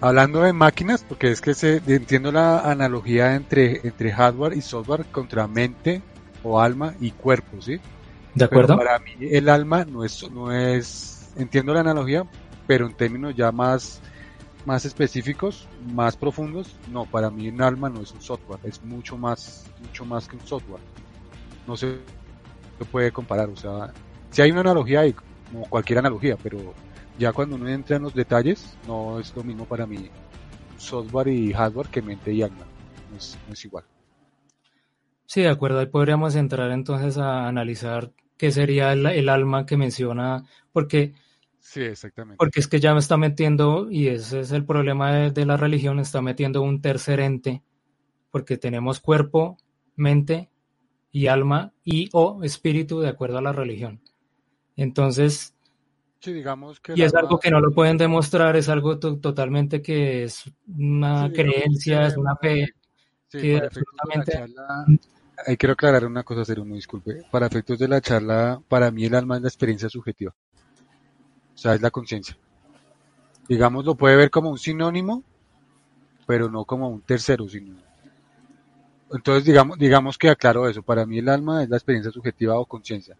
hablando 0.00 0.42
de 0.42 0.52
máquinas, 0.52 1.04
porque 1.08 1.30
es 1.30 1.40
que 1.40 1.54
se, 1.54 1.82
entiendo 1.86 2.30
la 2.32 2.60
analogía 2.60 3.34
entre, 3.34 3.80
entre 3.86 4.12
hardware 4.12 4.56
y 4.56 4.60
software 4.60 5.06
contra 5.06 5.46
mente 5.48 6.02
o 6.42 6.60
alma 6.60 6.94
y 7.00 7.10
cuerpo, 7.10 7.60
¿sí? 7.60 7.80
De 8.34 8.44
acuerdo. 8.44 8.76
para 8.76 8.98
mí 9.00 9.12
el 9.20 9.48
alma 9.48 9.84
no 9.84 10.04
es, 10.04 10.30
no 10.30 10.52
es, 10.52 11.32
entiendo 11.36 11.74
la 11.74 11.80
analogía, 11.80 12.24
pero 12.66 12.86
en 12.86 12.94
términos 12.94 13.34
ya 13.34 13.50
más, 13.50 14.00
más 14.66 14.84
específicos, 14.84 15.68
más 15.92 16.16
profundos, 16.16 16.76
no, 16.92 17.06
para 17.06 17.30
mí 17.30 17.48
un 17.48 17.62
alma 17.62 17.88
no 17.88 18.02
es 18.02 18.12
un 18.12 18.20
software, 18.20 18.60
es 18.64 18.82
mucho 18.84 19.16
más, 19.16 19.66
mucho 19.80 20.04
más 20.04 20.28
que 20.28 20.36
un 20.36 20.46
software. 20.46 20.82
No 21.66 21.76
se 21.76 21.98
puede 22.90 23.10
comparar, 23.12 23.48
o 23.48 23.56
sea, 23.56 23.92
si 24.30 24.42
hay 24.42 24.50
una 24.50 24.60
analogía 24.60 25.00
ahí, 25.00 25.12
como 25.12 25.64
cualquier 25.68 26.00
analogía, 26.00 26.36
pero 26.36 26.74
ya 27.18 27.32
cuando 27.32 27.56
uno 27.56 27.68
entra 27.68 27.96
en 27.96 28.02
los 28.02 28.14
detalles, 28.14 28.76
no 28.86 29.18
es 29.18 29.34
lo 29.34 29.42
mismo 29.42 29.64
para 29.64 29.86
mí 29.86 30.10
software 30.78 31.28
y 31.28 31.52
hardware 31.52 31.88
que 31.88 32.02
mente 32.02 32.32
y 32.32 32.42
alma. 32.42 32.64
No 33.10 33.16
es, 33.52 33.64
igual. 33.64 33.84
Sí, 35.26 35.42
de 35.42 35.48
acuerdo. 35.48 35.80
Ahí 35.80 35.86
podríamos 35.86 36.36
entrar 36.36 36.70
entonces 36.70 37.18
a 37.18 37.48
analizar 37.48 38.12
qué 38.36 38.52
sería 38.52 38.92
el, 38.92 39.28
alma 39.28 39.66
que 39.66 39.76
menciona, 39.76 40.44
porque 40.72 41.14
Sí, 41.60 41.82
exactamente. 41.82 42.38
Porque 42.38 42.60
es 42.60 42.68
que 42.68 42.80
ya 42.80 42.92
me 42.94 43.00
está 43.00 43.16
metiendo, 43.16 43.90
y 43.90 44.08
ese 44.08 44.40
es 44.40 44.52
el 44.52 44.64
problema 44.64 45.12
de, 45.12 45.30
de, 45.30 45.46
la 45.46 45.56
religión, 45.56 45.98
está 45.98 46.22
metiendo 46.22 46.62
un 46.62 46.80
tercer 46.80 47.20
ente, 47.20 47.62
porque 48.30 48.56
tenemos 48.56 49.00
cuerpo, 49.00 49.58
mente 49.96 50.50
y 51.10 51.26
alma 51.26 51.72
y 51.84 52.08
o 52.12 52.42
espíritu 52.42 53.00
de 53.00 53.08
acuerdo 53.08 53.38
a 53.38 53.42
la 53.42 53.52
religión. 53.52 54.00
Entonces, 54.76 55.54
digamos 56.24 56.80
que 56.80 56.94
y 56.96 57.02
es 57.02 57.14
algo 57.14 57.38
que 57.38 57.50
no 57.50 57.60
lo 57.60 57.72
pueden 57.72 57.96
demostrar, 57.96 58.56
es 58.56 58.68
algo 58.68 58.98
totalmente 58.98 59.82
que 59.82 60.24
es 60.24 60.50
una 60.66 61.30
creencia, 61.32 62.06
es 62.06 62.16
una 62.16 62.36
fe. 62.36 62.68
que 63.30 63.56
absolutamente... 63.56 64.54
Ahí 65.46 65.56
quiero 65.56 65.74
aclarar 65.74 66.04
una 66.04 66.24
cosa, 66.24 66.44
ser 66.44 66.58
uno 66.58 66.74
disculpe. 66.74 67.22
Para 67.30 67.46
efectos 67.46 67.78
de 67.78 67.86
la 67.86 68.00
charla, 68.00 68.60
para 68.66 68.90
mí 68.90 69.04
el 69.04 69.14
alma 69.14 69.36
es 69.36 69.42
la 69.42 69.48
experiencia 69.48 69.88
subjetiva. 69.88 70.34
O 71.58 71.60
sea, 71.60 71.74
es 71.74 71.82
la 71.82 71.90
conciencia. 71.90 72.38
Digamos, 73.48 73.84
lo 73.84 73.96
puede 73.96 74.14
ver 74.14 74.30
como 74.30 74.48
un 74.48 74.58
sinónimo, 74.58 75.24
pero 76.24 76.48
no 76.48 76.64
como 76.64 76.88
un 76.88 77.00
tercero 77.00 77.48
sinónimo. 77.48 77.82
Entonces, 79.10 79.44
digamos, 79.44 79.76
digamos 79.76 80.16
que 80.16 80.30
aclaro 80.30 80.68
eso. 80.68 80.84
Para 80.84 81.04
mí 81.04 81.18
el 81.18 81.28
alma 81.28 81.64
es 81.64 81.68
la 81.68 81.76
experiencia 81.76 82.12
subjetiva 82.12 82.56
o 82.60 82.64
conciencia 82.64 83.16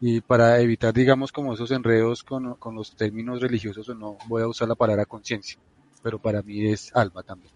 y 0.00 0.20
para 0.20 0.60
evitar, 0.60 0.92
digamos, 0.92 1.30
como 1.30 1.54
esos 1.54 1.70
enredos 1.70 2.24
con, 2.24 2.54
con 2.54 2.74
los 2.74 2.96
términos 2.96 3.40
religiosos 3.40 3.88
o 3.88 3.94
no, 3.94 4.18
voy 4.26 4.42
a 4.42 4.48
usar 4.48 4.66
la 4.66 4.74
palabra 4.74 5.06
conciencia, 5.06 5.56
pero 6.02 6.18
para 6.18 6.42
mí 6.42 6.66
es 6.66 6.90
alma 6.92 7.22
también. 7.22 7.54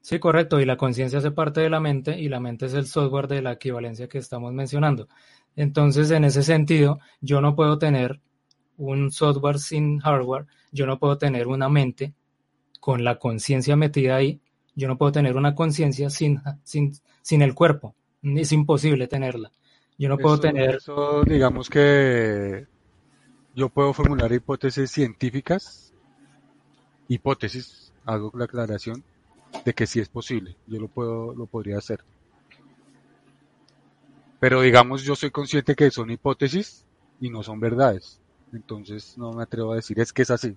Sí, 0.00 0.20
correcto, 0.20 0.60
y 0.60 0.64
la 0.64 0.76
conciencia 0.76 1.18
hace 1.18 1.32
parte 1.32 1.60
de 1.60 1.70
la 1.70 1.80
mente 1.80 2.16
y 2.20 2.28
la 2.28 2.38
mente 2.38 2.66
es 2.66 2.74
el 2.74 2.86
software 2.86 3.26
de 3.26 3.42
la 3.42 3.50
equivalencia 3.50 4.08
que 4.08 4.18
estamos 4.18 4.52
mencionando. 4.52 5.08
Entonces, 5.56 6.12
en 6.12 6.22
ese 6.22 6.44
sentido, 6.44 7.00
yo 7.20 7.40
no 7.40 7.56
puedo 7.56 7.78
tener 7.78 8.20
un 8.78 9.10
software 9.10 9.58
sin 9.58 9.98
hardware, 10.00 10.46
yo 10.72 10.86
no 10.86 10.98
puedo 10.98 11.18
tener 11.18 11.46
una 11.46 11.68
mente 11.68 12.14
con 12.80 13.04
la 13.04 13.18
conciencia 13.18 13.76
metida 13.76 14.16
ahí, 14.16 14.40
yo 14.74 14.88
no 14.88 14.98
puedo 14.98 15.12
tener 15.12 15.36
una 15.36 15.54
conciencia 15.54 16.10
sin, 16.10 16.40
sin, 16.62 16.92
sin 17.22 17.42
el 17.42 17.54
cuerpo, 17.54 17.94
es 18.22 18.52
imposible 18.52 19.08
tenerla. 19.08 19.50
Yo 19.98 20.08
no 20.08 20.18
puedo 20.18 20.38
tener. 20.38 20.76
Eso, 20.76 21.24
digamos 21.24 21.70
que 21.70 22.66
yo 23.54 23.70
puedo 23.70 23.94
formular 23.94 24.30
hipótesis 24.32 24.90
científicas, 24.90 25.94
hipótesis, 27.08 27.92
hago 28.04 28.30
la 28.34 28.44
aclaración 28.44 29.02
de 29.64 29.72
que 29.72 29.86
sí 29.86 30.00
es 30.00 30.08
posible, 30.08 30.56
yo 30.66 30.78
lo 30.78 30.88
puedo, 30.88 31.34
lo 31.34 31.46
podría 31.46 31.78
hacer. 31.78 32.04
Pero 34.38 34.60
digamos, 34.60 35.02
yo 35.02 35.16
soy 35.16 35.30
consciente 35.30 35.74
que 35.74 35.90
son 35.90 36.10
hipótesis 36.10 36.84
y 37.20 37.30
no 37.30 37.42
son 37.42 37.58
verdades. 37.58 38.20
Entonces 38.52 39.16
no 39.18 39.32
me 39.32 39.42
atrevo 39.42 39.72
a 39.72 39.76
decir 39.76 39.98
es 40.00 40.12
que 40.12 40.22
es 40.22 40.30
así. 40.30 40.56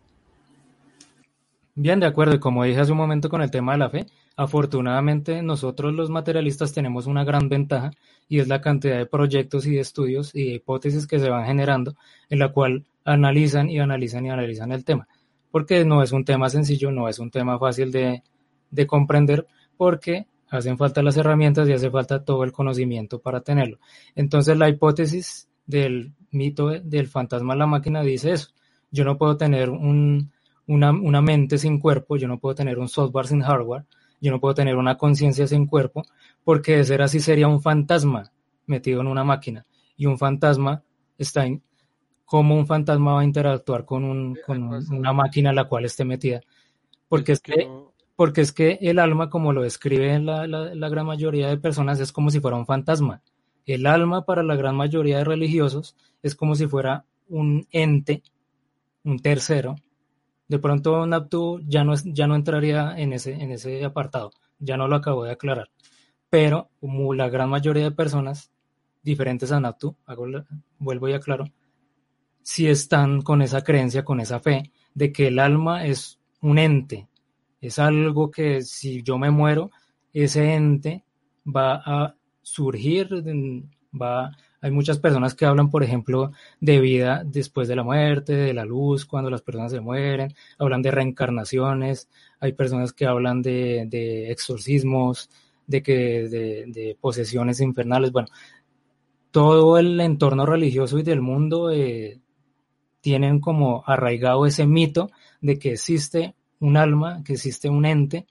Bien, 1.76 2.00
de 2.00 2.08
acuerdo. 2.08 2.36
Y 2.36 2.40
como 2.40 2.64
dije 2.64 2.80
hace 2.80 2.92
un 2.92 2.98
momento 2.98 3.30
con 3.30 3.42
el 3.42 3.52
tema 3.52 3.72
de 3.72 3.78
la 3.78 3.90
fe, 3.90 4.06
afortunadamente 4.36 5.42
nosotros 5.42 5.94
los 5.94 6.10
materialistas 6.10 6.74
tenemos 6.74 7.08
una 7.08 7.24
gran 7.24 7.48
ventaja 7.48 7.92
y 8.28 8.40
es 8.40 8.48
la 8.48 8.60
cantidad 8.62 8.98
de 8.98 9.06
proyectos 9.06 9.66
y 9.66 9.76
de 9.76 9.80
estudios 9.80 10.36
y 10.36 10.46
de 10.46 10.54
hipótesis 10.56 11.08
que 11.08 11.20
se 11.20 11.30
van 11.30 11.46
generando 11.46 11.96
en 12.30 12.40
la 12.40 12.52
cual 12.52 12.86
analizan 13.06 13.70
y 13.70 13.80
analizan 13.80 14.26
y 14.26 14.30
analizan 14.30 14.72
el 14.72 14.84
tema. 14.84 15.08
Porque 15.52 15.86
no 15.86 16.04
es 16.04 16.12
un 16.12 16.26
tema 16.26 16.50
sencillo, 16.50 16.92
no 16.92 17.08
es 17.08 17.18
un 17.18 17.32
tema 17.32 17.58
fácil 17.58 17.92
de, 17.92 18.24
de 18.72 18.86
comprender 18.86 19.48
porque 19.78 20.28
hacen 20.50 20.78
falta 20.78 21.02
las 21.02 21.16
herramientas 21.16 21.70
y 21.70 21.74
hace 21.74 21.90
falta 21.90 22.24
todo 22.26 22.44
el 22.44 22.52
conocimiento 22.52 23.20
para 23.20 23.40
tenerlo. 23.42 23.80
Entonces 24.16 24.58
la 24.58 24.68
hipótesis 24.68 25.48
del 25.66 26.14
mito 26.32 26.70
del 26.70 27.08
fantasma 27.08 27.56
la 27.56 27.68
máquina 27.68 28.02
dice 28.02 28.32
eso. 28.32 28.50
Yo 28.92 29.04
no 29.04 29.18
puedo 29.18 29.38
tener 29.38 29.70
un, 29.70 30.32
una, 30.68 30.92
una 30.92 31.22
mente 31.22 31.58
sin 31.58 31.80
cuerpo, 31.80 32.18
yo 32.18 32.28
no 32.28 32.40
puedo 32.40 32.56
tener 32.56 32.80
un 32.80 32.88
software 32.88 33.28
sin 33.28 33.42
hardware, 33.42 33.86
yo 34.22 34.32
no 34.32 34.40
puedo 34.40 34.54
tener 34.54 34.76
una 34.76 34.98
conciencia 34.98 35.48
sin 35.48 35.66
cuerpo, 35.66 36.04
porque 36.44 36.78
de 36.78 36.84
ser 36.84 37.02
así 37.02 37.20
sería 37.20 37.48
un 37.48 37.62
fantasma 37.62 38.32
metido 38.66 39.02
en 39.02 39.08
una 39.08 39.24
máquina. 39.24 39.66
Y 39.98 40.06
un 40.06 40.18
fantasma 40.18 40.84
está 41.18 41.46
en, 41.46 41.62
¿cómo 42.26 42.56
un 42.56 42.68
fantasma 42.68 43.14
va 43.14 43.22
a 43.22 43.26
interactuar 43.26 43.86
con, 43.86 44.04
un, 44.04 44.38
con 44.46 44.64
una 44.64 45.14
máquina 45.14 45.50
en 45.50 45.56
la 45.56 45.68
cual 45.68 45.86
esté 45.86 46.06
metida? 46.06 46.42
Porque 47.08 47.34
es 47.34 47.42
que 47.42 47.68
porque 48.20 48.42
es 48.42 48.52
que 48.52 48.78
el 48.82 49.00
alma, 49.00 49.30
como 49.30 49.54
lo 49.54 49.62
describe 49.62 50.20
la, 50.20 50.46
la, 50.46 50.90
gran 50.90 51.06
mayoría 51.06 51.48
de 51.48 51.56
personas, 51.56 52.02
es 52.02 52.12
como 52.12 52.30
si 52.30 52.42
fuera 52.42 52.58
un 52.58 52.66
fantasma. 52.66 53.22
El 53.70 53.86
alma 53.86 54.26
para 54.26 54.42
la 54.42 54.56
gran 54.56 54.76
mayoría 54.76 55.20
de 55.20 55.24
religiosos 55.24 55.96
es 56.24 56.34
como 56.34 56.56
si 56.56 56.66
fuera 56.66 57.06
un 57.28 57.68
ente, 57.70 58.24
un 59.04 59.20
tercero. 59.20 59.76
De 60.48 60.58
pronto 60.58 61.06
Naptu 61.06 61.60
ya 61.68 61.84
no, 61.84 61.94
ya 62.04 62.26
no 62.26 62.34
entraría 62.36 62.96
en 62.98 63.14
ese, 63.14 63.34
en 63.34 63.52
ese 63.52 63.86
apartado, 63.86 64.32
ya 64.58 64.76
no 64.76 64.88
lo 64.88 64.96
acabo 64.96 65.24
de 65.24 65.34
aclarar. 65.34 65.70
Pero 66.32 66.72
como 66.80 67.14
la 67.14 67.30
gran 67.30 67.48
mayoría 67.52 67.84
de 67.84 67.92
personas 67.92 68.52
diferentes 69.04 69.52
a 69.52 69.60
Naptu, 69.60 69.96
vuelvo 70.80 71.08
y 71.08 71.14
aclaro, 71.14 71.46
si 72.42 72.66
están 72.66 73.22
con 73.22 73.44
esa 73.44 73.64
creencia, 73.64 74.04
con 74.04 74.20
esa 74.20 74.40
fe 74.40 74.72
de 74.96 75.12
que 75.12 75.28
el 75.28 75.38
alma 75.38 75.86
es 75.86 76.20
un 76.42 76.58
ente, 76.58 77.08
es 77.62 77.78
algo 77.78 78.32
que 78.32 78.64
si 78.64 79.04
yo 79.04 79.20
me 79.20 79.30
muero, 79.30 79.70
ese 80.12 80.56
ente 80.56 81.04
va 81.46 81.84
a 81.86 82.16
surgir, 82.50 83.10
va, 84.00 84.32
hay 84.62 84.72
muchas 84.72 85.00
personas 85.00 85.36
que 85.36 85.46
hablan, 85.46 85.70
por 85.70 85.84
ejemplo, 85.84 86.32
de 86.60 86.80
vida 86.80 87.24
después 87.26 87.68
de 87.68 87.76
la 87.76 87.84
muerte, 87.84 88.34
de 88.34 88.54
la 88.54 88.66
luz, 88.66 89.06
cuando 89.06 89.30
las 89.30 89.42
personas 89.42 89.72
se 89.72 89.80
mueren, 89.80 90.34
hablan 90.58 90.82
de 90.82 90.92
reencarnaciones, 90.92 92.10
hay 92.40 92.54
personas 92.54 92.92
que 92.94 93.06
hablan 93.06 93.42
de, 93.42 94.32
exorcismos, 94.32 95.30
de 95.68 95.82
que 95.82 95.94
de, 96.28 96.98
posesiones 97.00 97.62
infernales, 97.62 98.12
bueno, 98.12 98.28
todo 99.32 99.78
el 99.78 100.00
entorno 100.02 100.46
religioso 100.46 100.98
y 100.98 101.04
del 101.04 101.22
mundo 101.22 101.72
eh, 101.72 102.20
tienen 103.02 103.40
como 103.40 103.84
arraigado 103.86 104.46
ese 104.46 104.66
mito 104.66 105.10
de 105.40 105.60
que 105.60 105.74
existe 105.74 106.36
un 106.60 106.78
alma, 106.78 107.24
que 107.24 107.34
existe 107.34 107.70
un 107.70 107.86
ente, 107.86 108.28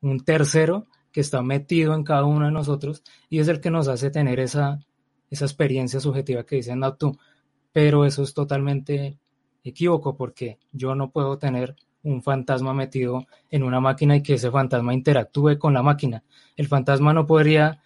un 0.00 0.20
tercero 0.20 0.86
que 1.12 1.20
está 1.20 1.42
metido 1.42 1.94
en 1.94 2.04
cada 2.04 2.24
uno 2.24 2.46
de 2.46 2.52
nosotros 2.52 3.02
y 3.28 3.38
es 3.38 3.48
el 3.48 3.60
que 3.60 3.70
nos 3.70 3.88
hace 3.88 4.10
tener 4.10 4.40
esa, 4.40 4.80
esa 5.30 5.44
experiencia 5.44 6.00
subjetiva 6.00 6.44
que 6.44 6.56
dicen 6.56 6.80
no 6.80 6.94
tú. 6.94 7.18
Pero 7.72 8.04
eso 8.04 8.22
es 8.22 8.34
totalmente 8.34 9.18
equívoco 9.62 10.16
porque 10.16 10.58
yo 10.72 10.94
no 10.94 11.10
puedo 11.10 11.38
tener 11.38 11.76
un 12.02 12.22
fantasma 12.22 12.72
metido 12.74 13.26
en 13.50 13.62
una 13.62 13.80
máquina 13.80 14.16
y 14.16 14.22
que 14.22 14.34
ese 14.34 14.50
fantasma 14.50 14.94
interactúe 14.94 15.58
con 15.58 15.74
la 15.74 15.82
máquina. 15.82 16.24
El 16.56 16.66
fantasma 16.68 17.12
no 17.12 17.26
podría 17.26 17.82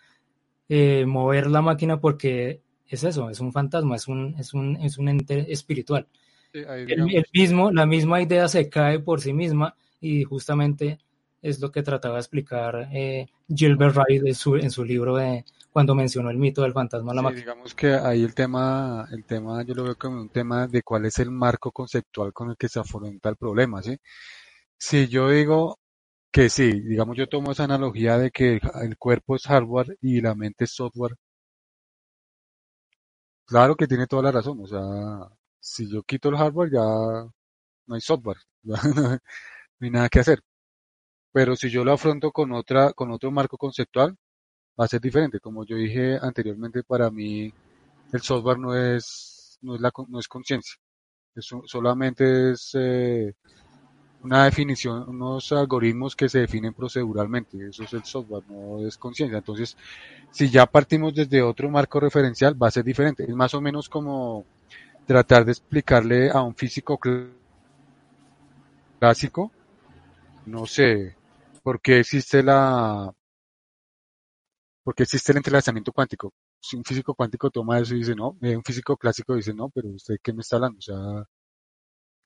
eh, 0.68 1.04
mover 1.06 1.50
la 1.50 1.62
máquina 1.62 2.00
porque 2.00 2.62
es 2.86 3.04
eso, 3.04 3.30
es 3.30 3.40
un 3.40 3.52
fantasma, 3.52 3.96
es 3.96 4.08
un, 4.08 4.36
es 4.38 4.54
un, 4.54 4.76
es 4.76 4.98
un 4.98 5.08
ente 5.08 5.52
espiritual 5.52 6.06
el, 6.54 7.26
mismo, 7.32 7.70
la 7.72 7.86
misma 7.86 8.22
idea 8.22 8.48
se 8.48 8.68
cae 8.68 9.00
por 9.00 9.20
sí 9.20 9.32
misma 9.32 9.76
y 10.00 10.24
justamente 10.24 10.98
es 11.44 11.60
lo 11.60 11.70
que 11.70 11.82
trataba 11.82 12.14
de 12.14 12.20
explicar 12.20 12.88
eh, 12.90 13.28
Gilbert 13.54 13.94
Wright 13.94 14.26
en 14.26 14.34
su, 14.34 14.56
en 14.56 14.70
su 14.70 14.82
libro 14.82 15.16
de 15.16 15.44
cuando 15.70 15.94
mencionó 15.94 16.30
el 16.30 16.38
mito 16.38 16.62
del 16.62 16.72
fantasma 16.72 17.12
la 17.12 17.20
máquina. 17.20 17.40
Digamos 17.42 17.74
que 17.74 17.92
ahí 17.92 18.22
el 18.22 18.34
tema, 18.34 19.06
el 19.12 19.24
tema 19.24 19.62
yo 19.62 19.74
lo 19.74 19.84
veo 19.84 19.96
como 19.96 20.22
un 20.22 20.30
tema 20.30 20.66
de 20.66 20.82
cuál 20.82 21.04
es 21.04 21.18
el 21.18 21.30
marco 21.30 21.70
conceptual 21.70 22.32
con 22.32 22.48
el 22.48 22.56
que 22.56 22.68
se 22.70 22.80
afronta 22.80 23.28
el 23.28 23.36
problema, 23.36 23.82
¿sí? 23.82 23.98
Si 24.78 25.06
yo 25.08 25.28
digo 25.28 25.78
que 26.32 26.48
sí, 26.48 26.80
digamos 26.80 27.16
yo 27.16 27.28
tomo 27.28 27.52
esa 27.52 27.64
analogía 27.64 28.16
de 28.18 28.30
que 28.30 28.60
el 28.82 28.96
cuerpo 28.98 29.36
es 29.36 29.42
hardware 29.46 29.98
y 30.00 30.22
la 30.22 30.34
mente 30.34 30.64
es 30.64 30.74
software, 30.74 31.16
claro 33.44 33.76
que 33.76 33.86
tiene 33.86 34.06
toda 34.06 34.22
la 34.22 34.32
razón, 34.32 34.60
o 34.62 34.66
sea, 34.66 34.80
si 35.60 35.90
yo 35.92 36.02
quito 36.04 36.30
el 36.30 36.36
hardware 36.36 36.70
ya 36.72 36.80
no 36.80 37.94
hay 37.94 38.00
software, 38.00 38.38
no 38.62 38.76
hay 39.80 39.90
nada 39.90 40.08
que 40.08 40.20
hacer. 40.20 40.40
Pero 41.34 41.56
si 41.56 41.68
yo 41.68 41.84
lo 41.84 41.92
afronto 41.92 42.30
con 42.30 42.52
otra, 42.52 42.92
con 42.92 43.10
otro 43.10 43.32
marco 43.32 43.56
conceptual, 43.58 44.16
va 44.80 44.84
a 44.84 44.88
ser 44.88 45.00
diferente. 45.00 45.40
Como 45.40 45.64
yo 45.66 45.74
dije 45.74 46.16
anteriormente, 46.22 46.84
para 46.84 47.10
mí 47.10 47.52
el 48.12 48.20
software 48.20 48.60
no 48.60 48.72
es, 48.72 49.58
no 49.60 49.74
es 49.74 49.80
la, 49.80 49.92
no 50.06 50.20
es 50.20 50.28
conciencia. 50.28 50.76
solamente 51.66 52.52
es 52.52 52.70
eh, 52.74 53.34
una 54.22 54.44
definición, 54.44 55.08
unos 55.08 55.50
algoritmos 55.50 56.14
que 56.14 56.28
se 56.28 56.38
definen 56.38 56.72
proceduralmente. 56.72 57.68
Eso 57.68 57.82
es 57.82 57.92
el 57.94 58.04
software, 58.04 58.44
no 58.48 58.86
es 58.86 58.96
conciencia. 58.96 59.38
Entonces, 59.38 59.76
si 60.30 60.48
ya 60.50 60.66
partimos 60.66 61.16
desde 61.16 61.42
otro 61.42 61.68
marco 61.68 61.98
referencial, 61.98 62.54
va 62.62 62.68
a 62.68 62.70
ser 62.70 62.84
diferente. 62.84 63.24
Es 63.24 63.34
más 63.34 63.54
o 63.54 63.60
menos 63.60 63.88
como 63.88 64.44
tratar 65.04 65.44
de 65.44 65.50
explicarle 65.50 66.30
a 66.30 66.42
un 66.42 66.54
físico 66.54 66.96
clásico, 69.00 69.50
no 70.46 70.64
sé, 70.66 71.16
por 71.64 71.80
qué 71.80 72.00
existe 72.00 72.42
la, 72.42 73.12
por 74.84 74.94
existe 74.98 75.32
el 75.32 75.38
entrelazamiento 75.38 75.92
cuántico. 75.92 76.32
Si 76.60 76.76
un 76.76 76.84
físico 76.84 77.14
cuántico 77.14 77.50
toma 77.50 77.80
eso 77.80 77.94
y 77.94 77.98
dice 77.98 78.14
no, 78.14 78.36
eh, 78.42 78.54
un 78.54 78.62
físico 78.62 78.96
clásico 78.96 79.34
dice 79.34 79.54
no, 79.54 79.70
pero 79.70 79.88
usted 79.88 80.16
qué 80.22 80.32
me 80.32 80.42
está 80.42 80.56
hablando, 80.56 80.78
o 80.78 80.82
sea, 80.82 81.24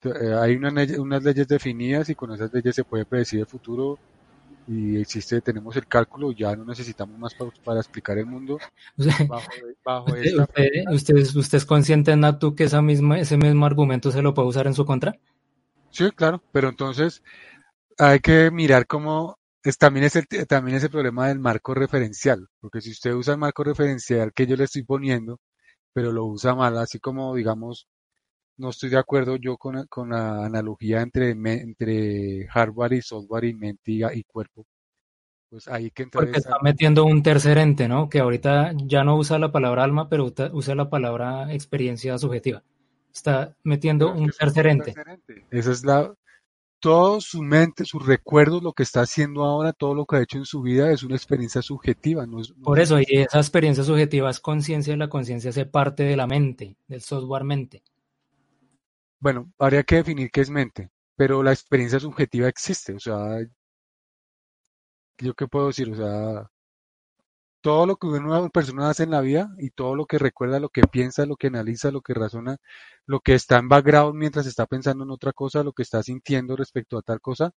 eh, 0.02 0.34
hay 0.34 0.56
unas 0.56 1.22
leyes 1.22 1.46
definidas 1.46 2.08
y 2.10 2.16
con 2.16 2.32
esas 2.32 2.52
leyes 2.52 2.74
se 2.74 2.84
puede 2.84 3.04
predecir 3.04 3.40
el 3.40 3.46
futuro 3.46 3.98
y 4.66 5.00
existe, 5.00 5.40
tenemos 5.40 5.76
el 5.76 5.86
cálculo, 5.86 6.32
ya 6.32 6.54
no 6.56 6.64
necesitamos 6.64 7.16
más 7.18 7.32
para, 7.64 7.78
explicar 7.78 8.18
el 8.18 8.26
mundo. 8.26 8.58
bajo, 9.84 10.12
usted, 10.92 11.16
usted, 11.36 11.58
es 11.58 11.64
consciente, 11.64 12.14
Natu, 12.16 12.54
que 12.54 12.64
esa 12.64 12.82
misma, 12.82 13.18
ese 13.18 13.36
mismo 13.36 13.66
argumento 13.66 14.10
se 14.10 14.20
lo 14.20 14.34
puede 14.34 14.48
usar 14.48 14.66
en 14.66 14.74
su 14.74 14.84
contra? 14.84 15.18
Sí, 15.90 16.10
claro, 16.10 16.42
pero 16.52 16.68
entonces 16.68 17.22
hay 17.98 18.20
que 18.20 18.50
mirar 18.50 18.86
cómo 18.86 19.38
es, 19.62 19.76
también, 19.76 20.06
es 20.06 20.16
el, 20.16 20.26
también 20.46 20.76
es 20.76 20.84
el 20.84 20.90
problema 20.90 21.28
del 21.28 21.40
marco 21.40 21.74
referencial, 21.74 22.46
porque 22.60 22.80
si 22.80 22.90
usted 22.90 23.12
usa 23.12 23.34
el 23.34 23.40
marco 23.40 23.64
referencial 23.64 24.32
que 24.32 24.46
yo 24.46 24.56
le 24.56 24.64
estoy 24.64 24.84
poniendo, 24.84 25.40
pero 25.92 26.12
lo 26.12 26.26
usa 26.26 26.54
mal, 26.54 26.78
así 26.78 26.98
como 27.00 27.34
digamos 27.34 27.88
no 28.58 28.70
estoy 28.70 28.90
de 28.90 28.98
acuerdo 28.98 29.36
yo 29.36 29.56
con, 29.56 29.86
con 29.86 30.10
la 30.10 30.44
analogía 30.44 31.00
entre, 31.00 31.30
entre 31.30 32.46
hardware 32.48 32.94
y 32.94 33.02
software 33.02 33.44
y 33.44 33.54
mente 33.54 33.92
y, 33.92 34.22
cuerpo. 34.24 34.66
Pues 35.48 35.66
ahí 35.68 35.90
que 35.90 36.06
Porque 36.08 36.38
está 36.38 36.56
metiendo 36.60 37.04
un 37.04 37.22
tercer 37.22 37.56
ente, 37.56 37.88
¿no? 37.88 38.08
Que 38.08 38.18
ahorita 38.18 38.72
ya 38.84 39.02
no 39.04 39.16
usa 39.16 39.38
la 39.38 39.50
palabra 39.50 39.84
alma, 39.84 40.08
pero 40.08 40.30
usa 40.52 40.74
la 40.74 40.90
palabra 40.90 41.52
experiencia 41.54 42.18
subjetiva. 42.18 42.62
Está 43.14 43.56
metiendo 43.62 44.12
un 44.12 44.30
tercer 44.30 44.66
ente. 44.66 44.94
Esa 45.50 45.72
es 45.72 45.84
la... 45.84 46.12
Todo 46.80 47.20
su 47.20 47.42
mente, 47.42 47.84
sus 47.84 48.06
recuerdos, 48.06 48.62
lo 48.62 48.72
que 48.72 48.84
está 48.84 49.00
haciendo 49.00 49.44
ahora, 49.44 49.72
todo 49.72 49.94
lo 49.94 50.06
que 50.06 50.16
ha 50.16 50.22
hecho 50.22 50.38
en 50.38 50.44
su 50.44 50.62
vida 50.62 50.92
es 50.92 51.02
una 51.02 51.16
experiencia 51.16 51.60
subjetiva. 51.60 52.26
No 52.26 52.40
Por 52.62 52.78
eso, 52.78 53.00
y 53.00 53.04
esa 53.08 53.38
experiencia 53.38 53.82
subjetiva 53.82 54.30
es 54.30 54.38
conciencia 54.38 54.94
y 54.94 54.96
la 54.96 55.08
conciencia 55.08 55.50
hace 55.50 55.66
parte 55.66 56.04
de 56.04 56.16
la 56.16 56.26
mente, 56.26 56.76
del 56.86 57.00
software 57.00 57.44
mente. 57.44 57.82
Bueno, 59.20 59.52
habría 59.58 59.82
que 59.82 59.96
definir 59.96 60.30
qué 60.30 60.42
es 60.42 60.50
mente, 60.50 60.90
pero 61.16 61.42
la 61.42 61.52
experiencia 61.52 61.98
subjetiva 61.98 62.48
existe, 62.48 62.94
o 62.94 63.00
sea, 63.00 63.40
¿yo 65.18 65.34
qué 65.34 65.48
puedo 65.48 65.66
decir? 65.66 65.90
O 65.90 65.96
sea, 65.96 66.48
todo 67.60 67.86
lo 67.86 67.96
que 67.96 68.06
una 68.06 68.48
persona 68.48 68.90
hace 68.90 69.02
en 69.04 69.10
la 69.10 69.20
vida 69.20 69.50
y 69.58 69.70
todo 69.70 69.94
lo 69.94 70.06
que 70.06 70.18
recuerda, 70.18 70.60
lo 70.60 70.68
que 70.68 70.82
piensa, 70.82 71.26
lo 71.26 71.36
que 71.36 71.48
analiza, 71.48 71.90
lo 71.90 72.00
que 72.02 72.14
razona, 72.14 72.58
lo 73.06 73.20
que 73.20 73.34
está 73.34 73.58
en 73.58 73.68
background 73.68 74.14
mientras 74.14 74.46
está 74.46 74.66
pensando 74.66 75.04
en 75.04 75.10
otra 75.10 75.32
cosa, 75.32 75.62
lo 75.64 75.72
que 75.72 75.82
está 75.82 76.02
sintiendo 76.02 76.56
respecto 76.56 76.98
a 76.98 77.02
tal 77.02 77.20
cosa, 77.20 77.52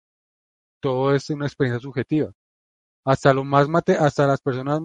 todo 0.80 1.14
es 1.14 1.28
una 1.30 1.46
experiencia 1.46 1.80
subjetiva. 1.80 2.32
Hasta 3.04 3.32
lo 3.32 3.44
más 3.44 3.68
mate, 3.68 3.96
hasta 3.96 4.26
las 4.26 4.40
personas, 4.40 4.82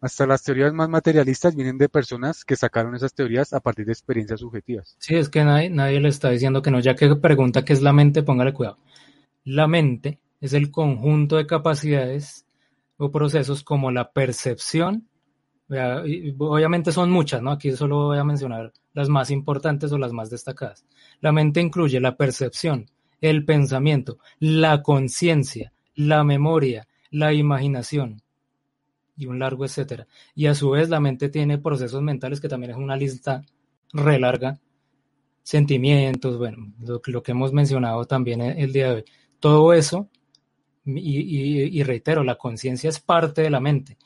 hasta 0.00 0.26
las 0.26 0.42
teorías 0.42 0.72
más 0.72 0.88
materialistas 0.88 1.54
vienen 1.54 1.76
de 1.76 1.88
personas 1.88 2.44
que 2.44 2.56
sacaron 2.56 2.94
esas 2.94 3.12
teorías 3.12 3.52
a 3.52 3.60
partir 3.60 3.86
de 3.86 3.92
experiencias 3.92 4.40
subjetivas. 4.40 4.96
Sí, 4.98 5.16
es 5.16 5.28
que 5.28 5.44
nadie, 5.44 5.68
nadie 5.68 6.00
le 6.00 6.08
está 6.08 6.30
diciendo 6.30 6.62
que 6.62 6.70
no, 6.70 6.80
ya 6.80 6.94
que 6.94 7.14
pregunta 7.16 7.64
qué 7.64 7.74
es 7.74 7.82
la 7.82 7.92
mente, 7.92 8.22
póngale 8.22 8.54
cuidado. 8.54 8.78
La 9.44 9.66
mente 9.66 10.18
es 10.40 10.54
el 10.54 10.70
conjunto 10.70 11.36
de 11.36 11.46
capacidades 11.46 12.46
o 13.00 13.10
procesos 13.10 13.64
como 13.64 13.90
la 13.90 14.12
percepción, 14.12 15.08
obviamente 16.38 16.92
son 16.92 17.10
muchas, 17.10 17.40
¿no? 17.40 17.50
Aquí 17.50 17.72
solo 17.72 18.08
voy 18.08 18.18
a 18.18 18.24
mencionar 18.24 18.74
las 18.92 19.08
más 19.08 19.30
importantes 19.30 19.90
o 19.92 19.96
las 19.98 20.12
más 20.12 20.28
destacadas. 20.28 20.84
La 21.20 21.32
mente 21.32 21.62
incluye 21.62 21.98
la 21.98 22.18
percepción, 22.18 22.90
el 23.22 23.46
pensamiento, 23.46 24.18
la 24.38 24.82
conciencia, 24.82 25.72
la 25.94 26.24
memoria, 26.24 26.88
la 27.10 27.32
imaginación 27.32 28.20
y 29.16 29.24
un 29.24 29.38
largo 29.38 29.64
etcétera. 29.64 30.06
Y 30.34 30.46
a 30.46 30.54
su 30.54 30.68
vez 30.68 30.90
la 30.90 31.00
mente 31.00 31.30
tiene 31.30 31.56
procesos 31.56 32.02
mentales 32.02 32.38
que 32.38 32.48
también 32.48 32.72
es 32.72 32.76
una 32.76 32.96
lista 32.96 33.42
re 33.94 34.18
larga, 34.20 34.60
sentimientos, 35.42 36.36
bueno, 36.36 36.70
lo, 36.80 37.00
lo 37.02 37.22
que 37.22 37.32
hemos 37.32 37.54
mencionado 37.54 38.04
también 38.04 38.42
el 38.42 38.74
día 38.74 38.88
de 38.88 38.94
hoy. 38.96 39.04
Todo 39.40 39.72
eso 39.72 40.10
y, 40.84 41.82
reitero, 41.82 42.24
la 42.24 42.36
conciencia 42.36 42.88
es 42.88 43.00
parte 43.00 43.42
de 43.42 43.50
la 43.50 43.60
mente. 43.60 43.96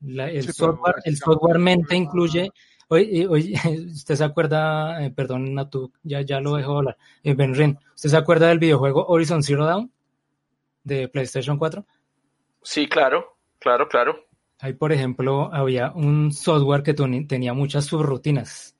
el, 0.00 0.52
software, 0.52 0.96
el 1.04 1.16
software 1.16 1.58
mente 1.58 1.96
incluye, 1.96 2.50
oye, 2.88 3.26
usted 3.92 4.14
se 4.14 4.24
acuerda, 4.24 5.04
eh, 5.04 5.10
perdón, 5.10 5.54
Natu, 5.54 5.92
ya, 6.02 6.20
ya 6.22 6.40
lo 6.40 6.56
dejo 6.56 6.78
hablar, 6.78 6.96
eh, 7.22 7.34
Benrin, 7.34 7.78
¿usted 7.94 8.10
se 8.10 8.16
acuerda 8.16 8.48
del 8.48 8.58
videojuego 8.58 9.06
Horizon 9.06 9.42
Zero 9.42 9.64
Dawn 9.64 9.90
de 10.84 11.08
PlayStation 11.08 11.58
4? 11.58 11.86
Sí, 12.62 12.88
claro, 12.88 13.36
claro, 13.58 13.88
claro. 13.88 14.26
Ahí, 14.60 14.74
por 14.74 14.92
ejemplo, 14.92 15.52
había 15.52 15.90
un 15.90 16.32
software 16.32 16.84
que 16.84 16.94
tenía 16.94 17.52
muchas 17.52 17.84
subrutinas. 17.86 18.76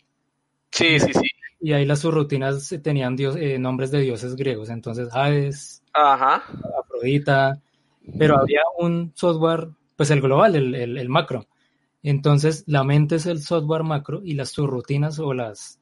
Sí, 0.70 1.00
sí, 1.00 1.12
sí. 1.12 1.26
Y 1.60 1.72
ahí 1.72 1.84
las 1.84 2.00
subrutinas 2.00 2.72
tenían 2.82 3.16
dios, 3.16 3.36
eh, 3.36 3.58
nombres 3.58 3.90
de 3.90 4.00
dioses 4.00 4.36
griegos. 4.36 4.68
Entonces, 4.68 5.08
Hades, 5.12 5.81
Ajá. 5.92 6.42
Afrodita, 6.80 7.60
pero 8.18 8.38
había 8.38 8.62
un 8.78 9.12
software, 9.14 9.68
pues 9.96 10.10
el 10.10 10.20
global, 10.20 10.56
el, 10.56 10.74
el, 10.74 11.08
macro. 11.08 11.46
Entonces, 12.02 12.64
la 12.66 12.82
mente 12.84 13.16
es 13.16 13.26
el 13.26 13.40
software 13.40 13.84
macro 13.84 14.20
y 14.24 14.34
las 14.34 14.50
subrutinas 14.50 15.18
o 15.18 15.34
las, 15.34 15.80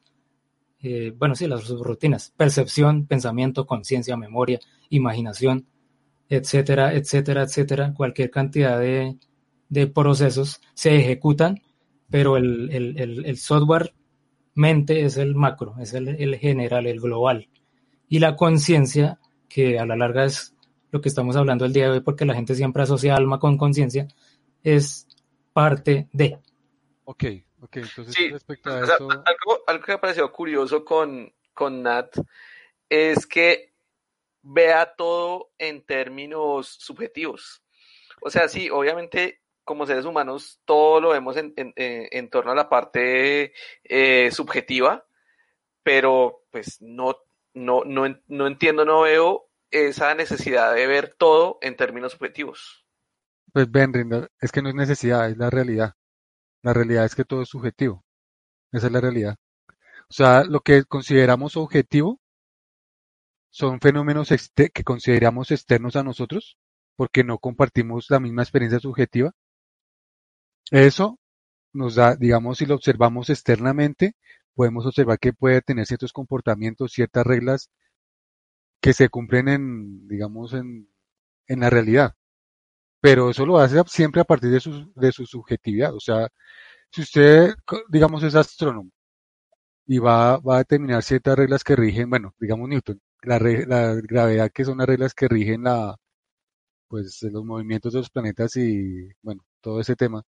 eh, 0.83 1.13
bueno, 1.17 1.35
sí, 1.35 1.47
las 1.47 1.63
subrutinas, 1.63 2.33
percepción, 2.37 3.07
pensamiento, 3.07 3.67
conciencia, 3.67 4.17
memoria, 4.17 4.61
imaginación, 4.91 5.67
etcétera, 6.29 6.95
etcétera, 6.95 7.43
etcétera, 7.43 7.95
cualquier 7.95 8.31
cantidad 8.31 8.79
de, 8.79 9.17
de 9.69 9.87
procesos 9.87 10.61
se 10.75 10.97
ejecutan, 10.97 11.63
pero 12.11 12.37
el, 12.37 12.71
el, 12.71 13.25
el, 13.25 13.37
software 13.39 13.95
mente 14.55 15.05
es 15.05 15.17
el 15.17 15.35
macro, 15.35 15.77
es 15.81 15.95
el, 15.95 16.09
el 16.09 16.37
general, 16.37 16.87
el 16.87 17.01
global. 17.01 17.49
Y 18.09 18.19
la 18.19 18.37
conciencia 18.37 19.21
que 19.51 19.79
a 19.79 19.85
la 19.85 19.97
larga 19.97 20.25
es 20.25 20.55
lo 20.91 21.01
que 21.01 21.09
estamos 21.09 21.37
hablando 21.37 21.67
el 21.67 21.73
día 21.73 21.85
de 21.85 21.91
hoy, 21.91 22.01
porque 22.01 22.25
la 22.25 22.35
gente 22.35 22.55
siempre 22.55 22.85
asocia 22.85 23.15
alma 23.15 23.39
con 23.39 23.59
conciencia, 23.59 24.09
es 24.63 25.07
parte 25.53 26.09
de. 26.13 26.39
Ok, 27.05 27.25
ok, 27.61 27.77
entonces 27.77 28.33
respecto 28.33 28.71
a 28.71 28.85
eso... 28.85 29.09
algo, 29.11 29.85
que 29.85 29.93
me 29.93 29.95
ha 29.95 30.01
parecido 30.01 30.33
curioso 30.33 30.85
con, 30.85 31.33
con 31.53 31.83
Nat 31.83 32.17
es 32.89 33.27
que 33.27 33.73
vea 34.43 34.95
todo 34.97 35.51
en 35.59 35.83
términos 35.83 36.69
subjetivos. 36.69 37.63
O 38.23 38.31
sea, 38.31 38.49
sí, 38.49 38.71
obviamente 38.71 39.41
como 39.65 39.87
seres 39.87 40.05
humanos 40.05 40.61
todo 40.65 41.01
lo 41.01 41.11
vemos 41.11 41.37
en, 41.37 41.53
en, 41.57 41.73
en 41.77 42.31
torno 42.31 42.51
a 42.53 42.57
la 42.57 42.69
parte 42.69 43.53
eh, 43.85 44.31
subjetiva, 44.33 45.07
pero 45.83 46.45
pues 46.51 46.81
no 46.81 47.17
no, 47.55 47.85
no, 47.85 48.05
no 48.29 48.47
entiendo, 48.47 48.85
no 48.85 49.03
veo 49.03 49.49
esa 49.71 50.15
necesidad 50.15 50.75
de 50.75 50.87
ver 50.87 51.15
todo 51.17 51.59
en 51.61 51.77
términos 51.77 52.13
subjetivos. 52.13 52.87
Pues 53.53 53.71
Ben, 53.71 53.93
es 54.41 54.53
que 54.53 54.63
no 54.63 54.69
es 54.69 54.75
necesidad, 54.75 55.29
es 55.29 55.37
la 55.37 55.51
realidad. 55.51 55.95
La 56.63 56.73
realidad 56.73 57.05
es 57.05 57.15
que 57.15 57.25
todo 57.25 57.43
es 57.43 57.49
subjetivo. 57.49 58.05
Esa 58.73 58.87
es 58.87 58.93
la 58.93 59.01
realidad. 59.01 59.37
O 60.09 60.13
sea, 60.13 60.45
lo 60.45 60.61
que 60.61 60.85
consideramos 60.85 61.57
objetivo 61.57 62.21
son 63.51 63.81
fenómenos 63.81 64.29
que 64.55 64.85
consideramos 64.85 65.51
externos 65.51 65.97
a 65.97 66.05
nosotros 66.05 66.57
porque 66.97 67.25
no 67.25 67.39
compartimos 67.39 68.07
la 68.11 68.21
misma 68.21 68.43
experiencia 68.43 68.79
subjetiva. 68.79 69.33
Eso 70.71 71.19
nos 71.73 71.95
da, 71.95 72.17
digamos, 72.17 72.59
si 72.59 72.67
lo 72.67 72.75
observamos 72.75 73.31
externamente, 73.31 74.15
podemos 74.55 74.87
observar 74.87 75.19
que 75.19 75.33
puede 75.33 75.63
tener 75.63 75.87
ciertos 75.87 76.13
comportamientos, 76.13 76.93
ciertas 76.93 77.27
reglas 77.27 77.71
que 78.81 78.93
se 78.93 79.09
cumplen 79.09 79.49
en, 79.49 80.09
digamos, 80.09 80.53
en, 80.55 80.89
en 81.49 81.61
la 81.61 81.71
realidad. 81.71 82.15
Pero 83.01 83.31
eso 83.31 83.47
lo 83.47 83.59
hace 83.59 83.83
siempre 83.87 84.21
a 84.21 84.25
partir 84.25 84.51
de 84.51 84.61
su, 84.61 84.93
de 84.95 85.13
su 85.13 85.27
subjetividad. 85.27 85.95
O 85.95 86.01
sea, 86.01 86.29
si 86.91 87.03
usted, 87.03 87.55
digamos, 87.91 88.23
es 88.25 88.35
astrónomo 88.35 88.91
y 89.87 89.99
va, 89.99 90.39
va 90.39 90.57
a 90.57 90.59
determinar 90.59 91.03
ciertas 91.03 91.37
reglas 91.37 91.65
que 91.65 91.77
rigen, 91.77 92.11
bueno, 92.11 92.35
digamos 92.41 92.69
Newton, 92.69 93.01
la, 93.23 93.39
la 93.39 93.95
gravedad 94.03 94.51
que 94.53 94.65
son 94.65 94.79
las 94.79 94.87
reglas 94.87 95.15
que 95.15 95.29
rigen 95.29 95.65
la, 95.65 95.97
pues, 96.89 97.23
los 97.23 97.45
movimientos 97.45 97.93
de 97.93 98.01
los 98.01 98.11
planetas 98.11 98.57
y, 98.57 99.09
bueno, 99.23 99.45
todo 99.61 99.81
ese 99.81 99.97
tema. 99.97 100.23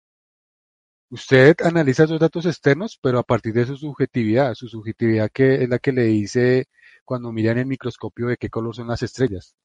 Usted 1.11 1.55
analiza 1.63 2.05
esos 2.05 2.19
datos 2.19 2.45
externos, 2.47 2.97
pero 3.01 3.19
a 3.19 3.23
partir 3.23 3.53
de 3.53 3.65
su 3.65 3.77
subjetividad, 3.77 4.55
su 4.55 4.67
subjetividad 4.67 5.29
que 5.31 5.63
es 5.63 5.69
la 5.69 5.77
que 5.79 5.91
le 5.91 6.03
dice 6.05 6.65
cuando 7.05 7.31
mira 7.31 7.51
en 7.51 7.59
el 7.59 7.65
microscopio 7.67 8.27
de 8.27 8.37
qué 8.37 8.49
color 8.49 8.75
son 8.75 8.87
las 8.87 9.03
estrellas. 9.03 9.55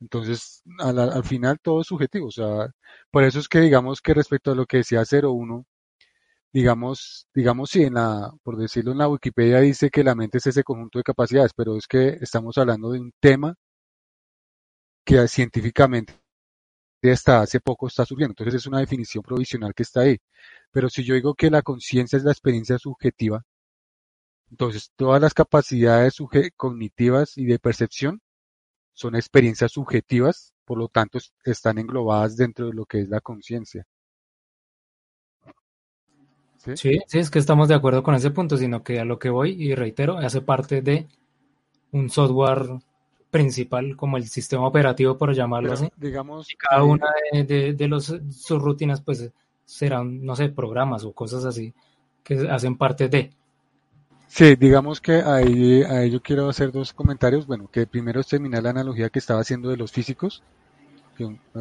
Entonces, 0.00 0.62
al, 0.78 0.98
al 0.98 1.24
final 1.24 1.58
todo 1.60 1.80
es 1.80 1.86
subjetivo. 1.86 2.26
O 2.28 2.30
sea, 2.30 2.68
por 3.10 3.24
eso 3.24 3.38
es 3.38 3.48
que 3.48 3.60
digamos 3.60 4.00
que 4.00 4.14
respecto 4.14 4.52
a 4.52 4.54
lo 4.54 4.66
que 4.66 4.78
decía 4.78 5.02
01, 5.04 5.64
digamos, 6.52 7.28
digamos 7.34 7.70
si 7.70 7.84
en 7.84 7.94
la, 7.94 8.32
por 8.42 8.56
decirlo 8.56 8.92
en 8.92 8.98
la 8.98 9.08
Wikipedia 9.08 9.60
dice 9.60 9.90
que 9.90 10.04
la 10.04 10.14
mente 10.16 10.38
es 10.38 10.46
ese 10.48 10.64
conjunto 10.64 10.98
de 10.98 11.04
capacidades, 11.04 11.52
pero 11.56 11.76
es 11.76 11.86
que 11.88 12.18
estamos 12.20 12.58
hablando 12.58 12.92
de 12.92 13.00
un 13.00 13.12
tema 13.20 13.56
que 15.04 15.26
científicamente 15.28 16.23
hasta 17.12 17.40
hace 17.40 17.60
poco 17.60 17.86
está 17.88 18.04
surgiendo. 18.04 18.32
Entonces 18.32 18.54
es 18.54 18.66
una 18.66 18.80
definición 18.80 19.22
provisional 19.22 19.74
que 19.74 19.82
está 19.82 20.00
ahí. 20.00 20.18
Pero 20.72 20.88
si 20.88 21.04
yo 21.04 21.14
digo 21.14 21.34
que 21.34 21.50
la 21.50 21.62
conciencia 21.62 22.16
es 22.16 22.24
la 22.24 22.32
experiencia 22.32 22.78
subjetiva, 22.78 23.44
entonces 24.50 24.92
todas 24.96 25.20
las 25.20 25.34
capacidades 25.34 26.16
cognitivas 26.56 27.36
y 27.36 27.46
de 27.46 27.58
percepción 27.58 28.20
son 28.92 29.16
experiencias 29.16 29.72
subjetivas, 29.72 30.54
por 30.64 30.78
lo 30.78 30.88
tanto 30.88 31.18
están 31.44 31.78
englobadas 31.78 32.36
dentro 32.36 32.66
de 32.66 32.74
lo 32.74 32.86
que 32.86 33.00
es 33.00 33.08
la 33.08 33.20
conciencia. 33.20 33.84
¿Sí? 36.58 37.00
¿Sí? 37.06 37.18
es 37.18 37.30
que 37.30 37.38
estamos 37.38 37.68
de 37.68 37.74
acuerdo 37.74 38.02
con 38.02 38.14
ese 38.14 38.30
punto, 38.30 38.56
sino 38.56 38.82
que 38.82 38.98
a 38.98 39.04
lo 39.04 39.18
que 39.18 39.28
voy, 39.28 39.50
y 39.50 39.74
reitero, 39.74 40.16
hace 40.16 40.40
parte 40.40 40.80
de 40.80 41.08
un 41.90 42.08
software 42.08 42.78
principal, 43.34 43.96
como 43.96 44.16
el 44.16 44.28
sistema 44.28 44.64
operativo, 44.64 45.18
por 45.18 45.34
llamarlo 45.34 45.72
así. 45.72 45.88
Digamos, 45.96 46.52
y 46.52 46.54
cada 46.54 46.84
una 46.84 47.08
de, 47.32 47.74
de, 47.74 47.88
los, 47.88 48.14
sus 48.30 48.62
rutinas, 48.62 49.00
pues 49.00 49.28
serán, 49.64 50.24
no 50.24 50.36
sé, 50.36 50.50
programas 50.50 51.02
o 51.02 51.12
cosas 51.12 51.44
así 51.44 51.74
que 52.22 52.48
hacen 52.48 52.76
parte 52.76 53.08
de. 53.08 53.32
Sí, 54.28 54.54
digamos 54.54 55.00
que 55.00 55.14
ahí, 55.14 55.82
ahí 55.82 56.12
yo 56.12 56.22
quiero 56.22 56.48
hacer 56.48 56.70
dos 56.70 56.92
comentarios. 56.92 57.44
Bueno, 57.44 57.68
que 57.68 57.88
primero 57.88 58.20
es 58.20 58.28
terminar 58.28 58.62
la 58.62 58.70
analogía 58.70 59.10
que 59.10 59.18
estaba 59.18 59.40
haciendo 59.40 59.68
de 59.68 59.78
los 59.78 59.90
físicos, 59.90 60.44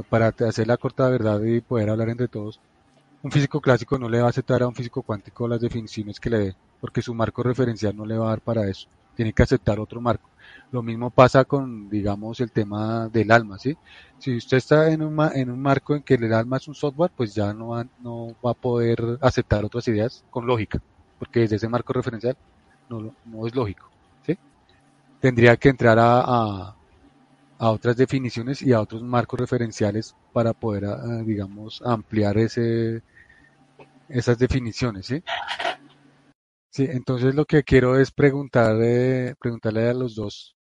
para 0.10 0.28
hacer 0.28 0.68
la 0.68 0.78
corta 0.78 1.10
verdad 1.10 1.42
y 1.42 1.60
poder 1.62 1.90
hablar 1.90 2.10
entre 2.10 2.28
todos. 2.28 2.60
Un 3.24 3.32
físico 3.32 3.60
clásico 3.62 3.98
no 3.98 4.10
le 4.10 4.22
va 4.22 4.28
a 4.28 4.30
aceptar 4.30 4.62
a 4.62 4.68
un 4.68 4.76
físico 4.76 5.02
cuántico 5.02 5.48
las 5.48 5.62
definiciones 5.62 6.20
que 6.20 6.30
le 6.30 6.38
dé, 6.38 6.56
porque 6.80 7.02
su 7.02 7.16
marco 7.16 7.42
referencial 7.42 7.96
no 7.96 8.06
le 8.06 8.18
va 8.18 8.28
a 8.28 8.30
dar 8.30 8.42
para 8.42 8.68
eso. 8.68 8.88
Tiene 9.16 9.34
que 9.34 9.42
aceptar 9.42 9.80
otro 9.80 10.00
marco. 10.00 10.30
Lo 10.74 10.82
mismo 10.82 11.12
pasa 11.12 11.46
con, 11.46 11.88
digamos, 11.88 12.40
el 12.40 12.52
tema 12.52 13.08
del 13.08 13.32
alma, 13.32 13.60
¿sí? 13.60 13.78
Si 14.18 14.36
usted 14.36 14.58
está 14.58 14.90
en 14.90 15.04
un, 15.04 15.16
en 15.36 15.52
un 15.52 15.62
marco 15.62 15.96
en 15.96 16.02
que 16.02 16.16
el 16.16 16.34
alma 16.34 16.58
es 16.58 16.68
un 16.68 16.74
software, 16.74 17.12
pues 17.16 17.36
ya 17.36 17.54
no 17.54 17.68
va, 17.68 17.86
no 18.00 18.36
va 18.44 18.52
a 18.52 18.56
poder 18.56 19.20
aceptar 19.22 19.64
otras 19.64 19.88
ideas 19.88 20.26
con 20.32 20.48
lógica, 20.48 20.82
porque 21.20 21.42
desde 21.42 21.58
ese 21.58 21.70
marco 21.70 21.94
referencial 21.94 22.36
no, 22.90 23.14
no 23.26 23.46
es 23.46 23.54
lógico, 23.54 23.88
¿sí? 24.26 24.36
Tendría 25.22 25.58
que 25.58 25.70
entrar 25.70 26.00
a, 26.00 26.22
a, 27.60 27.70
otras 27.70 27.96
definiciones 27.96 28.64
y 28.64 28.74
a 28.74 28.82
otros 28.82 29.04
marcos 29.04 29.42
referenciales 29.42 30.16
para 30.34 30.54
poder, 30.54 30.86
ah, 30.86 31.22
digamos, 31.24 31.84
ampliar 31.86 32.36
ese, 32.40 33.04
esas 34.10 34.40
definiciones, 34.40 35.06
¿sí? 35.06 35.24
Sí, 36.72 36.88
entonces 36.90 37.36
lo 37.36 37.46
que 37.46 37.64
quiero 37.64 38.00
es 38.00 38.12
preguntarle, 38.12 39.36
preguntarle 39.40 39.90
a 39.90 39.94
los 39.94 40.16
dos, 40.16 40.56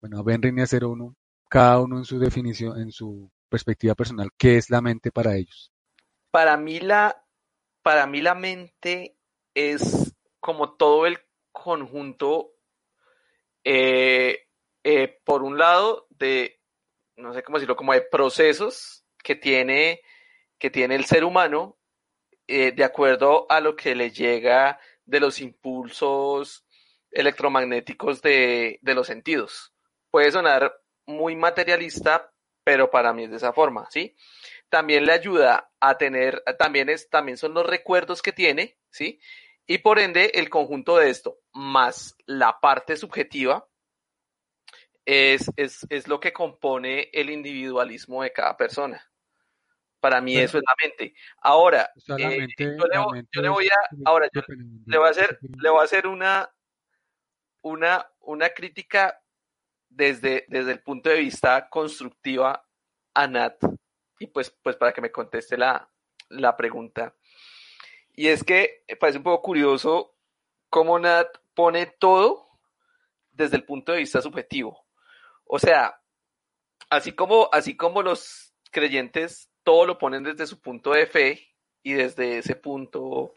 bueno, 0.00 0.18
a 0.18 0.22
Benrin 0.22 0.58
y 0.58 0.62
a 0.62 0.66
01, 0.66 1.14
cada 1.48 1.80
uno 1.80 1.98
en 1.98 2.04
su 2.04 2.18
definición, 2.18 2.80
en 2.80 2.90
su 2.90 3.30
perspectiva 3.48 3.94
personal, 3.94 4.30
¿qué 4.36 4.56
es 4.56 4.70
la 4.70 4.80
mente 4.80 5.10
para 5.10 5.36
ellos? 5.36 5.72
Para 6.30 6.56
mí 6.56 6.80
la, 6.80 7.24
para 7.82 8.06
mí 8.06 8.20
la 8.20 8.34
mente 8.34 9.16
es 9.54 10.14
como 10.40 10.74
todo 10.74 11.06
el 11.06 11.18
conjunto, 11.52 12.52
eh, 13.64 14.46
eh, 14.84 15.20
por 15.24 15.42
un 15.42 15.58
lado, 15.58 16.06
de, 16.10 16.60
no 17.16 17.32
sé 17.32 17.42
cómo 17.42 17.58
decirlo, 17.58 17.76
como 17.76 17.92
de 17.92 18.02
procesos 18.02 19.04
que 19.22 19.34
tiene, 19.34 20.02
que 20.58 20.70
tiene 20.70 20.94
el 20.94 21.06
ser 21.06 21.24
humano 21.24 21.78
eh, 22.46 22.72
de 22.72 22.84
acuerdo 22.84 23.46
a 23.48 23.60
lo 23.60 23.74
que 23.74 23.94
le 23.96 24.10
llega 24.10 24.78
de 25.04 25.20
los 25.20 25.40
impulsos 25.40 26.64
electromagnéticos 27.10 28.22
de, 28.22 28.78
de 28.82 28.94
los 28.94 29.06
sentidos. 29.06 29.72
Puede 30.16 30.32
sonar 30.32 30.80
muy 31.04 31.36
materialista, 31.36 32.32
pero 32.64 32.90
para 32.90 33.12
mí 33.12 33.24
es 33.24 33.30
de 33.32 33.36
esa 33.36 33.52
forma, 33.52 33.86
¿sí? 33.90 34.16
También 34.70 35.04
le 35.04 35.12
ayuda 35.12 35.70
a 35.78 35.98
tener, 35.98 36.42
también 36.58 36.88
es, 36.88 37.10
también 37.10 37.36
son 37.36 37.52
los 37.52 37.66
recuerdos 37.66 38.22
que 38.22 38.32
tiene, 38.32 38.78
¿sí? 38.88 39.20
Y 39.66 39.76
por 39.76 39.98
ende, 39.98 40.30
el 40.32 40.48
conjunto 40.48 40.96
de 40.96 41.10
esto, 41.10 41.40
más 41.52 42.16
la 42.24 42.58
parte 42.60 42.96
subjetiva, 42.96 43.68
es, 45.04 45.50
es, 45.54 45.86
es 45.90 46.08
lo 46.08 46.18
que 46.18 46.32
compone 46.32 47.10
el 47.12 47.28
individualismo 47.28 48.22
de 48.22 48.32
cada 48.32 48.56
persona. 48.56 49.06
Para 50.00 50.22
mí 50.22 50.38
eso 50.38 50.56
es 50.56 50.64
la 50.66 50.74
mente. 50.82 51.14
Ahora, 51.42 51.90
eh, 52.18 52.46
yo, 52.56 53.42
le, 53.42 53.48
voy 53.50 53.68
a, 53.68 53.76
ahora 54.06 54.30
le 54.86 54.96
voy 54.96 55.08
a 55.08 55.10
hacer, 55.10 55.38
le 55.42 55.68
voy 55.68 55.80
a 55.80 55.84
hacer 55.84 56.06
una, 56.06 56.50
una, 57.60 58.10
una 58.20 58.48
crítica 58.48 59.20
desde, 59.88 60.44
desde 60.48 60.72
el 60.72 60.82
punto 60.82 61.10
de 61.10 61.20
vista 61.20 61.68
constructiva 61.68 62.66
a 63.14 63.26
Nat 63.26 63.56
y 64.18 64.26
pues, 64.26 64.50
pues 64.62 64.76
para 64.76 64.92
que 64.92 65.00
me 65.00 65.12
conteste 65.12 65.56
la, 65.56 65.88
la 66.28 66.56
pregunta. 66.56 67.14
Y 68.14 68.28
es 68.28 68.44
que 68.44 68.84
parece 68.98 69.18
un 69.18 69.24
poco 69.24 69.42
curioso 69.42 70.14
cómo 70.70 70.98
Nat 70.98 71.28
pone 71.54 71.86
todo 71.86 72.48
desde 73.32 73.56
el 73.56 73.64
punto 73.64 73.92
de 73.92 73.98
vista 73.98 74.20
subjetivo. 74.20 74.86
O 75.44 75.58
sea, 75.58 76.00
así 76.90 77.12
como, 77.12 77.48
así 77.52 77.76
como 77.76 78.02
los 78.02 78.54
creyentes 78.70 79.50
todo 79.62 79.86
lo 79.86 79.98
ponen 79.98 80.22
desde 80.22 80.46
su 80.46 80.60
punto 80.60 80.92
de 80.92 81.06
fe 81.06 81.48
y 81.82 81.92
desde 81.92 82.38
ese 82.38 82.56
punto 82.56 83.34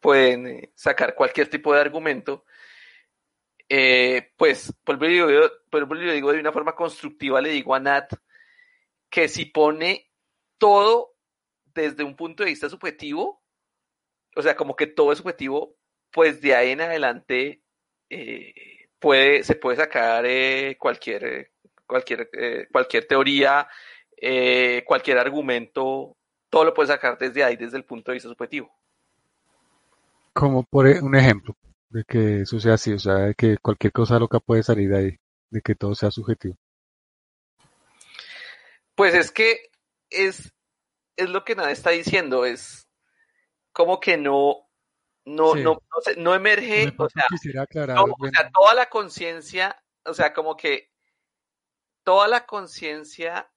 pueden 0.00 0.46
eh, 0.46 0.72
sacar 0.74 1.14
cualquier 1.14 1.48
tipo 1.48 1.72
de 1.72 1.80
argumento, 1.80 2.44
eh, 3.68 4.30
pues, 4.36 4.72
por 4.84 4.98
yo 5.06 6.12
digo, 6.12 6.32
de 6.32 6.40
una 6.40 6.52
forma 6.52 6.74
constructiva, 6.74 7.40
le 7.40 7.50
digo 7.50 7.74
a 7.74 7.80
Nat 7.80 8.12
que 9.10 9.28
si 9.28 9.46
pone 9.46 10.10
todo 10.58 11.14
desde 11.74 12.04
un 12.04 12.16
punto 12.16 12.42
de 12.42 12.50
vista 12.50 12.68
subjetivo, 12.68 13.42
o 14.36 14.42
sea, 14.42 14.56
como 14.56 14.76
que 14.76 14.86
todo 14.86 15.12
es 15.12 15.18
subjetivo, 15.18 15.76
pues 16.10 16.40
de 16.40 16.54
ahí 16.54 16.70
en 16.70 16.80
adelante 16.80 17.62
eh, 18.10 18.88
puede, 18.98 19.42
se 19.44 19.54
puede 19.54 19.76
sacar 19.76 20.24
cualquier, 20.78 21.52
cualquier, 21.86 22.30
cualquier 22.70 23.06
teoría 23.06 23.68
eh, 24.26 24.84
cualquier 24.86 25.18
argumento, 25.18 26.16
todo 26.48 26.64
lo 26.64 26.74
puedes 26.74 26.88
sacar 26.88 27.18
desde 27.18 27.44
ahí, 27.44 27.56
desde 27.56 27.76
el 27.76 27.84
punto 27.84 28.10
de 28.10 28.14
vista 28.14 28.28
subjetivo. 28.28 28.72
Como 30.32 30.62
por 30.62 30.86
e, 30.86 31.00
un 31.00 31.14
ejemplo 31.14 31.54
de 31.90 32.04
que 32.04 32.40
eso 32.42 32.58
sea 32.60 32.74
así, 32.74 32.92
o 32.92 32.98
sea, 32.98 33.14
de 33.14 33.34
que 33.34 33.56
cualquier 33.58 33.92
cosa 33.92 34.18
loca 34.18 34.40
puede 34.40 34.62
salir 34.62 34.90
de 34.90 34.98
ahí, 34.98 35.16
de 35.50 35.60
que 35.60 35.74
todo 35.74 35.94
sea 35.94 36.10
subjetivo. 36.10 36.56
Pues 38.94 39.14
es 39.14 39.30
que 39.30 39.70
es, 40.10 40.52
es 41.16 41.28
lo 41.28 41.44
que 41.44 41.56
nada 41.56 41.70
está 41.70 41.90
diciendo, 41.90 42.44
es 42.44 42.88
como 43.72 44.00
que 44.00 44.16
no, 44.16 44.68
no, 45.24 45.54
no, 45.54 45.82
no, 46.16 46.34
emerge, 46.34 46.92
o 46.96 47.08
sea, 47.08 47.26
o 47.30 48.28
sea, 48.30 48.50
toda 48.52 48.74
la 48.74 48.88
conciencia, 48.88 49.82
o 50.04 50.14
sea, 50.14 50.32
como 50.32 50.56
que 50.56 50.90
toda 52.04 52.28
la 52.28 52.46
conciencia 52.46 53.50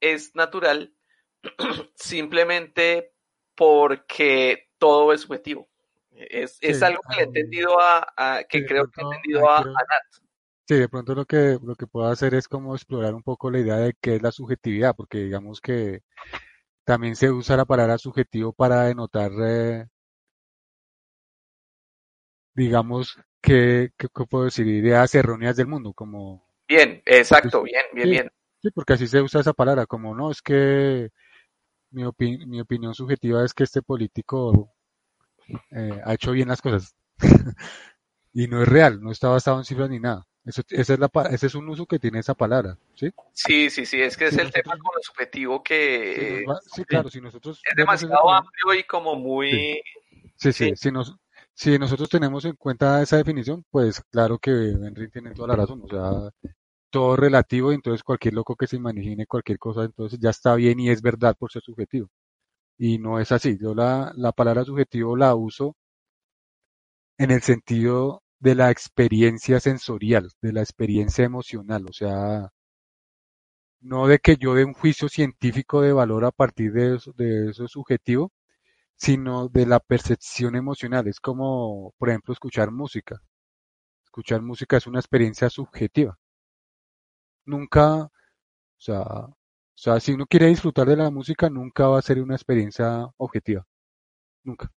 es 0.00 0.34
natural 0.34 0.94
simplemente 1.96 3.12
porque 3.54 4.70
todo 4.78 5.12
es 5.12 5.22
subjetivo. 5.22 5.69
Es, 6.12 6.58
es 6.60 6.82
algo 6.82 7.00
que 7.08 7.20
he 7.20 7.24
entendido 7.24 7.78
a, 7.80 8.42
que 8.48 8.64
creo 8.66 8.90
que 8.90 9.00
he 9.00 9.04
entendido 9.04 9.48
a, 9.48 9.64
Nat. 9.64 10.24
Sí, 10.66 10.76
de 10.76 10.88
pronto 10.88 11.14
lo 11.14 11.24
que, 11.24 11.58
lo 11.62 11.74
que 11.74 11.86
puedo 11.86 12.06
hacer 12.08 12.34
es 12.34 12.46
como 12.46 12.74
explorar 12.74 13.14
un 13.14 13.22
poco 13.22 13.50
la 13.50 13.58
idea 13.58 13.76
de 13.76 13.94
qué 14.00 14.16
es 14.16 14.22
la 14.22 14.30
subjetividad, 14.30 14.94
porque 14.94 15.18
digamos 15.18 15.60
que 15.60 16.02
también 16.84 17.16
se 17.16 17.30
usa 17.30 17.56
la 17.56 17.64
palabra 17.64 17.98
subjetivo 17.98 18.52
para 18.52 18.84
denotar, 18.84 19.32
eh, 19.42 19.86
digamos, 22.54 23.18
que, 23.40 23.90
que, 23.96 24.08
puedo 24.08 24.44
decir, 24.44 24.66
ideas 24.66 25.14
erróneas 25.14 25.56
del 25.56 25.66
mundo, 25.66 25.92
como... 25.92 26.46
Bien, 26.68 27.02
exacto, 27.04 27.62
bien, 27.62 27.82
bien, 27.92 28.10
bien. 28.10 28.32
Sí, 28.62 28.70
porque 28.70 28.92
así 28.92 29.08
se 29.08 29.22
usa 29.22 29.40
esa 29.40 29.54
palabra, 29.54 29.86
como 29.86 30.14
no, 30.14 30.30
es 30.30 30.42
que 30.42 31.10
mi, 31.90 32.04
mi 32.46 32.60
opinión 32.60 32.94
subjetiva 32.94 33.44
es 33.44 33.54
que 33.54 33.64
este 33.64 33.82
político 33.82 34.72
eh, 35.70 36.00
ha 36.04 36.14
hecho 36.14 36.32
bien 36.32 36.48
las 36.48 36.62
cosas. 36.62 36.94
y 38.32 38.46
no 38.46 38.62
es 38.62 38.68
real, 38.68 39.00
no 39.00 39.10
está 39.10 39.28
basado 39.28 39.58
en 39.58 39.64
cifras 39.64 39.90
ni 39.90 40.00
nada. 40.00 40.26
Eso, 40.44 40.62
esa 40.70 40.94
es 40.94 40.98
la, 40.98 41.10
ese 41.30 41.46
es 41.48 41.54
un 41.54 41.68
uso 41.68 41.86
que 41.86 41.98
tiene 41.98 42.18
esa 42.18 42.34
palabra, 42.34 42.78
¿sí? 42.94 43.10
Sí, 43.32 43.68
sí, 43.68 43.84
sí, 43.84 44.00
es 44.00 44.16
que 44.16 44.26
es 44.26 44.38
el 44.38 44.50
tema 44.50 44.72
con 44.78 44.92
lo 44.96 45.02
subjetivo 45.02 45.62
que... 45.62 46.44
Sí, 46.74 46.84
claro, 46.84 47.10
si 47.10 47.20
nosotros... 47.20 47.60
Es 47.68 47.76
demasiado 47.76 48.30
amplio 48.30 48.74
y 48.78 48.84
como 48.84 49.16
muy... 49.16 49.82
Sí, 50.36 50.52
sí, 50.52 50.72
Si, 50.74 50.90
nos, 50.90 51.14
si 51.52 51.78
nosotros 51.78 52.08
tenemos 52.08 52.46
en 52.46 52.56
cuenta 52.56 53.02
esa 53.02 53.18
definición, 53.18 53.64
pues 53.70 54.02
claro 54.10 54.38
que 54.38 54.50
Henry 54.50 55.10
tiene 55.10 55.32
toda 55.32 55.48
la 55.48 55.56
razón, 55.56 55.82
o 55.84 55.88
sea, 55.88 56.52
todo 56.90 57.16
relativo 57.16 57.70
y 57.70 57.74
entonces 57.74 58.02
cualquier 58.02 58.34
loco 58.34 58.56
que 58.56 58.66
se 58.66 58.76
imagine 58.76 59.26
cualquier 59.26 59.58
cosa, 59.58 59.84
entonces 59.84 60.18
ya 60.18 60.30
está 60.30 60.54
bien 60.54 60.80
y 60.80 60.88
es 60.88 61.02
verdad 61.02 61.36
por 61.38 61.52
ser 61.52 61.62
subjetivo. 61.62 62.08
Y 62.80 62.98
no 62.98 63.20
es 63.20 63.30
así. 63.30 63.56
Yo 63.60 63.76
la, 63.76 64.12
la 64.16 64.32
palabra 64.32 64.64
subjetivo 64.64 65.16
la 65.16 65.36
uso 65.36 65.76
en 67.18 67.30
el 67.30 67.40
sentido 67.40 68.24
de 68.40 68.56
la 68.56 68.72
experiencia 68.72 69.60
sensorial, 69.60 70.28
de 70.42 70.52
la 70.52 70.62
experiencia 70.62 71.24
emocional, 71.24 71.86
o 71.88 71.92
sea, 71.92 72.48
no 73.82 74.06
de 74.06 74.18
que 74.20 74.36
yo 74.36 74.54
dé 74.54 74.64
un 74.64 74.72
juicio 74.72 75.08
científico 75.10 75.82
de 75.82 75.92
valor 75.92 76.24
a 76.24 76.30
partir 76.30 76.72
de 76.72 76.96
eso, 76.96 77.12
de 77.16 77.50
eso 77.50 77.68
subjetivo, 77.68 78.32
sino 78.96 79.48
de 79.48 79.66
la 79.66 79.80
percepción 79.80 80.56
emocional. 80.56 81.08
Es 81.08 81.20
como, 81.20 81.92
por 81.98 82.10
ejemplo, 82.10 82.32
escuchar 82.34 82.70
música. 82.72 83.20
Escuchar 84.04 84.42
música 84.42 84.76
es 84.78 84.86
una 84.86 85.00
experiencia 85.00 85.50
subjetiva 85.50 86.18
nunca, 87.44 88.04
o 88.04 88.10
sea, 88.78 89.04
sea, 89.82 90.00
si 90.00 90.12
uno 90.12 90.26
quiere 90.26 90.46
disfrutar 90.46 90.88
de 90.88 90.96
la 90.96 91.10
música, 91.10 91.48
nunca 91.50 91.88
va 91.88 91.98
a 91.98 92.02
ser 92.02 92.20
una 92.22 92.34
experiencia 92.36 93.06
objetiva. 93.18 93.66
Nunca. 94.44 94.70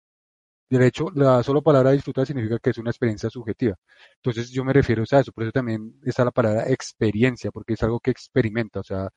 De 0.70 0.88
hecho, 0.88 1.08
la 1.16 1.44
sola 1.44 1.62
palabra 1.62 1.92
disfrutar 1.92 2.26
significa 2.26 2.60
que 2.60 2.72
es 2.72 2.78
una 2.80 2.90
experiencia 2.92 3.30
subjetiva. 3.30 3.76
Entonces 4.18 4.52
yo 4.52 4.64
me 4.66 4.74
refiero 4.74 5.04
a 5.04 5.20
eso, 5.20 5.32
por 5.32 5.44
eso 5.44 5.52
también 5.52 6.00
está 6.04 6.26
la 6.26 6.32
palabra 6.32 6.70
experiencia, 6.70 7.52
porque 7.52 7.74
es 7.74 7.84
algo 7.84 8.00
que 8.00 8.12
experimenta. 8.12 8.80
O 8.82 8.84
sea, 8.84 9.10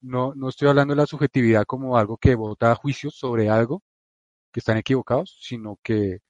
no, 0.00 0.34
no 0.34 0.48
estoy 0.50 0.68
hablando 0.68 0.94
de 0.94 0.98
la 0.98 1.06
subjetividad 1.06 1.64
como 1.66 1.98
algo 1.98 2.16
que 2.18 2.34
vota 2.34 2.74
juicios 2.76 3.16
sobre 3.16 3.50
algo 3.50 3.82
que 4.52 4.60
están 4.60 4.78
equivocados, 4.78 5.38
sino 5.42 5.78
que 5.82 6.20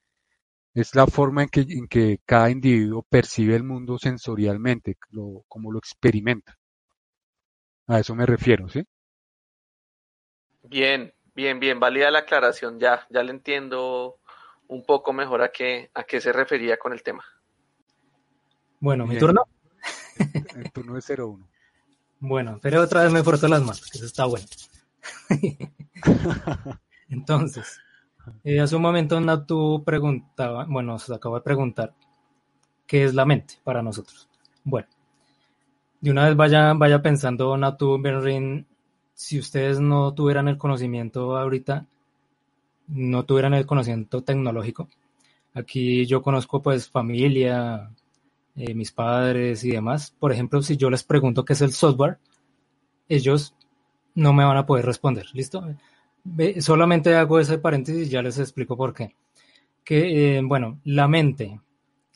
es 0.75 0.95
la 0.95 1.07
forma 1.07 1.43
en 1.43 1.49
que, 1.49 1.61
en 1.61 1.87
que 1.87 2.19
cada 2.25 2.51
individuo 2.51 3.05
percibe 3.09 3.55
el 3.55 3.63
mundo 3.63 3.99
sensorialmente, 3.99 4.97
como 5.47 5.71
lo 5.71 5.79
experimenta. 5.79 6.58
A 7.89 7.99
eso 7.99 8.13
me 8.13 8.27
refiero, 8.27 8.69
¿sí? 8.69 8.85
Bien, 10.61 11.11
bien, 11.33 11.59
bien, 11.59 11.79
válida 11.79 12.11
la 12.11 12.19
aclaración, 12.19 12.79
ya, 12.79 13.07
ya 13.09 13.23
le 13.23 13.31
entiendo 13.31 14.19
un 14.67 14.85
poco 14.85 15.11
mejor 15.11 15.41
a 15.41 15.51
qué, 15.51 15.89
a 15.95 16.03
qué 16.03 16.21
se 16.21 16.31
refería 16.31 16.77
con 16.77 16.93
el 16.93 17.01
tema. 17.01 17.25
Bueno, 18.79 19.07
mi 19.07 19.17
turno. 19.17 19.43
El, 20.55 20.71
turno 20.71 20.97
es 20.97 21.09
01. 21.09 21.49
Bueno, 22.19 22.59
pero 22.61 22.83
otra 22.83 23.03
vez 23.03 23.11
me 23.11 23.23
forzó 23.23 23.47
las 23.47 23.61
manos, 23.61 23.89
que 23.89 23.97
eso 23.97 24.05
está 24.05 24.25
bueno. 24.25 24.45
Entonces, 27.09 27.79
eh, 28.43 28.59
hace 28.59 28.75
un 28.75 28.83
momento 28.83 29.19
Natu 29.19 29.83
preguntaba, 29.83 30.65
bueno, 30.69 30.99
se 30.99 31.15
acaba 31.15 31.39
de 31.39 31.43
preguntar, 31.43 31.95
¿qué 32.85 33.05
es 33.05 33.15
la 33.15 33.25
mente 33.25 33.55
para 33.63 33.81
nosotros? 33.81 34.29
Bueno, 34.63 34.87
de 36.01 36.11
una 36.11 36.25
vez 36.25 36.35
vaya, 36.35 36.73
vaya 36.73 37.01
pensando 37.01 37.55
Natu 37.57 38.01
Benrin 38.01 38.65
si 39.13 39.37
ustedes 39.37 39.79
no 39.79 40.13
tuvieran 40.13 40.47
el 40.47 40.57
conocimiento 40.57 41.37
ahorita, 41.37 41.85
no 42.87 43.25
tuvieran 43.25 43.53
el 43.53 43.65
conocimiento 43.65 44.23
tecnológico. 44.23 44.87
Aquí 45.53 46.05
yo 46.05 46.21
conozco 46.21 46.61
pues 46.61 46.89
familia, 46.89 47.91
eh, 48.55 48.73
mis 48.73 48.91
padres 48.91 49.63
y 49.63 49.71
demás. 49.71 50.15
Por 50.17 50.31
ejemplo, 50.31 50.61
si 50.61 50.77
yo 50.77 50.89
les 50.89 51.03
pregunto 51.03 51.43
qué 51.43 51.53
es 51.53 51.61
el 51.61 51.73
software, 51.73 52.17
ellos 53.09 53.55
no 54.15 54.33
me 54.33 54.45
van 54.45 54.57
a 54.57 54.65
poder 54.65 54.85
responder. 54.85 55.25
¿Listo? 55.33 55.63
solamente 56.59 57.15
hago 57.15 57.39
ese 57.39 57.57
paréntesis 57.57 58.07
y 58.07 58.11
ya 58.11 58.21
les 58.21 58.37
explico 58.39 58.77
por 58.77 58.93
qué. 58.93 59.15
Que, 59.83 60.37
eh, 60.37 60.41
bueno, 60.43 60.79
la 60.83 61.07
mente. 61.07 61.59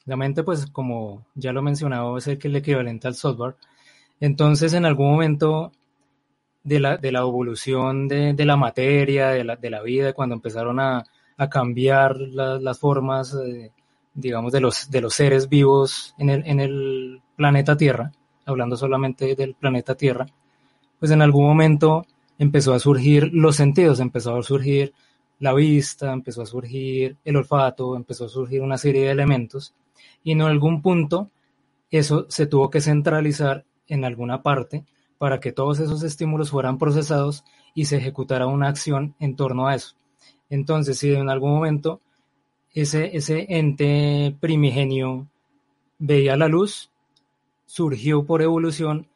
La 0.05 0.17
mente, 0.17 0.43
pues, 0.43 0.67
como 0.67 1.25
ya 1.35 1.53
lo 1.53 1.61
he 1.61 1.63
mencionado, 1.63 2.17
es 2.17 2.27
el, 2.27 2.37
que 2.37 2.49
el 2.49 2.55
equivalente 2.57 3.07
al 3.07 3.15
software. 3.15 3.55
Entonces, 4.23 4.73
en 4.73 4.85
algún 4.85 5.11
momento 5.11 5.73
de 6.63 6.79
la, 6.79 6.97
evolución 7.01 8.07
de, 8.07 8.45
la 8.45 8.55
materia, 8.55 9.27
de 9.31 9.43
la, 9.43 9.57
de 9.57 9.83
vida, 9.83 10.13
cuando 10.13 10.33
empezaron 10.33 10.79
a, 10.79 11.03
cambiar 11.51 12.15
las 12.17 12.79
formas, 12.79 13.35
eh, 13.35 13.73
digamos, 14.13 14.53
de 14.53 14.61
los, 14.61 14.87
seres 15.09 15.49
vivos 15.49 16.15
en 16.17 16.29
el 16.29 17.21
planeta 17.35 17.75
Tierra, 17.75 18.13
hablando 18.45 18.77
solamente 18.77 19.35
del 19.35 19.55
planeta 19.55 19.95
Tierra, 19.95 20.25
pues 20.99 21.11
en 21.11 21.21
algún 21.21 21.45
momento 21.45 22.05
empezó 22.39 22.73
a 22.73 22.79
surgir 22.79 23.29
los 23.33 23.57
sentidos, 23.57 23.99
empezó 23.99 24.37
a 24.37 24.41
surgir 24.41 24.93
la 25.39 25.53
vista, 25.53 26.13
empezó 26.13 26.43
a 26.43 26.45
surgir 26.45 27.17
el 27.25 27.35
olfato, 27.35 27.97
empezó 27.97 28.27
a 28.27 28.29
surgir 28.29 28.61
una 28.61 28.77
serie 28.77 29.03
de 29.03 29.11
elementos 29.11 29.73
y 30.23 30.31
en 30.31 30.43
algún 30.43 30.81
punto 30.81 31.29
eso 31.91 32.25
se 32.29 32.47
tuvo 32.47 32.69
que 32.69 32.79
centralizar 32.79 33.65
en 33.87 34.05
alguna 34.05 34.43
parte 34.43 34.85
para 35.17 35.39
que 35.39 35.51
todos 35.51 35.79
esos 35.79 36.03
estímulos 36.03 36.49
fueran 36.49 36.77
procesados 36.77 37.43
y 37.73 37.85
se 37.85 37.97
ejecutara 37.97 38.47
una 38.47 38.67
acción 38.67 39.15
en 39.19 39.35
torno 39.35 39.67
a 39.67 39.75
eso. 39.75 39.95
Entonces, 40.49 40.97
si 40.99 41.13
en 41.13 41.29
algún 41.29 41.51
momento 41.51 42.01
ese, 42.73 43.15
ese 43.15 43.45
ente 43.49 44.35
primigenio 44.39 45.27
veía 45.97 46.35
la 46.35 46.47
luz, 46.47 46.91
surgió 47.65 48.25
por 48.25 48.41
evolución 48.41 49.07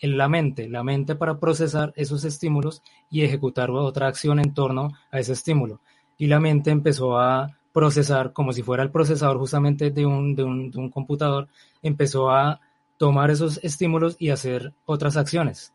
en 0.00 0.16
la 0.16 0.28
mente, 0.28 0.68
la 0.68 0.84
mente 0.84 1.14
para 1.16 1.40
procesar 1.40 1.92
esos 1.96 2.24
estímulos 2.24 2.82
y 3.10 3.22
ejecutar 3.22 3.70
otra 3.70 4.06
acción 4.06 4.38
en 4.38 4.54
torno 4.54 4.92
a 5.10 5.18
ese 5.18 5.32
estímulo. 5.32 5.80
Y 6.16 6.26
la 6.26 6.40
mente 6.40 6.70
empezó 6.70 7.18
a 7.18 7.58
procesar 7.72 8.32
como 8.32 8.52
si 8.52 8.62
fuera 8.62 8.82
el 8.82 8.90
procesador 8.90 9.38
justamente 9.38 9.90
de 9.90 10.04
un, 10.06 10.34
de 10.34 10.44
un, 10.44 10.70
de 10.70 10.78
un 10.78 10.90
computador, 10.90 11.48
empezó 11.82 12.30
a 12.30 12.60
tomar 12.98 13.30
esos 13.30 13.58
estímulos 13.62 14.16
y 14.18 14.30
hacer 14.30 14.74
otras 14.84 15.16
acciones. 15.16 15.72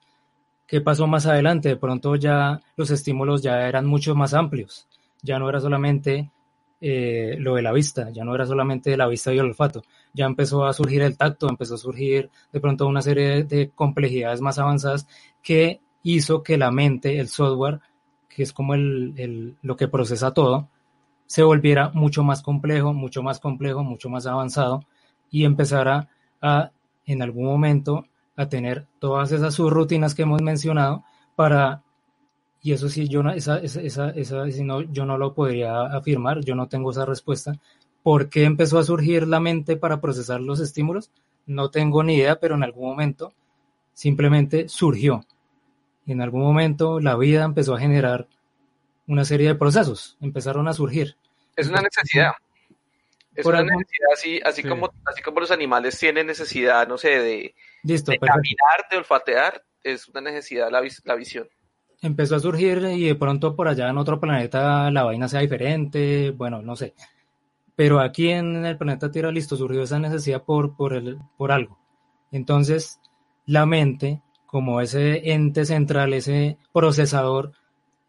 ¿Qué 0.67 0.81
pasó 0.81 1.07
más 1.07 1.25
adelante? 1.25 1.69
De 1.69 1.77
pronto 1.77 2.15
ya 2.15 2.61
los 2.77 2.91
estímulos 2.91 3.41
ya 3.41 3.67
eran 3.67 3.85
mucho 3.85 4.15
más 4.15 4.33
amplios. 4.33 4.87
Ya 5.21 5.39
no 5.39 5.49
era 5.49 5.59
solamente 5.59 6.31
eh, 6.85 7.37
lo 7.39 7.55
de 7.55 7.61
la 7.61 7.71
vista, 7.71 8.09
ya 8.11 8.25
no 8.25 8.35
era 8.35 8.45
solamente 8.45 8.97
la 8.97 9.07
vista 9.07 9.33
y 9.33 9.37
el 9.37 9.45
olfato, 9.45 9.83
ya 10.13 10.25
empezó 10.25 10.65
a 10.65 10.73
surgir 10.73 11.01
el 11.01 11.15
tacto, 11.15 11.47
empezó 11.47 11.75
a 11.75 11.77
surgir 11.77 12.29
de 12.51 12.59
pronto 12.59 12.85
una 12.87 13.01
serie 13.01 13.45
de 13.45 13.69
complejidades 13.69 14.41
más 14.41 14.59
avanzadas 14.59 15.07
que 15.41 15.79
hizo 16.03 16.43
que 16.43 16.57
la 16.57 16.71
mente, 16.71 17.19
el 17.19 17.29
software, 17.29 17.79
que 18.27 18.43
es 18.43 18.51
como 18.51 18.73
el, 18.73 19.13
el, 19.15 19.55
lo 19.61 19.77
que 19.77 19.87
procesa 19.87 20.33
todo, 20.33 20.67
se 21.25 21.43
volviera 21.43 21.89
mucho 21.93 22.21
más 22.21 22.41
complejo, 22.41 22.93
mucho 22.93 23.23
más 23.23 23.39
complejo, 23.39 23.81
mucho 23.81 24.09
más 24.09 24.25
avanzado 24.25 24.81
y 25.31 25.45
empezara 25.45 26.09
a, 26.41 26.71
en 27.05 27.21
algún 27.21 27.45
momento, 27.45 28.05
a 28.35 28.49
tener 28.49 28.87
todas 28.99 29.31
esas 29.31 29.53
subrutinas 29.53 30.15
que 30.15 30.23
hemos 30.23 30.41
mencionado 30.41 31.03
para 31.35 31.83
y 32.63 32.71
eso 32.71 32.87
sí, 32.87 33.09
yo 33.09 33.21
no, 33.21 33.31
esa, 33.31 33.57
esa, 33.57 34.09
esa, 34.11 34.45
no, 34.63 34.81
yo 34.83 35.05
no 35.05 35.17
lo 35.17 35.33
podría 35.33 35.81
afirmar, 35.81 36.39
yo 36.45 36.55
no 36.55 36.69
tengo 36.69 36.91
esa 36.91 37.05
respuesta. 37.05 37.59
¿Por 38.01 38.29
qué 38.29 38.45
empezó 38.45 38.79
a 38.79 38.83
surgir 38.83 39.27
la 39.27 39.41
mente 39.41 39.75
para 39.75 39.99
procesar 39.99 40.39
los 40.39 40.61
estímulos? 40.61 41.11
No 41.45 41.71
tengo 41.71 42.03
ni 42.03 42.15
idea, 42.15 42.39
pero 42.39 42.55
en 42.55 42.63
algún 42.63 42.87
momento 42.87 43.33
simplemente 43.91 44.69
surgió. 44.69 45.25
En 46.05 46.21
algún 46.21 46.41
momento 46.41 47.01
la 47.01 47.17
vida 47.17 47.43
empezó 47.43 47.75
a 47.75 47.79
generar 47.81 48.29
una 49.07 49.25
serie 49.25 49.49
de 49.49 49.55
procesos, 49.55 50.17
empezaron 50.21 50.69
a 50.69 50.73
surgir. 50.73 51.17
Es 51.57 51.67
una 51.67 51.81
necesidad. 51.81 52.31
Es 53.35 53.45
una 53.45 53.63
necesidad 53.63 54.09
así, 54.13 54.39
así, 54.43 54.63
como, 54.63 54.91
así 55.05 55.21
como 55.21 55.39
los 55.39 55.51
animales 55.51 55.97
tienen 55.97 56.27
necesidad, 56.27 56.87
no 56.87 56.97
sé, 56.97 57.19
de, 57.19 57.55
de 57.83 58.19
caminar, 58.19 58.85
de 58.91 58.97
olfatear, 58.97 59.63
es 59.83 60.07
una 60.07 60.21
necesidad 60.21 60.69
la, 60.69 60.81
la 61.03 61.15
visión 61.15 61.49
empezó 62.03 62.35
a 62.35 62.39
surgir 62.39 62.79
y 62.93 63.05
de 63.05 63.15
pronto 63.15 63.55
por 63.55 63.67
allá 63.67 63.89
en 63.89 63.97
otro 63.97 64.19
planeta 64.19 64.91
la 64.91 65.03
vaina 65.03 65.29
sea 65.29 65.39
diferente, 65.39 66.31
bueno, 66.31 66.61
no 66.61 66.75
sé. 66.75 66.93
Pero 67.75 67.99
aquí 67.99 68.29
en 68.29 68.65
el 68.65 68.77
planeta 68.77 69.09
Tierra, 69.09 69.31
listo, 69.31 69.55
surgió 69.55 69.81
esa 69.81 69.99
necesidad 69.99 70.43
por, 70.43 70.75
por, 70.75 70.93
el, 70.93 71.17
por 71.37 71.51
algo. 71.51 71.79
Entonces, 72.31 72.99
la 73.45 73.65
mente, 73.65 74.21
como 74.45 74.79
ese 74.81 75.31
ente 75.31 75.65
central, 75.65 76.13
ese 76.13 76.57
procesador, 76.71 77.53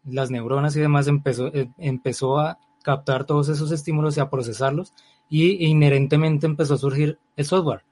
las 0.03 0.29
neuronas 0.29 0.75
y 0.75 0.81
demás, 0.81 1.07
empezó, 1.07 1.47
eh, 1.47 1.69
empezó 1.77 2.37
a 2.37 2.59
captar 2.83 3.25
todos 3.25 3.49
esos 3.49 3.71
estímulos 3.71 4.17
y 4.17 4.19
a 4.19 4.29
procesarlos 4.29 4.93
y 5.29 5.65
inherentemente 5.65 6.45
empezó 6.45 6.75
a 6.75 6.77
surgir 6.77 7.17
el 7.35 7.45
software. 7.45 7.83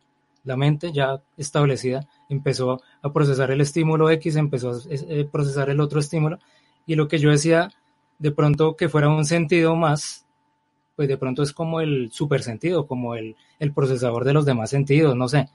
La 0.43 0.57
mente 0.57 0.91
ya 0.91 1.21
establecida 1.37 2.07
empezó 2.29 2.81
a 3.01 3.13
procesar 3.13 3.51
el 3.51 3.61
estímulo 3.61 4.09
X, 4.09 4.35
empezó 4.35 4.71
a 4.71 4.79
eh, 4.89 5.27
procesar 5.31 5.69
el 5.69 5.79
otro 5.79 5.99
estímulo, 5.99 6.39
y 6.85 6.95
lo 6.95 7.07
que 7.07 7.17
yo 7.17 7.29
decía, 7.31 7.69
de 8.19 8.31
pronto 8.31 8.75
que 8.75 8.89
fuera 8.89 9.09
un 9.09 9.25
sentido 9.25 9.75
más, 9.75 10.25
pues 10.95 11.07
de 11.07 11.17
pronto 11.17 11.43
es 11.43 11.53
como 11.53 11.81
el 11.81 12.11
supersentido, 12.11 12.87
como 12.87 13.15
el, 13.15 13.35
el 13.59 13.73
procesador 13.73 14.25
de 14.25 14.33
los 14.33 14.45
demás 14.45 14.69
sentidos, 14.69 15.15
no 15.15 15.27
sé. 15.27 15.49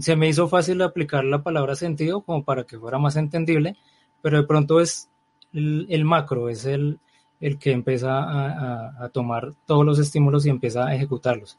Se 0.00 0.16
me 0.16 0.28
hizo 0.28 0.48
fácil 0.48 0.80
aplicar 0.82 1.24
la 1.24 1.42
palabra 1.42 1.74
sentido 1.74 2.22
como 2.22 2.44
para 2.44 2.64
que 2.64 2.78
fuera 2.78 2.98
más 2.98 3.16
entendible, 3.16 3.76
pero 4.22 4.38
de 4.38 4.46
pronto 4.46 4.80
es 4.80 5.10
el, 5.52 6.04
macro, 6.04 6.48
es 6.48 6.64
el, 6.64 6.98
el 7.40 7.58
que 7.58 7.72
empieza 7.72 9.02
a, 9.02 9.08
tomar 9.10 9.52
todos 9.66 9.84
los 9.84 9.98
estímulos 9.98 10.46
y 10.46 10.50
empieza 10.50 10.86
a 10.86 10.94
ejecutarlos. 10.94 11.58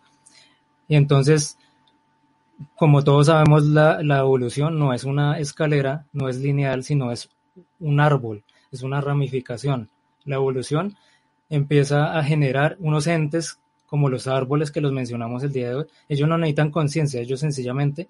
Y 0.88 0.95
entonces, 0.95 1.57
como 2.76 3.03
todos 3.03 3.27
sabemos, 3.27 3.64
la, 3.65 3.99
evolución 4.19 4.80
no 4.80 4.93
es 4.93 5.03
una 5.03 5.39
escalera, 5.39 6.06
no 6.14 6.30
es 6.30 6.38
lineal, 6.38 6.84
sino 6.84 7.11
es 7.11 7.30
un 7.80 7.99
árbol, 7.99 8.43
es 8.72 8.84
una 8.84 9.02
ramificación. 9.02 9.89
La 10.23 10.35
evolución 10.35 10.95
empieza 11.49 12.18
a 12.18 12.23
generar 12.23 12.77
unos 12.80 13.07
entes 13.07 13.60
como 13.85 14.10
los 14.10 14.27
árboles 14.27 14.72
que 14.72 14.81
los 14.81 14.91
mencionamos 14.91 15.43
el 15.43 15.53
día 15.53 15.69
de 15.69 15.76
hoy. 15.76 15.85
Ellos 16.10 16.27
no 16.27 16.38
necesitan 16.38 16.72
conciencia, 16.72 17.22
ellos 17.22 17.39
sencillamente 17.39 18.07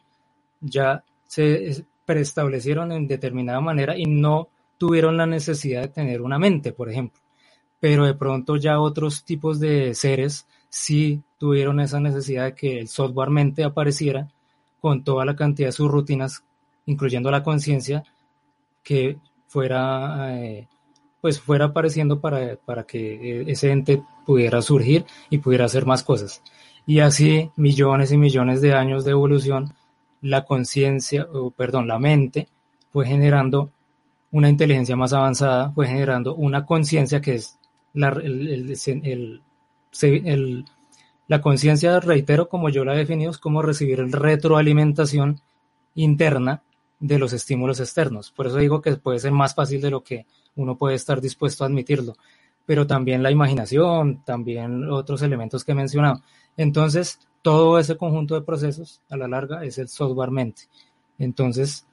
ya 0.62 1.04
se 1.28 1.86
preestablecieron 2.06 2.92
en 2.92 3.08
determinada 3.08 3.60
manera 3.60 3.98
y 3.98 4.06
no 4.06 4.48
tuvieron 4.78 5.18
la 5.18 5.26
necesidad 5.26 5.82
de 5.82 5.88
tener 5.90 6.22
una 6.22 6.40
mente, 6.40 6.72
por 6.72 6.90
ejemplo. 6.90 7.25
Pero 7.86 8.08
de 8.08 8.16
pronto 8.16 8.56
ya 8.56 8.80
otros 8.80 9.24
tipos 9.24 9.60
de 9.60 9.94
seres 9.94 10.48
sí 10.70 11.22
tuvieron 11.38 11.80
esa 11.80 12.00
necesidad 12.00 12.46
de 12.46 12.56
que 12.56 12.80
el 12.80 12.88
software 12.88 13.30
mente 13.30 13.64
apareciera 13.64 14.28
con 14.82 15.04
toda 15.04 15.24
la 15.24 15.36
cantidad 15.36 15.68
de 15.68 15.72
sus 15.72 15.92
rutinas, 15.92 16.44
incluyendo 16.88 17.30
la 17.30 17.44
conciencia, 17.44 18.04
que 18.82 19.20
fuera, 19.46 20.36
eh, 20.36 20.68
pues 21.22 21.40
fuera 21.40 21.66
apareciendo 21.66 22.20
para, 22.20 22.56
para 22.56 22.88
que 22.88 23.42
eh, 23.42 23.46
ese 23.50 23.70
ente 23.70 24.02
pudiera 24.26 24.64
surgir 24.64 25.06
y 25.30 25.38
pudiera 25.38 25.66
hacer 25.66 25.86
más 25.86 26.02
cosas. 26.04 26.42
Y 26.88 27.02
así, 27.02 27.52
millones 27.56 28.12
y 28.12 28.18
millones 28.18 28.62
de 28.62 28.74
años 28.74 29.06
de 29.06 29.12
evolución, 29.12 29.76
la 30.22 30.44
conciencia, 30.44 31.28
o 31.32 31.52
perdón, 31.52 31.88
la 31.88 32.00
mente 32.00 32.48
fue 32.92 33.06
generando 33.06 33.70
una 34.32 34.50
inteligencia 34.50 34.96
más 34.96 35.14
avanzada, 35.14 35.70
fue 35.70 35.86
generando 35.86 36.34
una 36.34 36.66
conciencia 36.66 37.22
que 37.22 37.36
es 37.36 37.60
la, 37.96 38.10
el, 38.10 38.48
el, 38.48 39.42
el, 40.02 40.66
la 41.28 41.42
conciencia, 41.42 42.00
reitero, 42.00 42.50
como 42.50 42.70
yo 42.70 42.86
la 42.86 42.94
he 42.94 42.98
definido, 42.98 43.32
es 43.32 43.38
como 43.38 43.62
recibir 43.62 44.00
retroalimentación 44.12 45.42
interna 45.96 46.62
de 47.00 47.20
los 47.20 47.34
estímulos 47.34 47.80
externos. 47.80 48.32
Por 48.32 48.48
eso 48.48 48.58
digo 48.58 48.82
que 48.82 48.96
puede 48.98 49.20
ser 49.20 49.32
más 49.32 49.56
fácil 49.56 49.82
de 49.82 49.90
lo 49.90 50.04
que 50.04 50.26
uno 50.56 50.78
puede 50.78 50.96
estar 50.96 51.22
dispuesto 51.22 51.64
a 51.64 51.68
admitirlo. 51.68 52.16
Pero 52.66 52.88
también 52.88 53.22
la 53.22 53.32
imaginación, 53.32 54.24
también 54.24 54.90
otros 54.90 55.22
elementos 55.22 55.64
que 55.64 55.74
he 55.74 55.76
mencionado. 55.76 56.22
Entonces, 56.58 57.20
todo 57.42 57.78
ese 57.80 57.96
conjunto 57.96 58.36
de 58.36 58.42
procesos 58.42 59.02
a 59.10 59.18
la 59.18 59.28
larga 59.28 59.64
es 59.64 59.78
el 59.78 59.88
software 59.88 60.32
mente. 60.32 60.64
Entonces, 61.20 61.86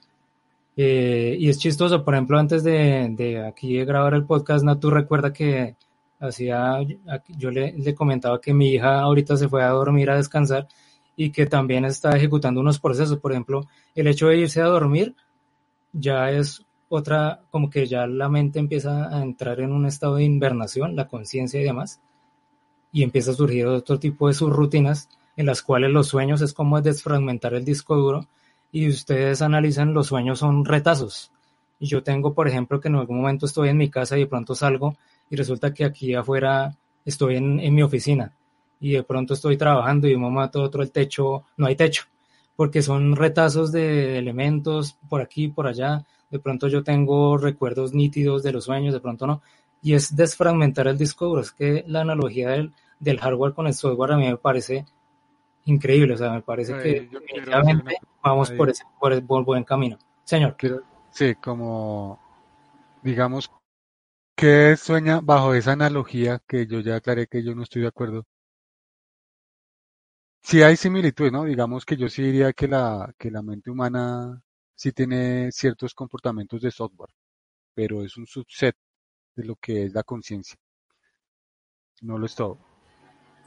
eh, 0.76 1.36
y 1.38 1.48
es 1.48 1.58
chistoso, 1.58 2.04
por 2.04 2.14
ejemplo, 2.14 2.38
antes 2.38 2.64
de, 2.64 3.08
de 3.16 3.44
aquí 3.46 3.84
grabar 3.84 4.14
el 4.14 4.24
podcast, 4.24 4.64
Natu 4.64 4.90
recuerda 4.90 5.32
que 5.32 5.76
hacía, 6.22 6.78
yo 7.36 7.50
le, 7.50 7.94
comentaba 7.94 8.40
que 8.40 8.54
mi 8.54 8.70
hija 8.70 9.00
ahorita 9.00 9.36
se 9.36 9.48
fue 9.48 9.62
a 9.62 9.70
dormir 9.70 10.10
a 10.10 10.16
descansar 10.16 10.68
y 11.16 11.30
que 11.30 11.46
también 11.46 11.84
está 11.84 12.16
ejecutando 12.16 12.60
unos 12.60 12.78
procesos. 12.78 13.18
Por 13.18 13.32
ejemplo, 13.32 13.66
el 13.94 14.06
hecho 14.06 14.28
de 14.28 14.38
irse 14.38 14.60
a 14.62 14.66
dormir 14.66 15.14
ya 15.92 16.30
es 16.30 16.64
otra, 16.88 17.42
como 17.50 17.70
que 17.70 17.86
ya 17.86 18.06
la 18.06 18.28
mente 18.28 18.58
empieza 18.58 19.08
a 19.14 19.22
entrar 19.22 19.60
en 19.60 19.72
un 19.72 19.86
estado 19.86 20.16
de 20.16 20.24
invernación, 20.24 20.94
la 20.94 21.08
conciencia 21.08 21.60
y 21.60 21.64
demás, 21.64 22.00
y 22.92 23.02
empieza 23.02 23.32
a 23.32 23.34
surgir 23.34 23.66
otro 23.66 23.98
tipo 23.98 24.28
de 24.28 24.34
subrutinas 24.34 25.08
en 25.36 25.46
las 25.46 25.62
cuales 25.62 25.90
los 25.90 26.08
sueños 26.08 26.42
es 26.42 26.52
como 26.52 26.80
desfragmentar 26.80 27.54
el 27.54 27.64
disco 27.64 27.96
duro 27.96 28.28
y 28.70 28.88
ustedes 28.88 29.42
analizan 29.42 29.94
los 29.94 30.08
sueños 30.08 30.38
son 30.38 30.64
retazos. 30.64 31.32
Y 31.78 31.86
yo 31.86 32.02
tengo, 32.02 32.34
por 32.34 32.46
ejemplo, 32.46 32.80
que 32.80 32.88
en 32.88 32.96
algún 32.96 33.18
momento 33.18 33.46
estoy 33.46 33.70
en 33.70 33.76
mi 33.76 33.90
casa 33.90 34.16
y 34.16 34.20
de 34.20 34.26
pronto 34.26 34.54
salgo 34.54 34.96
y 35.32 35.36
resulta 35.36 35.72
que 35.72 35.86
aquí 35.86 36.14
afuera 36.14 36.76
estoy 37.06 37.36
en, 37.36 37.58
en 37.58 37.74
mi 37.74 37.82
oficina 37.82 38.36
y 38.78 38.92
de 38.92 39.02
pronto 39.02 39.32
estoy 39.32 39.56
trabajando 39.56 40.06
y 40.06 40.14
un 40.14 40.20
momento 40.20 40.60
otro 40.60 40.82
el 40.82 40.92
techo, 40.92 41.44
no 41.56 41.66
hay 41.68 41.74
techo, 41.74 42.02
porque 42.54 42.82
son 42.82 43.16
retazos 43.16 43.72
de 43.72 44.18
elementos 44.18 44.98
por 45.08 45.22
aquí, 45.22 45.48
por 45.48 45.66
allá. 45.66 46.04
De 46.30 46.38
pronto 46.38 46.68
yo 46.68 46.82
tengo 46.82 47.38
recuerdos 47.38 47.94
nítidos 47.94 48.42
de 48.42 48.52
los 48.52 48.64
sueños, 48.64 48.92
de 48.92 49.00
pronto 49.00 49.26
no. 49.26 49.40
Y 49.80 49.94
es 49.94 50.14
desfragmentar 50.14 50.86
el 50.86 50.98
disco 50.98 51.26
duro. 51.26 51.40
Es 51.40 51.52
que 51.52 51.82
la 51.86 52.02
analogía 52.02 52.50
del, 52.50 52.72
del 53.00 53.18
hardware 53.18 53.54
con 53.54 53.66
el 53.66 53.74
software 53.74 54.12
a 54.12 54.16
mí 54.18 54.26
me 54.26 54.36
parece 54.36 54.84
increíble. 55.64 56.12
O 56.12 56.16
sea, 56.18 56.30
me 56.30 56.42
parece 56.42 56.74
Ay, 56.74 56.82
que 56.82 57.00
definitivamente 57.10 57.96
vamos 58.22 58.50
Ay. 58.50 58.56
por 58.58 58.68
ese, 58.68 58.84
por 59.00 59.12
el 59.12 59.22
buen 59.22 59.64
camino. 59.64 59.96
Señor. 60.24 60.56
Sí, 61.10 61.34
como, 61.36 62.18
digamos, 63.02 63.50
que 64.42 64.76
sueña 64.76 65.20
bajo 65.22 65.54
esa 65.54 65.70
analogía 65.70 66.40
que 66.48 66.66
yo 66.66 66.80
ya 66.80 66.96
aclaré 66.96 67.28
que 67.28 67.44
yo 67.44 67.54
no 67.54 67.62
estoy 67.62 67.82
de 67.82 67.86
acuerdo. 67.88 68.26
Sí 70.42 70.64
hay 70.64 70.76
similitudes, 70.76 71.30
¿no? 71.30 71.44
Digamos 71.44 71.84
que 71.84 71.96
yo 71.96 72.08
sí 72.08 72.22
diría 72.22 72.52
que 72.52 72.66
la, 72.66 73.14
que 73.16 73.30
la 73.30 73.40
mente 73.40 73.70
humana 73.70 74.42
sí 74.74 74.90
tiene 74.90 75.52
ciertos 75.52 75.94
comportamientos 75.94 76.60
de 76.60 76.72
software, 76.72 77.10
pero 77.72 78.02
es 78.02 78.16
un 78.16 78.26
subset 78.26 78.74
de 79.36 79.44
lo 79.44 79.54
que 79.54 79.84
es 79.84 79.92
la 79.94 80.02
conciencia. 80.02 80.56
No 82.00 82.18
lo 82.18 82.26
es 82.26 82.34
todo. 82.34 82.58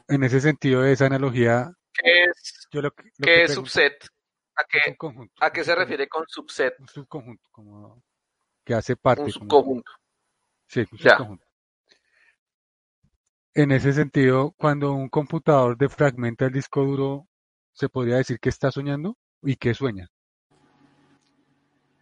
En 0.08 0.24
ese 0.24 0.40
sentido, 0.40 0.86
esa 0.86 1.08
analogía, 1.08 1.74
¿Qué 1.94 2.24
es, 2.24 2.70
yo 2.72 2.82
lo 2.82 2.92
que, 2.92 3.04
lo 3.04 3.26
qué 3.26 3.34
que 3.34 3.44
es 3.44 3.54
subset? 3.54 4.08
¿A 4.56 4.64
qué, 4.64 4.78
es 4.78 4.88
un 4.88 4.96
conjunto, 4.96 5.34
¿A 5.42 5.52
qué 5.52 5.62
se 5.66 5.76
refiere 5.76 6.08
con 6.08 6.24
subset? 6.26 6.74
un 6.80 6.88
subconjunto, 6.88 7.50
como 7.52 8.02
que 8.64 8.74
hace 8.74 8.96
parte. 8.96 9.24
Un 9.24 9.32
como- 9.32 9.42
subconjunto. 9.42 9.92
Sí, 10.68 10.84
Ya. 11.00 11.18
En 13.54 13.72
ese 13.72 13.94
sentido, 13.94 14.54
cuando 14.58 14.92
un 14.92 15.08
computador 15.08 15.78
defragmenta 15.78 16.46
el 16.46 16.52
disco 16.52 16.84
duro, 16.84 17.28
¿se 17.72 17.88
podría 17.88 18.18
decir 18.18 18.38
que 18.40 18.50
está 18.50 18.70
soñando? 18.70 19.16
¿Y 19.42 19.56
qué 19.56 19.74
sueña? 19.74 20.10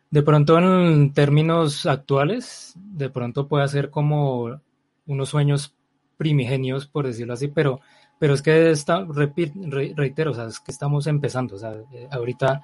De 0.10 0.24
pronto 0.24 0.58
en 0.58 1.14
términos 1.14 1.86
actuales, 1.86 2.74
de 2.76 3.10
pronto 3.10 3.48
puede 3.48 3.68
ser 3.68 3.92
como 3.92 4.62
unos 5.06 5.30
sueños 5.30 5.76
primigenios, 6.18 6.88
por 6.88 7.06
decirlo 7.06 7.34
así, 7.34 7.48
pero, 7.48 7.82
pero 8.20 8.34
es 8.34 8.42
que 8.42 8.72
está, 8.72 9.06
reitero, 9.06 10.32
o 10.32 10.34
sea, 10.34 10.46
es 10.46 10.60
que 10.60 10.72
estamos 10.72 11.08
empezando, 11.08 11.56
o 11.56 11.60
sea, 11.60 11.74
eh, 11.92 12.08
ahorita 12.12 12.62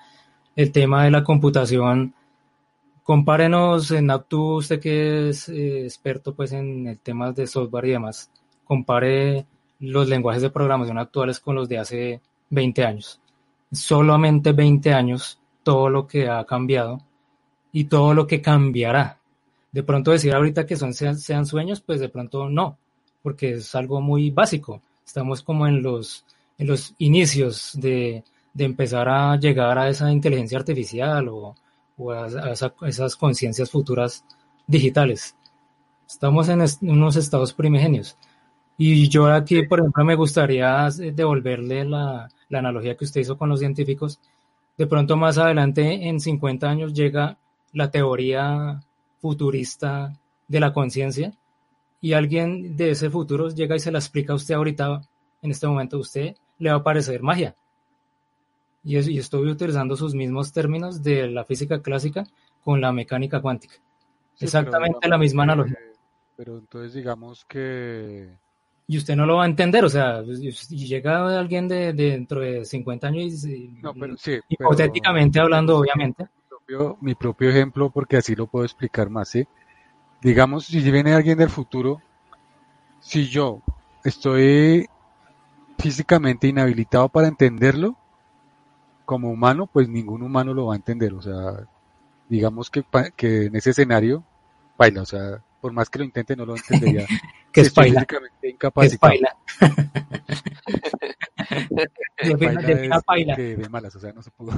el 0.56 0.72
tema 0.72 1.04
de 1.04 1.12
la 1.12 1.24
computación, 1.24 2.14
compárenos 3.10 3.90
en 3.90 4.12
Aptu, 4.12 4.58
usted 4.58 4.80
que 4.80 5.30
es 5.30 5.50
eh, 5.50 5.84
experto 5.84 6.36
pues 6.36 6.52
en 6.52 6.86
el 6.86 7.00
tema 7.00 7.32
de 7.32 7.48
software 7.48 7.86
y 7.86 7.92
demás, 7.94 8.30
compare 8.64 9.48
los 9.80 10.08
lenguajes 10.08 10.44
de 10.44 10.52
programación 10.52 11.00
actuales 11.00 11.40
con 11.40 11.56
los 11.56 11.68
de 11.68 11.80
hace 11.80 12.22
20 12.52 12.86
años. 12.86 13.20
Solamente 13.72 14.52
20 14.52 14.94
años, 14.94 15.40
todo 15.64 15.90
lo 15.90 16.06
que 16.06 16.30
ha 16.30 16.46
cambiado 16.46 17.02
y 17.72 17.86
todo 17.86 18.14
lo 18.14 18.28
que 18.28 18.44
cambiará. 18.44 19.18
De 19.72 19.82
pronto 19.82 20.12
decir 20.12 20.36
ahorita 20.36 20.68
que 20.68 20.76
son 20.76 20.94
sean, 20.94 21.18
sean 21.18 21.48
sueños, 21.48 21.82
pues 21.82 22.00
de 22.00 22.10
pronto 22.10 22.48
no, 22.48 22.78
porque 23.24 23.54
es 23.54 23.74
algo 23.74 24.02
muy 24.02 24.30
básico. 24.30 24.84
Estamos 25.04 25.42
como 25.42 25.66
en 25.66 25.82
los, 25.82 26.26
en 26.60 26.68
los 26.68 26.94
inicios 27.00 27.72
de, 27.74 28.24
de 28.54 28.66
empezar 28.66 29.10
a 29.10 29.36
llegar 29.36 29.80
a 29.80 29.90
esa 29.90 30.12
inteligencia 30.12 30.60
artificial 30.60 31.28
o, 31.30 31.56
o 32.00 32.12
a, 32.14 32.26
a 32.26 32.52
esa- 32.54 32.74
esas 32.88 33.18
conciencias 33.18 33.72
futuras 33.72 34.26
digitales. 34.68 35.36
Estamos 36.08 36.50
en 36.50 36.62
unos 36.82 37.16
estados 37.16 37.54
primigenios. 37.54 38.18
Y 38.78 39.10
yo 39.10 39.28
aquí, 39.28 39.64
por 39.68 39.80
ejemplo, 39.80 40.06
me 40.06 40.16
gustaría 40.16 40.88
eh, 40.90 41.12
devolverle 41.14 41.86
la, 41.86 42.30
la 42.50 42.60
analogía 42.60 42.98
que 42.98 43.06
usted 43.06 43.22
hizo 43.22 43.38
con 43.38 43.50
los 43.50 43.60
científicos. 43.60 44.20
De 44.78 44.88
pronto 44.88 45.18
más 45.18 45.38
adelante, 45.38 46.08
en 46.10 46.20
50 46.20 46.70
años, 46.70 46.94
llega 46.94 47.38
la 47.74 47.92
teoría 47.92 48.82
futurista 49.22 50.14
de 50.48 50.60
la 50.60 50.74
conciencia 50.74 51.34
y 52.02 52.14
alguien 52.14 52.76
de 52.78 52.92
ese 52.92 53.10
futuro 53.10 53.50
llega 53.50 53.76
y 53.76 53.80
se 53.80 53.92
la 53.92 54.00
explica 54.00 54.34
a 54.34 54.38
usted 54.38 54.56
ahorita, 54.56 55.02
en 55.42 55.52
este 55.52 55.68
momento, 55.68 55.98
a 55.98 56.02
usted 56.02 56.36
le 56.60 56.72
va 56.72 56.78
a 56.78 56.84
parecer 56.84 57.22
magia. 57.22 57.56
Y, 58.84 58.98
es- 58.98 59.08
y 59.08 59.18
estoy 59.18 59.50
utilizando 59.50 59.96
sus 59.96 60.14
mismos 60.16 60.52
términos 60.52 61.04
de 61.04 61.28
la 61.28 61.44
física 61.46 61.82
clásica 61.82 62.24
con 62.64 62.82
la 62.82 62.92
mecánica 62.92 63.42
cuántica. 63.42 63.76
Sí, 64.36 64.46
Exactamente 64.46 65.00
pero 65.02 65.10
la 65.12 65.18
misma 65.18 65.44
analogía. 65.44 65.78
Pero 66.38 66.58
entonces 66.58 66.94
digamos 66.94 67.44
que 67.46 68.30
Y 68.88 68.98
usted 68.98 69.16
no 69.16 69.26
lo 69.26 69.36
va 69.38 69.44
a 69.44 69.48
entender, 69.48 69.84
o 69.86 69.90
sea, 69.90 70.24
y 70.24 70.86
llega 70.88 71.40
alguien 71.40 71.68
de, 71.68 71.94
de 71.94 72.12
dentro 72.12 72.40
de 72.40 72.66
50 72.66 73.08
años 73.08 73.46
y, 73.46 73.70
No, 73.82 73.94
pero 73.94 74.18
sí, 74.18 74.40
hipotéticamente 74.50 75.40
hablando, 75.40 75.78
obviamente, 75.78 76.28
propio- 76.50 76.98
mi 77.02 77.14
propio 77.16 77.50
ejemplo, 77.50 77.90
porque 77.90 78.18
así 78.18 78.36
lo 78.36 78.48
puedo 78.48 78.66
explicar 78.66 79.10
más, 79.10 79.30
¿sí? 79.30 79.46
Digamos, 80.22 80.66
si 80.66 80.80
viene 80.92 81.14
alguien 81.14 81.38
del 81.38 81.50
futuro, 81.50 82.02
si 83.02 83.28
yo 83.28 83.62
estoy 84.04 84.88
físicamente 85.80 86.48
inhabilitado 86.48 87.10
para 87.10 87.28
entenderlo, 87.28 87.98
como 89.10 89.32
humano, 89.32 89.66
pues 89.66 89.90
ningún 89.90 90.22
humano 90.22 90.54
lo 90.54 90.68
va 90.68 90.76
a 90.76 90.78
entender. 90.78 91.16
O 91.16 91.22
sea, 91.24 91.66
digamos 92.28 92.70
que, 92.70 92.84
que 93.16 93.46
en 93.46 93.56
ese 93.56 93.72
escenario, 93.72 94.24
baila, 94.78 95.02
o 95.02 95.06
sea, 95.06 95.44
por 95.60 95.72
más 95.74 95.90
que 95.90 95.98
lo 95.98 96.06
intente, 96.06 96.36
no 96.36 96.46
lo 96.46 96.56
entendería. 96.56 97.08
Que 97.52 97.62
es 97.62 97.74
físicamente 97.74 98.56
Que 98.60 98.68
es 98.86 98.98
paila. 99.00 99.36
que 103.36 103.56
de 103.58 103.70
malas, 103.70 103.96
o 103.96 104.00
sea, 104.00 104.14
no 104.14 104.22
se 104.22 104.30
pudo. 104.30 104.52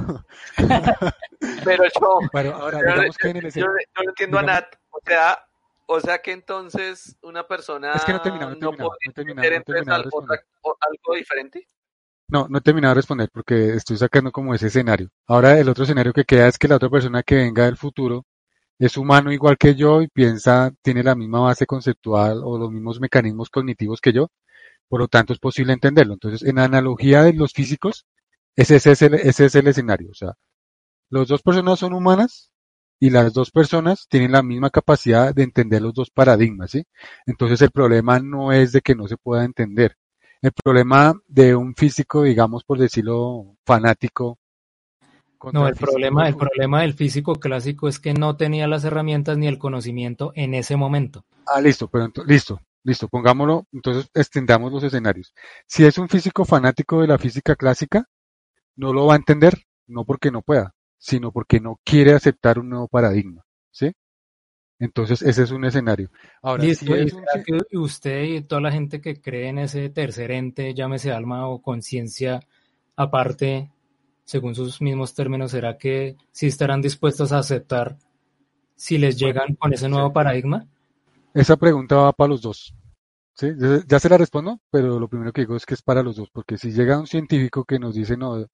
Pero 1.63 1.85
yo, 1.85 2.19
Bueno, 2.33 2.51
ahora 2.55 2.79
yo, 2.79 2.83
digamos 2.85 3.05
yo- 3.05 3.13
que 3.21 3.29
en 3.29 3.37
el 3.37 3.41
yo- 3.43 3.47
escenario- 3.47 3.77
yo 3.95 4.03
no 4.03 4.09
entiendo 4.09 4.37
a 4.37 4.41
digamos- 4.41 4.61
Nat. 4.61 4.75
O 4.89 4.99
sea, 5.05 5.39
o 5.85 5.99
sea 6.01 6.21
que 6.21 6.31
entonces 6.33 7.17
una 7.21 7.47
persona 7.47 7.93
Es 7.93 8.03
que 8.03 8.11
no 8.11 8.17
he 8.17 8.21
terminado, 8.21 8.51
no 8.55 8.71
podría 8.71 8.81
no 8.81 8.89
entender 9.31 9.87
no 9.87 9.95
o- 10.63 10.77
algo 10.81 11.15
diferente. 11.15 11.65
No, 12.31 12.47
no 12.49 12.59
he 12.59 12.61
terminado 12.61 12.93
de 12.93 12.99
responder 12.99 13.29
porque 13.31 13.73
estoy 13.75 13.97
sacando 13.97 14.31
como 14.31 14.55
ese 14.55 14.67
escenario. 14.67 15.09
Ahora 15.27 15.59
el 15.59 15.67
otro 15.69 15.83
escenario 15.83 16.13
que 16.13 16.23
queda 16.23 16.47
es 16.47 16.57
que 16.57 16.67
la 16.69 16.77
otra 16.77 16.89
persona 16.89 17.23
que 17.23 17.35
venga 17.35 17.65
del 17.65 17.75
futuro 17.77 18.25
es 18.79 18.97
humano 18.97 19.31
igual 19.33 19.57
que 19.57 19.75
yo 19.75 20.01
y 20.01 20.07
piensa, 20.07 20.71
tiene 20.81 21.03
la 21.03 21.15
misma 21.15 21.41
base 21.41 21.65
conceptual 21.65 22.41
o 22.43 22.57
los 22.57 22.71
mismos 22.71 22.99
mecanismos 23.01 23.49
cognitivos 23.49 24.01
que 24.01 24.13
yo, 24.13 24.29
por 24.89 25.01
lo 25.01 25.07
tanto 25.09 25.33
es 25.33 25.39
posible 25.39 25.73
entenderlo. 25.73 26.13
Entonces, 26.13 26.43
en 26.47 26.59
analogía 26.59 27.23
de 27.23 27.33
los 27.33 27.53
físicos, 27.53 28.05
ese, 28.55 28.77
es 28.77 29.01
el, 29.03 29.15
es 29.15 29.55
el 29.55 29.67
escenario. 29.67 30.11
O 30.11 30.15
sea, 30.15 30.33
las 31.09 31.27
dos 31.27 31.43
personas 31.43 31.79
son 31.79 31.93
humanas 31.93 32.51
y 32.99 33.11
las 33.11 33.33
dos 33.33 33.51
personas 33.51 34.07
tienen 34.09 34.31
la 34.33 34.43
misma 34.43 34.69
capacidad 34.71 35.35
de 35.35 35.43
entender 35.43 35.81
los 35.81 35.93
dos 35.93 36.11
paradigmas, 36.11 36.71
¿sí? 36.71 36.85
Entonces 37.27 37.61
el 37.61 37.71
problema 37.71 38.19
no 38.19 38.51
es 38.53 38.71
de 38.73 38.81
que 38.81 38.95
no 38.95 39.07
se 39.07 39.17
pueda 39.17 39.45
entender. 39.45 39.97
El 40.41 40.51
problema 40.53 41.13
de 41.27 41.55
un 41.55 41.75
físico, 41.75 42.23
digamos, 42.23 42.63
por 42.63 42.79
decirlo 42.79 43.57
fanático. 43.63 44.39
No, 45.53 45.67
el 45.67 45.75
problema, 45.75 46.25
del 46.25 46.33
el 46.33 46.39
problema 46.39 46.81
del 46.81 46.93
físico 46.93 47.35
clásico 47.35 47.87
es 47.87 47.99
que 47.99 48.13
no 48.13 48.37
tenía 48.37 48.67
las 48.67 48.83
herramientas 48.83 49.37
ni 49.37 49.47
el 49.47 49.57
conocimiento 49.57 50.31
en 50.35 50.53
ese 50.53 50.75
momento. 50.75 51.25
Ah, 51.47 51.61
listo, 51.61 51.87
pero 51.87 52.11
listo, 52.25 52.59
listo, 52.83 53.07
pongámoslo, 53.07 53.65
entonces 53.71 54.09
extendamos 54.13 54.71
los 54.71 54.83
escenarios. 54.83 55.33
Si 55.67 55.83
es 55.83 55.97
un 55.97 56.09
físico 56.09 56.45
fanático 56.45 57.01
de 57.01 57.07
la 57.07 57.17
física 57.17 57.55
clásica, 57.55 58.07
no 58.75 58.93
lo 58.93 59.07
va 59.07 59.13
a 59.13 59.17
entender, 59.17 59.63
no 59.87 60.05
porque 60.05 60.31
no 60.31 60.41
pueda, 60.41 60.73
sino 60.97 61.31
porque 61.31 61.59
no 61.59 61.79
quiere 61.83 62.13
aceptar 62.13 62.59
un 62.59 62.69
nuevo 62.69 62.87
paradigma, 62.87 63.43
¿sí? 63.71 63.91
Entonces 64.81 65.21
ese 65.21 65.43
es 65.43 65.51
un 65.51 65.63
escenario. 65.63 66.09
Ahora, 66.41 66.63
Listo, 66.63 66.87
si 66.87 66.91
¿y 66.91 67.05
es 67.05 67.13
un 67.13 67.23
que 67.69 67.77
usted 67.77 68.23
y 68.23 68.41
toda 68.41 68.61
la 68.61 68.71
gente 68.71 68.99
que 68.99 69.21
cree 69.21 69.49
en 69.49 69.59
ese 69.59 69.89
tercer 69.89 70.31
ente, 70.31 70.73
llámese 70.73 71.11
alma 71.11 71.47
o 71.47 71.61
conciencia 71.61 72.39
aparte, 72.95 73.69
según 74.25 74.55
sus 74.55 74.81
mismos 74.81 75.13
términos, 75.13 75.51
será 75.51 75.77
que 75.77 76.17
sí 76.31 76.47
estarán 76.47 76.81
dispuestos 76.81 77.31
a 77.31 77.37
aceptar 77.37 77.95
si 78.75 78.97
les 78.97 79.19
llegan 79.19 79.53
con 79.53 79.71
ese 79.71 79.87
nuevo 79.87 80.11
paradigma? 80.11 80.65
Esa 81.35 81.57
pregunta 81.57 81.97
va 81.97 82.13
para 82.13 82.29
los 82.29 82.41
dos. 82.41 82.73
ya 83.87 83.99
se 83.99 84.09
la 84.09 84.17
respondo, 84.17 84.61
pero 84.71 84.99
lo 84.99 85.07
primero 85.07 85.31
que 85.31 85.41
digo 85.41 85.55
es 85.55 85.65
que 85.67 85.75
es 85.75 85.83
para 85.83 86.01
los 86.01 86.15
dos, 86.15 86.31
porque 86.31 86.57
si 86.57 86.71
llega 86.71 86.99
un 86.99 87.05
científico 87.05 87.65
que 87.65 87.77
nos 87.77 87.93
dice, 87.93 88.17
no, 88.17 88.47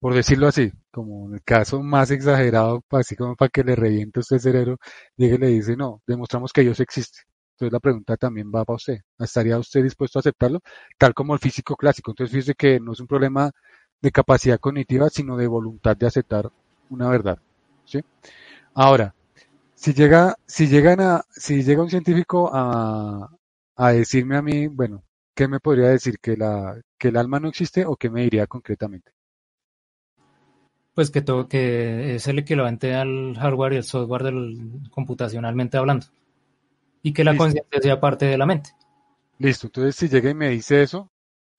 por 0.00 0.14
decirlo 0.14 0.48
así, 0.48 0.72
como 0.90 1.28
en 1.28 1.34
el 1.34 1.42
caso 1.44 1.82
más 1.82 2.10
exagerado, 2.10 2.82
así 2.90 3.16
como 3.16 3.36
para 3.36 3.50
que 3.50 3.62
le 3.64 3.76
reviente 3.76 4.20
usted 4.20 4.36
el 4.36 4.42
cerebro, 4.42 4.78
llegue 5.16 5.34
y 5.36 5.38
le 5.38 5.46
dice, 5.48 5.76
no, 5.76 6.02
demostramos 6.06 6.52
que 6.52 6.62
Dios 6.62 6.80
existe. 6.80 7.20
Entonces 7.52 7.72
la 7.72 7.80
pregunta 7.80 8.16
también 8.16 8.50
va 8.54 8.64
para 8.64 8.76
usted. 8.76 8.98
¿Estaría 9.18 9.58
usted 9.58 9.82
dispuesto 9.82 10.18
a 10.18 10.20
aceptarlo? 10.20 10.60
Tal 10.98 11.12
como 11.14 11.34
el 11.34 11.40
físico 11.40 11.76
clásico. 11.76 12.12
Entonces 12.12 12.32
fíjese 12.32 12.54
que 12.54 12.80
no 12.80 12.92
es 12.92 13.00
un 13.00 13.06
problema 13.06 13.50
de 14.00 14.10
capacidad 14.12 14.58
cognitiva, 14.58 15.10
sino 15.10 15.36
de 15.36 15.46
voluntad 15.46 15.96
de 15.96 16.06
aceptar 16.06 16.50
una 16.88 17.08
verdad. 17.10 17.38
¿sí? 17.84 18.02
Ahora, 18.74 19.14
si 19.74 19.94
llega, 19.94 20.36
si 20.46 20.68
llegan 20.68 21.00
a, 21.00 21.24
si 21.30 21.62
llega 21.62 21.82
un 21.82 21.90
científico 21.90 22.50
a, 22.52 23.28
a 23.76 23.92
decirme 23.92 24.36
a 24.36 24.42
mí, 24.42 24.66
bueno, 24.68 25.04
¿qué 25.34 25.48
me 25.48 25.60
podría 25.60 25.88
decir? 25.88 26.18
¿Que, 26.20 26.36
la, 26.36 26.80
¿Que 26.98 27.08
el 27.08 27.16
alma 27.18 27.40
no 27.40 27.48
existe 27.48 27.84
o 27.86 27.96
qué 27.96 28.10
me 28.10 28.22
diría 28.22 28.46
concretamente? 28.46 29.12
Pues 31.00 31.10
que 31.10 31.22
todo, 31.22 31.48
que 31.48 32.16
es 32.16 32.28
el 32.28 32.40
equivalente 32.40 32.94
al 32.94 33.34
hardware 33.34 33.72
y 33.72 33.76
el 33.76 33.84
software 33.84 34.22
del, 34.22 34.82
computacionalmente 34.90 35.78
hablando. 35.78 36.04
Y 37.02 37.14
que 37.14 37.24
la 37.24 37.38
conciencia 37.38 37.80
sea 37.80 37.98
parte 37.98 38.26
de 38.26 38.36
la 38.36 38.44
mente. 38.44 38.74
Listo, 39.38 39.68
entonces 39.68 39.96
si 39.96 40.10
llega 40.10 40.28
y 40.28 40.34
me 40.34 40.50
dice 40.50 40.82
eso, 40.82 41.10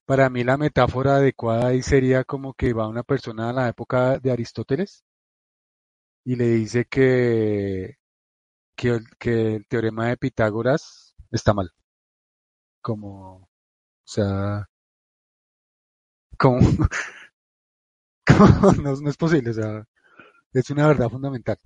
para 0.05 0.29
mí 0.29 0.43
la 0.43 0.57
metáfora 0.57 1.15
adecuada 1.15 1.69
ahí 1.69 1.81
sería 1.81 2.23
como 2.23 2.53
que 2.53 2.71
va 2.73 2.87
una 2.87 3.01
persona 3.01 3.49
a 3.49 3.53
la 3.53 3.67
época 3.67 4.19
de 4.19 4.31
Aristóteles 4.31 5.03
y 6.23 6.35
le 6.35 6.45
dice 6.49 6.85
que, 6.85 7.97
que, 8.75 8.89
el, 8.89 9.05
que 9.17 9.55
el 9.55 9.65
teorema 9.65 10.09
de 10.09 10.17
Pitágoras 10.17 11.15
está 11.31 11.51
mal. 11.55 11.71
Como, 12.79 13.37
o 13.37 13.47
sea, 14.05 14.69
como 16.37 16.59
no, 18.81 18.95
no 18.95 19.09
es 19.09 19.17
posible, 19.17 19.51
o 19.51 19.53
sea, 19.53 19.87
es 20.53 20.69
una 20.69 20.87
verdad 20.87 21.09
fundamental. 21.09 21.57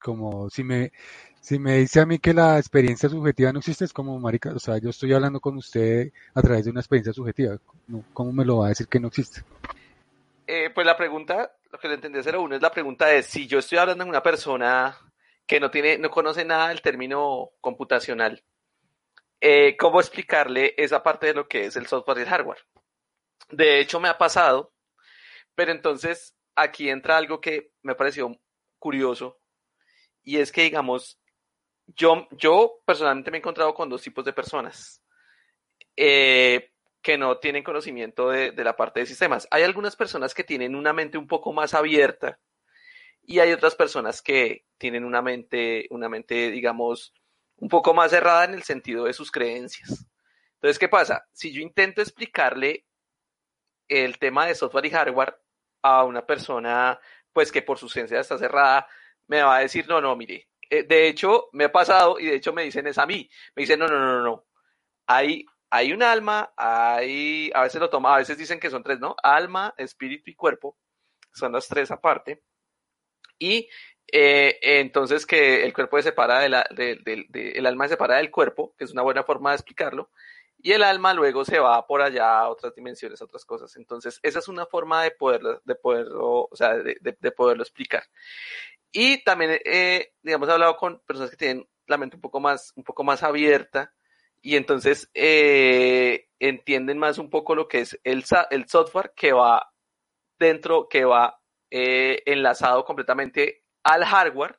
Como 0.00 0.48
si 0.48 0.64
me, 0.64 0.92
si 1.40 1.58
me 1.58 1.78
dice 1.78 2.00
a 2.00 2.06
mí 2.06 2.18
que 2.18 2.34
la 2.34 2.58
experiencia 2.58 3.08
subjetiva 3.08 3.52
no 3.52 3.58
existe, 3.58 3.84
es 3.84 3.92
como, 3.92 4.18
marica, 4.18 4.52
o 4.52 4.58
sea, 4.58 4.78
yo 4.78 4.90
estoy 4.90 5.12
hablando 5.12 5.40
con 5.40 5.56
usted 5.56 6.12
a 6.34 6.42
través 6.42 6.64
de 6.64 6.70
una 6.70 6.80
experiencia 6.80 7.12
subjetiva. 7.12 7.58
¿Cómo 8.12 8.32
me 8.32 8.44
lo 8.44 8.58
va 8.58 8.66
a 8.66 8.68
decir 8.70 8.88
que 8.88 9.00
no 9.00 9.08
existe? 9.08 9.42
Eh, 10.46 10.70
pues 10.74 10.86
la 10.86 10.96
pregunta, 10.96 11.52
lo 11.70 11.78
que 11.78 11.88
le 11.88 11.94
entendí 11.94 12.18
a 12.18 12.38
uno 12.38 12.56
es 12.56 12.62
la 12.62 12.70
pregunta 12.70 13.12
es, 13.12 13.26
si 13.26 13.46
yo 13.46 13.58
estoy 13.58 13.78
hablando 13.78 14.04
con 14.04 14.10
una 14.10 14.22
persona 14.22 14.96
que 15.46 15.60
no 15.60 15.70
tiene, 15.70 15.98
no 15.98 16.10
conoce 16.10 16.44
nada 16.44 16.68
del 16.68 16.82
término 16.82 17.50
computacional, 17.60 18.42
eh, 19.40 19.76
¿cómo 19.78 20.00
explicarle 20.00 20.74
esa 20.76 21.02
parte 21.02 21.28
de 21.28 21.34
lo 21.34 21.48
que 21.48 21.66
es 21.66 21.76
el 21.76 21.86
software 21.86 22.18
y 22.18 22.22
el 22.22 22.28
hardware? 22.28 22.58
De 23.50 23.80
hecho, 23.80 24.00
me 24.00 24.08
ha 24.08 24.18
pasado, 24.18 24.72
pero 25.60 25.72
entonces 25.72 26.34
aquí 26.54 26.88
entra 26.88 27.18
algo 27.18 27.38
que 27.38 27.74
me 27.82 27.94
pareció 27.94 28.34
curioso, 28.78 29.38
y 30.22 30.38
es 30.38 30.50
que, 30.50 30.62
digamos, 30.62 31.20
yo, 31.84 32.26
yo 32.30 32.80
personalmente 32.86 33.30
me 33.30 33.36
he 33.36 33.40
encontrado 33.40 33.74
con 33.74 33.90
dos 33.90 34.00
tipos 34.00 34.24
de 34.24 34.32
personas 34.32 35.02
eh, 35.96 36.72
que 37.02 37.18
no 37.18 37.40
tienen 37.40 37.62
conocimiento 37.62 38.30
de, 38.30 38.52
de, 38.52 38.64
la 38.64 38.74
parte 38.74 39.00
de 39.00 39.06
sistemas. 39.06 39.46
Hay 39.50 39.62
algunas 39.62 39.96
personas 39.96 40.32
que 40.32 40.44
tienen 40.44 40.74
una 40.74 40.94
mente 40.94 41.18
un 41.18 41.26
poco 41.26 41.52
más 41.52 41.74
abierta 41.74 42.40
y 43.22 43.40
hay 43.40 43.52
otras 43.52 43.74
personas 43.74 44.22
que 44.22 44.64
tienen 44.78 45.04
una 45.04 45.20
mente, 45.20 45.88
una 45.90 46.08
mente, 46.08 46.50
digamos, 46.50 47.12
un 47.56 47.68
poco 47.68 47.92
más 47.92 48.12
cerrada 48.12 48.46
en 48.46 48.54
el 48.54 48.62
sentido 48.62 49.04
de 49.04 49.12
sus 49.12 49.30
creencias. 49.30 50.06
Entonces, 50.54 50.78
¿qué 50.78 50.88
pasa? 50.88 51.26
Si 51.34 51.52
yo 51.52 51.60
intento 51.60 52.00
explicarle 52.00 52.86
el 53.88 54.18
tema 54.18 54.46
de 54.46 54.54
software 54.54 54.86
y 54.86 54.90
hardware 54.90 55.36
a 55.82 56.04
una 56.04 56.24
persona, 56.26 56.98
pues 57.32 57.52
que 57.52 57.62
por 57.62 57.78
su 57.78 57.88
ciencia 57.88 58.20
está 58.20 58.38
cerrada, 58.38 58.86
me 59.26 59.42
va 59.42 59.56
a 59.56 59.60
decir, 59.60 59.88
no, 59.88 60.00
no, 60.00 60.16
mire, 60.16 60.48
eh, 60.70 60.84
de 60.84 61.08
hecho, 61.08 61.48
me 61.52 61.64
ha 61.64 61.72
pasado 61.72 62.18
y 62.20 62.26
de 62.26 62.36
hecho 62.36 62.52
me 62.52 62.62
dicen 62.62 62.86
es 62.86 62.98
a 62.98 63.06
mí. 63.06 63.28
Me 63.54 63.62
dicen, 63.62 63.78
no, 63.80 63.88
no, 63.88 63.98
no, 63.98 64.22
no, 64.22 64.46
Hay, 65.06 65.44
hay 65.70 65.92
un 65.92 66.02
alma, 66.02 66.52
hay, 66.56 67.50
a 67.54 67.62
veces 67.62 67.80
lo 67.80 67.90
toma, 67.90 68.14
a 68.14 68.18
veces 68.18 68.38
dicen 68.38 68.60
que 68.60 68.70
son 68.70 68.82
tres, 68.82 69.00
¿no? 69.00 69.16
Alma, 69.22 69.74
espíritu 69.76 70.30
y 70.30 70.34
cuerpo. 70.34 70.76
Son 71.32 71.52
las 71.52 71.68
tres 71.68 71.90
aparte. 71.90 72.42
Y 73.38 73.68
eh, 74.12 74.58
entonces 74.62 75.26
que 75.26 75.64
el 75.64 75.72
cuerpo 75.72 75.96
se 75.98 76.04
separa 76.04 76.40
de 76.40 76.48
la, 76.48 76.66
de, 76.70 77.62
alma 77.66 77.86
se 77.86 77.94
separa 77.94 78.16
del 78.16 78.30
cuerpo, 78.30 78.74
que 78.76 78.84
es 78.84 78.92
una 78.92 79.02
buena 79.02 79.24
forma 79.24 79.50
de 79.50 79.56
explicarlo. 79.56 80.10
Y 80.62 80.72
el 80.72 80.82
alma 80.82 81.14
luego 81.14 81.44
se 81.44 81.58
va 81.58 81.86
por 81.86 82.02
allá 82.02 82.40
a 82.40 82.48
otras 82.50 82.74
dimensiones, 82.74 83.20
a 83.20 83.24
otras 83.24 83.44
cosas. 83.44 83.76
Entonces, 83.76 84.20
esa 84.22 84.40
es 84.40 84.48
una 84.48 84.66
forma 84.66 85.02
de 85.02 85.10
poderlo, 85.12 85.60
de 85.64 85.74
poderlo, 85.74 86.48
o 86.50 86.56
sea, 86.56 86.76
de, 86.76 86.98
de 87.00 87.32
poderlo 87.32 87.62
explicar. 87.62 88.04
Y 88.92 89.22
también, 89.22 89.60
eh, 89.64 90.12
digamos, 90.22 90.48
he 90.48 90.52
hablado 90.52 90.76
con 90.76 91.00
personas 91.00 91.30
que 91.30 91.36
tienen 91.36 91.68
la 91.86 91.96
mente 91.96 92.16
un 92.16 92.22
poco 92.22 92.40
más, 92.40 92.72
un 92.76 92.84
poco 92.84 93.04
más 93.04 93.22
abierta 93.22 93.92
y 94.42 94.56
entonces 94.56 95.10
eh, 95.14 96.28
entienden 96.38 96.98
más 96.98 97.18
un 97.18 97.30
poco 97.30 97.54
lo 97.54 97.68
que 97.68 97.80
es 97.80 98.00
el, 98.04 98.24
el 98.50 98.68
software 98.68 99.12
que 99.14 99.32
va 99.32 99.72
dentro, 100.38 100.88
que 100.88 101.04
va 101.04 101.40
eh, 101.70 102.22
enlazado 102.26 102.84
completamente 102.84 103.64
al 103.84 104.04
hardware 104.04 104.56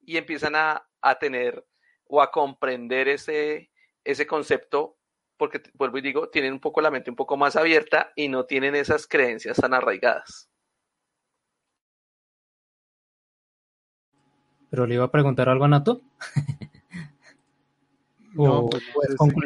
y 0.00 0.16
empiezan 0.16 0.54
a, 0.56 0.86
a, 1.00 1.18
tener 1.18 1.66
o 2.06 2.22
a 2.22 2.30
comprender 2.30 3.08
ese, 3.08 3.70
ese 4.04 4.26
concepto 4.26 4.96
porque, 5.36 5.62
vuelvo 5.74 5.98
y 5.98 6.02
digo, 6.02 6.28
tienen 6.28 6.52
un 6.52 6.60
poco 6.60 6.80
la 6.80 6.90
mente 6.90 7.10
un 7.10 7.16
poco 7.16 7.36
más 7.36 7.56
abierta 7.56 8.12
y 8.16 8.28
no 8.28 8.44
tienen 8.44 8.74
esas 8.74 9.06
creencias 9.06 9.56
tan 9.56 9.74
arraigadas. 9.74 10.48
Pero 14.70 14.86
le 14.86 14.94
iba 14.94 15.04
a 15.04 15.10
preguntar 15.10 15.48
algo 15.48 15.64
a 15.64 15.68
Nato. 15.68 16.00
no, 18.34 18.68
pues, 18.68 18.82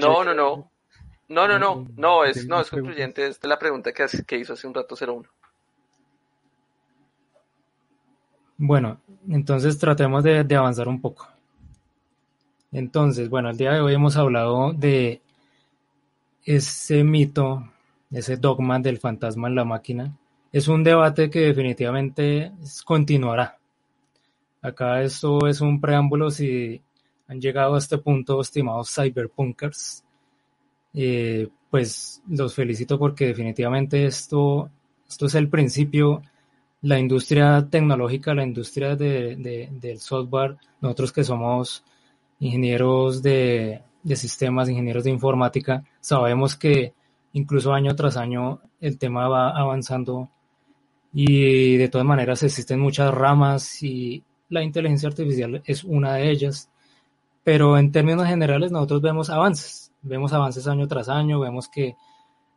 no, 0.01 0.25
no, 0.25 0.35
no. 0.35 0.71
No, 1.29 1.47
no, 1.47 1.59
no, 1.59 1.87
no, 1.97 2.25
es, 2.25 2.47
no, 2.47 2.63
es 2.63 2.71
concluyente. 2.71 3.27
Esta 3.27 3.47
es 3.47 3.49
la 3.49 3.59
pregunta 3.59 3.93
que, 3.93 4.07
que 4.27 4.39
hizo 4.39 4.55
hace 4.55 4.67
un 4.67 4.73
rato 4.73 4.95
01. 4.99 5.29
Bueno, 8.57 9.01
entonces 9.29 9.79
tratemos 9.79 10.25
de, 10.25 10.43
de, 10.43 10.57
avanzar 10.57 10.89
un 10.89 11.01
poco. 11.01 11.29
Entonces, 12.73 13.29
bueno, 13.29 13.51
el 13.51 13.59
día 13.59 13.73
de 13.73 13.81
hoy 13.81 13.95
hemos 13.95 14.17
hablado 14.17 14.73
de 14.73 15.21
ese 16.49 17.05
mito, 17.05 17.63
ese 18.11 18.39
dogma 18.39 18.79
del 18.79 18.99
fantasma 18.99 19.49
en 19.49 19.55
la 19.55 19.67
máquina. 19.67 20.17
Es 20.51 20.67
un 20.67 20.83
debate 20.83 21.29
que 21.29 21.41
definitivamente 21.41 22.53
continuará. 22.87 23.59
Acá 24.63 25.03
esto 25.03 25.47
es 25.47 25.61
un 25.61 25.79
preámbulo 25.79 26.31
si 26.31 26.81
han 27.29 27.39
llegado 27.39 27.75
a 27.75 27.79
este 27.79 27.99
punto, 27.99 28.41
estimados 28.41 28.95
cyberpunkers. 28.95 30.03
Eh, 30.95 31.49
pues 31.71 32.23
los 32.27 32.55
felicito 32.55 32.99
porque 32.99 33.27
definitivamente 33.27 34.07
esto, 34.07 34.71
esto 35.07 35.27
es 35.27 35.35
el 35.35 35.51
principio. 35.51 36.23
La 36.81 36.99
industria 36.99 37.69
tecnológica, 37.71 38.33
la 38.33 38.45
industria 38.45 38.97
de, 38.97 39.37
de, 39.37 39.69
del 39.71 40.01
software, 40.01 40.57
nosotros 40.81 41.13
que 41.13 41.25
somos 41.25 41.85
ingenieros 42.41 43.23
de, 43.23 43.83
de 44.03 44.17
sistemas, 44.17 44.69
ingenieros 44.71 45.05
de 45.05 45.11
informática, 45.11 45.85
sabemos 46.09 46.57
que 46.57 46.95
incluso 47.35 47.75
año 47.75 47.95
tras 47.95 48.17
año 48.17 48.61
el 48.81 48.99
tema 48.99 49.29
va 49.29 49.51
avanzando 49.51 50.31
y 51.13 51.77
de 51.77 51.89
todas 51.89 52.07
maneras 52.07 52.43
existen 52.43 52.81
muchas 52.81 53.13
ramas 53.13 53.83
y 53.83 54.25
la 54.49 54.63
inteligencia 54.63 55.11
artificial 55.11 55.63
es 55.67 55.85
una 55.85 56.15
de 56.15 56.31
ellas, 56.31 56.71
pero 57.45 57.77
en 57.77 57.93
términos 57.93 58.27
generales 58.27 58.73
nosotros 58.73 59.03
vemos 59.03 59.29
avances, 59.29 59.93
vemos 60.01 60.33
avances 60.33 60.67
año 60.67 60.89
tras 60.89 61.11
año, 61.11 61.41
vemos 61.41 61.69
que 61.69 61.97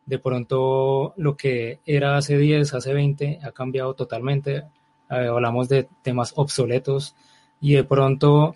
de 0.06 0.20
pronto 0.20 1.14
lo 1.18 1.36
que 1.36 1.80
era 1.86 2.16
hace 2.16 2.38
10, 2.38 2.74
hace 2.74 2.94
20 2.94 3.40
ha 3.44 3.52
cambiado 3.52 3.94
totalmente, 3.96 4.56
eh, 4.58 4.64
hablamos 5.10 5.68
de 5.68 5.90
temas 6.04 6.32
obsoletos 6.38 7.16
y 7.60 7.74
de 7.74 7.84
pronto 7.84 8.56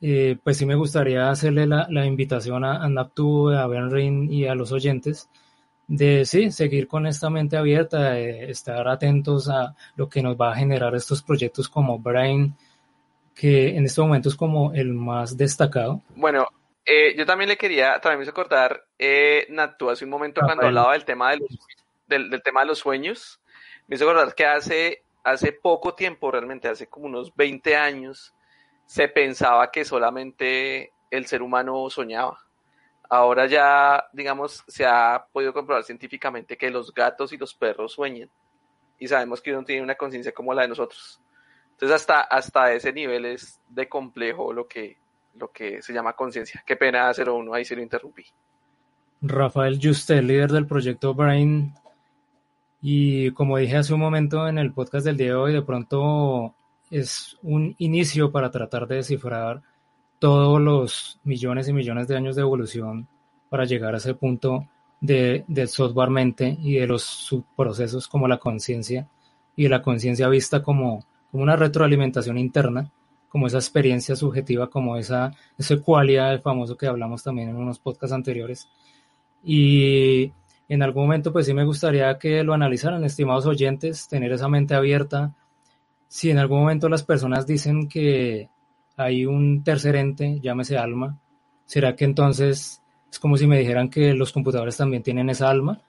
eh, 0.00 0.36
pues 0.42 0.56
sí 0.56 0.66
me 0.66 0.74
gustaría 0.74 1.30
hacerle 1.30 1.66
la, 1.66 1.86
la 1.90 2.06
invitación 2.06 2.64
a, 2.64 2.82
a 2.84 2.88
Naptu, 2.88 3.50
a 3.50 3.66
Benrin 3.66 4.32
y 4.32 4.46
a 4.46 4.54
los 4.54 4.72
oyentes 4.72 5.28
de 5.88 6.26
sí, 6.26 6.52
seguir 6.52 6.86
con 6.86 7.06
esta 7.06 7.30
mente 7.30 7.56
abierta, 7.56 8.10
de 8.10 8.50
estar 8.50 8.86
atentos 8.86 9.48
a 9.48 9.74
lo 9.96 10.08
que 10.08 10.22
nos 10.22 10.36
va 10.36 10.52
a 10.52 10.56
generar 10.56 10.94
estos 10.94 11.22
proyectos 11.22 11.68
como 11.68 11.98
Brain, 11.98 12.54
que 13.34 13.74
en 13.76 13.86
este 13.86 14.00
momento 14.02 14.28
es 14.28 14.36
como 14.36 14.72
el 14.74 14.92
más 14.92 15.36
destacado. 15.36 16.02
Bueno, 16.14 16.46
eh, 16.84 17.16
yo 17.16 17.24
también 17.24 17.48
le 17.48 17.56
quería, 17.56 17.98
también 18.00 18.18
me 18.18 18.22
hizo 18.24 18.32
acordar, 18.32 18.84
eh, 18.98 19.46
Natu, 19.48 19.88
hace 19.88 20.04
un 20.04 20.10
momento 20.10 20.42
cuando 20.44 20.66
hablaba 20.66 20.92
del 20.92 21.06
tema 21.06 21.30
de 21.30 21.38
los, 21.38 21.58
del, 22.06 22.30
del, 22.30 22.42
tema 22.42 22.60
de 22.60 22.66
los 22.66 22.78
sueños, 22.78 23.40
me 23.86 23.96
hizo 23.96 24.04
acordar 24.04 24.34
que 24.34 24.44
hace, 24.44 25.02
hace 25.24 25.52
poco 25.52 25.94
tiempo, 25.94 26.30
realmente 26.30 26.68
hace 26.68 26.86
como 26.86 27.06
unos 27.06 27.34
20 27.34 27.76
años, 27.76 28.34
se 28.88 29.06
pensaba 29.06 29.70
que 29.70 29.84
solamente 29.84 30.94
el 31.10 31.26
ser 31.26 31.42
humano 31.42 31.90
soñaba 31.90 32.38
Ahora 33.10 33.46
ya, 33.46 34.04
digamos, 34.12 34.62
se 34.66 34.84
ha 34.84 35.24
podido 35.32 35.54
comprobar 35.54 35.82
científicamente 35.82 36.58
que 36.58 36.70
los 36.70 36.92
gatos 36.92 37.32
y 37.32 37.38
los 37.38 37.54
perros 37.54 37.92
sueñan. 37.92 38.30
y 39.00 39.06
sabemos 39.06 39.40
que 39.40 39.52
no 39.52 39.62
tiene 39.64 39.82
una 39.82 39.94
conciencia 39.94 40.32
como 40.32 40.52
la 40.52 40.62
de 40.62 40.68
nosotros. 40.68 41.20
Entonces 41.70 41.94
hasta, 41.94 42.22
hasta 42.22 42.72
ese 42.72 42.92
nivel 42.92 43.26
es 43.26 43.60
de 43.68 43.88
complejo 43.88 44.52
lo 44.52 44.66
que, 44.66 44.96
lo 45.36 45.52
que 45.52 45.80
se 45.82 45.92
llama 45.92 46.14
conciencia. 46.14 46.64
Qué 46.66 46.74
pena 46.74 47.12
01, 47.16 47.54
ahí 47.54 47.64
se 47.64 47.76
lo 47.76 47.82
interrumpí. 47.82 48.24
Rafael 49.22 49.78
Juste, 49.80 50.20
líder 50.20 50.50
del 50.50 50.66
proyecto 50.66 51.14
Brain. 51.14 51.72
Y 52.82 53.30
como 53.32 53.56
dije 53.56 53.76
hace 53.76 53.94
un 53.94 54.00
momento 54.00 54.48
en 54.48 54.58
el 54.58 54.72
podcast 54.72 55.06
del 55.06 55.16
día 55.16 55.28
de 55.28 55.34
hoy, 55.34 55.52
de 55.52 55.62
pronto 55.62 56.56
es 56.90 57.38
un 57.42 57.74
inicio 57.78 58.30
para 58.30 58.50
tratar 58.50 58.86
de 58.86 58.96
descifrar 58.96 59.62
todos 60.18 60.60
los 60.60 61.20
millones 61.24 61.68
y 61.68 61.72
millones 61.72 62.08
de 62.08 62.16
años 62.16 62.36
de 62.36 62.42
evolución 62.42 63.08
para 63.48 63.64
llegar 63.64 63.94
a 63.94 63.98
ese 63.98 64.14
punto 64.14 64.68
de, 65.00 65.44
del 65.46 65.68
software 65.68 66.10
mente 66.10 66.56
y 66.60 66.74
de 66.74 66.86
los 66.86 67.02
subprocesos 67.02 68.08
como 68.08 68.26
la 68.28 68.38
conciencia 68.38 69.08
y 69.56 69.68
la 69.68 69.82
conciencia 69.82 70.28
vista 70.28 70.62
como, 70.62 71.04
como 71.30 71.42
una 71.42 71.56
retroalimentación 71.56 72.38
interna, 72.38 72.90
como 73.28 73.46
esa 73.46 73.58
experiencia 73.58 74.16
subjetiva, 74.16 74.68
como 74.68 74.96
esa, 74.96 75.32
ese 75.56 75.80
cualidad 75.80 76.40
famoso 76.40 76.76
que 76.76 76.86
hablamos 76.86 77.22
también 77.22 77.50
en 77.50 77.56
unos 77.56 77.78
podcasts 77.78 78.14
anteriores, 78.14 78.68
y 79.42 80.32
en 80.68 80.82
algún 80.82 81.04
momento 81.04 81.32
pues 81.32 81.46
sí 81.46 81.54
me 81.54 81.64
gustaría 81.64 82.18
que 82.18 82.42
lo 82.44 82.54
analizaran, 82.54 83.04
estimados 83.04 83.46
oyentes, 83.46 84.08
tener 84.08 84.32
esa 84.32 84.48
mente 84.48 84.74
abierta. 84.74 85.34
Si 86.08 86.30
en 86.30 86.38
algún 86.38 86.60
momento 86.60 86.88
las 86.88 87.02
personas 87.02 87.46
dicen 87.46 87.88
que 87.88 88.48
hay 88.96 89.26
un 89.26 89.62
tercer 89.62 89.96
ente, 89.96 90.40
llámese 90.40 90.76
alma, 90.76 91.18
¿será 91.66 91.94
que 91.94 92.04
entonces 92.04 92.82
es 93.10 93.18
como 93.18 93.36
si 93.36 93.46
me 93.46 93.58
dijeran 93.58 93.88
que 93.90 94.14
los 94.14 94.32
computadores 94.32 94.76
también 94.76 95.02
tienen 95.02 95.30
esa 95.30 95.48
alma 95.50 95.80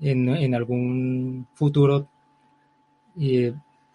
en, 0.00 0.28
en 0.28 0.54
algún 0.54 1.46
futuro? 1.54 2.08
Y 3.16 3.52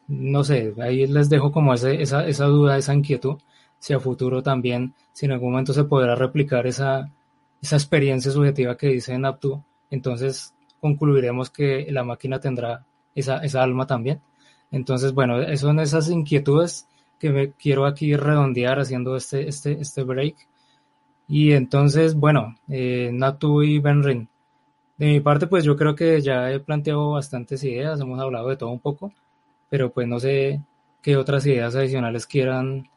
no 0.08 0.44
sé, 0.44 0.74
ahí 0.82 1.08
les 1.08 1.30
dejo 1.30 1.52
como 1.52 1.74
esa, 1.74 1.92
esa 1.92 2.46
duda, 2.46 2.78
esa 2.78 2.94
inquietud, 2.94 3.38
si 3.80 3.94
a 3.94 4.00
futuro 4.00 4.44
también, 4.44 4.94
si 5.12 5.26
en 5.26 5.34
algún 5.34 5.52
momento 5.52 5.74
se 5.74 5.84
podrá 5.86 6.16
replicar 6.16 6.68
esa, 6.68 7.12
esa 7.62 7.76
experiencia 7.76 8.32
subjetiva 8.32 8.78
que 8.78 8.88
dice 8.88 9.18
Naptu, 9.18 9.64
entonces 9.90 10.54
concluiremos 10.82 11.50
que 11.50 11.88
la 11.90 12.04
máquina 12.04 12.40
tendrá 12.40 12.86
esa, 13.16 13.38
esa 13.38 13.64
alma 13.64 13.88
también. 13.88 14.22
Entonces, 14.74 15.14
bueno, 15.14 15.36
son 15.56 15.80
esas 15.80 16.10
inquietudes 16.10 16.88
que 17.20 17.30
me 17.30 17.52
quiero 17.52 17.86
aquí 17.86 18.16
redondear 18.16 18.80
haciendo 18.80 19.16
este, 19.16 19.48
este, 19.48 19.74
este 19.80 20.04
break. 20.04 20.36
Y 21.28 21.54
entonces, 21.54 22.16
bueno, 22.16 22.56
eh, 22.68 23.12
Natu 23.14 23.62
y 23.62 23.78
Benrin. 23.80 24.28
De 24.98 25.06
mi 25.06 25.20
parte, 25.20 25.46
pues 25.46 25.64
yo 25.64 25.78
creo 25.78 25.96
que 25.96 26.20
ya 26.22 26.52
he 26.52 26.60
planteado 26.60 27.12
bastantes 27.12 27.64
ideas, 27.64 28.00
hemos 28.02 28.20
hablado 28.20 28.50
de 28.50 28.58
todo 28.58 28.72
un 28.72 28.80
poco, 28.80 29.14
pero 29.70 29.92
pues 29.92 30.08
no 30.08 30.20
sé 30.20 30.62
qué 31.04 31.18
otras 31.18 31.46
ideas 31.46 31.76
adicionales 31.76 32.26
quieran 32.26 32.90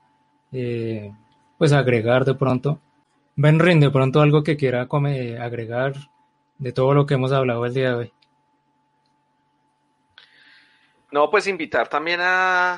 eh, 0.52 1.12
pues 1.58 1.72
agregar 1.72 2.24
de 2.24 2.34
pronto. 2.34 2.80
Benrin, 3.36 3.80
de 3.80 3.90
pronto 3.90 4.22
algo 4.22 4.42
que 4.42 4.56
quiera 4.56 4.88
agregar 5.40 5.94
de 6.58 6.72
todo 6.72 6.94
lo 6.94 7.04
que 7.04 7.14
hemos 7.14 7.32
hablado 7.32 7.66
el 7.66 7.74
día 7.74 7.90
de 7.90 7.94
hoy. 7.96 8.12
No, 11.16 11.30
pues 11.30 11.46
invitar 11.46 11.88
también 11.88 12.20
a, 12.20 12.74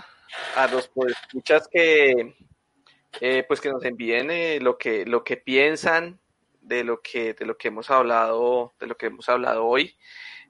a 0.55 0.69
los 0.69 0.89
escuchas 1.09 1.67
que 1.67 2.37
eh, 3.21 3.45
pues 3.49 3.61
que 3.61 3.69
nos 3.69 3.85
envíen 3.85 4.31
eh, 4.31 4.61
lo 4.61 4.79
que 4.79 5.05
lo 5.07 5.25
que 5.25 5.37
piensan 5.39 6.21
de 6.61 6.85
lo 6.85 7.03
que 7.03 7.35
de 7.35 7.45
lo 7.45 7.59
que 7.59 7.67
hemos 7.67 7.91
hablado 7.91 8.75
de 8.79 8.87
lo 8.87 8.97
que 8.97 9.07
hemos 9.07 9.29
hablado 9.29 9.67
hoy. 9.67 9.99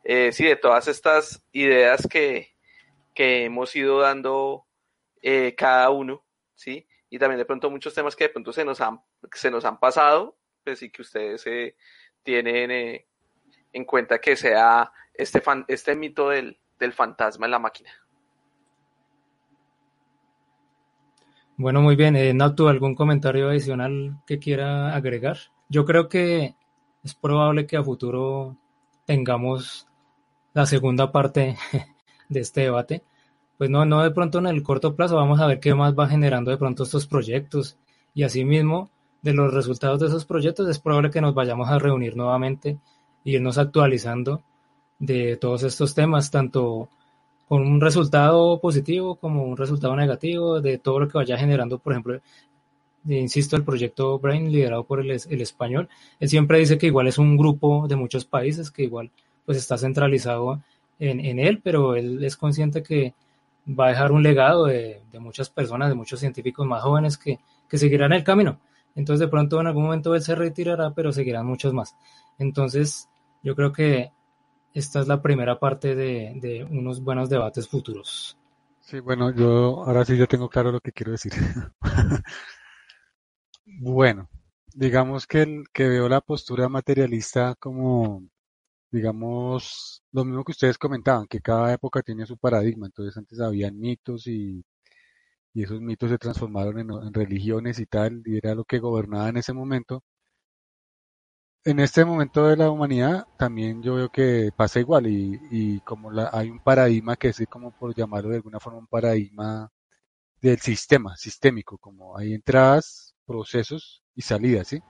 Eh, 0.05 0.33
sí 0.33 0.45
de 0.45 0.57
todas 0.57 0.87
estas 0.87 1.43
ideas 1.53 2.07
que, 2.07 2.55
que 3.15 3.47
hemos 3.47 3.75
ido 3.75 4.01
dando 4.01 4.67
eh, 5.23 5.55
cada 5.57 5.89
uno 5.89 6.23
sí 6.57 6.87
y 7.09 7.19
también 7.19 7.39
de 7.39 7.47
pronto 7.47 7.71
muchos 7.71 7.95
temas 7.95 8.15
que 8.15 8.25
de 8.25 8.31
pronto 8.35 8.53
se 8.53 8.67
nos 8.67 8.83
han, 8.83 9.01
se 9.33 9.51
nos 9.51 9.65
han 9.65 9.81
pasado, 9.81 10.37
pues 10.63 10.81
sí 10.81 10.91
que 10.91 11.01
ustedes 11.01 11.43
tienen 12.23 13.07
en 13.73 13.85
cuenta 13.87 14.21
que 14.21 14.37
sea 14.37 14.93
este, 15.15 15.41
fan, 15.41 15.65
este 15.69 15.97
mito 15.97 16.29
del, 16.29 16.61
del 16.79 16.93
fantasma 16.93 17.47
en 17.47 17.51
la 17.51 17.59
máquina. 17.59 17.91
Bueno, 21.57 21.83
muy 21.83 21.97
bien. 21.97 22.15
Eh, 22.17 22.33
Nautu, 22.35 22.69
¿algún 22.69 22.95
comentario 22.95 23.49
adicional 23.49 24.21
que 24.27 24.39
quiera 24.39 24.95
agregar? 24.95 25.39
Yo 25.69 25.85
creo 25.85 26.09
que 26.09 26.55
es 27.03 27.15
probable 27.15 27.67
que 27.67 27.77
a 27.77 27.83
futuro 27.83 28.57
tengamos 29.05 29.89
la 30.55 30.67
segunda 30.67 31.11
parte 31.11 31.57
de 32.29 32.41
este 32.41 32.63
debate 32.63 33.03
pues 33.59 33.69
no, 33.69 33.85
no 33.85 34.03
de 34.03 34.13
pronto 34.13 34.39
en 34.39 34.47
el 34.47 34.63
corto 34.63 34.95
plazo, 34.95 35.17
vamos 35.17 35.41
a 35.41 35.47
ver 35.47 35.59
qué 35.59 35.75
más 35.75 35.93
va 35.95 36.07
generando 36.07 36.53
de 36.53 36.57
pronto 36.57 36.85
estos 36.85 37.09
proyectos 37.09 37.77
y 38.15 38.23
asimismo 38.23 38.89
de 39.21 39.35
los 39.35 39.53
resultados 39.53 39.99
de 39.99 40.07
esos 40.07 40.25
proyectos 40.25 40.69
es 40.69 40.79
probable 40.79 41.11
que 41.11 41.21
nos 41.21 41.35
vayamos 41.35 41.69
a 41.69 41.79
reunir 41.81 42.17
nuevamente 42.17 42.79
y 43.25 43.35
irnos 43.35 43.59
actualizando 43.59 44.45
de 44.99 45.37
todos 45.37 45.63
estos 45.63 45.95
temas, 45.95 46.31
tanto 46.31 46.89
con 47.49 47.63
un 47.63 47.81
resultado 47.81 48.61
positivo 48.61 49.17
como 49.17 49.45
un 49.45 49.57
resultado 49.57 49.97
negativo, 49.97 50.61
de 50.61 50.79
todo 50.79 51.01
lo 51.01 51.09
que 51.09 51.19
vaya 51.19 51.39
generando, 51.39 51.79
por 51.79 51.93
ejemplo, 51.93 52.21
insisto, 53.07 53.57
el 53.57 53.65
proyecto 53.65 54.19
Brain 54.19 54.53
liderado 54.53 54.85
por 54.85 55.01
el, 55.01 55.11
el 55.11 55.41
español, 55.41 55.89
él 56.21 56.29
siempre 56.29 56.59
dice 56.59 56.77
que 56.77 56.87
igual 56.87 57.07
es 57.07 57.19
un 57.19 57.37
grupo 57.37 57.87
de 57.89 57.97
muchos 57.97 58.25
países, 58.25 58.71
que 58.71 58.83
igual 58.83 59.11
pues 59.47 59.57
está 59.57 59.79
centralizado 59.79 60.61
en, 60.99 61.21
en 61.21 61.39
él, 61.39 61.61
pero 61.63 61.97
él 61.97 62.23
es 62.23 62.37
consciente 62.37 62.83
que 62.83 63.15
va 63.69 63.87
a 63.87 63.91
dejar 63.91 64.13
un 64.13 64.23
legado 64.23 64.67
de, 64.67 65.01
muchas 65.19 65.51
personas, 65.51 65.89
de 65.89 65.95
muchos 65.95 66.21
científicos 66.21 66.67
más 66.67 66.83
jóvenes 66.83 67.19
que, 67.19 67.39
seguirán 67.71 68.13
el 68.13 68.25
camino. 68.25 68.59
Entonces 68.95 69.21
de 69.21 69.29
pronto 69.29 69.61
en 69.61 69.67
algún 69.67 69.85
momento 69.85 70.15
él 70.15 70.23
se 70.23 70.35
retirará, 70.35 70.93
pero 70.93 71.13
seguirán 71.13 71.47
muchos 71.47 71.73
más. 71.73 71.95
Entonces 72.39 73.09
yo 73.43 73.55
creo 73.55 73.73
que 73.73 74.11
esta 74.75 75.01
es 75.01 75.09
la 75.09 75.23
primera 75.23 75.59
parte 75.59 75.95
de, 75.95 76.67
unos 76.71 77.03
buenos 77.03 77.29
debates 77.29 77.69
futuros. 77.69 78.37
Sí, 78.81 79.01
bueno, 79.01 79.31
yo 79.31 79.85
ahora 79.85 80.05
sí 80.05 80.17
yo 80.17 80.27
tengo 80.27 80.49
claro 80.49 80.73
lo 80.73 80.81
que 80.81 80.93
quiero 80.93 81.13
decir. 81.13 81.33
bueno, 83.67 84.29
digamos 84.75 85.27
que, 85.27 85.63
que 85.73 85.89
veo 85.89 86.09
la 86.09 86.21
postura 86.21 86.69
materialista 86.69 87.55
como 87.59 88.23
digamos, 88.91 90.03
lo 90.13 90.25
mismo 90.25 90.45
que 90.45 90.53
ustedes 90.53 90.79
comentaban, 90.79 91.27
que 91.27 91.41
cada 91.41 91.73
época 91.73 92.03
tiene 92.03 92.27
su 92.27 92.37
paradigma. 92.39 92.87
Entonces 92.87 93.17
antes 93.17 93.41
habían 93.41 93.79
mitos 93.79 94.27
y, 94.27 94.65
y 95.55 95.65
esos 95.65 95.81
mitos 95.81 96.11
se 96.11 96.19
transformaron 96.19 96.79
en, 96.79 97.15
religiones 97.15 97.79
y 97.81 97.87
tal, 97.87 98.23
y 98.27 98.39
era 98.39 98.55
lo 98.55 98.65
que 98.65 98.79
gobernaba 98.79 99.29
en 99.29 99.39
ese 99.39 99.53
momento. 99.53 100.05
En 101.69 101.81
este 101.81 102.03
momento 102.03 102.47
de 102.47 102.57
la 102.57 102.71
humanidad 102.71 103.27
también 103.37 103.83
yo 103.83 103.97
veo 103.97 104.09
que 104.09 104.51
pasa 104.57 104.81
igual 104.81 105.07
y, 105.07 105.39
y 105.51 105.81
como 105.81 106.11
la, 106.11 106.31
hay 106.33 106.49
un 106.49 106.61
paradigma 106.61 107.15
que 107.17 107.29
es 107.29 107.45
como 107.51 107.73
por 107.73 107.95
llamarlo 107.95 108.31
de 108.31 108.37
alguna 108.37 108.59
forma 108.59 108.79
un 108.79 108.87
paradigma 108.87 109.71
del 110.41 110.59
sistema, 110.61 111.15
sistémico, 111.19 111.77
como 111.77 112.17
hay 112.17 112.33
entradas, 112.33 113.15
procesos 113.27 114.03
y 114.15 114.23
salidas, 114.23 114.69
¿sí? 114.69 114.83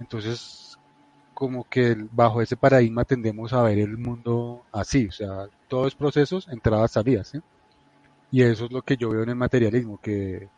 Entonces 0.00 0.78
como 1.34 1.64
que 1.68 1.94
bajo 2.10 2.40
ese 2.40 2.56
paradigma 2.56 3.04
tendemos 3.04 3.52
a 3.52 3.62
ver 3.62 3.78
el 3.78 3.98
mundo 3.98 4.64
así, 4.72 5.08
o 5.08 5.12
sea, 5.12 5.46
todo 5.68 5.86
es 5.88 5.94
procesos, 5.94 6.48
entradas, 6.48 6.92
salidas, 6.92 7.28
¿sí? 7.28 7.40
Y 8.30 8.44
eso 8.44 8.64
es 8.64 8.72
lo 8.72 8.80
que 8.80 8.96
yo 8.96 9.10
veo 9.10 9.24
en 9.24 9.28
el 9.28 9.36
materialismo, 9.36 10.00
que 10.00 10.48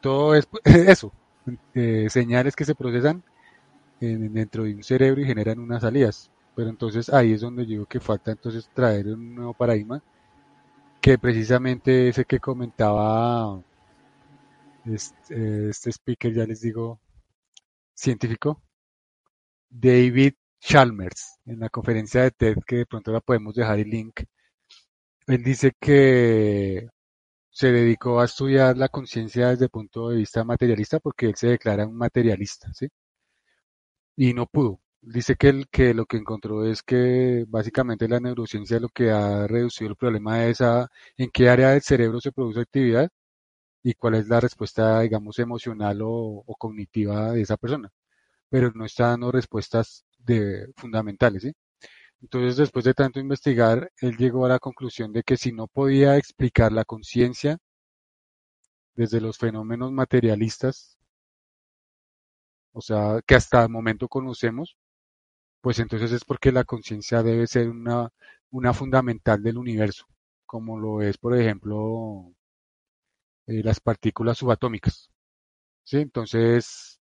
todo 0.00 0.34
es 0.34 0.48
eso, 0.64 1.12
eh, 1.74 2.06
señales 2.08 2.56
que 2.56 2.64
se 2.64 2.74
procesan 2.74 3.22
dentro 4.00 4.64
de 4.64 4.74
un 4.74 4.82
cerebro 4.82 5.20
y 5.20 5.26
generan 5.26 5.58
unas 5.58 5.82
salidas. 5.82 6.30
Pero 6.56 6.70
entonces 6.70 7.08
ahí 7.10 7.32
es 7.32 7.40
donde 7.42 7.64
digo 7.66 7.86
que 7.86 8.00
falta 8.00 8.32
entonces 8.32 8.68
traer 8.74 9.08
un 9.08 9.34
nuevo 9.34 9.54
paradigma, 9.54 10.02
que 11.00 11.18
precisamente 11.18 12.08
ese 12.08 12.24
que 12.24 12.40
comentaba 12.40 13.62
este, 14.84 15.70
este 15.70 15.90
speaker, 15.90 16.32
ya 16.34 16.44
les 16.46 16.60
digo, 16.60 17.00
científico, 17.94 18.62
David 19.70 20.34
Chalmers 20.60 21.38
en 21.46 21.60
la 21.60 21.68
conferencia 21.70 22.22
de 22.22 22.30
TED, 22.32 22.56
que 22.66 22.76
de 22.76 22.86
pronto 22.86 23.12
la 23.12 23.20
podemos 23.20 23.54
dejar 23.54 23.78
el 23.78 23.88
link. 23.90 24.22
Él 25.26 25.42
dice 25.42 25.72
que 25.80 26.88
se 27.50 27.72
dedicó 27.72 28.20
a 28.20 28.24
estudiar 28.26 28.76
la 28.76 28.88
conciencia 28.88 29.48
desde 29.50 29.64
el 29.66 29.70
punto 29.70 30.08
de 30.10 30.16
vista 30.18 30.44
materialista 30.44 31.00
porque 31.00 31.26
él 31.26 31.34
se 31.36 31.48
declara 31.48 31.86
un 31.86 31.96
materialista, 31.96 32.72
¿sí? 32.74 32.88
Y 34.16 34.34
no 34.34 34.46
pudo. 34.46 34.80
Dice 35.02 35.36
que, 35.36 35.48
el, 35.48 35.68
que 35.68 35.94
lo 35.94 36.06
que 36.06 36.18
encontró 36.18 36.64
es 36.66 36.82
que 36.82 37.44
básicamente 37.48 38.08
la 38.08 38.20
neurociencia 38.20 38.78
lo 38.80 38.88
que 38.90 39.10
ha 39.10 39.46
reducido 39.46 39.90
el 39.90 39.96
problema 39.96 40.46
es 40.46 40.60
a 40.60 40.88
en 41.16 41.30
qué 41.30 41.48
área 41.48 41.70
del 41.70 41.82
cerebro 41.82 42.20
se 42.20 42.32
produce 42.32 42.60
actividad 42.60 43.08
y 43.82 43.94
cuál 43.94 44.16
es 44.16 44.28
la 44.28 44.40
respuesta, 44.40 45.00
digamos, 45.00 45.38
emocional 45.38 46.00
o 46.02 46.44
cognitiva 46.58 47.32
de 47.32 47.42
esa 47.42 47.56
persona 47.56 47.90
pero 48.50 48.72
no 48.74 48.84
está 48.84 49.08
dando 49.08 49.32
respuestas 49.32 50.04
de, 50.18 50.72
fundamentales. 50.76 51.42
¿sí? 51.42 51.52
Entonces, 52.22 52.56
después 52.58 52.84
de 52.84 52.94
tanto 52.94 53.20
investigar, 53.20 53.90
él 54.00 54.16
llegó 54.18 54.46
a 54.46 54.50
la 54.50 54.58
conclusión 54.58 55.12
de 55.12 55.22
que 55.22 55.36
si 55.38 55.52
no 55.52 55.68
podía 55.68 56.16
explicar 56.18 56.72
la 56.72 56.84
conciencia 56.84 57.58
desde 58.94 59.20
los 59.20 59.38
fenómenos 59.38 59.92
materialistas, 59.92 60.98
o 62.80 62.82
sea, 62.82 63.20
que 63.26 63.34
hasta 63.36 63.62
el 63.62 63.68
momento 63.70 64.08
conocemos, 64.08 64.76
pues 65.60 65.78
entonces 65.80 66.12
es 66.12 66.24
porque 66.24 66.52
la 66.52 66.64
conciencia 66.64 67.22
debe 67.22 67.46
ser 67.46 67.68
una, 67.70 68.10
una 68.50 68.72
fundamental 68.74 69.42
del 69.42 69.58
universo, 69.58 70.06
como 70.46 70.78
lo 70.78 71.02
es, 71.02 71.18
por 71.18 71.38
ejemplo, 71.38 72.32
eh, 73.46 73.62
las 73.62 73.80
partículas 73.80 74.38
subatómicas. 74.38 75.10
¿Sí? 75.84 75.98
Entonces, 75.98 77.00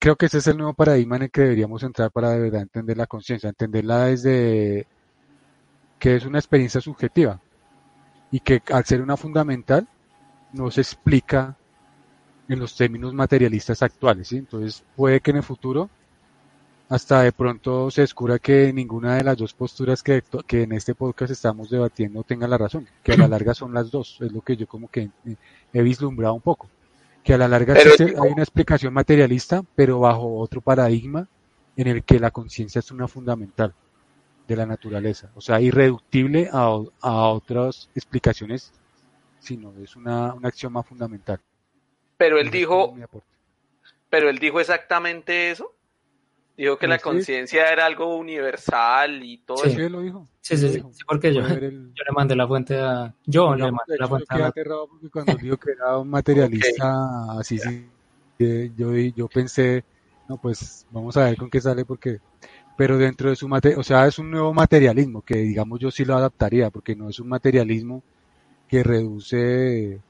creo 0.00 0.16
que 0.16 0.26
ese 0.26 0.38
es 0.38 0.46
el 0.48 0.56
nuevo 0.58 0.74
paradigma 0.74 1.16
en 1.16 1.22
el 1.24 1.30
que 1.30 1.42
deberíamos 1.42 1.82
entrar 1.84 2.10
para 2.10 2.30
de 2.30 2.40
verdad 2.40 2.62
entender 2.62 2.96
la 2.96 3.06
conciencia, 3.06 3.48
entenderla 3.48 4.06
desde 4.06 4.88
que 6.00 6.16
es 6.16 6.24
una 6.26 6.38
experiencia 6.38 6.80
subjetiva 6.80 7.40
y 8.30 8.40
que 8.40 8.62
al 8.72 8.84
ser 8.84 9.02
una 9.02 9.16
fundamental 9.16 9.88
no 10.52 10.70
se 10.70 10.80
explica 10.80 11.56
en 12.48 12.58
los 12.58 12.76
términos 12.76 13.12
materialistas 13.14 13.82
actuales. 13.82 14.28
¿sí? 14.28 14.38
Entonces 14.38 14.84
puede 14.94 15.20
que 15.20 15.30
en 15.30 15.38
el 15.38 15.42
futuro 15.42 15.90
hasta 16.88 17.22
de 17.22 17.32
pronto 17.32 17.90
se 17.90 18.02
descubra 18.02 18.38
que 18.38 18.72
ninguna 18.72 19.16
de 19.16 19.24
las 19.24 19.36
dos 19.36 19.54
posturas 19.54 20.02
que, 20.02 20.22
que 20.46 20.62
en 20.62 20.72
este 20.72 20.94
podcast 20.94 21.32
estamos 21.32 21.68
debatiendo 21.68 22.22
tenga 22.22 22.46
la 22.46 22.58
razón, 22.58 22.86
que 23.02 23.12
a 23.12 23.16
la 23.16 23.28
larga 23.28 23.54
son 23.54 23.74
las 23.74 23.90
dos, 23.90 24.18
es 24.20 24.30
lo 24.30 24.40
que 24.40 24.56
yo 24.56 24.68
como 24.68 24.88
que 24.88 25.10
he 25.72 25.82
vislumbrado 25.82 26.34
un 26.34 26.40
poco, 26.40 26.68
que 27.24 27.34
a 27.34 27.38
la 27.38 27.48
larga 27.48 27.74
hay 27.74 28.32
una 28.32 28.42
explicación 28.42 28.94
materialista, 28.94 29.64
pero 29.74 29.98
bajo 29.98 30.38
otro 30.38 30.60
paradigma 30.60 31.28
en 31.76 31.88
el 31.88 32.04
que 32.04 32.20
la 32.20 32.30
conciencia 32.30 32.78
es 32.78 32.90
una 32.92 33.08
fundamental 33.08 33.74
de 34.46 34.56
la 34.56 34.64
naturaleza, 34.64 35.30
o 35.34 35.40
sea, 35.40 35.60
irreductible 35.60 36.48
a, 36.52 36.78
a 37.00 37.28
otras 37.30 37.90
explicaciones, 37.96 38.72
sino 39.40 39.72
es 39.82 39.96
una, 39.96 40.34
una 40.34 40.48
acción 40.48 40.72
más 40.72 40.86
fundamental. 40.86 41.40
Pero 42.16 42.38
él 42.38 42.50
dijo, 42.50 42.96
pero 44.08 44.30
él 44.30 44.38
dijo 44.38 44.60
exactamente 44.60 45.50
eso. 45.50 45.72
Dijo 46.56 46.78
que 46.78 46.86
la 46.86 46.98
conciencia 46.98 47.70
era 47.70 47.84
algo 47.84 48.16
universal 48.16 49.22
y 49.22 49.38
todo 49.38 49.62
eso. 49.64 49.76
Sí, 49.76 49.88
lo 49.90 50.00
dijo. 50.00 50.26
Sí, 50.40 50.56
sí, 50.56 50.70
sí, 50.70 50.82
porque 51.06 51.34
yo, 51.34 51.42
yo, 51.42 51.58
le 51.58 52.12
mandé 52.14 52.34
la 52.34 52.48
fuente 52.48 52.78
a... 52.80 53.14
Yo 53.26 53.54
le 53.54 53.70
mandé 53.70 53.98
la 53.98 54.08
fuente 54.08 54.34
a... 54.42 54.46
aterrado 54.46 54.88
porque 54.88 55.10
cuando 55.10 55.34
dijo 55.34 55.58
que 55.58 55.72
era 55.72 55.98
un 55.98 56.08
materialista 56.08 57.38
así, 57.38 57.58
sí, 57.58 57.86
yo, 58.74 58.94
yo 58.94 59.28
pensé, 59.28 59.84
no, 60.28 60.40
pues 60.40 60.86
vamos 60.90 61.14
a 61.18 61.24
ver 61.24 61.36
con 61.36 61.50
qué 61.50 61.60
sale 61.60 61.84
porque... 61.84 62.20
Pero 62.78 62.96
dentro 62.96 63.30
de 63.30 63.36
su 63.36 63.48
material, 63.48 63.80
o 63.80 63.82
sea, 63.82 64.06
es 64.06 64.18
un 64.18 64.30
nuevo 64.30 64.52
materialismo 64.52 65.22
que 65.22 65.36
digamos 65.36 65.80
yo 65.80 65.90
sí 65.90 66.04
lo 66.04 66.14
adaptaría 66.14 66.70
porque 66.70 66.94
no 66.94 67.08
es 67.08 67.18
un 67.20 67.28
materialismo 67.28 68.02
que 68.68 68.82
reduce 68.82 70.00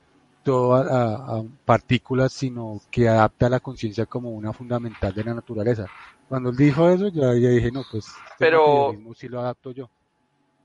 a, 0.74 1.42
partículas, 1.64 2.32
sino 2.32 2.80
que 2.90 3.08
adapta 3.08 3.48
la 3.48 3.60
conciencia 3.60 4.06
como 4.06 4.30
una 4.30 4.52
fundamental 4.52 5.14
de 5.14 5.24
la 5.24 5.34
naturaleza. 5.34 5.86
Cuando 6.28 6.50
él 6.50 6.56
dijo 6.56 6.88
eso, 6.90 7.08
ya, 7.08 7.34
ya 7.34 7.48
dije, 7.50 7.70
no, 7.70 7.84
pues 7.90 8.06
este 8.06 8.18
pero 8.38 8.94
sí 9.14 9.28
lo 9.28 9.40
adapto 9.40 9.70
yo. 9.70 9.88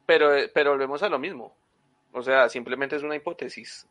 Pero, 0.06 0.32
pero 0.53 0.72
volvemos 0.72 1.03
a 1.03 1.10
lo 1.10 1.20
mismo. 1.20 1.53
O 2.14 2.22
sea, 2.22 2.49
simplemente 2.49 2.95
es 2.95 3.03
una 3.03 3.16
hipótesis. 3.16 3.88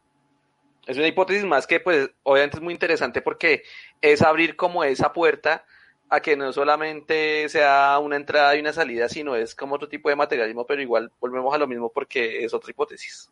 Es 0.86 0.96
una 0.96 1.06
hipótesis 1.06 1.44
más 1.44 1.66
que, 1.66 1.80
pues, 1.80 2.10
obviamente 2.22 2.56
es 2.56 2.62
muy 2.62 2.72
interesante 2.72 3.22
porque 3.22 3.62
es 4.00 4.22
abrir 4.22 4.56
como 4.56 4.82
esa 4.84 5.12
puerta 5.12 5.64
a 6.08 6.20
que 6.20 6.36
no 6.36 6.52
solamente 6.52 7.48
sea 7.48 7.98
una 8.00 8.16
entrada 8.16 8.56
y 8.56 8.60
una 8.60 8.72
salida, 8.72 9.08
sino 9.08 9.36
es 9.36 9.54
como 9.54 9.76
otro 9.76 9.88
tipo 9.88 10.08
de 10.08 10.16
materialismo, 10.16 10.66
pero 10.66 10.82
igual 10.82 11.12
volvemos 11.20 11.54
a 11.54 11.58
lo 11.58 11.68
mismo 11.68 11.90
porque 11.90 12.44
es 12.44 12.52
otra 12.52 12.70
hipótesis. 12.70 13.30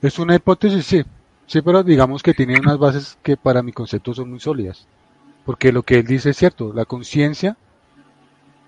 Es 0.00 0.18
una 0.18 0.36
hipótesis, 0.36 0.86
sí. 0.86 1.04
Sí, 1.46 1.62
pero 1.62 1.82
digamos 1.82 2.22
que 2.22 2.34
tiene 2.34 2.58
unas 2.58 2.78
bases 2.78 3.18
que 3.22 3.36
para 3.36 3.62
mi 3.62 3.72
concepto 3.72 4.14
son 4.14 4.30
muy 4.30 4.40
sólidas. 4.40 4.86
Porque 5.44 5.72
lo 5.72 5.82
que 5.82 5.98
él 5.98 6.06
dice 6.06 6.30
es 6.30 6.36
cierto, 6.36 6.72
la 6.72 6.84
conciencia, 6.84 7.56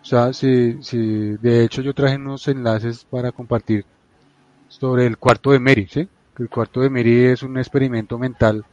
o 0.01 0.05
sea, 0.05 0.33
si, 0.33 0.83
si, 0.83 0.99
de 1.39 1.65
hecho 1.65 1.83
yo 1.83 1.93
traje 1.93 2.17
unos 2.17 2.47
enlaces 2.47 3.05
para 3.05 3.33
compartir 3.33 3.85
sobre 4.69 5.07
el 5.07 5.19
cuarto 5.19 5.51
de 5.51 5.59
Mary, 5.59 5.89
¿sí? 5.91 6.09
el 6.39 6.49
cuarto 6.49 6.81
de 6.81 6.91
Mary 6.91 7.25
es 7.25 7.43
un 7.43 7.59
experimento 7.59 8.17
mental 8.17 8.65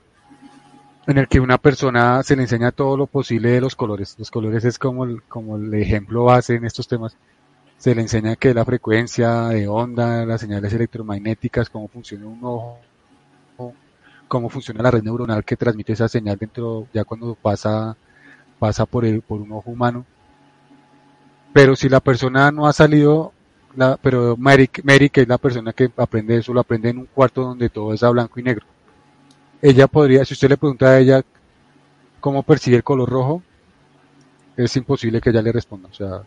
en 1.08 1.18
el 1.18 1.28
que 1.28 1.40
una 1.40 1.58
persona 1.58 2.22
se 2.24 2.36
le 2.36 2.44
enseña 2.44 2.72
todo 2.72 2.98
lo 2.98 3.08
posible 3.08 3.50
de 3.50 3.62
los 3.62 3.76
colores. 3.76 4.16
Los 4.18 4.32
colores 4.32 4.66
es 4.66 4.80
como 4.80 5.06
el, 5.06 5.24
como 5.24 5.56
el 5.58 5.74
ejemplo 5.74 6.26
base 6.26 6.56
en 6.56 6.66
estos 6.66 6.88
temas. 6.88 7.18
Se 7.78 7.94
le 7.94 8.02
enseña 8.02 8.36
que 8.36 8.54
la 8.54 8.66
frecuencia 8.66 9.50
de 9.50 9.68
onda, 9.68 10.26
las 10.26 10.42
señales 10.42 10.74
electromagnéticas, 10.74 11.70
cómo 11.70 11.88
funciona 11.88 12.26
un 12.26 12.40
ojo, 12.44 12.80
cómo 14.36 14.50
funciona 14.50 14.84
la 14.84 14.92
red 14.92 15.02
neuronal 15.02 15.46
que 15.46 15.56
transmite 15.56 15.94
esa 15.94 16.10
señal 16.10 16.38
dentro, 16.38 16.90
ya 16.94 17.06
cuando 17.06 17.36
pasa, 17.36 17.96
pasa 18.60 18.86
por, 18.86 19.06
el, 19.06 19.22
por 19.22 19.40
un 19.40 19.54
ojo 19.54 19.72
humano. 19.72 20.06
Pero 21.54 21.74
si 21.78 21.88
la 21.88 22.02
persona 22.02 22.52
no 22.52 22.68
ha 22.68 22.74
salido, 22.74 23.32
la, 23.78 23.96
pero 23.96 24.36
Mary, 24.36 24.70
Mary, 24.84 25.10
que 25.10 25.22
es 25.22 25.30
la 25.30 25.38
persona 25.38 25.72
que 25.72 25.90
aprende 25.96 26.36
eso, 26.36 26.54
lo 26.54 26.60
aprende 26.60 26.90
en 26.90 26.98
un 26.98 27.06
cuarto 27.06 27.44
donde 27.44 27.70
todo 27.70 27.94
es 27.94 28.04
a 28.04 28.10
blanco 28.10 28.38
y 28.38 28.44
negro. 28.44 28.66
Ella 29.62 29.88
podría, 29.88 30.26
si 30.26 30.34
usted 30.34 30.50
le 30.50 30.58
pregunta 30.58 30.88
a 30.88 31.00
ella 31.00 31.24
cómo 32.20 32.44
percibe 32.44 32.76
el 32.76 32.84
color 32.84 33.10
rojo, 33.10 33.42
es 34.58 34.76
imposible 34.76 35.22
que 35.22 35.30
ella 35.30 35.42
le 35.42 35.54
responda. 35.54 35.88
O 35.88 35.94
sea, 35.94 36.24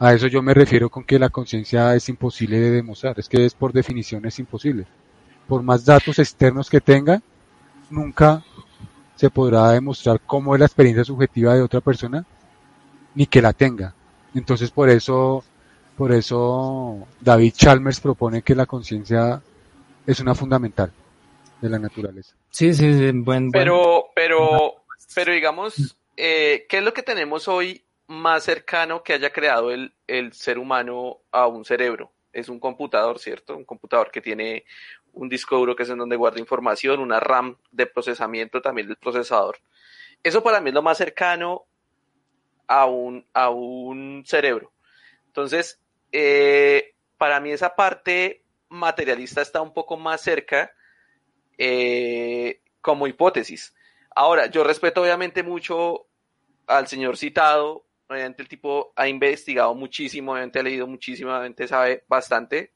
a 0.00 0.12
eso 0.14 0.26
yo 0.26 0.42
me 0.42 0.52
refiero 0.52 0.90
con 0.90 1.04
que 1.04 1.20
la 1.20 1.28
conciencia 1.28 1.94
es 1.94 2.08
imposible 2.08 2.58
de 2.58 2.72
demostrar. 2.72 3.20
Es 3.20 3.28
que 3.28 3.46
es 3.46 3.54
por 3.54 3.72
definición 3.72 4.26
es 4.26 4.36
imposible 4.40 4.84
por 5.46 5.62
más 5.62 5.84
datos 5.84 6.18
externos 6.18 6.68
que 6.68 6.80
tenga, 6.80 7.22
nunca 7.90 8.42
se 9.14 9.30
podrá 9.30 9.70
demostrar 9.70 10.20
cómo 10.24 10.54
es 10.54 10.60
la 10.60 10.66
experiencia 10.66 11.04
subjetiva 11.04 11.54
de 11.54 11.62
otra 11.62 11.80
persona, 11.80 12.24
ni 13.14 13.26
que 13.26 13.42
la 13.42 13.52
tenga. 13.52 13.94
Entonces 14.34 14.70
por 14.70 14.90
eso, 14.90 15.42
por 15.96 16.12
eso 16.12 17.06
David 17.20 17.54
Chalmers 17.54 18.00
propone 18.00 18.42
que 18.42 18.54
la 18.54 18.66
conciencia 18.66 19.40
es 20.06 20.20
una 20.20 20.34
fundamental 20.34 20.92
de 21.60 21.68
la 21.68 21.78
naturaleza. 21.78 22.34
Sí, 22.50 22.74
sí, 22.74 22.92
sí 22.92 23.10
buen, 23.12 23.50
Pero, 23.50 24.06
pero, 24.14 24.84
pero 25.14 25.32
digamos, 25.32 25.96
eh, 26.16 26.66
¿qué 26.68 26.78
es 26.78 26.84
lo 26.84 26.92
que 26.92 27.02
tenemos 27.02 27.48
hoy 27.48 27.82
más 28.08 28.44
cercano 28.44 29.02
que 29.02 29.14
haya 29.14 29.32
creado 29.32 29.70
el, 29.70 29.94
el 30.06 30.32
ser 30.32 30.58
humano 30.58 31.18
a 31.32 31.46
un 31.46 31.64
cerebro? 31.64 32.12
Es 32.32 32.50
un 32.50 32.60
computador, 32.60 33.18
¿cierto? 33.18 33.56
Un 33.56 33.64
computador 33.64 34.10
que 34.10 34.20
tiene 34.20 34.64
un 35.16 35.28
disco 35.28 35.56
duro 35.56 35.74
que 35.74 35.82
es 35.82 35.88
en 35.88 35.98
donde 35.98 36.16
guarda 36.16 36.38
información, 36.38 37.00
una 37.00 37.18
RAM 37.18 37.56
de 37.72 37.86
procesamiento 37.86 38.60
también 38.60 38.86
del 38.86 38.96
procesador. 38.96 39.58
Eso 40.22 40.42
para 40.42 40.60
mí 40.60 40.68
es 40.68 40.74
lo 40.74 40.82
más 40.82 40.98
cercano 40.98 41.64
a 42.68 42.86
un, 42.86 43.26
a 43.32 43.50
un 43.50 44.24
cerebro. 44.26 44.72
Entonces, 45.26 45.80
eh, 46.12 46.94
para 47.16 47.40
mí 47.40 47.50
esa 47.50 47.74
parte 47.74 48.44
materialista 48.68 49.40
está 49.40 49.62
un 49.62 49.72
poco 49.72 49.96
más 49.96 50.20
cerca 50.20 50.72
eh, 51.56 52.60
como 52.82 53.06
hipótesis. 53.06 53.74
Ahora, 54.14 54.46
yo 54.46 54.64
respeto 54.64 55.02
obviamente 55.02 55.42
mucho 55.42 56.06
al 56.66 56.88
señor 56.88 57.16
citado, 57.16 57.86
obviamente 58.08 58.42
el 58.42 58.48
tipo 58.48 58.92
ha 58.96 59.08
investigado 59.08 59.74
muchísimo, 59.74 60.32
obviamente 60.32 60.58
ha 60.58 60.62
leído 60.62 60.86
muchísimo, 60.86 61.30
obviamente 61.30 61.66
sabe 61.66 62.04
bastante, 62.06 62.72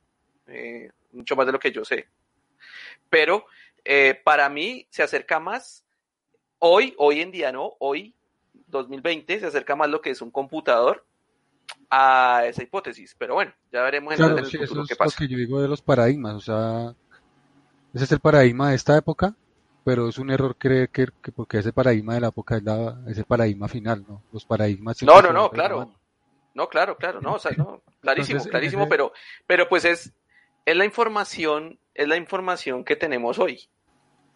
eh, 0.46 0.90
mucho 1.12 1.36
más 1.36 1.44
de 1.46 1.52
lo 1.52 1.58
que 1.58 1.72
yo 1.72 1.84
sé 1.84 2.08
pero 3.10 3.44
eh, 3.84 4.20
para 4.24 4.48
mí 4.48 4.86
se 4.90 5.02
acerca 5.02 5.40
más, 5.40 5.84
hoy, 6.58 6.94
hoy 6.96 7.20
en 7.20 7.30
día 7.30 7.52
no, 7.52 7.74
hoy, 7.80 8.14
2020, 8.68 9.40
se 9.40 9.46
acerca 9.46 9.76
más 9.76 9.90
lo 9.90 10.00
que 10.00 10.10
es 10.10 10.22
un 10.22 10.30
computador 10.30 11.04
a 11.90 12.44
esa 12.46 12.62
hipótesis, 12.62 13.14
pero 13.18 13.34
bueno, 13.34 13.52
ya 13.72 13.82
veremos 13.82 14.18
en 14.18 14.38
el 14.38 14.46
futuro 14.46 14.84
qué 14.88 14.96
pasa. 14.96 15.08
Es 15.08 15.20
lo 15.20 15.26
que 15.26 15.32
yo 15.32 15.38
digo 15.38 15.60
de 15.60 15.68
los 15.68 15.82
paradigmas, 15.82 16.34
o 16.34 16.40
sea, 16.40 16.94
ese 17.92 18.04
es 18.04 18.12
el 18.12 18.20
paradigma 18.20 18.70
de 18.70 18.76
esta 18.76 18.96
época, 18.96 19.34
pero 19.84 20.08
es 20.08 20.18
un 20.18 20.30
error 20.30 20.56
creer 20.56 20.88
que, 20.90 21.08
porque 21.34 21.58
ese 21.58 21.72
paradigma 21.72 22.14
de 22.14 22.20
la 22.20 22.28
época 22.28 22.56
es, 22.56 22.62
la, 22.62 22.96
el 23.06 23.24
paradigma 23.24 23.68
final, 23.68 24.04
¿no? 24.08 24.22
Los 24.32 24.44
paradigmas... 24.44 25.02
No, 25.02 25.20
no, 25.20 25.32
no, 25.32 25.50
claro. 25.50 25.92
No, 26.52 26.68
claro, 26.68 26.96
claro, 26.96 27.20
no, 27.20 27.34
o 27.34 27.38
sea, 27.38 27.52
no, 27.56 27.82
clarísimo, 28.00 28.44
clarísimo, 28.44 28.88
pero, 28.88 29.12
pero 29.46 29.68
pues 29.68 29.84
es, 29.84 30.12
es 30.70 30.76
la 30.76 30.84
información 30.84 31.78
es 31.94 32.08
la 32.08 32.16
información 32.16 32.84
que 32.84 32.96
tenemos 32.96 33.38
hoy. 33.38 33.68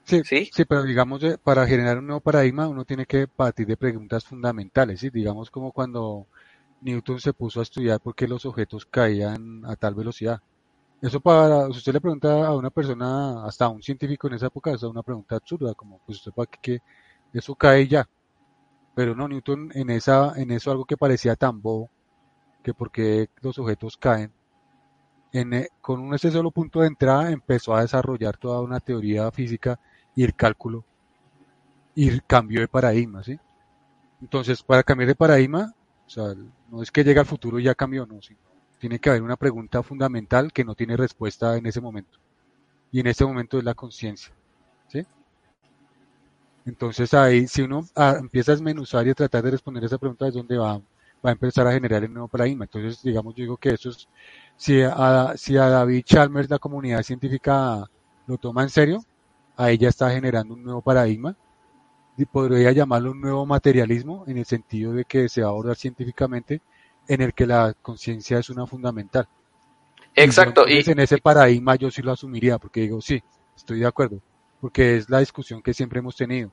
Sí, 0.03 0.23
sí, 0.25 0.65
pero 0.69 0.83
digamos, 0.83 1.23
para 1.43 1.67
generar 1.67 1.99
un 1.99 2.07
nuevo 2.07 2.21
paradigma 2.21 2.69
uno 2.69 2.85
tiene 2.85 3.07
que 3.07 3.27
partir 3.27 3.67
de 3.67 3.77
preguntas 3.77 4.25
fundamentales, 4.27 5.01
¿sí? 5.01 5.09
digamos 5.09 5.51
como 5.51 5.73
cuando 5.73 6.27
Newton 6.83 7.21
se 7.21 7.33
puso 7.33 7.61
a 7.61 7.63
estudiar 7.63 8.01
por 8.01 8.15
qué 8.15 8.29
los 8.29 8.45
objetos 8.45 8.85
caían 8.85 9.65
a 9.65 9.77
tal 9.77 9.95
velocidad. 9.95 10.43
Eso 11.01 11.21
para, 11.21 11.67
si 11.67 11.79
usted 11.79 11.95
le 11.95 12.01
pregunta 12.01 12.47
a 12.47 12.55
una 12.55 12.71
persona, 12.71 13.47
hasta 13.47 13.65
a 13.67 13.69
un 13.69 13.83
científico 13.83 14.27
en 14.27 14.35
esa 14.35 14.47
época, 14.47 14.73
es 14.73 14.83
una 14.83 15.03
pregunta 15.03 15.37
absurda, 15.37 15.75
como, 15.75 16.01
pues 16.05 16.19
usted 16.19 16.33
para 16.33 16.51
qué, 16.61 16.81
eso 17.33 17.55
cae 17.55 17.89
ya. 17.89 18.09
Pero 18.95 19.15
no, 19.15 19.27
Newton 19.27 19.71
en 19.75 19.91
esa, 19.91 20.35
en 20.37 20.51
eso 20.51 20.71
algo 20.71 20.85
que 20.85 20.97
parecía 20.97 21.37
tan 21.37 21.63
bobo, 21.63 21.91
que 22.63 22.75
por 22.75 22.91
qué 22.91 23.29
los 23.41 23.59
objetos 23.59 23.97
caen, 23.97 24.33
en, 25.35 25.67
con 25.81 26.15
ese 26.15 26.31
solo 26.31 26.53
punto 26.53 26.81
de 26.81 26.87
entrada 26.87 27.31
empezó 27.31 27.75
a 27.75 27.83
desarrollar 27.83 28.37
toda 28.37 28.61
una 28.61 28.79
teoría 28.79 29.31
física 29.33 29.81
y 30.15 30.23
el 30.23 30.35
cálculo 30.35 30.85
y 31.97 32.21
cambio 32.21 32.61
de 32.61 32.69
paradigma, 32.69 33.23
¿sí? 33.25 33.39
Entonces, 34.21 34.63
para 34.63 34.85
cambiar 34.85 35.09
de 35.09 35.17
paradigma, 35.17 35.75
o 36.07 36.11
sea, 36.11 36.35
no 36.71 36.83
es 36.83 36.91
que 36.93 37.03
llegue 37.03 37.19
al 37.19 37.27
futuro 37.27 37.59
y 37.59 37.65
ya 37.65 37.75
cambió, 37.75 38.07
no, 38.07 38.21
tiene 38.79 39.01
que 39.01 39.11
haber 39.11 39.23
una 39.23 39.37
pregunta 39.37 39.83
fundamental 39.83 40.53
que 40.53 40.65
no 40.65 40.77
tiene 40.77 40.97
respuesta 40.97 41.57
en 41.57 41.67
ese 41.67 41.81
momento. 41.81 42.19
Y 42.93 43.01
en 43.01 43.09
ese 43.09 43.25
momento 43.25 43.59
es 43.59 43.65
la 43.65 43.75
conciencia, 43.75 44.33
¿sí? 44.87 45.05
Entonces 46.65 47.13
ahí, 47.13 47.49
si 47.49 47.63
uno 47.63 47.85
ah, 47.97 48.17
empieza 48.21 48.53
a 48.53 48.55
desmenuzar 48.55 49.05
y 49.07 49.11
a 49.11 49.15
tratar 49.15 49.43
de 49.43 49.51
responder 49.51 49.83
esa 49.83 49.99
pregunta, 49.99 50.29
es 50.29 50.35
donde 50.35 50.57
va, 50.57 50.81
va 51.25 51.31
a 51.31 51.33
empezar 51.33 51.67
a 51.67 51.73
generar 51.73 52.05
el 52.05 52.13
nuevo 52.13 52.29
paradigma. 52.29 52.65
Entonces, 52.65 53.03
digamos, 53.03 53.35
yo 53.35 53.43
digo 53.43 53.57
que 53.57 53.71
eso 53.71 53.91
es, 53.91 54.09
si 54.57 54.83
a, 54.83 55.35
si 55.37 55.57
a 55.57 55.69
David 55.69 56.05
Chalmers 56.05 56.51
la 56.51 56.59
comunidad 56.59 57.03
científica 57.03 57.85
lo 58.27 58.39
toma 58.39 58.63
en 58.63 58.71
serio, 58.71 59.05
ahí 59.57 59.79
ya 59.79 59.89
está 59.89 60.11
generando 60.11 60.55
un 60.55 60.63
nuevo 60.63 60.83
paradigma 60.83 61.37
y 62.17 62.25
podría 62.27 62.73
llamarlo 62.73 63.13
un 63.13 63.21
nuevo 63.21 63.47
materialismo 63.47 64.25
en 64.27 64.39
el 64.39 64.45
sentido 64.45 64.93
de 64.93 65.05
que 65.05 65.29
se 65.29 65.43
va 65.43 65.49
a 65.49 65.51
abordar 65.51 65.77
científicamente 65.77 66.61
en 67.09 67.21
el 67.21 67.35
que 67.35 67.47
la 67.47 67.75
conciencia 67.81 68.39
es 68.39 68.51
una 68.51 68.67
fundamental. 68.67 69.29
Exacto. 70.15 70.65
Y, 70.69 70.89
en 70.89 71.01
ese 71.01 71.19
paradigma 71.19 71.75
yo 71.77 71.91
sí 71.91 72.03
lo 72.03 72.13
asumiría, 72.13 72.59
porque 72.59 72.83
digo, 72.83 73.01
sí, 73.01 73.23
estoy 73.57 73.81
de 73.81 73.87
acuerdo, 73.87 74.21
porque 74.61 74.97
es 74.99 75.11
la 75.11 75.19
discusión 75.19 75.61
que 75.63 75.75
siempre 75.75 75.99
hemos 75.99 76.17
tenido. 76.17 76.53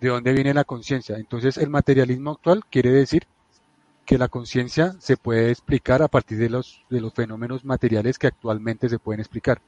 ¿De 0.00 0.08
dónde 0.08 0.32
viene 0.32 0.54
la 0.54 0.64
conciencia? 0.64 1.16
Entonces, 1.16 1.56
el 1.56 1.70
materialismo 1.70 2.32
actual 2.32 2.62
quiere 2.70 2.90
decir 2.90 3.26
que 4.04 4.18
la 4.18 4.28
conciencia 4.28 4.92
se 4.98 5.16
puede 5.16 5.50
explicar 5.50 6.02
a 6.02 6.08
partir 6.08 6.38
de 6.38 6.50
los, 6.50 6.84
de 6.90 7.00
los 7.00 7.14
fenómenos 7.14 7.64
materiales 7.64 8.18
que 8.18 8.26
actualmente 8.26 8.88
se 8.88 8.98
pueden 8.98 9.20
explicar. 9.20 9.60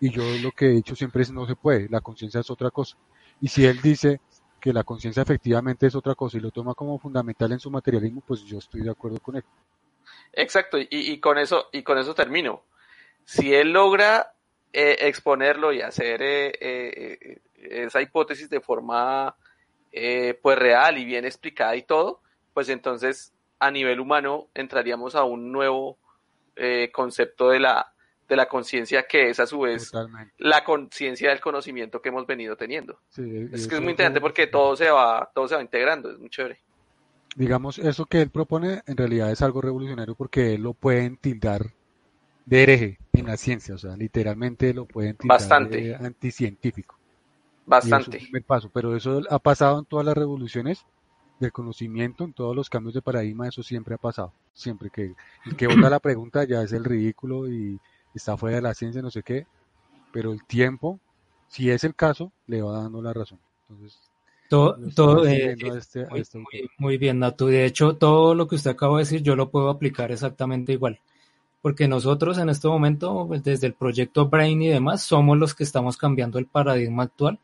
Y 0.00 0.10
yo 0.10 0.22
lo 0.42 0.52
que 0.52 0.66
he 0.66 0.70
dicho 0.70 0.96
siempre 0.96 1.22
es 1.22 1.32
no 1.32 1.46
se 1.46 1.56
puede, 1.56 1.88
la 1.88 2.00
conciencia 2.00 2.40
es 2.40 2.50
otra 2.50 2.70
cosa. 2.70 2.96
Y 3.40 3.48
si 3.48 3.66
él 3.66 3.80
dice 3.80 4.20
que 4.60 4.72
la 4.72 4.84
conciencia 4.84 5.22
efectivamente 5.22 5.86
es 5.86 5.94
otra 5.94 6.14
cosa 6.14 6.38
y 6.38 6.40
lo 6.40 6.52
toma 6.52 6.74
como 6.74 6.98
fundamental 6.98 7.52
en 7.52 7.58
su 7.58 7.70
materialismo, 7.70 8.22
pues 8.26 8.42
yo 8.44 8.58
estoy 8.58 8.82
de 8.82 8.90
acuerdo 8.90 9.18
con 9.18 9.36
él. 9.36 9.44
Exacto, 10.32 10.78
y, 10.78 11.18
con 11.18 11.38
eso 11.38 11.66
y 11.72 11.82
con 11.82 11.98
eso 11.98 12.14
termino. 12.14 12.62
Si 13.24 13.52
él 13.52 13.72
logra 13.72 14.34
eh, 14.72 14.96
exponerlo 15.00 15.72
y 15.72 15.82
hacer 15.82 16.22
eh, 16.22 16.52
eh, 16.60 17.38
esa 17.56 18.00
hipótesis 18.00 18.48
de 18.48 18.60
forma 18.60 19.36
pues 20.42 20.58
real 20.58 20.96
y 20.96 21.04
bien 21.04 21.26
explicada 21.26 21.76
y 21.76 21.82
todo, 21.82 22.22
pues 22.54 22.68
entonces 22.70 23.32
a 23.62 23.70
nivel 23.70 24.00
humano 24.00 24.48
entraríamos 24.54 25.14
a 25.14 25.24
un 25.24 25.52
nuevo 25.52 25.98
concepto 26.92 27.48
de 27.48 27.60
la 27.60 27.92
de 28.28 28.36
la 28.36 28.48
conciencia 28.48 29.06
que 29.06 29.30
es 29.30 29.40
a 29.40 29.46
su 29.46 29.60
vez 29.60 29.92
la 30.38 30.64
conciencia 30.64 31.30
del 31.30 31.40
conocimiento 31.40 32.00
que 32.00 32.08
hemos 32.08 32.26
venido 32.26 32.56
teniendo. 32.56 32.98
es 33.16 33.68
que 33.68 33.74
es 33.74 33.80
muy 33.80 33.90
interesante 33.90 34.20
porque 34.20 34.46
todo 34.46 34.74
se 34.74 34.90
va, 34.90 35.30
todo 35.34 35.48
se 35.48 35.54
va 35.54 35.62
integrando, 35.62 36.10
es 36.10 36.18
muy 36.18 36.30
chévere. 36.30 36.58
Digamos, 37.36 37.78
eso 37.78 38.06
que 38.06 38.20
él 38.20 38.30
propone 38.30 38.82
en 38.86 38.96
realidad 38.96 39.30
es 39.30 39.42
algo 39.42 39.60
revolucionario 39.60 40.14
porque 40.14 40.54
él 40.54 40.62
lo 40.62 40.74
pueden 40.74 41.16
tildar 41.16 41.72
de 42.44 42.62
hereje 42.62 42.98
en 43.12 43.26
la 43.26 43.36
ciencia, 43.36 43.74
o 43.74 43.78
sea, 43.78 43.96
literalmente 43.96 44.74
lo 44.74 44.86
pueden 44.86 45.16
tildar 45.16 45.38
Bastante. 45.38 45.80
de 45.80 45.94
anticientífico. 45.94 46.96
Bastante. 47.64 48.28
me 48.32 48.40
paso, 48.40 48.70
pero 48.72 48.96
eso 48.96 49.22
ha 49.30 49.38
pasado 49.38 49.78
en 49.78 49.84
todas 49.84 50.04
las 50.04 50.16
revoluciones 50.16 50.84
del 51.42 51.52
conocimiento, 51.52 52.24
en 52.24 52.32
todos 52.32 52.56
los 52.56 52.70
cambios 52.70 52.94
de 52.94 53.02
paradigma, 53.02 53.48
eso 53.48 53.62
siempre 53.62 53.94
ha 53.94 53.98
pasado. 53.98 54.32
Siempre 54.54 54.90
que 54.90 55.14
el 55.46 55.56
que 55.56 55.66
vota 55.66 55.90
la 55.90 56.00
pregunta 56.00 56.44
ya 56.44 56.62
es 56.62 56.72
el 56.72 56.84
ridículo 56.84 57.48
y 57.48 57.78
está 58.14 58.36
fuera 58.36 58.56
de 58.56 58.62
la 58.62 58.74
ciencia, 58.74 59.02
no 59.02 59.10
sé 59.10 59.22
qué, 59.22 59.46
pero 60.12 60.32
el 60.32 60.44
tiempo, 60.44 61.00
si 61.48 61.70
es 61.70 61.84
el 61.84 61.94
caso, 61.94 62.32
le 62.46 62.62
va 62.62 62.82
dando 62.82 63.02
la 63.02 63.12
razón. 63.12 63.38
Entonces, 63.68 63.98
todo, 64.48 64.76
todo 64.94 65.26
eh, 65.26 65.56
este, 65.58 66.06
este 66.14 66.38
muy, 66.76 66.98
bien, 66.98 67.18
Natu. 67.18 67.46
De 67.46 67.64
hecho, 67.64 67.96
todo 67.96 68.34
lo 68.34 68.46
que 68.46 68.56
usted 68.56 68.72
acaba 68.72 68.98
de 68.98 69.04
decir, 69.04 69.22
yo 69.22 69.34
lo 69.34 69.50
puedo 69.50 69.70
aplicar 69.70 70.12
exactamente 70.12 70.74
igual. 70.74 71.00
Porque 71.62 71.88
nosotros 71.88 72.36
en 72.36 72.50
este 72.50 72.68
momento, 72.68 73.24
pues, 73.26 73.42
desde 73.42 73.68
el 73.68 73.72
proyecto 73.72 74.28
Brain 74.28 74.60
y 74.60 74.68
demás, 74.68 75.02
somos 75.02 75.38
los 75.38 75.54
que 75.54 75.64
estamos 75.64 75.96
cambiando 75.96 76.38
el 76.38 76.46
paradigma 76.46 77.04
actual. 77.04 77.38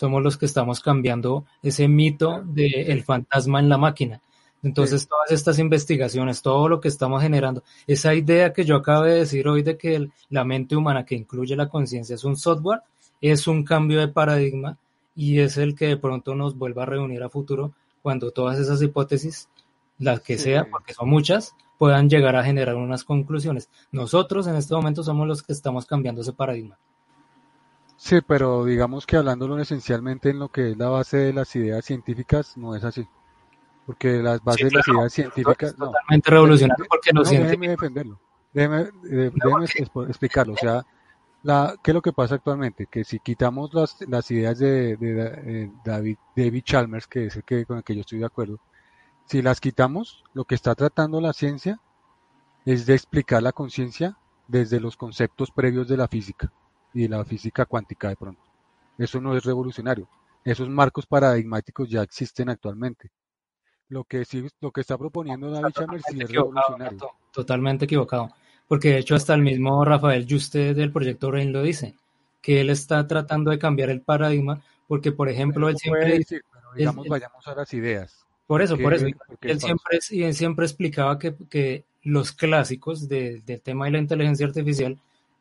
Somos 0.00 0.22
los 0.22 0.38
que 0.38 0.46
estamos 0.46 0.80
cambiando 0.80 1.44
ese 1.62 1.86
mito 1.86 2.42
del 2.42 2.90
el 2.90 3.04
fantasma 3.04 3.60
en 3.60 3.68
la 3.68 3.76
máquina. 3.76 4.22
Entonces, 4.62 5.06
todas 5.06 5.30
estas 5.30 5.58
investigaciones, 5.58 6.40
todo 6.40 6.70
lo 6.70 6.80
que 6.80 6.88
estamos 6.88 7.20
generando, 7.20 7.62
esa 7.86 8.14
idea 8.14 8.54
que 8.54 8.64
yo 8.64 8.76
acabo 8.76 9.04
de 9.04 9.16
decir 9.16 9.46
hoy 9.46 9.62
de 9.62 9.76
que 9.76 10.08
la 10.30 10.42
mente 10.42 10.74
humana 10.74 11.04
que 11.04 11.16
incluye 11.16 11.54
la 11.54 11.68
conciencia 11.68 12.14
es 12.14 12.24
un 12.24 12.38
software, 12.38 12.80
es 13.20 13.46
un 13.46 13.62
cambio 13.62 14.00
de 14.00 14.08
paradigma 14.08 14.78
y 15.14 15.40
es 15.40 15.58
el 15.58 15.74
que 15.74 15.88
de 15.88 15.98
pronto 15.98 16.34
nos 16.34 16.56
vuelva 16.56 16.84
a 16.84 16.86
reunir 16.86 17.22
a 17.22 17.28
futuro 17.28 17.74
cuando 18.00 18.30
todas 18.30 18.58
esas 18.58 18.80
hipótesis, 18.80 19.50
las 19.98 20.20
que 20.20 20.38
sea, 20.38 20.66
porque 20.70 20.94
son 20.94 21.10
muchas, 21.10 21.54
puedan 21.76 22.08
llegar 22.08 22.36
a 22.36 22.42
generar 22.42 22.76
unas 22.76 23.04
conclusiones. 23.04 23.68
Nosotros 23.92 24.46
en 24.46 24.56
este 24.56 24.74
momento 24.74 25.02
somos 25.02 25.28
los 25.28 25.42
que 25.42 25.52
estamos 25.52 25.84
cambiando 25.84 26.22
ese 26.22 26.32
paradigma. 26.32 26.78
Sí, 28.02 28.20
pero 28.26 28.64
digamos 28.64 29.04
que 29.04 29.18
hablándolo 29.18 29.58
esencialmente 29.58 30.30
en 30.30 30.38
lo 30.38 30.48
que 30.48 30.70
es 30.70 30.78
la 30.78 30.88
base 30.88 31.18
de 31.18 31.32
las 31.34 31.54
ideas 31.54 31.84
científicas, 31.84 32.56
no 32.56 32.74
es 32.74 32.82
así. 32.82 33.06
Porque 33.84 34.22
las 34.22 34.42
bases 34.42 34.70
de 34.70 34.78
las 34.78 34.88
ideas 34.88 35.12
científicas... 35.12 35.78
No, 35.78 35.88
totalmente 35.88 36.30
revolucionario 36.30 36.86
porque 36.88 37.12
no, 37.12 37.22
déjeme 37.22 37.68
defenderlo, 37.68 38.18
déjeme, 38.54 38.88
eh, 39.10 39.30
explicarlo, 40.08 40.54
o 40.54 40.56
sea, 40.56 40.86
la, 41.42 41.76
¿qué 41.82 41.90
es 41.90 41.94
lo 41.94 42.00
que 42.00 42.14
pasa 42.14 42.36
actualmente? 42.36 42.86
Que 42.86 43.04
si 43.04 43.18
quitamos 43.18 43.74
las, 43.74 43.98
las 44.08 44.30
ideas 44.30 44.58
de, 44.58 44.96
eh, 44.98 45.70
David, 45.84 46.16
David 46.34 46.62
Chalmers, 46.64 47.06
que 47.06 47.26
es 47.26 47.36
el 47.36 47.44
que, 47.44 47.66
con 47.66 47.76
el 47.76 47.84
que 47.84 47.94
yo 47.94 48.00
estoy 48.00 48.20
de 48.20 48.26
acuerdo, 48.26 48.60
si 49.26 49.42
las 49.42 49.60
quitamos, 49.60 50.24
lo 50.32 50.46
que 50.46 50.54
está 50.54 50.74
tratando 50.74 51.20
la 51.20 51.34
ciencia 51.34 51.78
es 52.64 52.86
de 52.86 52.94
explicar 52.94 53.42
la 53.42 53.52
conciencia 53.52 54.16
desde 54.48 54.80
los 54.80 54.96
conceptos 54.96 55.50
previos 55.50 55.86
de 55.86 55.98
la 55.98 56.08
física 56.08 56.50
y 56.94 57.02
de 57.02 57.08
la 57.08 57.24
física 57.24 57.66
cuántica 57.66 58.08
de 58.08 58.16
pronto. 58.16 58.42
Eso 58.98 59.20
no 59.20 59.36
es 59.36 59.44
revolucionario. 59.44 60.08
Esos 60.44 60.68
marcos 60.68 61.06
paradigmáticos 61.06 61.88
ya 61.88 62.02
existen 62.02 62.48
actualmente. 62.48 63.10
Lo 63.88 64.04
que 64.04 64.24
sí, 64.24 64.46
lo 64.60 64.70
que 64.70 64.82
está 64.82 64.96
proponiendo 64.96 65.50
David 65.50 65.74
Chalmers 65.74 66.04
sí 66.08 66.20
es 66.20 66.30
revolucionario. 66.30 66.98
Totalmente 67.32 67.86
equivocado. 67.86 68.30
Porque 68.68 68.90
de 68.90 68.98
hecho 68.98 69.14
hasta 69.14 69.34
el 69.34 69.42
mismo 69.42 69.84
Rafael 69.84 70.26
Juste 70.28 70.74
del 70.74 70.92
proyecto 70.92 71.30
Rain 71.30 71.52
lo 71.52 71.62
dice, 71.62 71.94
que 72.40 72.60
él 72.60 72.70
está 72.70 73.06
tratando 73.06 73.50
de 73.50 73.58
cambiar 73.58 73.90
el 73.90 74.00
paradigma, 74.00 74.62
porque 74.86 75.12
por 75.12 75.28
ejemplo 75.28 75.68
él 75.68 75.76
siempre... 75.76 76.24
digamos, 76.76 77.06
vayamos 77.08 77.46
a 77.48 77.54
las 77.54 77.74
ideas. 77.74 78.24
Por 78.46 78.62
eso, 78.62 78.76
por 78.78 78.94
eso. 78.94 79.06
Él 79.40 79.60
siempre, 79.60 79.98
él 80.10 80.34
siempre 80.34 80.66
explicaba 80.66 81.18
que, 81.18 81.34
que 81.48 81.84
los 82.02 82.32
clásicos 82.32 83.08
del 83.08 83.42
tema 83.62 83.86
de 83.86 83.92
la 83.92 83.98
inteligencia 83.98 84.46
artificial 84.46 84.98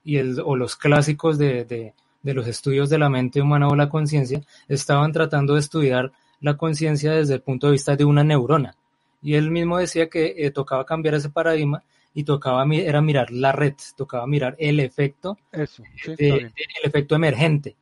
y 0.09 0.17
el, 0.17 0.39
o 0.43 0.55
los 0.55 0.75
clásicos 0.75 1.37
de, 1.37 1.65
de, 1.65 1.93
de 2.23 2.33
los 2.33 2.47
estudios 2.47 2.89
de 2.89 2.97
la 2.97 3.09
mente 3.09 3.41
humana 3.41 3.67
o 3.67 3.75
la 3.75 3.89
conciencia 3.89 4.41
estaban 4.67 5.11
tratando 5.11 5.53
de 5.53 5.59
estudiar 5.59 6.11
la 6.41 6.57
conciencia 6.57 7.11
desde 7.11 7.35
el 7.35 7.41
punto 7.41 7.67
de 7.67 7.73
vista 7.73 7.95
de 7.95 8.05
una 8.05 8.23
neurona. 8.23 8.75
Y 9.21 9.35
él 9.35 9.51
mismo 9.51 9.77
decía 9.77 10.09
que 10.09 10.33
eh, 10.35 10.49
tocaba 10.49 10.83
cambiar 10.83 11.13
ese 11.13 11.29
paradigma 11.29 11.83
y 12.15 12.23
tocaba 12.23 12.65
era 12.73 13.01
mirar 13.01 13.29
la 13.29 13.51
red, 13.51 13.75
tocaba 13.95 14.25
mirar 14.25 14.55
el 14.57 14.79
efecto, 14.79 15.37
el 15.51 16.51
efecto 16.83 17.15
emergente. 17.15 17.75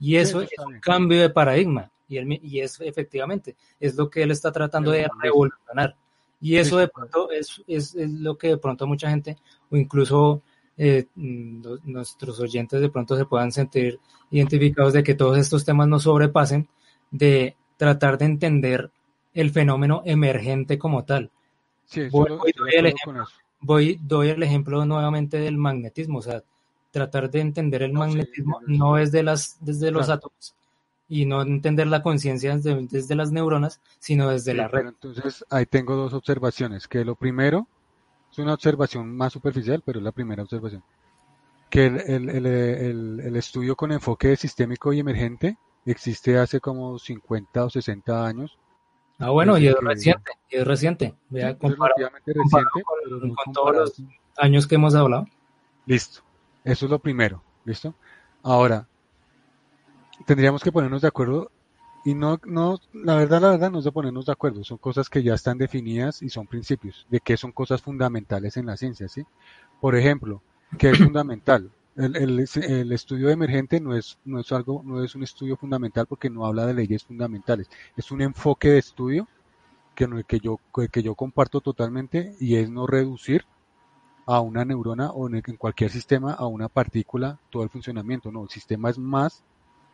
Y 0.00 0.16
eso 0.16 0.40
es 0.40 0.48
un 0.64 0.80
cambio 0.80 1.20
de 1.20 1.28
paradigma. 1.28 1.90
Y, 2.08 2.16
él, 2.16 2.40
y 2.42 2.60
es 2.60 2.80
efectivamente, 2.80 3.56
es 3.78 3.94
lo 3.94 4.08
que 4.08 4.22
él 4.22 4.30
está 4.30 4.50
tratando 4.52 4.90
de 4.90 5.06
revolucionar. 5.20 5.96
Y 6.40 6.56
eso 6.56 6.78
de 6.78 6.88
pronto 6.88 7.30
es, 7.30 7.62
es, 7.66 7.94
es, 7.94 8.10
lo 8.10 8.38
que 8.38 8.48
de 8.48 8.56
pronto 8.56 8.86
mucha 8.86 9.10
gente, 9.10 9.36
o 9.70 9.76
incluso 9.76 10.42
eh, 10.76 11.06
mm, 11.14 11.62
nuestros 11.84 12.40
oyentes 12.40 12.80
de 12.80 12.88
pronto 12.88 13.16
se 13.16 13.24
puedan 13.24 13.52
sentir 13.52 14.00
identificados 14.30 14.92
de 14.92 15.02
que 15.02 15.14
todos 15.14 15.38
estos 15.38 15.64
temas 15.64 15.88
no 15.88 16.00
sobrepasen 16.00 16.68
de 17.10 17.56
tratar 17.76 18.18
de 18.18 18.24
entender 18.26 18.90
el 19.32 19.50
fenómeno 19.50 20.02
emergente 20.04 20.78
como 20.78 21.04
tal. 21.04 21.30
voy, 23.60 23.98
doy 24.02 24.28
el 24.28 24.42
ejemplo, 24.42 24.84
nuevamente 24.84 25.38
del 25.38 25.56
magnetismo, 25.56 26.18
o 26.18 26.22
sea, 26.22 26.42
tratar 26.90 27.30
de 27.30 27.40
entender 27.40 27.82
el 27.82 27.92
magnetismo 27.92 28.60
no 28.66 28.98
es 28.98 29.10
de 29.10 29.22
las, 29.24 29.58
desde 29.60 29.90
los 29.90 30.08
átomos 30.08 30.54
y 31.08 31.26
no 31.26 31.42
entender 31.42 31.86
la 31.86 32.02
conciencia 32.02 32.56
desde, 32.56 33.14
las 33.14 33.30
neuronas, 33.30 33.80
sino 33.98 34.30
desde 34.30 34.54
la 34.54 34.68
red. 34.68 34.86
Entonces, 34.86 35.44
ahí 35.50 35.66
tengo 35.66 35.96
dos 35.96 36.14
observaciones, 36.14 36.88
que 36.88 37.04
lo 37.04 37.14
primero 37.14 37.68
es 38.34 38.38
una 38.40 38.54
observación 38.54 39.16
más 39.16 39.32
superficial, 39.32 39.82
pero 39.84 39.98
es 39.98 40.04
la 40.04 40.12
primera 40.12 40.42
observación, 40.42 40.82
que 41.70 41.86
el, 41.86 42.00
el, 42.00 42.46
el, 42.46 43.20
el 43.20 43.36
estudio 43.36 43.76
con 43.76 43.92
enfoque 43.92 44.36
sistémico 44.36 44.92
y 44.92 45.00
emergente 45.00 45.56
existe 45.86 46.38
hace 46.38 46.60
como 46.60 46.98
50 46.98 47.64
o 47.64 47.70
60 47.70 48.26
años 48.26 48.58
Ah, 49.18 49.30
bueno, 49.30 49.56
y 49.58 49.68
es 49.68 49.76
reciente, 49.80 50.32
y 50.50 50.56
es 50.56 50.66
reciente. 50.66 51.14
Vea, 51.28 51.56
reciente, 51.60 52.82
con, 52.82 53.34
con 53.34 53.52
todos 53.52 53.76
los 53.76 54.02
años 54.36 54.66
que 54.66 54.74
hemos 54.74 54.94
hablado. 54.94 55.26
Listo. 55.86 56.22
Eso 56.64 56.86
es 56.86 56.90
lo 56.90 56.98
primero. 56.98 57.42
¿Listo? 57.64 57.94
Ahora, 58.42 58.88
tendríamos 60.26 60.62
que 60.62 60.72
ponernos 60.72 61.02
de 61.02 61.08
acuerdo 61.08 61.50
y 62.04 62.14
no, 62.14 62.38
no, 62.44 62.78
la 62.92 63.16
verdad, 63.16 63.40
la 63.40 63.50
verdad 63.50 63.70
no 63.70 63.78
es 63.78 63.84
de 63.84 63.92
ponernos 63.92 64.26
de 64.26 64.32
acuerdo. 64.32 64.62
Son 64.62 64.76
cosas 64.78 65.08
que 65.08 65.22
ya 65.22 65.34
están 65.34 65.56
definidas 65.56 66.22
y 66.22 66.28
son 66.28 66.46
principios 66.46 67.06
de 67.08 67.20
que 67.20 67.36
son 67.36 67.52
cosas 67.52 67.80
fundamentales 67.80 68.56
en 68.58 68.66
la 68.66 68.76
ciencia, 68.76 69.08
¿sí? 69.08 69.24
Por 69.80 69.96
ejemplo, 69.96 70.42
¿qué 70.78 70.90
es 70.90 70.98
fundamental? 70.98 71.70
El, 71.96 72.16
el, 72.16 72.48
el 72.64 72.92
estudio 72.92 73.30
emergente 73.30 73.80
no 73.80 73.96
es, 73.96 74.18
no 74.24 74.40
es 74.40 74.50
algo, 74.52 74.82
no 74.84 75.02
es 75.02 75.14
un 75.14 75.22
estudio 75.22 75.56
fundamental 75.56 76.06
porque 76.06 76.28
no 76.28 76.44
habla 76.44 76.66
de 76.66 76.74
leyes 76.74 77.04
fundamentales. 77.04 77.70
Es 77.96 78.10
un 78.10 78.20
enfoque 78.20 78.68
de 78.68 78.78
estudio 78.78 79.28
que, 79.94 80.08
que 80.26 80.40
yo, 80.40 80.60
que 80.90 81.02
yo 81.02 81.14
comparto 81.14 81.60
totalmente 81.60 82.34
y 82.40 82.56
es 82.56 82.68
no 82.68 82.86
reducir 82.86 83.44
a 84.26 84.40
una 84.40 84.64
neurona 84.64 85.10
o 85.10 85.28
en, 85.28 85.36
en 85.46 85.56
cualquier 85.56 85.90
sistema 85.90 86.32
a 86.32 86.46
una 86.46 86.68
partícula 86.68 87.38
todo 87.48 87.62
el 87.62 87.70
funcionamiento. 87.70 88.30
No, 88.32 88.42
el 88.42 88.50
sistema 88.50 88.90
es 88.90 88.98
más 88.98 89.42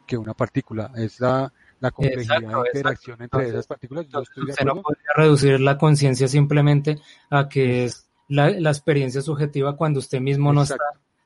que 0.07 0.16
una 0.16 0.35
partícula. 0.35 0.91
Es 0.97 1.20
la, 1.20 1.53
la 1.81 1.90
complejidad 1.90 2.36
Exacto, 2.36 2.62
de 2.62 2.69
interacción 2.69 3.15
exacto. 3.16 3.39
entre 3.39 3.48
esas 3.51 3.66
partículas. 3.66 4.07
Yo 4.09 4.20
estoy 4.20 4.47
de 4.47 4.52
Usted 4.52 4.65
no 4.65 4.82
podría 4.82 5.12
reducir 5.16 5.61
la 5.61 5.77
conciencia 5.78 6.28
simplemente 6.28 6.98
a 7.31 7.48
que 7.48 7.85
es 7.85 8.09
la, 8.28 8.51
la 8.51 8.70
experiencia 8.70 9.20
subjetiva 9.23 9.77
cuando 9.77 9.98
usted 9.98 10.20
mismo 10.20 10.52
no 10.52 10.62
está, 10.62 10.77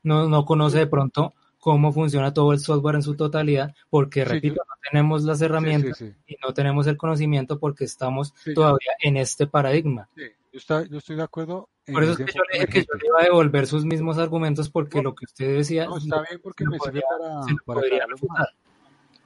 no, 0.03 0.27
no 0.27 0.45
conoce 0.45 0.79
de 0.79 0.87
pronto 0.87 1.33
cómo 1.59 1.91
funciona 1.91 2.33
todo 2.33 2.53
el 2.53 2.59
software 2.59 2.95
en 2.95 3.01
su 3.03 3.15
totalidad, 3.15 3.73
porque 3.89 4.23
Sí, 4.23 4.29
repito, 4.31 4.55
yo- 4.55 4.61
no 4.67 4.75
tenemos 4.91 5.23
las 5.23 5.41
herramientas 5.41 5.97
sí, 5.97 6.09
sí. 6.09 6.15
y 6.27 6.37
no 6.45 6.53
tenemos 6.53 6.85
el 6.87 6.95
conocimiento 6.95 7.59
porque 7.59 7.85
estamos 7.85 8.33
yo- 8.45 8.53
todavía 8.53 8.91
en 8.99 9.17
este 9.17 9.47
paradigma. 9.47 10.07
Yo, 10.15 10.23
está- 10.53 10.85
yo 10.85 10.99
estoy 10.99 11.15
de 11.17 11.23
acuerdo 11.23 11.67
en 11.87 11.93
Por 11.95 12.03
eso 12.03 12.11
es 12.13 12.17
que 12.19 12.25
yo, 12.33 12.41
le, 12.53 12.65
que 12.67 12.79
yo 12.81 12.93
le 12.99 13.07
iba 13.07 13.19
a 13.19 13.23
devolver 13.23 13.67
sus 13.67 13.83
mismos 13.83 14.17
argumentos 14.19 14.69
porque 14.69 15.01
lo 15.01 15.13
que 15.15 15.25
usted 15.25 15.57
decía 15.57 15.85
No, 15.85 15.97
está 15.97 16.21
bien 16.29 16.39
porque 16.41 16.65
me 16.65 16.79
sirve 16.79 17.01
para, 17.09 17.43
se 17.43 17.51
lo 17.51 17.57
para 17.65 17.79
podría 17.81 18.05
refutar. 18.07 18.47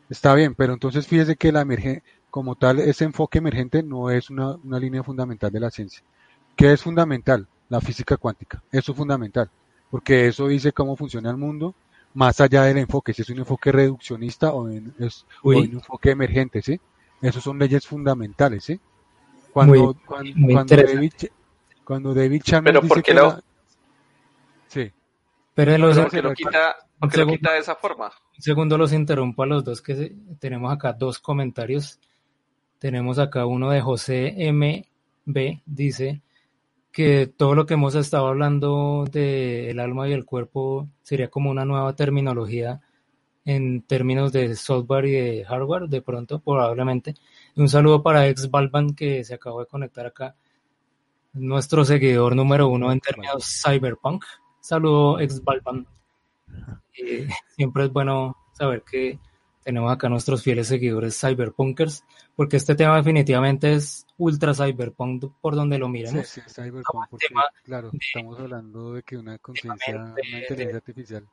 Está 0.10 0.34
bien, 0.34 0.56
pero 0.56 0.74
entonces 0.74 1.08
fíjese 1.08 1.36
que 1.36 1.52
la 1.52 1.62
emerge, 1.62 2.04
como 2.32 2.56
tal, 2.56 2.80
ese 2.80 3.06
enfoque 3.06 3.38
emergente 3.40 3.84
no 3.84 4.10
es 4.10 4.30
una, 4.30 4.56
una 4.64 4.80
línea 4.80 5.04
fundamental 5.04 5.52
de 5.52 5.60
la 5.60 5.72
ciencia. 5.72 6.02
¿Qué 6.56 6.74
es 6.74 6.82
fundamental? 6.82 7.48
La 7.70 7.80
física 7.82 8.18
cuántica. 8.18 8.62
Eso 8.72 8.92
es 8.92 8.98
fundamental, 8.98 9.50
porque 9.92 10.28
eso 10.28 10.48
dice 10.48 10.72
cómo 10.72 10.96
funciona 10.96 11.30
el 11.30 11.38
mundo 11.38 11.76
más 12.16 12.42
allá 12.42 12.64
del 12.64 12.80
enfoque, 12.80 13.14
si 13.14 13.22
es 13.22 13.30
un 13.30 13.38
enfoque 13.40 13.72
reduccionista 13.72 14.52
o, 14.54 14.68
en, 14.68 14.94
es, 15.00 15.26
o 15.44 15.50
Uy. 15.50 15.68
un 15.68 15.74
enfoque 15.74 16.10
emergente, 16.10 16.62
¿sí? 16.64 16.80
Esas 17.22 17.44
son 17.44 17.60
leyes 17.60 17.86
fundamentales, 17.86 18.64
¿sí? 18.64 18.80
Cuando, 19.54 19.74
Muy- 19.74 19.94
cuando, 20.06 20.32
muy 20.36 20.54
cuando. 20.54 20.76
David, 20.76 21.14
cuando 21.84 22.14
David 22.16 22.42
Chalmers 22.44 22.72
Pero 22.74 22.82
dice 22.82 22.90
¿por 22.96 23.04
qué 23.04 23.12
que 23.12 23.14
lo- 23.14 23.28
la- 23.28 23.44
Sí. 24.68 24.92
Pero 25.66 25.78
los, 25.78 25.98
¿Por 25.98 26.10
qué 26.10 26.22
lo 26.22 26.34
quita, 26.34 26.76
lo 27.02 27.28
quita 27.28 27.52
de 27.54 27.60
esa 27.60 27.76
forma? 27.76 28.06
Un 28.06 28.42
segundo 28.42 28.78
los 28.78 28.94
interrumpo 28.94 29.44
a 29.44 29.46
los 29.46 29.64
dos 29.66 29.82
que 29.82 29.96
se- 29.96 30.16
tenemos 30.40 30.72
acá 30.72 30.94
dos 30.94 31.20
comentarios. 31.20 32.00
Tenemos 32.78 33.20
acá 33.20 33.46
uno 33.46 33.70
de 33.70 33.82
José 33.82 34.36
MB, 34.38 35.62
dice 35.66 36.22
que 36.94 37.28
todo 37.28 37.56
lo 37.56 37.66
que 37.66 37.74
hemos 37.74 37.94
estado 37.96 38.28
hablando 38.28 39.06
del 39.12 39.80
alma 39.82 40.08
y 40.08 40.14
el 40.14 40.24
cuerpo 40.26 40.88
sería 41.04 41.30
como 41.30 41.52
una 41.52 41.66
nueva 41.66 41.94
terminología 41.94 42.80
en 43.44 43.82
términos 43.82 44.32
de 44.32 44.56
software 44.56 45.06
y 45.08 45.12
de 45.12 45.46
hardware, 45.46 45.88
de 45.90 46.02
pronto, 46.02 46.40
probablemente. 46.40 47.16
Un 47.58 47.68
saludo 47.68 48.02
para 48.02 48.28
ex 48.28 48.50
Balban 48.50 48.96
que 48.96 49.24
se 49.26 49.34
acabó 49.34 49.60
de 49.60 49.66
conectar 49.66 50.06
acá, 50.06 50.36
nuestro 51.34 51.84
seguidor 51.86 52.36
número 52.36 52.68
uno 52.70 52.92
en 52.92 53.00
términos 53.02 53.62
cyberpunk. 53.64 54.24
Saludo 54.60 55.20
ex 55.20 55.44
Balban. 55.44 55.88
Eh, 56.98 57.28
siempre 57.56 57.86
es 57.86 57.92
bueno 57.94 58.36
saber 58.54 58.84
que 58.84 59.20
tenemos 59.64 59.92
acá 59.92 60.10
nuestros 60.10 60.44
fieles 60.44 60.68
seguidores 60.68 61.20
cyberpunkers, 61.20 62.04
porque 62.36 62.58
este 62.58 62.76
tema 62.76 62.96
definitivamente 62.98 63.74
es 63.74 64.06
ultra 64.18 64.54
cyberpunk 64.54 65.26
por 65.42 65.56
donde 65.56 65.78
lo 65.78 65.86
Sí, 65.88 65.92
miremos. 65.92 66.28
sí, 66.28 66.42
cyberpunk, 66.48 67.10
porque, 67.10 67.28
tema 67.28 67.44
claro, 67.64 67.92
estamos 68.00 68.40
hablando 68.40 68.94
de 68.94 69.04
que 69.04 69.18
una 69.18 69.38
conciencia, 69.38 69.96
una 69.96 70.40
inteligencia 70.40 70.78
artificial. 70.78 71.28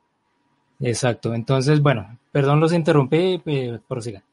Exacto, 0.79 1.33
entonces, 1.33 1.81
bueno, 1.81 2.19
perdón, 2.31 2.59
los 2.59 2.71
interrumpí, 2.73 3.41
eh, 3.45 3.79
prosigan. 3.87 4.23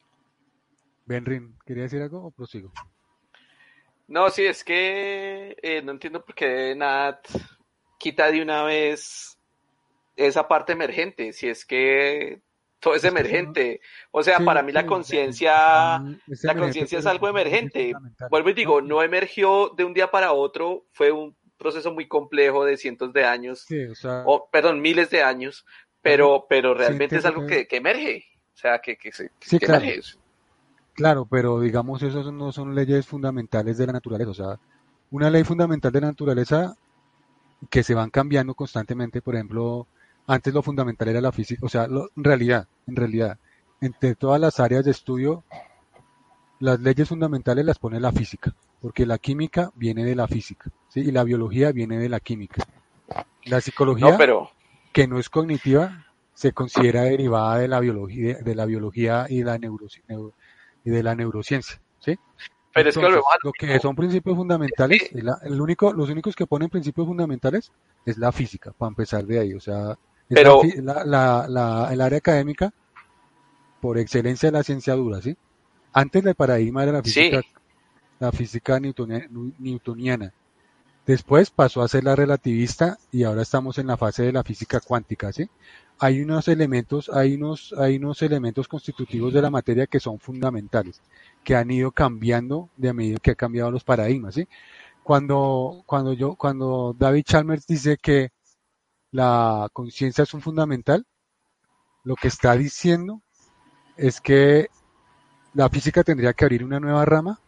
Benrin, 1.07 1.55
¿quería 1.65 1.83
decir 1.83 2.01
algo 2.01 2.23
o 2.25 2.31
prosigo? 2.31 2.71
No, 4.07 4.29
sí, 4.29 4.45
es 4.45 4.63
que 4.63 5.57
eh, 5.61 5.81
no 5.81 5.91
entiendo 5.93 6.23
por 6.23 6.35
qué 6.35 6.75
Nat 6.75 7.27
quita 7.97 8.31
de 8.31 8.41
una 8.41 8.63
vez 8.63 9.37
esa 10.15 10.47
parte 10.47 10.73
emergente, 10.73 11.33
si 11.33 11.47
es 11.47 11.65
que 11.65 12.41
todo 12.79 12.95
es 12.95 13.01
que 13.01 13.07
emergente. 13.09 13.81
O 14.11 14.23
sea, 14.23 14.37
Sí, 14.37 14.43
para 14.45 14.61
mí 14.63 14.71
la 14.71 14.85
conciencia, 14.85 16.01
es 16.27 16.43
la 16.43 16.55
conciencia 16.55 16.99
es 16.99 17.05
algo 17.05 17.27
emergente. 17.27 17.93
Vuelvo 18.29 18.49
y 18.49 18.53
digo, 18.53 18.81
no 18.81 19.01
emergió 19.01 19.69
de 19.75 19.83
un 19.83 19.93
día 19.93 20.11
para 20.11 20.33
otro, 20.33 20.85
fue 20.91 21.11
un 21.11 21.35
proceso 21.57 21.93
muy 21.93 22.07
complejo 22.07 22.65
de 22.65 22.77
cientos 22.77 23.13
de 23.13 23.25
años, 23.25 23.61
Sí, 23.61 23.85
o 23.85 23.95
sea, 23.95 24.23
o 24.25 24.49
perdón, 24.51 24.81
miles 24.81 25.09
de 25.09 25.23
años, 25.23 25.65
pero, 26.01 26.45
pero 26.49 26.73
sí 26.73 26.79
realmente 26.79 27.17
es 27.17 27.25
algo 27.25 27.41
que- 27.47 27.59
que, 27.59 27.67
que 27.67 27.77
emerge. 27.77 28.25
O 28.53 28.57
sea, 28.57 28.79
que, 28.79 28.97
que, 28.97 29.11
se, 29.11 29.31
Sí, 29.41 29.57
que 29.59 29.65
claro. 29.65 29.83
emerge. 29.83 30.17
Claro, 30.93 31.25
pero 31.29 31.59
digamos, 31.59 32.01
esos 32.03 32.31
no 32.31 32.51
son 32.51 32.73
leyes 32.75 33.05
fundamentales 33.05 33.77
de 33.77 33.87
la 33.87 33.93
naturaleza. 33.93 34.31
O 34.31 34.33
sea, 34.33 34.59
una 35.11 35.29
ley 35.29 35.43
fundamental 35.43 35.91
de 35.91 36.01
la 36.01 36.07
naturaleza 36.07 36.75
que 37.69 37.83
se 37.83 37.93
van 37.93 38.09
cambiando 38.09 38.53
constantemente. 38.53 39.21
Por 39.21 39.35
ejemplo, 39.35 39.87
antes 40.27 40.53
lo 40.53 40.61
fundamental 40.61 41.07
era 41.09 41.21
la 41.21 41.31
física. 41.31 41.65
O 41.65 41.69
sea, 41.69 41.87
lo- 41.87 42.09
en 42.15 42.23
realidad, 42.23 42.67
en 42.87 42.95
realidad, 42.95 43.37
entre 43.81 44.15
todas 44.15 44.39
las 44.39 44.59
áreas 44.59 44.85
de 44.85 44.91
estudio, 44.91 45.43
las 46.59 46.79
leyes 46.79 47.07
fundamentales 47.09 47.65
las 47.65 47.79
pone 47.79 47.99
la 47.99 48.11
física, 48.11 48.55
porque 48.81 49.05
la 49.05 49.17
química 49.17 49.71
viene 49.75 50.03
de 50.05 50.15
la 50.15 50.27
física, 50.27 50.71
¿sí? 50.89 51.01
Y 51.01 51.11
la 51.11 51.23
biología 51.23 51.71
viene 51.71 51.97
de 51.97 52.09
la 52.09 52.19
química. 52.19 52.65
La 53.45 53.61
psicología, 53.61 54.11
No, 54.11 54.17
pero 54.17 54.49
que 54.93 55.07
no 55.07 55.19
es 55.19 55.29
cognitiva, 55.29 56.05
se 56.33 56.53
considera 56.53 57.03
derivada 57.03 57.57
de 57.57 57.67
la 57.67 57.79
biología, 57.79 58.37
de 58.39 58.55
la 58.55 58.65
biología 58.65 59.25
y 59.29 59.43
la 59.43 59.57
neuroci- 59.57 60.03
neu- 60.07 60.33
y 60.83 60.89
de 60.89 61.03
la 61.03 61.15
neurociencia, 61.15 61.81
¿sí? 61.99 62.17
Pero 62.75 62.89
es 62.89 62.95
que 62.95 63.01
lo 63.01 63.23
lo 63.41 63.51
que 63.53 63.79
son 63.79 63.95
principios 63.95 64.35
fundamentales, 64.35 65.03
es 65.13 65.23
la- 65.23 65.39
el 65.43 65.61
único, 65.61 65.93
los 65.93 66.09
únicos 66.09 66.35
que 66.35 66.45
ponen 66.45 66.67
principios 66.69 67.07
fundamentales 67.07 67.71
es 68.05 68.17
la 68.17 68.33
física, 68.33 68.73
para 68.77 68.89
empezar 68.89 69.25
de 69.25 69.39
ahí, 69.39 69.53
o 69.53 69.61
sea, 69.61 69.97
Pero- 70.27 70.61
la 70.83 71.05
la- 71.05 71.45
la- 71.47 71.87
el 71.93 72.01
área 72.01 72.17
académica 72.17 72.73
por 73.79 73.97
excelencia 73.97 74.47
de 74.51 74.57
la 74.57 74.63
ciencia 74.63 74.93
dura, 74.93 75.21
¿sí? 75.21 75.37
Antes 75.93 76.21
del 76.23 76.35
paradigma 76.35 76.83
era 76.83 76.91
la 76.91 77.03
Sí. 77.03 77.11
física, 77.11 77.41
la 78.19 78.31
física 78.33 78.77
newtonia- 78.79 79.27
nu- 79.29 79.53
newtoniana. 79.57 80.33
Después 81.05 81.51
pasó 81.51 81.81
a 81.81 81.87
ser 81.87 82.03
la 82.03 82.15
relativista 82.15 82.97
y 83.11 83.23
ahora 83.23 83.43
estamos 83.43 83.77
en 83.77 83.87
la 83.87 83.95
fase 83.95 84.23
de 84.23 84.33
la 84.33 84.43
física 84.43 84.79
cuántica, 84.81 85.31
¿sí? 85.31 85.47
Hay 85.99 86.19
unos 86.21 86.47
elementos, 86.49 87.09
hay 87.13 87.35
unos, 87.35 87.73
hay 87.77 87.97
unos 87.97 88.21
elementos 88.21 88.67
constitutivos 88.67 89.31
de 89.31 89.41
la 89.41 89.49
materia 89.51 89.85
que 89.87 89.99
son 90.01 90.19
fundamentales, 90.19 90.99
que 91.45 91.55
han 91.55 91.71
ido 91.71 91.91
cambiando 91.91 92.69
de 92.75 92.89
a 92.89 92.93
medida 92.93 93.19
que 93.19 93.31
han 93.31 93.37
cambiado 93.37 93.71
los 93.71 93.85
paradigmas, 93.85 94.35
¿sí? 94.35 94.49
Cuando, 95.03 95.83
cuando 95.85 96.11
yo, 96.13 96.35
cuando 96.35 96.93
David 96.97 97.23
Chalmers 97.23 97.67
dice 97.67 97.97
que 98.01 98.31
la 99.11 99.69
conciencia 99.71 100.23
es 100.23 100.33
un 100.33 100.41
fundamental, 100.41 101.05
lo 102.03 102.15
que 102.15 102.27
está 102.27 102.57
diciendo 102.57 103.21
es 103.95 104.19
que 104.19 104.67
la 105.53 105.69
física 105.69 106.03
tendría 106.03 106.33
que 106.33 106.43
abrir 106.43 106.63
una 106.63 106.79
nueva 106.79 107.05
rama 107.05 107.39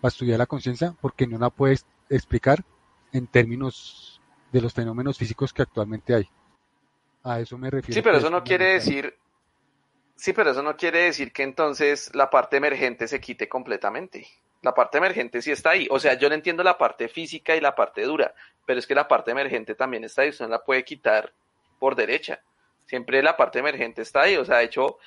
para 0.00 0.10
estudiar 0.10 0.38
la 0.38 0.46
conciencia 0.46 0.94
porque 1.00 1.26
no 1.26 1.38
la 1.38 1.48
puedes 1.48 1.86
explicar 2.10 2.64
en 3.12 3.28
términos 3.28 4.20
de 4.52 4.60
los 4.60 4.74
fenómenos 4.74 5.16
físicos 5.16 5.52
que 5.52 5.62
actualmente 5.62 6.14
hay. 6.14 6.28
A 7.22 7.40
eso 7.40 7.56
me 7.56 7.70
refiero. 7.70 7.94
Sí, 7.94 8.02
pero 8.02 8.18
eso 8.18 8.26
es 8.26 8.32
no 8.32 8.44
quiere 8.44 8.74
decir, 8.74 9.14
sí, 10.16 10.32
pero 10.32 10.50
eso 10.50 10.62
no 10.62 10.76
quiere 10.76 11.04
decir 11.04 11.32
que 11.32 11.42
entonces 11.42 12.14
la 12.14 12.30
parte 12.30 12.56
emergente 12.56 13.08
se 13.08 13.20
quite 13.20 13.48
completamente. 13.48 14.26
La 14.62 14.74
parte 14.74 14.98
emergente 14.98 15.42
sí 15.42 15.50
está 15.50 15.70
ahí. 15.70 15.86
O 15.90 15.98
sea, 15.98 16.14
yo 16.14 16.28
no 16.28 16.34
entiendo 16.34 16.62
la 16.62 16.78
parte 16.78 17.08
física 17.08 17.54
y 17.54 17.60
la 17.60 17.74
parte 17.74 18.02
dura, 18.02 18.34
pero 18.64 18.78
es 18.78 18.86
que 18.86 18.94
la 18.94 19.06
parte 19.06 19.30
emergente 19.30 19.74
también 19.74 20.04
está 20.04 20.22
ahí. 20.22 20.30
Usted 20.30 20.46
no 20.46 20.52
la 20.52 20.64
puede 20.64 20.84
quitar 20.84 21.32
por 21.78 21.94
derecha. 21.94 22.40
Siempre 22.86 23.22
la 23.22 23.36
parte 23.36 23.58
emergente 23.58 24.02
está 24.02 24.22
ahí. 24.22 24.36
O 24.36 24.44
sea, 24.44 24.58
de 24.58 24.64
hecho, 24.64 24.98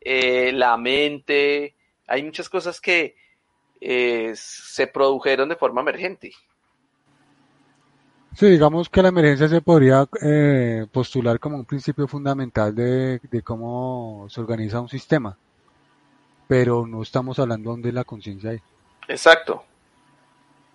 eh, 0.00 0.52
la 0.52 0.76
mente, 0.76 1.74
hay 2.06 2.22
muchas 2.22 2.48
cosas 2.48 2.80
que 2.80 3.16
eh, 3.80 4.32
se 4.34 4.86
produjeron 4.86 5.48
de 5.48 5.56
forma 5.56 5.80
emergente. 5.80 6.32
Sí, 8.36 8.46
digamos 8.46 8.88
que 8.88 9.00
la 9.00 9.10
emergencia 9.10 9.48
se 9.48 9.60
podría 9.60 10.08
eh, 10.20 10.86
postular 10.90 11.38
como 11.38 11.56
un 11.56 11.64
principio 11.64 12.08
fundamental 12.08 12.74
de, 12.74 13.20
de 13.30 13.42
cómo 13.42 14.26
se 14.28 14.40
organiza 14.40 14.80
un 14.80 14.88
sistema, 14.88 15.38
pero 16.48 16.84
no 16.86 17.02
estamos 17.02 17.38
hablando 17.38 17.76
de 17.76 17.92
la 17.92 18.02
conciencia 18.02 18.50
ahí. 18.50 18.60
Exacto. 19.06 19.62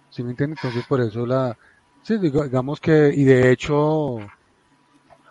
¿Sí 0.09 0.23
me 0.23 0.31
entiendes? 0.31 0.59
Entonces 0.63 0.87
por 0.87 1.01
eso 1.01 1.25
la... 1.25 1.57
Sí, 2.01 2.17
digamos 2.17 2.79
que, 2.79 3.11
y 3.13 3.25
de 3.25 3.51
hecho, 3.51 4.19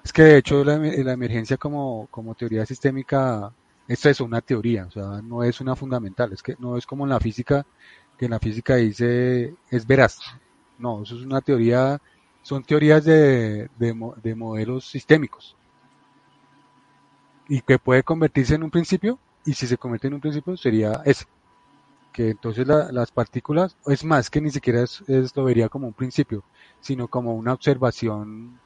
es 0.05 0.13
que 0.13 0.23
de 0.23 0.37
hecho 0.37 0.63
la, 0.63 0.77
la 0.77 1.13
emergencia 1.13 1.57
como, 1.57 2.09
como 2.11 2.35
teoría 2.35 2.67
sistémica, 2.67 3.51
esto 3.89 4.11
es 4.11 4.21
una 4.21 4.43
teoría, 4.43 4.85
o 4.85 4.91
sea, 4.91 5.23
no 5.23 5.43
es 5.43 5.63
una 5.63 5.75
fundamental, 5.75 6.33
es 6.35 6.43
que 6.43 6.57
no 6.59 6.77
es 6.77 6.87
como 6.87 7.05
en 7.05 7.11
la 7.11 7.21
física, 7.21 7.65
que 8.19 8.27
en 8.27 8.33
la 8.33 8.39
física 8.39 8.77
dice 8.77 9.55
es 9.71 9.87
veraz. 9.87 10.19
No, 10.79 11.03
eso 11.03 11.17
es 11.17 11.23
una 11.23 11.41
teoría, 11.41 12.01
son 12.43 12.62
teorías 12.65 13.05
de, 13.05 13.69
de, 13.78 14.12
de 14.23 14.35
modelos 14.35 14.86
sistémicos. 14.89 15.56
Y 17.48 17.60
que 17.60 17.78
puede 17.78 18.02
convertirse 18.02 18.55
en 18.55 18.62
un 18.62 18.70
principio, 18.70 19.19
y 19.44 19.55
si 19.55 19.66
se 19.66 19.78
convierte 19.78 20.09
en 20.09 20.15
un 20.15 20.20
principio 20.20 20.56
sería 20.56 21.02
ese 21.05 21.24
que 22.19 22.31
entonces 22.31 22.66
las 22.66 23.12
partículas, 23.12 23.77
es 23.86 24.02
más 24.02 24.28
que 24.28 24.40
ni 24.40 24.51
siquiera 24.51 24.82
es, 24.82 25.05
lo 25.36 25.44
vería 25.44 25.69
como 25.69 25.86
un 25.86 25.93
principio, 25.93 26.43
sino 26.81 27.06
como 27.06 27.36
una 27.36 27.52
observación, 27.52 28.59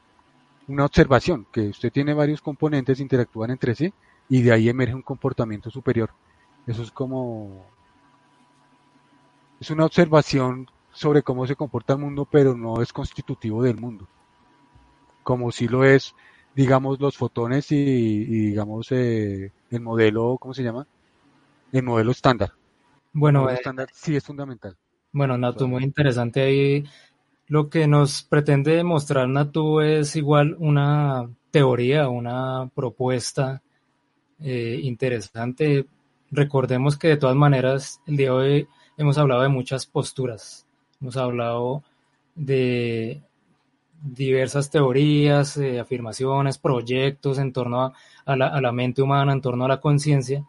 una 0.69 0.87
observación, 0.87 1.47
que 1.53 1.69
usted 1.69 1.93
tiene 1.93 2.15
varios 2.15 2.41
componentes, 2.41 2.99
interactúan 2.99 3.51
entre 3.51 3.75
sí 3.75 3.93
y 4.31 4.41
de 4.41 4.53
ahí 4.53 4.71
emerge 4.71 4.95
un 4.95 5.03
comportamiento 5.03 5.71
superior. 5.71 6.09
Eso 6.67 6.83
es 6.83 6.91
como, 6.91 7.67
es 9.61 9.71
una 9.71 9.85
observación 9.85 10.67
sobre 10.93 11.23
cómo 11.23 11.47
se 11.47 11.57
comporta 11.57 11.95
el 11.95 12.01
mundo, 12.01 12.29
pero 12.31 12.57
no 12.57 12.83
es 12.83 12.93
constitutivo 12.93 13.63
del 13.63 13.77
mundo. 13.77 14.09
Como 15.23 15.51
si 15.53 15.69
lo 15.69 15.85
es, 15.85 16.15
digamos, 16.55 17.01
los 17.01 17.17
fotones 17.17 17.71
y, 17.71 18.25
digamos, 18.25 18.91
eh, 18.93 19.53
el 19.71 19.81
modelo, 19.81 20.37
¿cómo 20.39 20.55
se 20.55 20.63
llama? 20.63 20.87
El 21.73 21.83
modelo 21.85 22.11
estándar. 22.11 22.53
Bueno, 23.13 23.49
eh, 23.51 23.61
sí 23.93 24.17
es 24.17 24.25
fundamental. 24.25 24.77
Bueno, 25.13 25.37
Natu, 25.37 25.69
muy 25.69 25.85
interesante 25.85 26.41
ahí. 26.41 26.85
Lo 27.47 27.69
que 27.69 27.87
nos 27.87 28.23
pretende 28.23 28.83
mostrar 28.83 29.29
Natu 29.29 29.81
es 29.81 30.17
igual 30.17 30.57
una 30.59 31.29
teoría, 31.51 32.09
una 32.09 32.71
propuesta 32.75 33.63
eh, 34.41 34.81
interesante. 34.83 35.87
Recordemos 36.31 36.97
que 36.97 37.09
de 37.09 37.17
todas 37.19 37.37
maneras 37.37 38.01
el 38.07 38.17
día 38.17 38.29
de 38.29 38.33
hoy 38.33 38.69
hemos 38.97 39.19
hablado 39.19 39.43
de 39.43 39.49
muchas 39.49 39.87
posturas. 39.87 40.67
Hemos 41.03 41.17
hablado 41.17 41.83
de 42.37 43.21
diversas 44.03 44.71
teorías, 44.71 45.57
eh, 45.57 45.81
afirmaciones, 45.81 46.59
proyectos 46.59 47.39
en 47.39 47.53
torno 47.53 47.93
a, 48.25 48.37
la, 48.37 48.73
mente 48.73 49.03
humana, 49.03 49.33
en 49.33 49.41
torno 49.41 49.65
a 49.65 49.69
la 49.69 49.81
conciencia, 49.81 50.47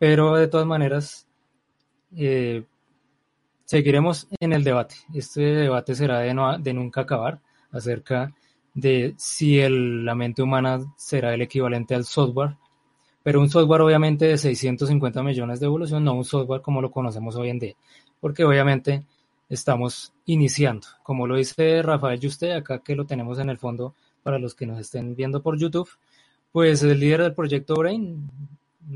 pero 0.00 0.34
de 0.34 0.48
todas 0.48 0.66
maneras 0.66 1.28
eh, 2.16 2.64
seguiremos 3.64 4.26
en 4.40 4.52
el 4.52 4.64
debate. 4.64 4.96
Este 5.14 5.40
debate 5.40 5.94
será 5.94 6.18
de, 6.18 6.74
nunca 6.74 7.02
acabar 7.02 7.38
acerca 7.70 8.34
de 8.74 9.14
si 9.18 9.60
la 9.68 10.16
mente 10.16 10.42
humana 10.42 10.80
será 10.96 11.32
el 11.32 11.42
equivalente 11.42 11.94
al 11.94 12.04
software, 12.04 12.56
pero 13.22 13.40
un 13.40 13.48
software 13.48 13.82
obviamente 13.82 14.24
de 14.26 14.36
650 14.36 15.22
millones 15.22 15.60
de 15.60 15.66
evolución, 15.66 16.02
no 16.02 16.14
un 16.14 16.24
software 16.24 16.60
como 16.60 16.82
lo 16.82 16.90
conocemos 16.90 17.36
hoy 17.36 17.50
en 17.50 17.60
día, 17.60 17.74
porque 18.20 18.42
obviamente 18.42 19.04
estamos 19.52 20.14
iniciando, 20.24 20.86
como 21.02 21.26
lo 21.26 21.36
dice 21.36 21.82
Rafael 21.82 22.18
Juste, 22.22 22.54
acá 22.54 22.78
que 22.78 22.96
lo 22.96 23.04
tenemos 23.04 23.38
en 23.38 23.50
el 23.50 23.58
fondo 23.58 23.94
para 24.22 24.38
los 24.38 24.54
que 24.54 24.66
nos 24.66 24.80
estén 24.80 25.14
viendo 25.14 25.42
por 25.42 25.58
YouTube, 25.58 25.90
pues 26.52 26.82
el 26.82 26.98
líder 26.98 27.22
del 27.22 27.34
proyecto 27.34 27.74
Brain 27.74 28.30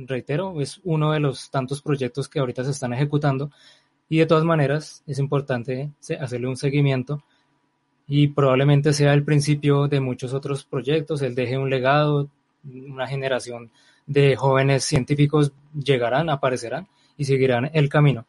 reitero, 0.06 0.60
es 0.60 0.80
uno 0.84 1.12
de 1.12 1.20
los 1.20 1.50
tantos 1.50 1.82
proyectos 1.82 2.28
que 2.28 2.38
ahorita 2.38 2.64
se 2.64 2.70
están 2.70 2.94
ejecutando 2.94 3.50
y 4.08 4.18
de 4.18 4.26
todas 4.26 4.44
maneras 4.44 5.02
es 5.06 5.18
importante 5.18 5.90
hacerle 6.18 6.48
un 6.48 6.56
seguimiento 6.56 7.22
y 8.06 8.28
probablemente 8.28 8.94
sea 8.94 9.12
el 9.12 9.24
principio 9.24 9.88
de 9.88 10.00
muchos 10.00 10.32
otros 10.32 10.64
proyectos, 10.64 11.20
él 11.20 11.34
deje 11.34 11.58
un 11.58 11.68
legado, 11.68 12.30
una 12.64 13.06
generación 13.06 13.70
de 14.06 14.36
jóvenes 14.36 14.84
científicos 14.84 15.52
llegarán, 15.74 16.30
aparecerán 16.30 16.88
y 17.18 17.24
seguirán 17.24 17.70
el 17.74 17.90
camino, 17.90 18.26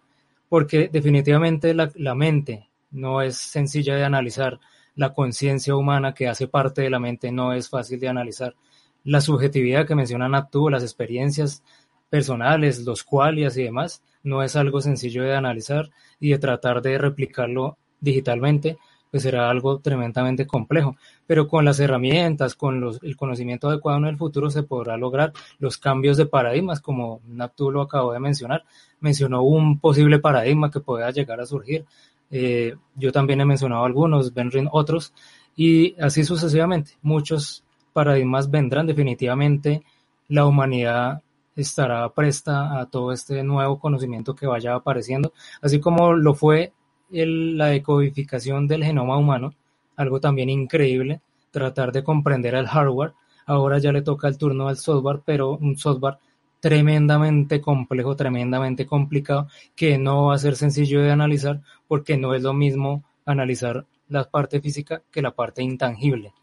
porque 0.49 0.89
definitivamente 0.91 1.73
la, 1.73 1.91
la 1.95 2.15
mente 2.15 2.69
no 2.91 3.21
es 3.21 3.37
sencilla 3.37 3.95
de 3.95 4.03
analizar, 4.03 4.59
la 4.95 5.13
conciencia 5.13 5.75
humana 5.75 6.13
que 6.13 6.27
hace 6.27 6.47
parte 6.47 6.81
de 6.81 6.89
la 6.89 6.99
mente 6.99 7.31
no 7.31 7.53
es 7.53 7.69
fácil 7.69 7.99
de 7.99 8.07
analizar, 8.07 8.55
la 9.03 9.21
subjetividad 9.21 9.85
que 9.85 9.95
menciona 9.95 10.27
Natu, 10.27 10.69
las 10.69 10.83
experiencias 10.83 11.63
personales, 12.09 12.85
los 12.85 13.03
qualias 13.03 13.55
y 13.57 13.63
demás, 13.63 14.01
no 14.23 14.43
es 14.43 14.55
algo 14.55 14.81
sencillo 14.81 15.23
de 15.23 15.35
analizar 15.35 15.89
y 16.19 16.31
de 16.31 16.39
tratar 16.39 16.81
de 16.81 16.97
replicarlo 16.97 17.77
digitalmente, 17.99 18.77
pues 19.11 19.23
será 19.23 19.49
algo 19.49 19.79
tremendamente 19.79 20.45
complejo. 20.45 20.95
Pero 21.25 21.47
con 21.47 21.65
las 21.65 21.79
herramientas, 21.79 22.55
con 22.55 22.79
los, 22.79 23.01
el 23.03 23.15
conocimiento 23.15 23.69
adecuado 23.69 23.99
en 23.99 24.05
el 24.05 24.17
futuro 24.17 24.49
se 24.49 24.63
podrá 24.63 24.97
lograr 24.97 25.33
los 25.59 25.77
cambios 25.77 26.17
de 26.17 26.25
paradigmas, 26.25 26.81
como 26.81 27.21
Natu 27.27 27.71
lo 27.71 27.81
acabó 27.81 28.13
de 28.13 28.19
mencionar. 28.19 28.63
Mencionó 28.99 29.43
un 29.43 29.79
posible 29.79 30.19
paradigma 30.19 30.71
que 30.71 30.79
pueda 30.79 31.11
llegar 31.11 31.39
a 31.39 31.45
surgir. 31.45 31.85
Eh, 32.31 32.75
yo 32.95 33.11
también 33.11 33.41
he 33.41 33.45
mencionado 33.45 33.85
algunos, 33.85 34.33
Benrin 34.33 34.67
otros, 34.71 35.13
y 35.55 35.99
así 36.01 36.23
sucesivamente. 36.23 36.91
Muchos 37.01 37.63
paradigmas 37.93 38.51
vendrán 38.51 38.85
definitivamente, 38.85 39.83
la 40.27 40.45
humanidad 40.45 41.21
estará 41.55 42.07
presta 42.09 42.79
a 42.79 42.85
todo 42.85 43.11
este 43.11 43.43
nuevo 43.43 43.79
conocimiento 43.79 44.35
que 44.35 44.45
vaya 44.45 44.75
apareciendo, 44.75 45.33
así 45.61 45.79
como 45.79 46.13
lo 46.13 46.35
fue 46.35 46.73
la 47.09 47.67
decodificación 47.67 48.67
del 48.67 48.83
genoma 48.83 49.17
humano, 49.17 49.53
algo 49.95 50.19
también 50.19 50.49
increíble, 50.49 51.21
tratar 51.51 51.91
de 51.91 52.03
comprender 52.03 52.55
el 52.55 52.67
hardware, 52.67 53.13
ahora 53.45 53.79
ya 53.79 53.91
le 53.91 54.01
toca 54.01 54.27
el 54.27 54.37
turno 54.37 54.67
al 54.67 54.77
software, 54.77 55.21
pero 55.25 55.51
un 55.51 55.77
software 55.77 56.17
tremendamente 56.59 57.61
complejo, 57.61 58.15
tremendamente 58.15 58.85
complicado, 58.85 59.47
que 59.75 59.97
no 59.97 60.27
va 60.27 60.35
a 60.35 60.39
ser 60.39 60.55
sencillo 60.55 61.01
de 61.01 61.11
analizar 61.11 61.61
porque 61.87 62.17
no 62.17 62.33
es 62.33 62.43
lo 62.43 62.53
mismo 62.53 63.03
analizar 63.25 63.85
la 64.09 64.23
parte 64.23 64.61
física 64.61 65.01
que 65.11 65.21
la 65.21 65.31
parte 65.31 65.61
intangible. 65.63 66.33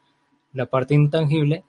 La 0.53 0.67
parte 0.67 0.95
intangible 0.95 1.65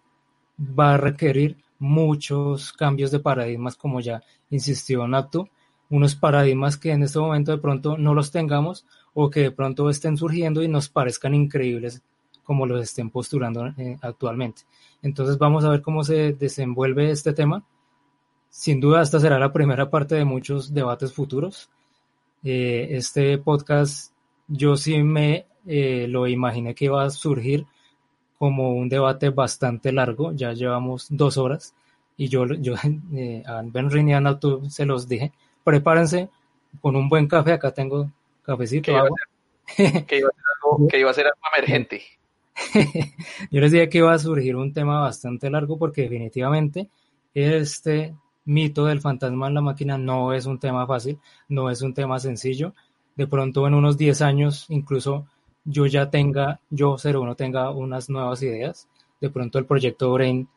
va 0.57 0.93
a 0.93 0.97
requerir 0.97 1.57
muchos 1.79 2.71
cambios 2.73 3.11
de 3.11 3.19
paradigmas, 3.19 3.75
como 3.75 3.99
ya 3.99 4.21
insistió 4.49 5.07
Natu, 5.07 5.49
unos 5.89 6.15
paradigmas 6.15 6.77
que 6.77 6.91
en 6.91 7.03
este 7.03 7.19
momento 7.19 7.51
de 7.51 7.57
pronto 7.57 7.97
no 7.97 8.13
los 8.13 8.31
tengamos 8.31 8.85
o 9.13 9.29
que 9.29 9.41
de 9.41 9.51
pronto 9.51 9.89
estén 9.89 10.17
surgiendo 10.17 10.63
y 10.63 10.67
nos 10.67 10.89
parezcan 10.89 11.33
increíbles 11.33 12.01
como 12.43 12.65
los 12.65 12.81
estén 12.81 13.09
posturando 13.09 13.67
eh, 13.77 13.97
actualmente. 14.01 14.63
Entonces 15.01 15.37
vamos 15.37 15.65
a 15.65 15.69
ver 15.69 15.81
cómo 15.81 16.03
se 16.03 16.33
desenvuelve 16.33 17.11
este 17.11 17.33
tema. 17.33 17.63
Sin 18.49 18.79
duda 18.79 19.01
esta 19.01 19.19
será 19.19 19.39
la 19.39 19.51
primera 19.51 19.89
parte 19.89 20.15
de 20.15 20.25
muchos 20.25 20.73
debates 20.73 21.13
futuros. 21.13 21.69
Eh, 22.43 22.87
este 22.91 23.37
podcast 23.37 24.13
yo 24.47 24.77
sí 24.77 25.01
me 25.01 25.47
eh, 25.65 26.07
lo 26.07 26.27
imaginé 26.27 26.75
que 26.75 26.85
iba 26.85 27.03
a 27.03 27.09
surgir 27.09 27.65
como 28.37 28.73
un 28.75 28.89
debate 28.89 29.29
bastante 29.29 29.91
largo, 29.91 30.31
ya 30.33 30.53
llevamos 30.53 31.07
dos 31.09 31.37
horas 31.37 31.73
y 32.17 32.27
yo, 32.27 32.45
yo 32.45 32.75
eh, 33.13 33.43
a 33.45 33.63
Ben 33.63 33.89
a 34.13 34.39
se 34.69 34.85
los 34.85 35.07
dije, 35.07 35.31
prepárense 35.65 36.29
con 36.79 36.95
un 36.95 37.09
buen 37.09 37.27
café, 37.27 37.51
acá 37.51 37.73
tengo 37.73 38.09
cafecito, 38.43 38.91
que 38.91 38.97
agua. 38.97 39.17
que, 40.07 40.17
iba 40.19 40.29
algo, 40.63 40.87
que 40.87 40.99
iba 40.99 41.09
a 41.09 41.13
ser 41.13 41.25
algo 41.25 41.39
emergente. 41.53 42.01
yo 43.51 43.59
les 43.59 43.71
dije 43.71 43.89
que 43.89 43.97
iba 43.97 44.13
a 44.13 44.19
surgir 44.19 44.55
un 44.55 44.71
tema 44.71 45.01
bastante 45.01 45.49
largo 45.49 45.77
porque 45.77 46.03
definitivamente 46.03 46.89
este 47.33 48.15
mito 48.45 48.85
del 48.85 49.01
fantasma 49.01 49.47
en 49.47 49.55
la 49.55 49.61
máquina 49.61 49.97
no 49.97 50.31
es 50.31 50.45
un 50.45 50.59
tema 50.59 50.87
fácil, 50.87 51.19
no 51.49 51.69
es 51.69 51.81
un 51.81 51.93
tema 51.93 52.19
sencillo. 52.19 52.73
De 53.15 53.27
pronto 53.27 53.67
en 53.67 53.73
unos 53.73 53.97
10 53.97 54.21
años 54.21 54.65
incluso 54.69 55.25
yo 55.65 55.87
ya 55.87 56.09
tenga, 56.09 56.61
yo 56.69 56.95
01 57.03 57.35
tenga 57.35 57.71
unas 57.71 58.09
nuevas 58.09 58.41
ideas. 58.43 58.87
De 59.19 59.29
pronto 59.29 59.57
el 59.57 59.65
proyecto 59.65 60.13
Brain 60.13 60.47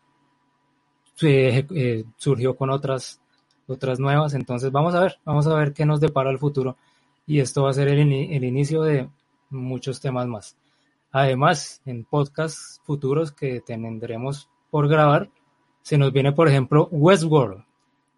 eh, 1.23 2.05
surgió 2.17 2.55
con 2.55 2.71
otras, 2.71 3.21
otras 3.69 4.01
nuevas. 4.01 4.35
Entonces 4.35 4.73
vamos 4.73 4.95
a 4.95 5.01
ver, 5.01 5.19
vamos 5.25 5.47
a 5.47 5.55
ver 5.55 5.73
qué 5.73 5.85
nos 5.85 6.01
depara 6.01 6.31
el 6.31 6.39
futuro. 6.39 6.77
Y 7.27 7.41
esto 7.41 7.65
va 7.65 7.71
a 7.71 7.75
ser 7.75 7.89
el, 7.89 8.01
el 8.13 8.45
inicio 8.45 8.83
de 8.83 9.09
muchos 9.51 10.01
temas 10.01 10.27
más. 10.27 10.57
Además, 11.11 11.81
en 11.87 12.05
podcasts 12.05 12.81
futuros 12.85 13.33
que 13.33 13.61
tendremos 13.61 14.49
por 14.71 14.89
grabar, 14.89 15.31
se 15.83 15.97
nos 15.97 16.13
viene, 16.13 16.33
por 16.33 16.49
ejemplo, 16.49 16.89
Westworld. 16.91 17.65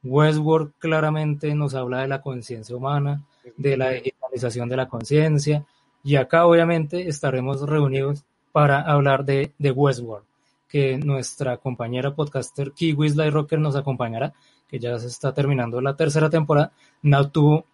Westworld 0.03 0.73
claramente 0.79 1.55
nos 1.55 1.75
habla 1.75 2.01
de 2.01 2.09
la 2.09 2.23
conciencia 2.23 2.75
humana, 2.75 3.23
de 3.57 3.77
la 3.77 3.91
digitalización 3.91 4.69
de 4.69 4.77
la 4.77 4.89
conciencia, 4.89 5.65
y 6.03 6.17
acá 6.17 6.47
obviamente 6.47 7.09
estaremos 7.09 7.63
reunidos 7.69 8.25
para 8.53 8.81
hablar 8.81 9.25
de, 9.25 9.53
de 9.59 9.71
Westworld, 9.71 10.25
que 10.69 10.99
nuestra 10.99 11.59
compañera 11.59 12.15
podcaster 12.15 12.73
Kiwis 12.73 13.17
Rocker 13.17 13.61
nos 13.61 13.77
acompañará, 13.77 14.33
que 14.71 14.79
ya 14.79 14.99
se 14.99 15.09
está 15.09 15.35
terminando 15.35 15.81
la 15.81 15.97
tercera 15.97 16.31
temporada. 16.31 16.73
Now 17.03 17.29
tuvo 17.29 17.65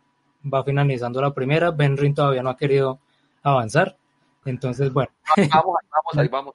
va 0.52 0.64
finalizando 0.64 1.20
la 1.20 1.34
primera, 1.34 1.70
Benrin 1.72 2.14
todavía 2.14 2.42
no 2.42 2.50
ha 2.50 2.56
querido 2.56 3.00
avanzar, 3.42 3.96
entonces 4.44 4.92
bueno. 4.92 5.10
Vamos, 5.36 5.50
vamos, 5.90 6.16
ahí 6.16 6.28
vamos. 6.28 6.54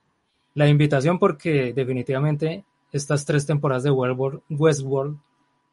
La 0.53 0.67
invitación 0.67 1.19
porque 1.19 1.73
definitivamente 1.73 2.63
estas 2.91 3.25
tres 3.25 3.45
temporadas 3.45 3.83
de 3.83 3.91
Westworld, 3.91 4.41
Westworld 4.49 5.17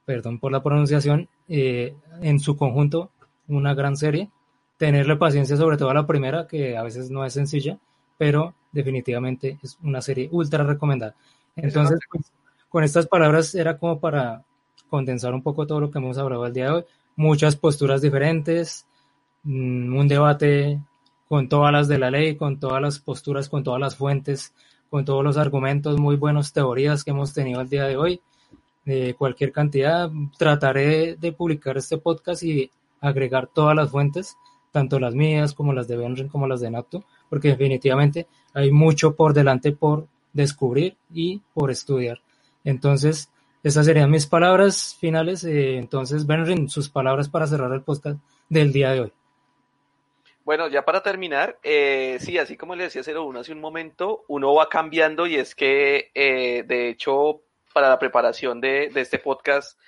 perdón 0.08 0.38
por 0.38 0.50
la 0.50 0.62
pronunciación, 0.62 1.28
eh, 1.48 1.94
en 2.22 2.40
su 2.40 2.56
conjunto, 2.56 3.10
una 3.46 3.74
gran 3.74 3.94
serie. 3.94 4.30
Tenerle 4.78 5.16
paciencia 5.16 5.54
sobre 5.54 5.76
todo 5.76 5.90
a 5.90 5.94
la 5.94 6.06
primera, 6.06 6.46
que 6.46 6.78
a 6.78 6.82
veces 6.82 7.10
no 7.10 7.26
es 7.26 7.34
sencilla, 7.34 7.78
pero 8.16 8.54
definitivamente 8.72 9.58
es 9.62 9.76
una 9.82 10.00
serie 10.00 10.30
ultra 10.32 10.64
recomendada. 10.64 11.14
Entonces, 11.56 11.98
pues, 12.10 12.32
con 12.70 12.84
estas 12.84 13.06
palabras 13.06 13.54
era 13.54 13.76
como 13.76 14.00
para 14.00 14.44
condensar 14.88 15.34
un 15.34 15.42
poco 15.42 15.66
todo 15.66 15.80
lo 15.80 15.90
que 15.90 15.98
hemos 15.98 16.18
hablado 16.18 16.46
el 16.46 16.52
día 16.52 16.66
de 16.66 16.70
hoy. 16.70 16.84
Muchas 17.16 17.56
posturas 17.56 18.00
diferentes, 18.02 18.86
mm, 19.42 19.96
un 19.96 20.08
debate 20.08 20.80
con 21.28 21.48
todas 21.48 21.72
las 21.72 21.88
de 21.88 21.98
la 21.98 22.10
ley, 22.10 22.36
con 22.36 22.58
todas 22.58 22.80
las 22.80 22.98
posturas, 22.98 23.48
con 23.48 23.62
todas 23.62 23.80
las 23.80 23.96
fuentes, 23.96 24.54
con 24.90 25.04
todos 25.04 25.22
los 25.22 25.36
argumentos, 25.36 25.98
muy 25.98 26.16
buenas 26.16 26.52
teorías 26.52 27.04
que 27.04 27.10
hemos 27.10 27.34
tenido 27.34 27.60
el 27.60 27.68
día 27.68 27.84
de 27.84 27.96
hoy, 27.96 28.20
cualquier 29.18 29.52
cantidad. 29.52 30.10
Trataré 30.38 31.16
de 31.16 31.32
publicar 31.32 31.76
este 31.76 31.98
podcast 31.98 32.42
y 32.42 32.70
agregar 33.00 33.48
todas 33.48 33.76
las 33.76 33.90
fuentes, 33.90 34.36
tanto 34.72 34.98
las 34.98 35.14
mías 35.14 35.52
como 35.52 35.72
las 35.72 35.88
de 35.88 35.96
Benrin 35.96 36.28
como 36.28 36.46
las 36.46 36.60
de 36.60 36.70
Nato, 36.70 37.04
porque 37.28 37.48
definitivamente 37.48 38.26
hay 38.54 38.70
mucho 38.70 39.14
por 39.14 39.34
delante 39.34 39.72
por 39.72 40.06
descubrir 40.32 40.96
y 41.12 41.42
por 41.52 41.70
estudiar. 41.70 42.20
Entonces, 42.64 43.30
esas 43.68 43.86
serían 43.86 44.10
mis 44.10 44.26
palabras 44.26 44.96
finales. 44.98 45.44
Eh, 45.44 45.76
entonces, 45.76 46.26
Benrin, 46.26 46.68
sus 46.68 46.88
palabras 46.88 47.28
para 47.28 47.46
cerrar 47.46 47.72
el 47.72 47.82
podcast 47.82 48.18
del 48.48 48.72
día 48.72 48.90
de 48.92 49.00
hoy. 49.00 49.12
Bueno, 50.44 50.68
ya 50.68 50.82
para 50.84 51.02
terminar, 51.02 51.58
eh, 51.62 52.16
sí, 52.20 52.38
así 52.38 52.56
como 52.56 52.74
le 52.74 52.84
decía 52.84 53.02
01 53.02 53.40
hace 53.40 53.52
un 53.52 53.60
momento, 53.60 54.24
uno 54.28 54.54
va 54.54 54.70
cambiando 54.70 55.26
y 55.26 55.36
es 55.36 55.54
que, 55.54 56.10
eh, 56.14 56.64
de 56.66 56.88
hecho, 56.88 57.42
para 57.74 57.90
la 57.90 57.98
preparación 57.98 58.58
de, 58.58 58.88
de 58.88 59.00
este 59.02 59.18
podcast, 59.18 59.78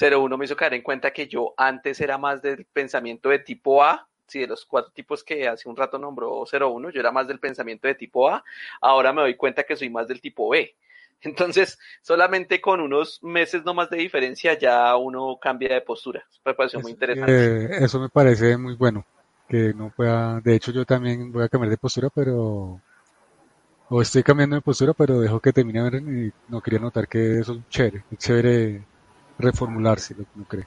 01 0.00 0.36
me 0.36 0.44
hizo 0.44 0.56
caer 0.56 0.74
en 0.74 0.82
cuenta 0.82 1.12
que 1.12 1.28
yo 1.28 1.54
antes 1.56 2.00
era 2.00 2.18
más 2.18 2.42
del 2.42 2.64
pensamiento 2.64 3.28
de 3.28 3.38
tipo 3.38 3.84
A, 3.84 4.08
sí, 4.26 4.40
de 4.40 4.48
los 4.48 4.66
cuatro 4.66 4.90
tipos 4.92 5.22
que 5.22 5.46
hace 5.46 5.68
un 5.68 5.76
rato 5.76 5.98
nombró 5.98 6.44
01, 6.44 6.90
yo 6.90 6.98
era 6.98 7.12
más 7.12 7.28
del 7.28 7.38
pensamiento 7.38 7.86
de 7.86 7.94
tipo 7.94 8.28
A, 8.28 8.42
ahora 8.80 9.12
me 9.12 9.22
doy 9.22 9.36
cuenta 9.36 9.62
que 9.62 9.76
soy 9.76 9.88
más 9.88 10.08
del 10.08 10.20
tipo 10.20 10.48
B. 10.48 10.74
Entonces, 11.20 11.78
solamente 12.02 12.60
con 12.60 12.80
unos 12.80 13.22
meses 13.22 13.64
nomás 13.64 13.90
de 13.90 13.98
diferencia 13.98 14.56
ya 14.58 14.96
uno 14.96 15.38
cambia 15.40 15.74
de 15.74 15.80
postura. 15.80 16.24
Me 16.44 16.54
pareció 16.54 16.80
muy 16.80 16.92
interesante. 16.92 17.64
Eh, 17.64 17.68
eso 17.80 17.98
me 18.00 18.08
parece 18.08 18.56
muy 18.56 18.76
bueno 18.76 19.04
que 19.48 19.72
no 19.74 19.90
pueda, 19.90 20.40
de 20.40 20.54
hecho 20.54 20.70
yo 20.72 20.84
también 20.84 21.32
voy 21.32 21.42
a 21.42 21.48
cambiar 21.48 21.70
de 21.70 21.78
postura, 21.78 22.10
pero, 22.14 22.80
o 23.88 24.02
estoy 24.02 24.22
cambiando 24.22 24.56
de 24.56 24.62
postura, 24.62 24.92
pero 24.92 25.20
dejo 25.20 25.40
que 25.40 25.52
termine 25.52 25.82
ver 25.82 25.94
y 26.02 26.32
no 26.48 26.60
quería 26.60 26.78
notar 26.78 27.08
que 27.08 27.38
eso 27.38 27.54
es 27.54 27.68
chévere, 27.70 28.04
es 28.10 28.18
chévere 28.18 28.84
reformularse, 29.38 30.14
lo 30.14 30.24
que 30.24 30.30
uno 30.36 30.44
cree. 30.46 30.66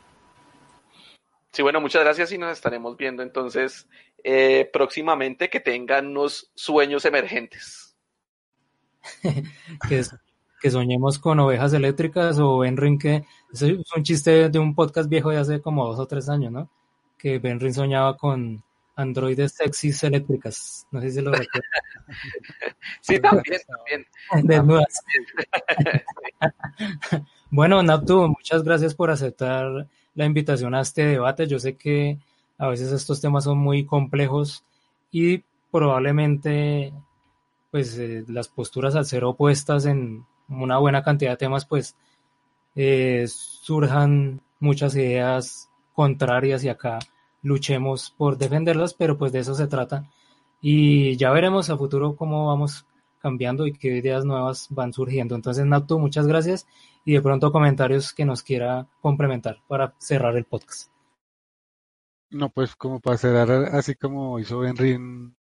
Sí, 1.51 1.61
bueno, 1.61 1.79
muchas 1.79 2.03
gracias 2.03 2.31
y 2.31 2.37
nos 2.37 2.53
estaremos 2.53 2.97
viendo 2.97 3.21
entonces 3.21 3.87
eh, 4.23 4.69
próximamente 4.71 5.49
que 5.49 5.59
tengan 5.59 6.07
unos 6.07 6.49
sueños 6.55 7.05
emergentes. 7.05 7.95
que, 9.89 10.03
que 10.61 10.69
soñemos 10.69 11.17
con 11.17 11.39
ovejas 11.39 11.73
eléctricas 11.73 12.37
o 12.37 12.59
Benrin 12.59 12.99
que 12.99 13.25
es 13.51 13.61
un 13.63 14.03
chiste 14.03 14.47
de 14.49 14.59
un 14.59 14.75
podcast 14.75 15.09
viejo 15.09 15.31
de 15.31 15.37
hace 15.37 15.59
como 15.59 15.87
dos 15.87 15.99
o 15.99 16.05
tres 16.05 16.29
años, 16.29 16.51
¿no? 16.51 16.69
Que 17.17 17.39
Benrin 17.39 17.73
soñaba 17.73 18.15
con 18.15 18.63
androides 18.95 19.53
sexys 19.53 20.03
eléctricas. 20.03 20.87
No 20.91 21.01
sé 21.01 21.11
si 21.11 21.21
lo 21.21 21.31
recuerdo. 21.31 21.67
sí, 23.01 23.19
también, 23.19 23.59
también. 23.67 24.05
Desnudas. 24.47 25.01
bueno, 27.49 27.81
Naptu, 27.81 28.27
muchas 28.27 28.63
gracias 28.63 28.93
por 28.93 29.09
aceptar 29.09 29.87
la 30.13 30.25
invitación 30.25 30.75
a 30.75 30.81
este 30.81 31.05
debate. 31.05 31.47
Yo 31.47 31.59
sé 31.59 31.75
que 31.75 32.19
a 32.59 32.67
veces 32.67 32.91
estos 32.91 33.19
temas 33.19 33.45
son 33.45 33.57
muy 33.57 33.83
complejos 33.85 34.63
y 35.11 35.43
probablemente 35.71 36.93
pues 37.71 37.97
eh, 37.97 38.25
las 38.27 38.49
posturas 38.49 38.95
al 38.95 39.05
ser 39.05 39.23
opuestas 39.23 39.85
en 39.85 40.25
una 40.51 40.77
buena 40.77 41.03
cantidad 41.03 41.31
de 41.31 41.37
temas 41.37 41.65
pues 41.65 41.95
eh, 42.75 43.25
surjan 43.27 44.41
muchas 44.59 44.95
ideas 44.95 45.69
contrarias 45.93 46.63
y 46.63 46.69
acá 46.69 46.99
luchemos 47.41 48.13
por 48.17 48.37
defenderlas, 48.37 48.93
pero 48.93 49.17
pues 49.17 49.31
de 49.31 49.39
eso 49.39 49.55
se 49.55 49.67
trata. 49.67 50.09
Y 50.61 51.17
ya 51.17 51.31
veremos 51.31 51.69
a 51.69 51.77
futuro 51.77 52.15
cómo 52.15 52.47
vamos 52.47 52.85
cambiando 53.19 53.67
y 53.67 53.73
qué 53.73 53.97
ideas 53.97 54.25
nuevas 54.25 54.67
van 54.69 54.93
surgiendo. 54.93 55.35
Entonces, 55.35 55.65
Nato, 55.65 55.99
muchas 55.99 56.27
gracias 56.27 56.67
y 57.05 57.13
de 57.13 57.21
pronto 57.21 57.51
comentarios 57.51 58.13
que 58.13 58.25
nos 58.25 58.43
quiera 58.43 58.87
complementar 59.01 59.57
para 59.67 59.95
cerrar 59.99 60.37
el 60.37 60.45
podcast. 60.45 60.91
No, 62.29 62.49
pues 62.49 62.75
como 62.75 62.99
para 63.01 63.17
cerrar, 63.17 63.51
así 63.75 63.95
como 63.95 64.39
hizo 64.39 64.63
Henry, 64.63 64.97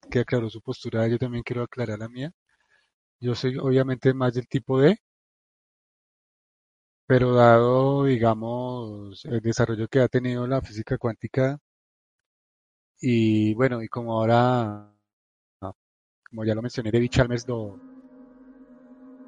que 0.09 0.19
aclaró 0.19 0.49
su 0.49 0.61
postura, 0.61 1.07
yo 1.07 1.17
también 1.17 1.43
quiero 1.43 1.63
aclarar 1.63 1.99
la 1.99 2.09
mía. 2.09 2.31
Yo 3.19 3.33
soy 3.35 3.57
obviamente 3.57 4.13
más 4.13 4.33
del 4.33 4.47
tipo 4.47 4.79
D, 4.79 4.97
pero 7.11 7.33
dado, 7.33 8.05
digamos, 8.05 9.25
el 9.25 9.41
desarrollo 9.41 9.89
que 9.89 9.99
ha 9.99 10.07
tenido 10.07 10.47
la 10.47 10.61
física 10.61 10.97
cuántica, 10.97 11.59
y 13.01 13.53
bueno, 13.53 13.81
y 13.83 13.87
como 13.89 14.13
ahora, 14.13 14.93
como 16.27 16.43
ya 16.45 16.55
lo 16.55 16.63
mencioné, 16.63 16.89
David 16.91 17.09
Chalmers 17.11 17.47
lo, 17.47 17.79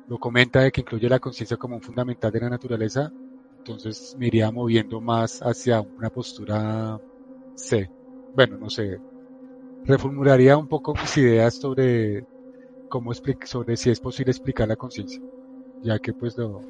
lo 0.08 0.18
comenta 0.18 0.62
de 0.62 0.72
que 0.72 0.82
incluye 0.82 1.10
la 1.10 1.20
conciencia 1.20 1.58
como 1.58 1.76
un 1.76 1.82
fundamental 1.82 2.32
de 2.32 2.40
la 2.42 2.50
naturaleza, 2.50 3.12
entonces 3.58 4.14
me 4.18 4.28
iría 4.28 4.52
moviendo 4.52 5.02
más 5.02 5.40
hacia 5.40 5.82
una 5.98 6.10
postura 6.10 7.00
C. 7.56 7.92
Bueno, 8.34 8.58
no 8.58 8.70
sé, 8.70 9.02
reformularía 9.84 10.58
un 10.58 10.68
poco 10.68 10.94
mis 10.96 11.18
ideas 11.18 11.56
sobre 11.58 12.26
cómo 12.88 13.14
sobre 13.46 13.78
si 13.78 13.92
es 13.92 14.00
posible 14.02 14.32
explicar 14.32 14.68
la 14.70 14.78
conciencia, 14.78 15.22
ya 15.82 16.00
que 16.00 16.14
pues 16.14 16.38
lo, 16.38 16.70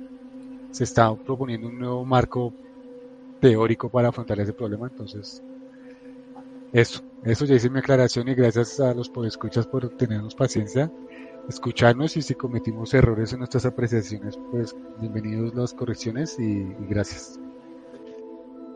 se 0.73 0.83
está 0.83 1.15
proponiendo 1.15 1.67
un 1.67 1.77
nuevo 1.77 2.03
marco 2.03 2.51
teórico 3.39 3.89
para 3.89 4.09
afrontar 4.09 4.39
ese 4.39 4.53
problema, 4.53 4.87
entonces 4.87 5.43
eso, 6.71 7.03
eso 7.23 7.45
ya 7.45 7.55
hice 7.55 7.69
mi 7.69 7.77
aclaración 7.77 8.27
y 8.27 8.33
gracias 8.33 8.79
a 8.79 8.93
los 8.95 9.07
podescuchas 9.07 9.67
por 9.67 9.87
tenernos 9.89 10.33
paciencia, 10.33 10.91
escucharnos 11.47 12.17
y 12.17 12.23
si 12.23 12.33
cometimos 12.33 12.91
errores 12.95 13.31
en 13.33 13.39
nuestras 13.39 13.67
apreciaciones, 13.67 14.39
pues 14.49 14.75
bienvenidos 14.99 15.53
las 15.53 15.75
correcciones 15.75 16.39
y, 16.39 16.65
gracias. 16.89 17.39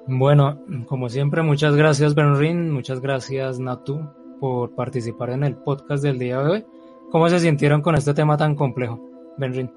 Bueno, 0.05 0.61
como 0.85 1.09
siempre, 1.09 1.41
muchas 1.41 1.75
gracias 1.75 2.13
Benrin, 2.13 2.69
muchas 2.69 3.01
gracias 3.01 3.59
Natu 3.59 4.07
por 4.39 4.75
participar 4.75 5.31
en 5.31 5.43
el 5.43 5.55
podcast 5.55 6.03
del 6.03 6.19
día 6.19 6.43
de 6.43 6.49
hoy. 6.51 6.65
¿Cómo 7.11 7.27
se 7.29 7.39
sintieron 7.39 7.81
con 7.81 7.95
este 7.95 8.13
tema 8.13 8.37
tan 8.37 8.53
complejo, 8.53 9.01
Benrin? 9.39 9.71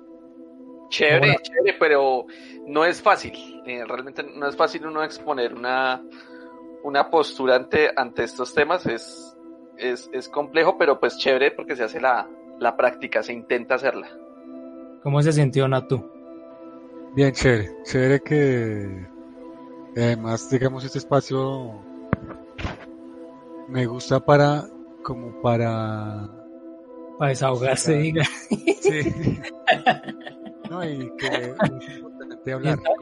Chévere, 0.90 1.36
chévere, 1.42 1.76
pero 1.78 2.26
no 2.66 2.84
es 2.84 3.00
fácil. 3.00 3.32
Eh, 3.64 3.84
realmente 3.86 4.24
no 4.24 4.46
es 4.48 4.56
fácil 4.56 4.86
uno 4.86 5.02
exponer 5.04 5.54
una, 5.54 6.02
una 6.82 7.08
postura 7.08 7.56
ante, 7.56 7.90
ante 7.96 8.24
estos 8.24 8.52
temas 8.52 8.84
es, 8.86 9.36
es, 9.78 10.10
es, 10.12 10.28
complejo, 10.28 10.76
pero 10.76 10.98
pues 10.98 11.16
chévere 11.16 11.52
porque 11.52 11.76
se 11.76 11.84
hace 11.84 12.00
la, 12.00 12.28
la 12.58 12.76
práctica, 12.76 13.22
se 13.22 13.32
intenta 13.32 13.76
hacerla. 13.76 14.08
¿Cómo 15.02 15.22
se 15.22 15.32
sintió 15.32 15.68
Natu? 15.68 16.10
Bien, 17.14 17.32
chévere, 17.32 17.70
chévere 17.84 18.20
que 18.20 19.06
además 19.96 20.50
digamos 20.50 20.84
este 20.84 20.98
espacio 20.98 21.80
me 23.68 23.86
gusta 23.86 24.20
para 24.20 24.64
como 25.02 25.40
para 25.42 26.28
para 27.18 27.30
desahogarse 27.30 27.94
diga 27.94 28.24
sí. 28.80 29.40
no 30.70 30.84
y 30.84 31.12
que 31.18 31.54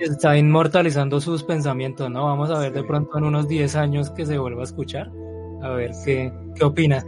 Está, 0.01 0.37
inmortalizando 0.37 1.21
sus 1.21 1.45
pensamientos, 1.45 2.11
¿no? 2.11 2.25
Vamos 2.25 2.51
a 2.51 2.59
ver 2.59 2.73
de 2.73 2.83
pronto 2.83 3.19
en 3.19 3.25
unos 3.25 3.47
10 3.47 3.77
años 3.77 4.11
que 4.11 4.27
se 4.27 4.37
vuelva 4.37 4.63
a 4.63 4.65
escuchar, 4.65 5.11
a 5.63 5.71
ver 5.71 5.93
qué, 6.05 6.33
qué 6.55 6.65
opina. 6.65 7.05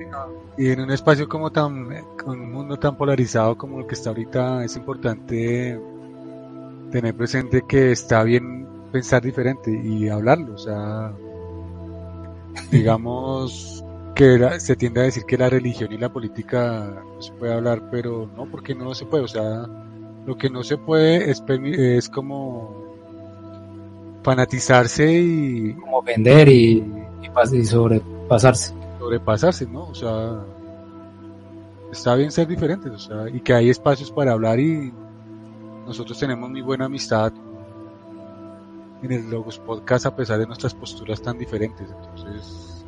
Y 0.57 0.69
en 0.71 0.81
un 0.81 0.91
espacio 0.91 1.29
como 1.29 1.51
tan, 1.51 1.89
con 2.23 2.41
un 2.41 2.53
mundo 2.53 2.79
tan 2.79 2.97
polarizado 2.97 3.57
como 3.57 3.81
el 3.81 3.87
que 3.87 3.95
está 3.95 4.11
ahorita, 4.11 4.65
es 4.65 4.77
importante 4.77 5.81
tener 6.93 7.15
presente 7.17 7.63
que 7.67 7.93
está 7.93 8.23
bien 8.23 8.69
pensar 8.93 9.23
diferente 9.23 9.71
y 9.71 10.09
hablarlo, 10.09 10.55
o 10.55 10.59
sea, 10.59 11.13
digamos 12.71 13.85
que 14.15 14.61
se 14.61 14.77
tiende 14.77 15.01
a 15.01 15.05
decir 15.05 15.25
que 15.25 15.39
la 15.39 15.49
religión 15.49 15.93
y 15.93 15.99
la 15.99 16.13
política 16.13 17.03
no 17.15 17.23
se 17.23 17.33
puede 17.33 17.55
hablar, 17.55 17.89
pero 17.91 18.29
no, 18.37 18.47
porque 18.47 18.75
no 18.75 18.95
se 18.95 19.07
puede, 19.07 19.25
o 19.25 19.29
sea, 19.29 19.67
lo 20.31 20.37
que 20.37 20.49
no 20.49 20.63
se 20.63 20.79
puede 20.79 21.29
es, 21.29 21.43
es 21.49 22.09
como 22.09 22.73
fanatizarse 24.23 25.13
y... 25.13 25.75
Como 25.75 26.03
vender 26.03 26.49
y... 26.49 26.85
y 27.53 27.65
sobrepasarse. 27.65 28.73
Sobrepasarse, 29.01 29.67
¿no? 29.67 29.89
O 29.89 29.95
sea, 29.95 30.41
está 31.91 32.15
bien 32.15 32.31
ser 32.31 32.47
diferentes, 32.47 32.93
o 32.93 32.99
sea, 32.99 33.29
y 33.29 33.41
que 33.41 33.53
hay 33.53 33.71
espacios 33.71 34.13
para 34.13 34.31
hablar 34.31 34.61
y 34.61 34.93
nosotros 35.85 36.17
tenemos 36.21 36.49
muy 36.49 36.63
buena 36.63 36.85
amistad 36.85 37.33
en 39.03 39.11
el 39.11 39.29
Logos 39.29 39.59
Podcast 39.59 40.07
a 40.07 40.15
pesar 40.15 40.39
de 40.39 40.47
nuestras 40.47 40.75
posturas 40.75 41.21
tan 41.21 41.39
diferentes, 41.39 41.89
entonces 41.91 42.87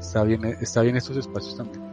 está 0.00 0.24
bien, 0.24 0.44
está 0.60 0.82
bien 0.82 0.96
estos 0.96 1.16
espacios 1.18 1.56
también. 1.56 1.84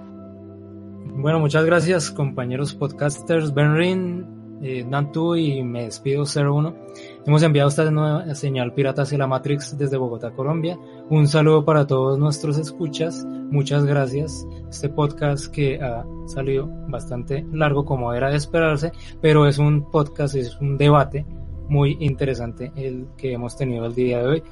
Bueno, 1.22 1.40
muchas 1.40 1.66
gracias 1.66 2.10
compañeros 2.10 2.74
podcasters, 2.74 3.54
Benrin, 3.54 4.39
eh, 4.62 4.86
Nantu 4.88 5.36
y 5.36 5.64
me 5.64 5.84
despido 5.84 6.24
01. 6.24 6.74
Hemos 7.26 7.44
enviado 7.44 7.70
esta 7.70 7.90
nueva 7.92 8.34
señal 8.36 8.74
pirata 8.74 9.04
hacia 9.04 9.18
la 9.18 9.28
Matrix 9.28 9.78
desde 9.78 9.98
Bogotá, 9.98 10.32
Colombia. 10.32 10.78
Un 11.10 11.28
saludo 11.28 11.64
para 11.66 11.88
todos 11.88 12.18
nuestros 12.20 12.58
escuchas. 12.58 13.26
Muchas 13.26 13.86
gracias. 13.86 14.48
Este 14.70 14.90
podcast 14.90 15.48
que 15.48 15.82
ha 15.82 16.06
salido 16.26 16.68
bastante 16.88 17.46
largo 17.52 17.86
como 17.86 18.14
era 18.14 18.30
de 18.30 18.38
esperarse, 18.38 18.92
pero 19.22 19.48
es 19.48 19.58
un 19.58 19.90
podcast, 19.90 20.36
es 20.36 20.60
un 20.60 20.78
debate 20.78 21.26
muy 21.68 21.98
interesante 22.00 22.72
el 22.76 23.08
que 23.16 23.34
hemos 23.34 23.56
tenido 23.56 23.86
el 23.86 23.96
día 23.96 24.20
de 24.20 24.28
hoy. 24.28 24.44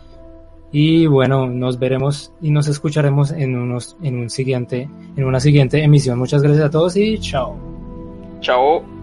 Y 0.71 1.07
bueno, 1.07 1.47
nos 1.47 1.79
veremos 1.79 2.33
y 2.41 2.51
nos 2.51 2.67
escucharemos 2.67 3.31
en 3.31 3.55
unos 3.55 3.97
en 4.01 4.19
un 4.19 4.29
siguiente 4.29 4.89
en 5.15 5.23
una 5.23 5.39
siguiente 5.39 5.81
emisión. 5.81 6.19
Muchas 6.19 6.41
gracias 6.41 6.65
a 6.65 6.69
todos 6.69 6.97
y 6.97 7.17
chao. 7.19 7.55
Chao. 8.41 8.96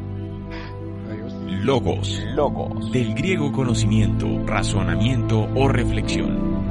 Logos. 1.62 2.20
Logos. 2.34 2.90
Del 2.92 3.14
griego 3.14 3.52
conocimiento, 3.52 4.26
razonamiento 4.46 5.48
o 5.54 5.68
reflexión. 5.68 6.63